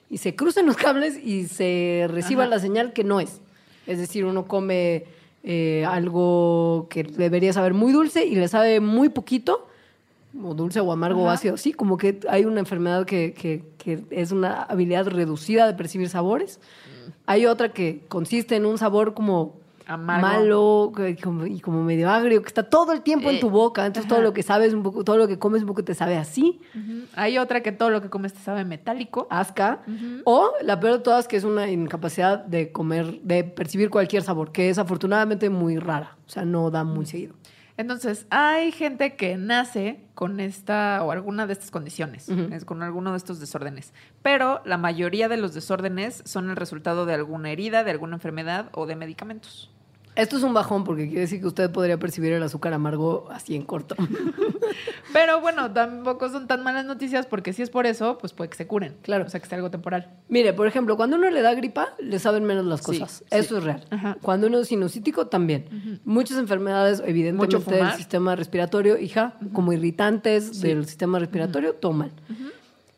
y 0.10 0.18
se 0.18 0.36
crucen 0.36 0.66
los 0.66 0.78
cables 0.78 1.16
y 1.24 1.46
se 1.48 2.08
reciba 2.10 2.44
Ajá. 2.44 2.50
la 2.50 2.60
señal 2.60 2.92
que 2.92 3.04
no 3.04 3.20
es. 3.20 3.40
Es 3.86 4.00
decir, 4.00 4.26
uno 4.26 4.48
come 4.48 5.06
eh, 5.44 5.86
algo 5.88 6.88
que 6.90 7.04
debería 7.04 7.54
saber 7.54 7.76
muy 7.76 7.92
dulce 7.94 8.26
y 8.26 8.34
le 8.34 8.48
sabe 8.48 8.80
muy 8.80 9.10
poquito, 9.10 9.68
o 10.44 10.56
dulce 10.56 10.80
o 10.80 10.92
amargo 10.92 11.22
o 11.22 11.26
Ajá. 11.28 11.34
ácido, 11.36 11.56
sí, 11.58 11.72
como 11.72 11.98
que 11.98 12.20
hay 12.28 12.46
una 12.46 12.60
enfermedad 12.62 13.06
que, 13.06 13.34
que- 13.34 13.64
que 13.78 14.04
es 14.10 14.32
una 14.32 14.64
habilidad 14.64 15.06
reducida 15.08 15.68
de 15.68 15.76
percibir 15.76 16.10
sabores. 16.10 16.60
Hay 17.26 17.45
otra 17.45 17.69
que 17.69 18.03
consiste 18.07 18.56
en 18.56 18.65
un 18.65 18.77
sabor 18.77 19.14
como 19.14 19.53
Amargo. 19.88 20.27
malo 20.27 20.91
como- 21.22 21.45
y 21.45 21.60
como 21.60 21.84
medio 21.84 22.10
agrio, 22.10 22.41
que 22.41 22.47
está 22.47 22.64
todo 22.64 22.91
el 22.93 23.02
tiempo 23.02 23.30
en 23.30 23.35
Eh, 23.35 23.39
tu 23.39 23.49
boca. 23.49 23.85
Entonces 23.85 24.06
ajá. 24.07 24.15
todo 24.15 24.23
lo 24.23 24.34
que 24.34 24.41
sabes 24.43 24.73
un 24.73 24.81
poco, 24.84 25.03
todo 25.03 25.18
lo 25.18 25.27
que 25.27 25.38
comes 25.38 25.61
un 25.61 25.68
poco 25.68 25.84
te 25.84 25.93
sabe 25.93 26.18
así. 26.18 26.60
Hay 27.15 27.38
otra 27.38 27.61
que 27.61 27.72
todo 27.72 27.89
lo 27.91 28.02
que 28.02 28.10
comes 28.10 28.34
te 28.34 28.39
sabe 28.39 28.65
metálico. 28.65 29.27
asca. 29.30 29.81
O 30.23 30.52
la 30.64 30.80
peor 30.80 30.93
de 30.93 30.99
todas, 30.99 31.27
que 31.27 31.38
es 31.38 31.43
una 31.43 31.69
incapacidad 31.69 32.43
de 32.45 32.72
comer, 32.72 33.22
de 33.22 33.43
percibir 33.43 33.89
cualquier 33.89 34.23
sabor, 34.23 34.52
que 34.52 34.69
es 34.69 34.77
afortunadamente 34.80 35.49
muy 35.49 35.77
rara. 35.77 36.15
O 36.26 36.30
sea, 36.30 36.45
no 36.45 36.72
da 36.72 36.84
muy 36.84 37.06
seguido. 37.06 37.35
Entonces, 37.77 38.26
hay 38.30 38.72
gente 38.72 39.15
que 39.15 39.35
nace 39.35 39.99
con 40.14 40.39
esta 40.39 41.03
o 41.03 41.11
alguna 41.11 41.45
de 41.45 41.53
estas 41.53 41.72
condiciones, 41.72 42.30
con 42.65 42.84
alguno 42.84 43.11
de 43.11 43.18
estos 43.18 43.39
desórdenes. 43.39 43.93
Pero 44.22 44.61
la 44.65 44.77
mayoría 44.77 45.27
de 45.27 45.38
los 45.38 45.53
desórdenes 45.53 46.22
son 46.26 46.49
el 46.49 46.56
resultado 46.56 47.06
de 47.06 47.14
alguna 47.14 47.52
herida, 47.52 47.84
de 47.84 47.91
alguna 47.91 48.15
enfermedad 48.15 48.69
o 48.72 48.85
de 48.85 48.95
medicamentos. 48.95 49.74
Esto 50.16 50.38
es 50.38 50.44
un 50.44 50.54
bajón 50.54 50.84
porque 50.86 51.06
quiere 51.08 51.22
decir 51.22 51.42
que 51.42 51.48
usted 51.48 51.70
podría 51.72 51.98
percibir 51.98 52.32
el 52.34 52.42
azúcar 52.44 52.74
amargo 52.74 53.28
así 53.32 53.56
en 53.56 53.64
corto. 53.64 53.96
Pero 55.14 55.42
bueno, 55.42 55.72
tampoco 55.72 56.30
son 56.30 56.48
tan 56.48 56.64
malas 56.64 56.86
noticias 56.86 57.26
porque 57.26 57.54
si 57.54 57.62
es 57.62 57.70
por 57.70 57.86
eso, 57.86 58.18
pues 58.18 58.34
puede 58.34 58.50
que 58.50 58.58
se 58.58 58.68
curen. 58.68 58.96
Claro. 59.02 59.26
O 59.26 59.30
sea, 59.30 59.40
que 59.40 59.48
sea 59.48 59.58
algo 59.58 59.70
temporal. 59.72 60.10
Mire, 60.30 60.54
por 60.54 60.68
ejemplo, 60.68 60.96
cuando 60.98 61.18
uno 61.18 61.30
le 61.30 61.42
da 61.42 61.54
gripa, 61.54 61.90
le 62.00 62.20
saben 62.20 62.44
menos 62.46 62.66
las 62.66 62.82
cosas. 62.82 63.18
sí. 63.20 63.26
Eso 63.30 63.58
es 63.58 63.64
real. 63.64 63.84
Ajá. 63.90 64.18
Cuando 64.22 64.48
uno 64.48 64.60
es 64.60 64.68
sinusítico, 64.70 65.28
también. 65.28 66.00
Muchas 66.06 66.38
enfermedades, 66.38 67.02
evidentemente, 67.06 67.76
del 67.76 67.92
sistema 67.94 68.36
respiratorio, 68.36 68.98
hija, 68.98 69.34
como 69.54 69.74
irritantes 69.74 70.50
Sí. 70.58 70.68
del 70.68 70.86
sistema 70.86 71.20
respiratorio, 71.20 71.74
toman. 71.76 72.12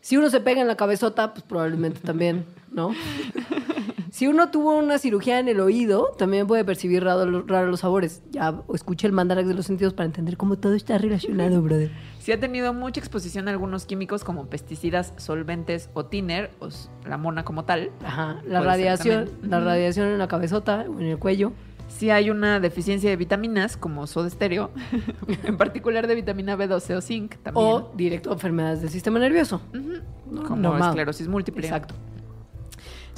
Si 0.02 0.18
uno 0.18 0.30
se 0.30 0.40
pega 0.40 0.62
en 0.62 0.68
la 0.68 0.76
cabezota, 0.78 1.34
pues 1.34 1.44
probablemente 1.44 2.00
también, 2.00 2.46
¿no? 2.72 2.92
Si 4.18 4.26
uno 4.26 4.50
tuvo 4.50 4.76
una 4.76 4.98
cirugía 4.98 5.38
en 5.38 5.48
el 5.48 5.60
oído, 5.60 6.08
también 6.18 6.48
puede 6.48 6.66
percibir 6.66 7.04
raro, 7.04 7.44
raro 7.46 7.68
los 7.68 7.82
sabores. 7.82 8.24
Ya 8.32 8.64
escuché 8.74 9.06
el 9.06 9.14
mandarax 9.14 9.48
de 9.48 9.54
los 9.54 9.68
sentidos 9.68 9.94
para 9.94 10.08
entender 10.08 10.38
cómo 10.38 10.56
todo 10.58 10.74
está 10.74 10.98
relacionado, 10.98 11.62
brother. 11.62 11.92
Si 12.18 12.32
ha 12.32 12.40
tenido 12.40 12.74
mucha 12.74 13.00
exposición 13.00 13.48
a 13.48 13.52
algunos 13.52 13.86
químicos 13.86 14.24
como 14.24 14.48
pesticidas, 14.48 15.14
solventes 15.18 15.92
o 15.94 16.06
thinner, 16.08 16.50
o 16.60 16.70
la 17.08 17.18
mona 17.20 17.46
como 17.46 17.66
tal. 17.66 17.92
Ajá, 18.04 18.42
la 18.48 18.62
radiación, 18.62 19.30
la 19.44 19.60
radiación 19.60 20.08
en 20.08 20.18
la 20.18 20.28
cabezota 20.28 20.88
o 20.90 21.00
en 21.00 21.06
el 21.06 21.20
cuello. 21.20 21.52
Si 21.88 22.10
hay 22.10 22.32
una 22.32 22.60
deficiencia 22.60 23.12
de 23.12 23.18
vitaminas, 23.18 23.78
como 23.78 24.08
soda 24.08 24.30
estéreo, 24.30 24.72
en 25.44 25.58
particular 25.58 26.08
de 26.08 26.16
vitamina 26.16 26.58
B12 26.58 26.96
o 26.96 27.02
zinc, 27.02 27.36
también. 27.44 27.68
O 27.68 27.92
directo 27.96 28.32
a 28.32 28.34
enfermedades 28.34 28.82
del 28.82 28.90
sistema 28.90 29.20
nervioso. 29.20 29.62
Ujú, 29.76 30.02
No, 30.32 30.44
como 30.44 30.62
normal. 30.64 30.90
esclerosis 30.90 31.28
múltiple. 31.28 31.68
Exacto. 31.68 31.94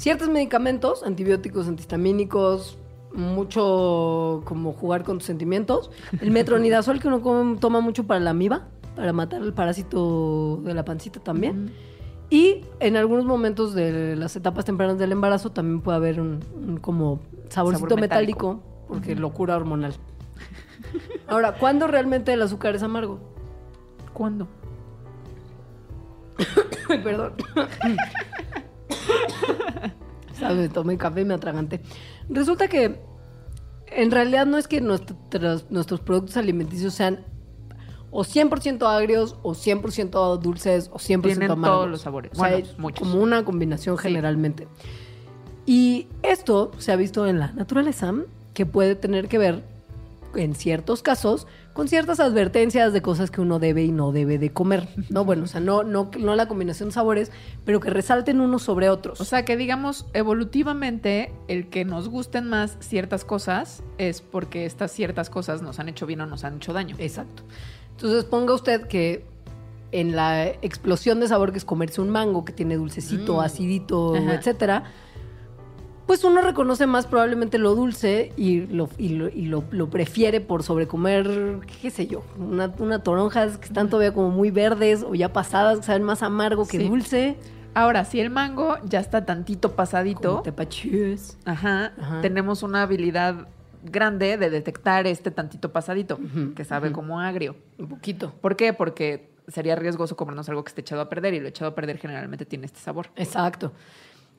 Ciertos 0.00 0.30
medicamentos, 0.30 1.02
antibióticos, 1.02 1.68
antihistamínicos, 1.68 2.78
mucho 3.12 4.40
como 4.46 4.72
jugar 4.72 5.04
con 5.04 5.18
tus 5.18 5.26
sentimientos. 5.26 5.90
El 6.22 6.30
metronidazol 6.30 7.00
que 7.00 7.08
uno 7.08 7.20
come- 7.20 7.58
toma 7.58 7.80
mucho 7.80 8.04
para 8.04 8.18
la 8.18 8.30
amiba, 8.30 8.68
para 8.96 9.12
matar 9.12 9.42
el 9.42 9.52
parásito 9.52 10.60
de 10.64 10.72
la 10.72 10.86
pancita 10.86 11.20
también. 11.20 11.70
Y 12.30 12.64
en 12.78 12.96
algunos 12.96 13.26
momentos 13.26 13.74
de 13.74 14.16
las 14.16 14.36
etapas 14.36 14.64
tempranas 14.64 14.96
del 14.98 15.12
embarazo 15.12 15.50
también 15.50 15.82
puede 15.82 15.96
haber 15.96 16.18
un, 16.20 16.40
un 16.54 16.78
como 16.78 17.20
saborcito 17.50 17.88
Sabor 17.88 18.00
metálico, 18.00 18.54
metálico. 18.54 18.86
porque 18.88 19.14
locura 19.16 19.54
hormonal. 19.56 19.92
Ahora, 21.28 21.56
¿cuándo 21.58 21.88
realmente 21.88 22.32
el 22.32 22.40
azúcar 22.40 22.74
es 22.74 22.82
amargo? 22.82 23.18
¿Cuándo? 24.14 24.48
Perdón. 26.88 27.34
¿Sabes? 30.38 30.72
Tomé 30.72 30.96
café 30.96 31.20
y 31.22 31.24
me 31.24 31.34
atraganté. 31.34 31.80
Resulta 32.28 32.68
que 32.68 33.00
en 33.88 34.10
realidad 34.10 34.46
no 34.46 34.56
es 34.58 34.68
que 34.68 34.80
nuestros, 34.80 35.66
nuestros 35.70 36.00
productos 36.00 36.36
alimenticios 36.36 36.94
sean 36.94 37.24
o 38.12 38.24
100% 38.24 38.82
agrios 38.88 39.36
o 39.42 39.52
100% 39.54 40.38
dulces 40.38 40.90
o 40.92 40.96
100% 40.98 41.22
Tienen 41.22 41.50
amargos. 41.50 41.78
todos 41.78 41.90
los 41.90 42.00
sabores. 42.00 42.32
O 42.32 42.36
sea, 42.36 42.48
Bueno, 42.50 42.56
es 42.66 42.78
muchos. 42.78 43.06
como 43.08 43.22
una 43.22 43.44
combinación 43.44 43.96
Sí. 43.98 44.02
generalmente. 44.04 44.66
Y 45.66 46.08
esto 46.22 46.72
se 46.78 46.90
ha 46.92 46.96
visto 46.96 47.26
en 47.26 47.38
la 47.38 47.52
naturaleza 47.52 48.12
que 48.54 48.66
puede 48.66 48.94
tener 48.96 49.28
que 49.28 49.38
ver 49.38 49.62
en 50.34 50.54
ciertos 50.54 51.02
casos 51.02 51.46
con 51.80 51.88
ciertas 51.88 52.20
advertencias 52.20 52.92
de 52.92 53.00
cosas 53.00 53.30
que 53.30 53.40
uno 53.40 53.58
debe 53.58 53.82
y 53.82 53.90
no 53.90 54.12
debe 54.12 54.36
de 54.36 54.52
comer. 54.52 54.86
No, 55.08 55.24
bueno, 55.24 55.44
o 55.44 55.46
sea, 55.46 55.62
no, 55.62 55.82
no, 55.82 56.10
no 56.18 56.36
la 56.36 56.46
combinación 56.46 56.90
de 56.90 56.92
sabores, 56.92 57.32
pero 57.64 57.80
que 57.80 57.88
resalten 57.88 58.42
unos 58.42 58.64
sobre 58.64 58.90
otros. 58.90 59.18
O 59.18 59.24
sea, 59.24 59.46
que 59.46 59.56
digamos, 59.56 60.04
evolutivamente, 60.12 61.32
el 61.48 61.68
que 61.70 61.86
nos 61.86 62.10
gusten 62.10 62.46
más 62.50 62.76
ciertas 62.80 63.24
cosas 63.24 63.82
es 63.96 64.20
porque 64.20 64.66
estas 64.66 64.92
ciertas 64.92 65.30
cosas 65.30 65.62
nos 65.62 65.78
han 65.78 65.88
hecho 65.88 66.04
bien 66.04 66.20
o 66.20 66.26
nos 66.26 66.44
han 66.44 66.56
hecho 66.56 66.74
daño. 66.74 66.96
Exacto. 66.98 67.44
Entonces 67.92 68.24
ponga 68.24 68.52
usted 68.52 68.86
que 68.86 69.24
en 69.90 70.14
la 70.14 70.48
explosión 70.48 71.18
de 71.18 71.28
sabor 71.28 71.50
que 71.50 71.56
es 71.56 71.64
comerse 71.64 72.02
un 72.02 72.10
mango 72.10 72.44
que 72.44 72.52
tiene 72.52 72.76
dulcecito, 72.76 73.36
Mm. 73.36 73.40
acidito, 73.40 74.14
Ajá. 74.16 74.34
etcétera, 74.34 74.84
pues 76.10 76.24
uno 76.24 76.40
reconoce 76.40 76.88
más 76.88 77.06
probablemente 77.06 77.56
lo 77.56 77.76
dulce 77.76 78.32
y 78.36 78.62
lo, 78.62 78.88
y 78.98 79.10
lo, 79.10 79.28
y 79.28 79.42
lo- 79.46 79.62
lo 79.70 79.90
prefiere 79.90 80.40
por 80.40 80.64
sobrecomer, 80.64 81.60
qué 81.80 81.88
sé 81.92 82.08
yo, 82.08 82.24
una, 82.36 82.74
una 82.80 83.00
toronjas 83.04 83.58
que 83.58 83.66
están 83.66 83.88
todavía 83.88 84.12
como 84.12 84.28
muy 84.30 84.50
verdes 84.50 85.04
o 85.04 85.14
ya 85.14 85.32
pasadas, 85.32 85.78
que 85.78 85.84
saben 85.84 86.02
más 86.02 86.24
amargo 86.24 86.66
que 86.66 86.78
Sí. 86.78 86.88
dulce. 86.88 87.36
Ahora, 87.74 88.04
si 88.04 88.18
el 88.18 88.28
mango 88.28 88.76
ya 88.88 88.98
está 88.98 89.24
tantito 89.24 89.76
pasadito, 89.76 90.40
tepachís. 90.42 91.38
ajá, 91.44 91.92
Ajá. 91.96 92.20
tenemos 92.22 92.64
una 92.64 92.82
habilidad 92.82 93.46
grande 93.84 94.36
de 94.36 94.50
detectar 94.50 95.06
este 95.06 95.30
tantito 95.30 95.70
pasadito, 95.70 96.18
que 96.56 96.64
sabe 96.64 96.90
como 96.90 97.20
agrio. 97.20 97.54
Un 97.78 97.86
poquito. 97.86 98.32
¿Por 98.40 98.56
qué? 98.56 98.72
Porque 98.72 99.30
sería 99.46 99.76
riesgoso 99.76 100.16
comernos 100.16 100.48
algo 100.48 100.64
que 100.64 100.70
esté 100.70 100.80
echado 100.80 101.02
a 101.02 101.08
perder 101.08 101.34
y 101.34 101.40
lo 101.40 101.46
echado 101.46 101.70
a 101.70 101.74
perder 101.76 101.98
generalmente 101.98 102.44
tiene 102.46 102.66
este 102.66 102.80
sabor. 102.80 103.10
Exacto. 103.14 103.72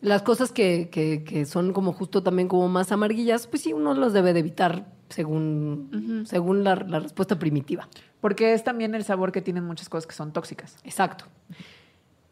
Las 0.02 0.24
cosas 0.24 0.52
que, 0.52 0.90
que- 0.92 1.24
que 1.24 1.46
son 1.46 1.74
como 1.74 1.94
justo 1.94 2.24
también 2.24 2.48
como 2.48 2.68
más 2.68 2.92
amarguillas, 2.92 3.48
pues 3.48 3.62
sí, 3.62 3.72
uno 3.74 3.94
las 3.94 4.14
debe 4.14 4.34
de 4.34 4.40
evitar 4.40 4.92
según, 5.10 6.24
según 6.28 6.64
la, 6.64 6.76
la 6.76 7.00
respuesta 7.00 7.38
primitiva. 7.38 7.88
Porque 8.20 8.54
es 8.54 8.64
también 8.64 8.96
el 8.96 9.04
sabor 9.04 9.32
que 9.32 9.42
tienen 9.42 9.64
muchas 9.66 9.90
cosas 9.90 10.08
que 10.08 10.16
son 10.16 10.32
tóxicas. 10.34 10.78
Exacto. 10.84 11.26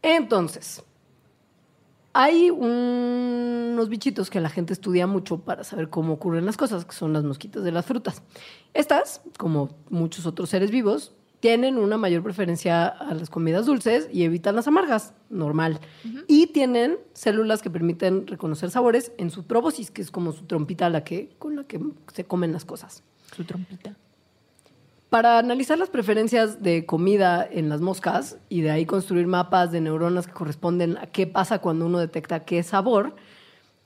Entonces, 0.02 0.82
hay 2.12 2.50
unos 2.50 3.88
bichitos 3.88 4.30
que 4.30 4.40
la 4.40 4.48
gente 4.48 4.72
estudia 4.72 5.06
mucho 5.06 5.38
para 5.38 5.62
saber 5.62 5.90
cómo 5.90 6.14
ocurren 6.14 6.46
las 6.46 6.56
cosas, 6.56 6.84
que 6.84 6.92
son 6.92 7.12
las 7.12 7.22
mosquitas 7.24 7.62
de 7.62 7.70
las 7.72 7.86
frutas. 7.86 8.22
Estas, 8.74 9.20
como 9.38 9.70
muchos 9.90 10.26
otros 10.26 10.50
seres 10.50 10.70
vivos, 10.70 11.12
tienen 11.40 11.78
una 11.78 11.96
mayor 11.96 12.22
preferencia 12.22 12.86
a 12.86 13.14
las 13.14 13.30
comidas 13.30 13.66
dulces 13.66 14.08
y 14.12 14.24
evitan 14.24 14.54
las 14.54 14.68
amargas, 14.68 15.14
normal. 15.30 15.80
Y 16.28 16.48
tienen 16.48 16.98
células 17.14 17.62
que 17.62 17.70
permiten 17.70 18.26
reconocer 18.26 18.70
sabores 18.70 19.12
en 19.16 19.30
su 19.30 19.44
probosis, 19.44 19.90
que 19.90 20.02
es 20.02 20.10
como 20.10 20.32
su 20.32 20.44
trompita 20.44 20.90
la 20.90 21.02
que, 21.02 21.30
con 21.38 21.56
la 21.56 21.64
que 21.64 21.80
se 22.12 22.24
comen 22.24 22.52
las 22.52 22.66
cosas. 22.66 23.02
Su 23.34 23.44
trompita. 23.44 23.96
Para 25.08 25.38
analizar 25.38 25.78
las 25.78 25.88
preferencias 25.88 26.62
de 26.62 26.86
comida 26.86 27.48
en 27.50 27.68
las 27.68 27.80
moscas 27.80 28.38
y 28.48 28.60
de 28.60 28.70
ahí 28.70 28.86
construir 28.86 29.26
mapas 29.26 29.72
de 29.72 29.80
neuronas 29.80 30.26
que 30.26 30.32
corresponden 30.32 30.98
a 30.98 31.06
qué 31.06 31.26
pasa 31.26 31.58
cuando 31.58 31.86
uno 31.86 31.98
detecta 31.98 32.44
qué 32.44 32.62
sabor, 32.62 33.16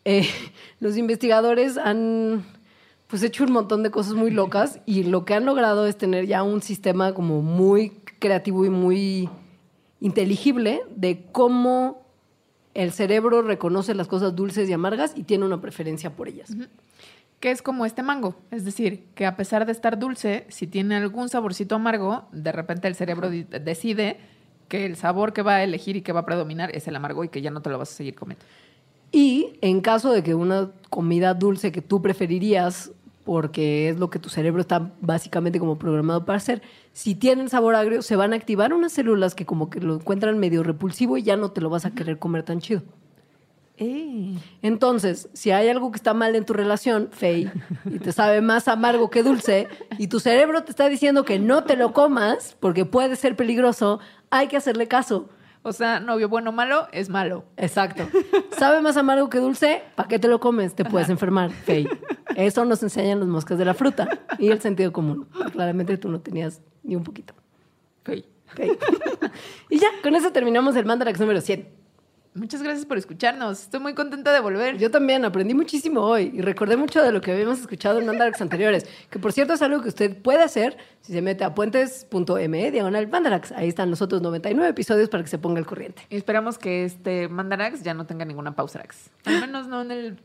eh, 0.05 0.29
los 0.81 0.97
investigadores 0.97 1.79
han 1.79 2.45
pues 3.07 3.23
hecho 3.23 3.45
un 3.45 3.53
montón 3.53 3.83
de 3.83 3.91
cosas 3.91 4.15
muy 4.15 4.31
locas 4.31 4.81
y 4.87 5.05
lo 5.05 5.25
que 5.25 5.35
han 5.35 5.45
logrado 5.45 5.87
es 5.87 5.97
tener 5.97 6.27
ya 6.27 6.43
un 6.43 6.63
sistema 6.63 7.15
como 7.15 7.43
muy 7.43 7.91
creativo 8.19 8.65
y 8.65 8.71
muy 8.71 9.29
inteligible 10.01 10.83
de 10.97 11.27
cómo 11.33 12.03
el 12.75 12.93
cerebro 12.93 13.43
reconoce 13.43 13.95
las 13.95 14.09
cosas 14.09 14.35
dulces 14.35 14.69
y 14.69 14.73
amargas 14.73 15.13
y 15.17 15.23
tiene 15.23 15.45
una 15.45 15.61
preferencia 15.61 16.17
por 16.17 16.29
ellas. 16.29 16.51
Que 17.41 17.51
es 17.51 17.63
como 17.63 17.87
este 17.87 18.03
mango. 18.03 18.35
Es 18.51 18.65
decir, 18.65 19.05
que 19.15 19.27
a 19.27 19.37
pesar 19.37 19.67
de 19.67 19.73
estar 19.73 19.99
dulce, 19.99 20.47
si 20.49 20.67
tiene 20.67 20.97
algún 20.97 21.29
saborcito 21.29 21.77
amargo, 21.77 22.27
de 22.33 22.53
repente 22.53 22.89
el 22.89 22.95
cerebro 22.95 23.31
decide 23.31 24.19
que 24.69 24.87
el 24.87 24.97
sabor 24.97 25.33
que 25.33 25.43
va 25.43 25.57
a 25.57 25.63
elegir 25.63 25.97
y 25.97 26.03
que 26.03 26.13
va 26.13 26.21
a 26.21 26.27
predominar 26.27 26.75
es 26.75 26.89
el 26.89 26.97
amargo 26.97 27.23
y 27.23 27.29
que 27.29 27.43
ya 27.43 27.51
no 27.51 27.63
te 27.63 27.71
lo 27.71 27.79
vas 27.79 27.93
a 27.93 27.95
seguir 27.95 28.15
comiendo. 28.15 28.45
Y 29.15 29.53
en 29.61 29.81
caso 29.81 30.11
de 30.11 30.25
que 30.25 30.35
una 30.35 30.73
comida 30.91 31.35
dulce 31.35 31.71
que 31.71 31.81
tú 31.81 32.03
preferirías, 32.03 32.91
porque 33.25 33.89
es 33.89 33.97
lo 33.97 34.11
que 34.11 34.19
tu 34.19 34.29
cerebro 34.29 34.61
está 34.61 34.91
básicamente 35.01 35.61
como 35.61 35.79
programado 35.79 36.25
para 36.25 36.39
hacer, 36.39 36.63
si 36.93 37.15
tienen 37.15 37.49
sabor 37.49 37.77
agrio, 37.77 38.03
se 38.03 38.17
van 38.17 38.33
a 38.33 38.37
activar 38.37 38.75
unas 38.75 38.93
células 38.93 39.37
que 39.37 39.47
como 39.47 39.71
que 39.71 39.79
lo 39.79 39.95
encuentran 39.95 40.41
medio 40.41 40.65
repulsivo 40.65 41.17
y 41.17 41.23
ya 41.23 41.37
no 41.37 41.53
te 41.53 41.61
lo 41.61 41.71
vas 41.71 41.85
a 41.85 41.93
querer 41.93 42.19
comer 42.19 42.43
tan 42.43 42.59
chido. 42.59 42.83
Entonces, 44.63 45.29
si 45.33 45.53
hay 45.53 45.69
algo 45.69 45.93
que 45.93 45.97
está 45.97 46.13
mal 46.13 46.35
en 46.35 46.45
tu 46.45 46.53
relación, 46.53 47.09
Fey, 47.13 47.53
y 47.85 48.01
te 48.01 48.11
sabe 48.11 48.41
más 48.41 48.67
amargo 48.67 49.11
que 49.11 49.23
dulce, 49.23 49.69
y 49.97 50.09
tu 50.09 50.19
cerebro 50.19 50.65
te 50.65 50.71
está 50.71 50.89
diciendo 50.89 51.25
que 51.25 51.39
no 51.39 51.63
te 51.63 51.77
lo 51.77 51.93
comas 51.93 52.57
porque 52.59 52.85
puede 52.85 53.15
ser 53.15 53.37
peligroso, 53.37 54.01
hay 54.31 54.49
que 54.49 54.57
hacerle 54.57 54.89
caso. 54.89 55.29
O 55.67 55.73
sea, 55.73 55.99
novio 55.99 56.29
bueno 56.29 56.51
o 56.51 56.53
malo 56.53 56.89
es 56.93 57.09
malo. 57.09 57.47
Exacto. 57.57 58.07
¿Sabe 58.59 58.83
más 58.83 58.99
amargo 58.99 59.31
que 59.31 59.39
dulce? 59.39 59.83
¿Para 59.97 60.09
qué 60.09 60.19
te 60.19 60.29
lo 60.29 60.39
comes? 60.39 60.75
Te 60.75 60.85
puedes 60.85 61.09
enfermar, 61.09 61.51
Fey. 61.51 61.89
Eso 62.37 62.67
nos 62.67 62.83
enseñan 62.83 63.19
los 63.19 63.29
moscas 63.29 63.57
de 63.57 63.65
la 63.65 63.73
fruta 63.73 64.07
y 64.39 64.51
el 64.51 64.61
sentido 64.61 64.93
común. 64.93 65.27
Claramente 65.53 65.97
tú 65.97 66.11
no 66.11 66.21
tenías 66.21 66.61
ni 66.83 66.97
un 66.97 67.03
poquito. 67.03 67.33
Ok. 68.01 68.11
Fey. 68.47 68.79
Y 69.71 69.79
ya, 69.79 69.89
con 70.03 70.15
eso 70.15 70.33
terminamos 70.33 70.77
el 70.77 70.85
Mandarax 70.85 71.19
número 71.19 71.41
100. 71.41 71.84
Muchas 72.35 72.65
gracias 72.65 72.85
por 72.85 72.99
escucharnos. 72.99 73.63
Estoy 73.63 73.79
muy 73.79 73.95
contenta 73.95 74.33
de 74.33 74.41
volver. 74.41 74.77
Yo 74.77 74.91
también 74.91 75.25
aprendí 75.25 75.55
muchísimo 75.55 76.01
hoy 76.01 76.33
y 76.35 76.41
recordé 76.41 76.77
mucho 76.77 77.01
de 77.01 77.13
lo 77.13 77.21
que 77.21 77.31
habíamos 77.31 77.61
escuchado 77.61 78.01
en 78.01 78.07
Mandarax 78.07 78.41
anteriores, 78.41 78.87
que 79.09 79.21
por 79.21 79.33
cierto 79.33 79.53
es 79.53 79.63
algo 79.63 79.81
que 79.83 79.89
usted 79.89 80.21
puede 80.21 80.43
hacer 80.43 80.77
si 81.01 81.13
se 81.13 81.23
mete 81.23 81.45
a 81.45 81.55
puentes.me 81.55 82.71
diagonal 82.73 83.07
Mandarax. 83.07 83.53
Ahí 83.53 83.69
están 83.69 83.89
los 83.89 84.03
otros 84.03 84.21
99 84.21 84.69
episodios 84.69 85.09
para 85.09 85.23
que 85.23 85.29
se 85.29 85.39
ponga 85.39 85.61
al 85.61 85.67
corriente. 85.67 86.03
Y 86.11 86.17
esperamos 86.17 86.59
que 86.59 86.85
este 86.85 87.29
Mandarax 87.29 87.85
ya 87.85 87.95
no 87.95 88.05
tenga 88.05 88.25
ninguna 88.25 88.57
pausarax. 88.57 89.11
Al 89.27 89.41
menos 89.41 89.69
no 89.69 89.83
en 89.83 89.93
el 89.93 90.19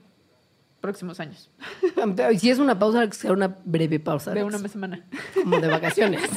próximos 0.79 1.19
años. 1.19 1.49
Si 2.37 2.49
es 2.49 2.59
una 2.59 2.77
pausa, 2.79 3.05
que 3.07 3.13
sea 3.15 3.31
una 3.31 3.55
breve 3.65 3.99
pausa. 3.99 4.31
De 4.31 4.43
una 4.43 4.57
semana. 4.67 5.05
Como 5.33 5.59
de 5.59 5.67
vacaciones. 5.67 6.21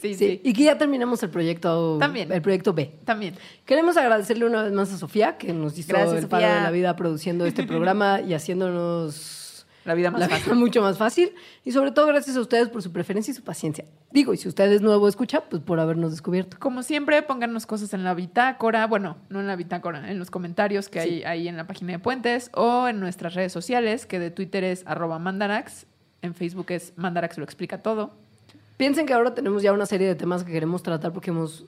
Sí, 0.00 0.14
Sí, 0.14 0.14
sí. 0.14 0.40
y 0.44 0.52
que 0.52 0.64
ya 0.64 0.78
terminamos 0.78 1.22
el 1.22 1.30
proyecto. 1.30 1.96
También. 1.98 2.30
El 2.32 2.40
proyecto 2.42 2.72
B. 2.72 2.92
También. 3.04 3.34
Queremos 3.64 3.96
agradecerle 3.96 4.46
una 4.46 4.62
vez 4.64 4.72
más 4.72 4.92
a 4.92 4.98
Sofía, 4.98 5.36
que 5.36 5.52
nos 5.52 5.76
hizo 5.78 5.88
Gracias, 5.92 6.22
el 6.22 6.28
paro 6.28 6.42
de 6.44 6.48
Sofía. 6.48 6.62
la 6.64 6.70
vida 6.70 6.94
produciendo 6.96 7.46
este 7.46 7.64
programa 7.64 8.20
y 8.20 8.34
haciéndonos 8.34 9.41
La 9.84 9.94
vida 9.94 10.10
más 10.10 10.20
la 10.20 10.28
fácil. 10.28 10.44
vida 10.46 10.54
mucho 10.54 10.80
más 10.82 10.96
fácil. 10.98 11.34
Y 11.64 11.72
sobre 11.72 11.90
todo 11.90 12.06
gracias 12.06 12.36
a 12.36 12.40
ustedes 12.40 12.68
por 12.68 12.82
su 12.82 12.92
preferencia 12.92 13.32
y 13.32 13.34
su 13.34 13.42
paciencia. 13.42 13.84
Digo, 14.12 14.32
y 14.32 14.36
si 14.36 14.48
usted 14.48 14.70
es 14.70 14.80
nuevo 14.80 15.08
escucha, 15.08 15.40
pues 15.42 15.60
por 15.62 15.80
habernos 15.80 16.10
descubierto. 16.12 16.56
Como 16.60 16.82
siempre, 16.82 17.22
pónganos 17.22 17.66
cosas 17.66 17.92
en 17.94 18.04
la 18.04 18.14
bitácora, 18.14 18.86
bueno, 18.86 19.16
no 19.28 19.40
en 19.40 19.46
la 19.46 19.56
bitácora, 19.56 20.10
en 20.10 20.18
los 20.18 20.30
comentarios 20.30 20.88
que 20.88 21.00
hay 21.00 21.22
ahí 21.24 21.48
en 21.48 21.56
la 21.56 21.66
página 21.66 21.92
de 21.92 21.98
Puentes 21.98 22.50
o 22.54 22.86
en 22.88 23.00
nuestras 23.00 23.34
redes 23.34 23.52
sociales, 23.52 24.06
que 24.06 24.18
de 24.18 24.30
Twitter 24.30 24.62
es 24.64 24.84
arroba 24.86 25.18
mandarax, 25.18 25.86
en 26.22 26.34
Facebook 26.34 26.66
es 26.70 26.92
mandarax 26.96 27.38
lo 27.38 27.44
explica 27.44 27.82
todo. 27.82 28.14
Piensen 28.76 29.06
que 29.06 29.12
ahora 29.14 29.34
tenemos 29.34 29.62
ya 29.62 29.72
una 29.72 29.86
serie 29.86 30.06
de 30.06 30.14
temas 30.14 30.44
que 30.44 30.52
queremos 30.52 30.82
tratar 30.82 31.12
porque 31.12 31.30
hemos 31.30 31.64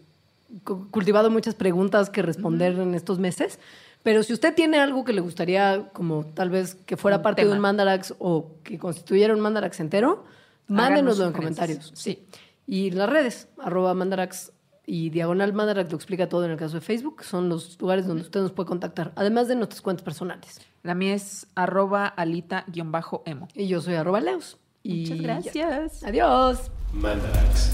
cu- 0.64 0.88
cultivado 0.90 1.30
muchas 1.30 1.54
preguntas 1.54 2.10
que 2.10 2.22
responder 2.22 2.78
en 2.78 2.94
estos 2.94 3.18
meses. 3.18 3.58
Pero 4.04 4.22
si 4.22 4.34
usted 4.34 4.54
tiene 4.54 4.78
algo 4.78 5.02
que 5.02 5.14
le 5.14 5.22
gustaría, 5.22 5.88
como 5.94 6.26
tal 6.26 6.50
vez 6.50 6.74
que 6.74 6.96
fuera 6.96 7.16
Un 7.16 7.22
parte 7.22 7.42
tema. 7.42 7.52
de 7.52 7.56
un 7.56 7.62
Mandarax 7.62 8.14
o 8.18 8.52
que 8.62 8.78
constituyera 8.78 9.32
un 9.34 9.40
Mandarax 9.40 9.80
entero, 9.80 10.24
mándenoslo 10.68 11.26
en 11.26 11.32
comentarios. 11.32 11.90
Sí. 11.96 12.26
Y 12.66 12.90
las 12.90 13.08
redes, 13.08 13.48
arroba 13.58 13.94
Mandarax 13.94 14.52
y 14.86 15.08
diagonal 15.08 15.54
Mandarax 15.54 15.90
lo 15.90 15.96
explica 15.96 16.28
todo 16.28 16.44
en 16.44 16.50
el 16.50 16.58
caso 16.58 16.74
de 16.74 16.80
Facebook, 16.82 17.24
son 17.24 17.48
los 17.48 17.80
lugares 17.80 18.06
donde 18.06 18.22
usted 18.22 18.40
nos 18.42 18.52
puede 18.52 18.66
contactar, 18.68 19.12
además 19.16 19.48
de 19.48 19.56
nuestras 19.56 19.80
cuentas 19.80 20.04
personales. 20.04 20.60
La 20.82 20.94
mía 20.94 21.14
es 21.14 21.46
arroba 21.54 22.06
alita-emo. 22.06 23.48
Y 23.54 23.68
yo 23.68 23.80
soy 23.80 23.94
arroba 23.94 24.20
Leos. 24.20 24.58
Y 24.82 25.00
Muchas 25.00 25.20
gracias. 25.22 26.04
Adiós. 26.04 26.70
Mandarax. 26.92 27.72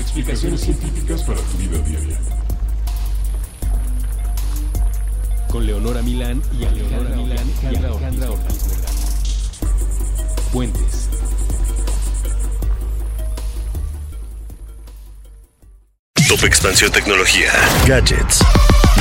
Explicaciones 0.00 0.60
científicas 0.62 1.22
para 1.24 1.38
tu 1.38 1.58
vida 1.58 1.78
diaria. 1.86 2.18
Con 5.52 5.66
Leonora 5.66 6.00
Milán 6.00 6.42
y 6.58 6.64
Alejandra 6.64 7.14
Milán 7.14 7.52
y 7.62 7.76
Alejandra 7.76 8.30
Ortiz. 8.30 8.64
Puentes. 10.50 11.10
Top 16.26 16.44
Expansión 16.44 16.90
Tecnología. 16.90 17.52
Gadgets. 17.86 18.42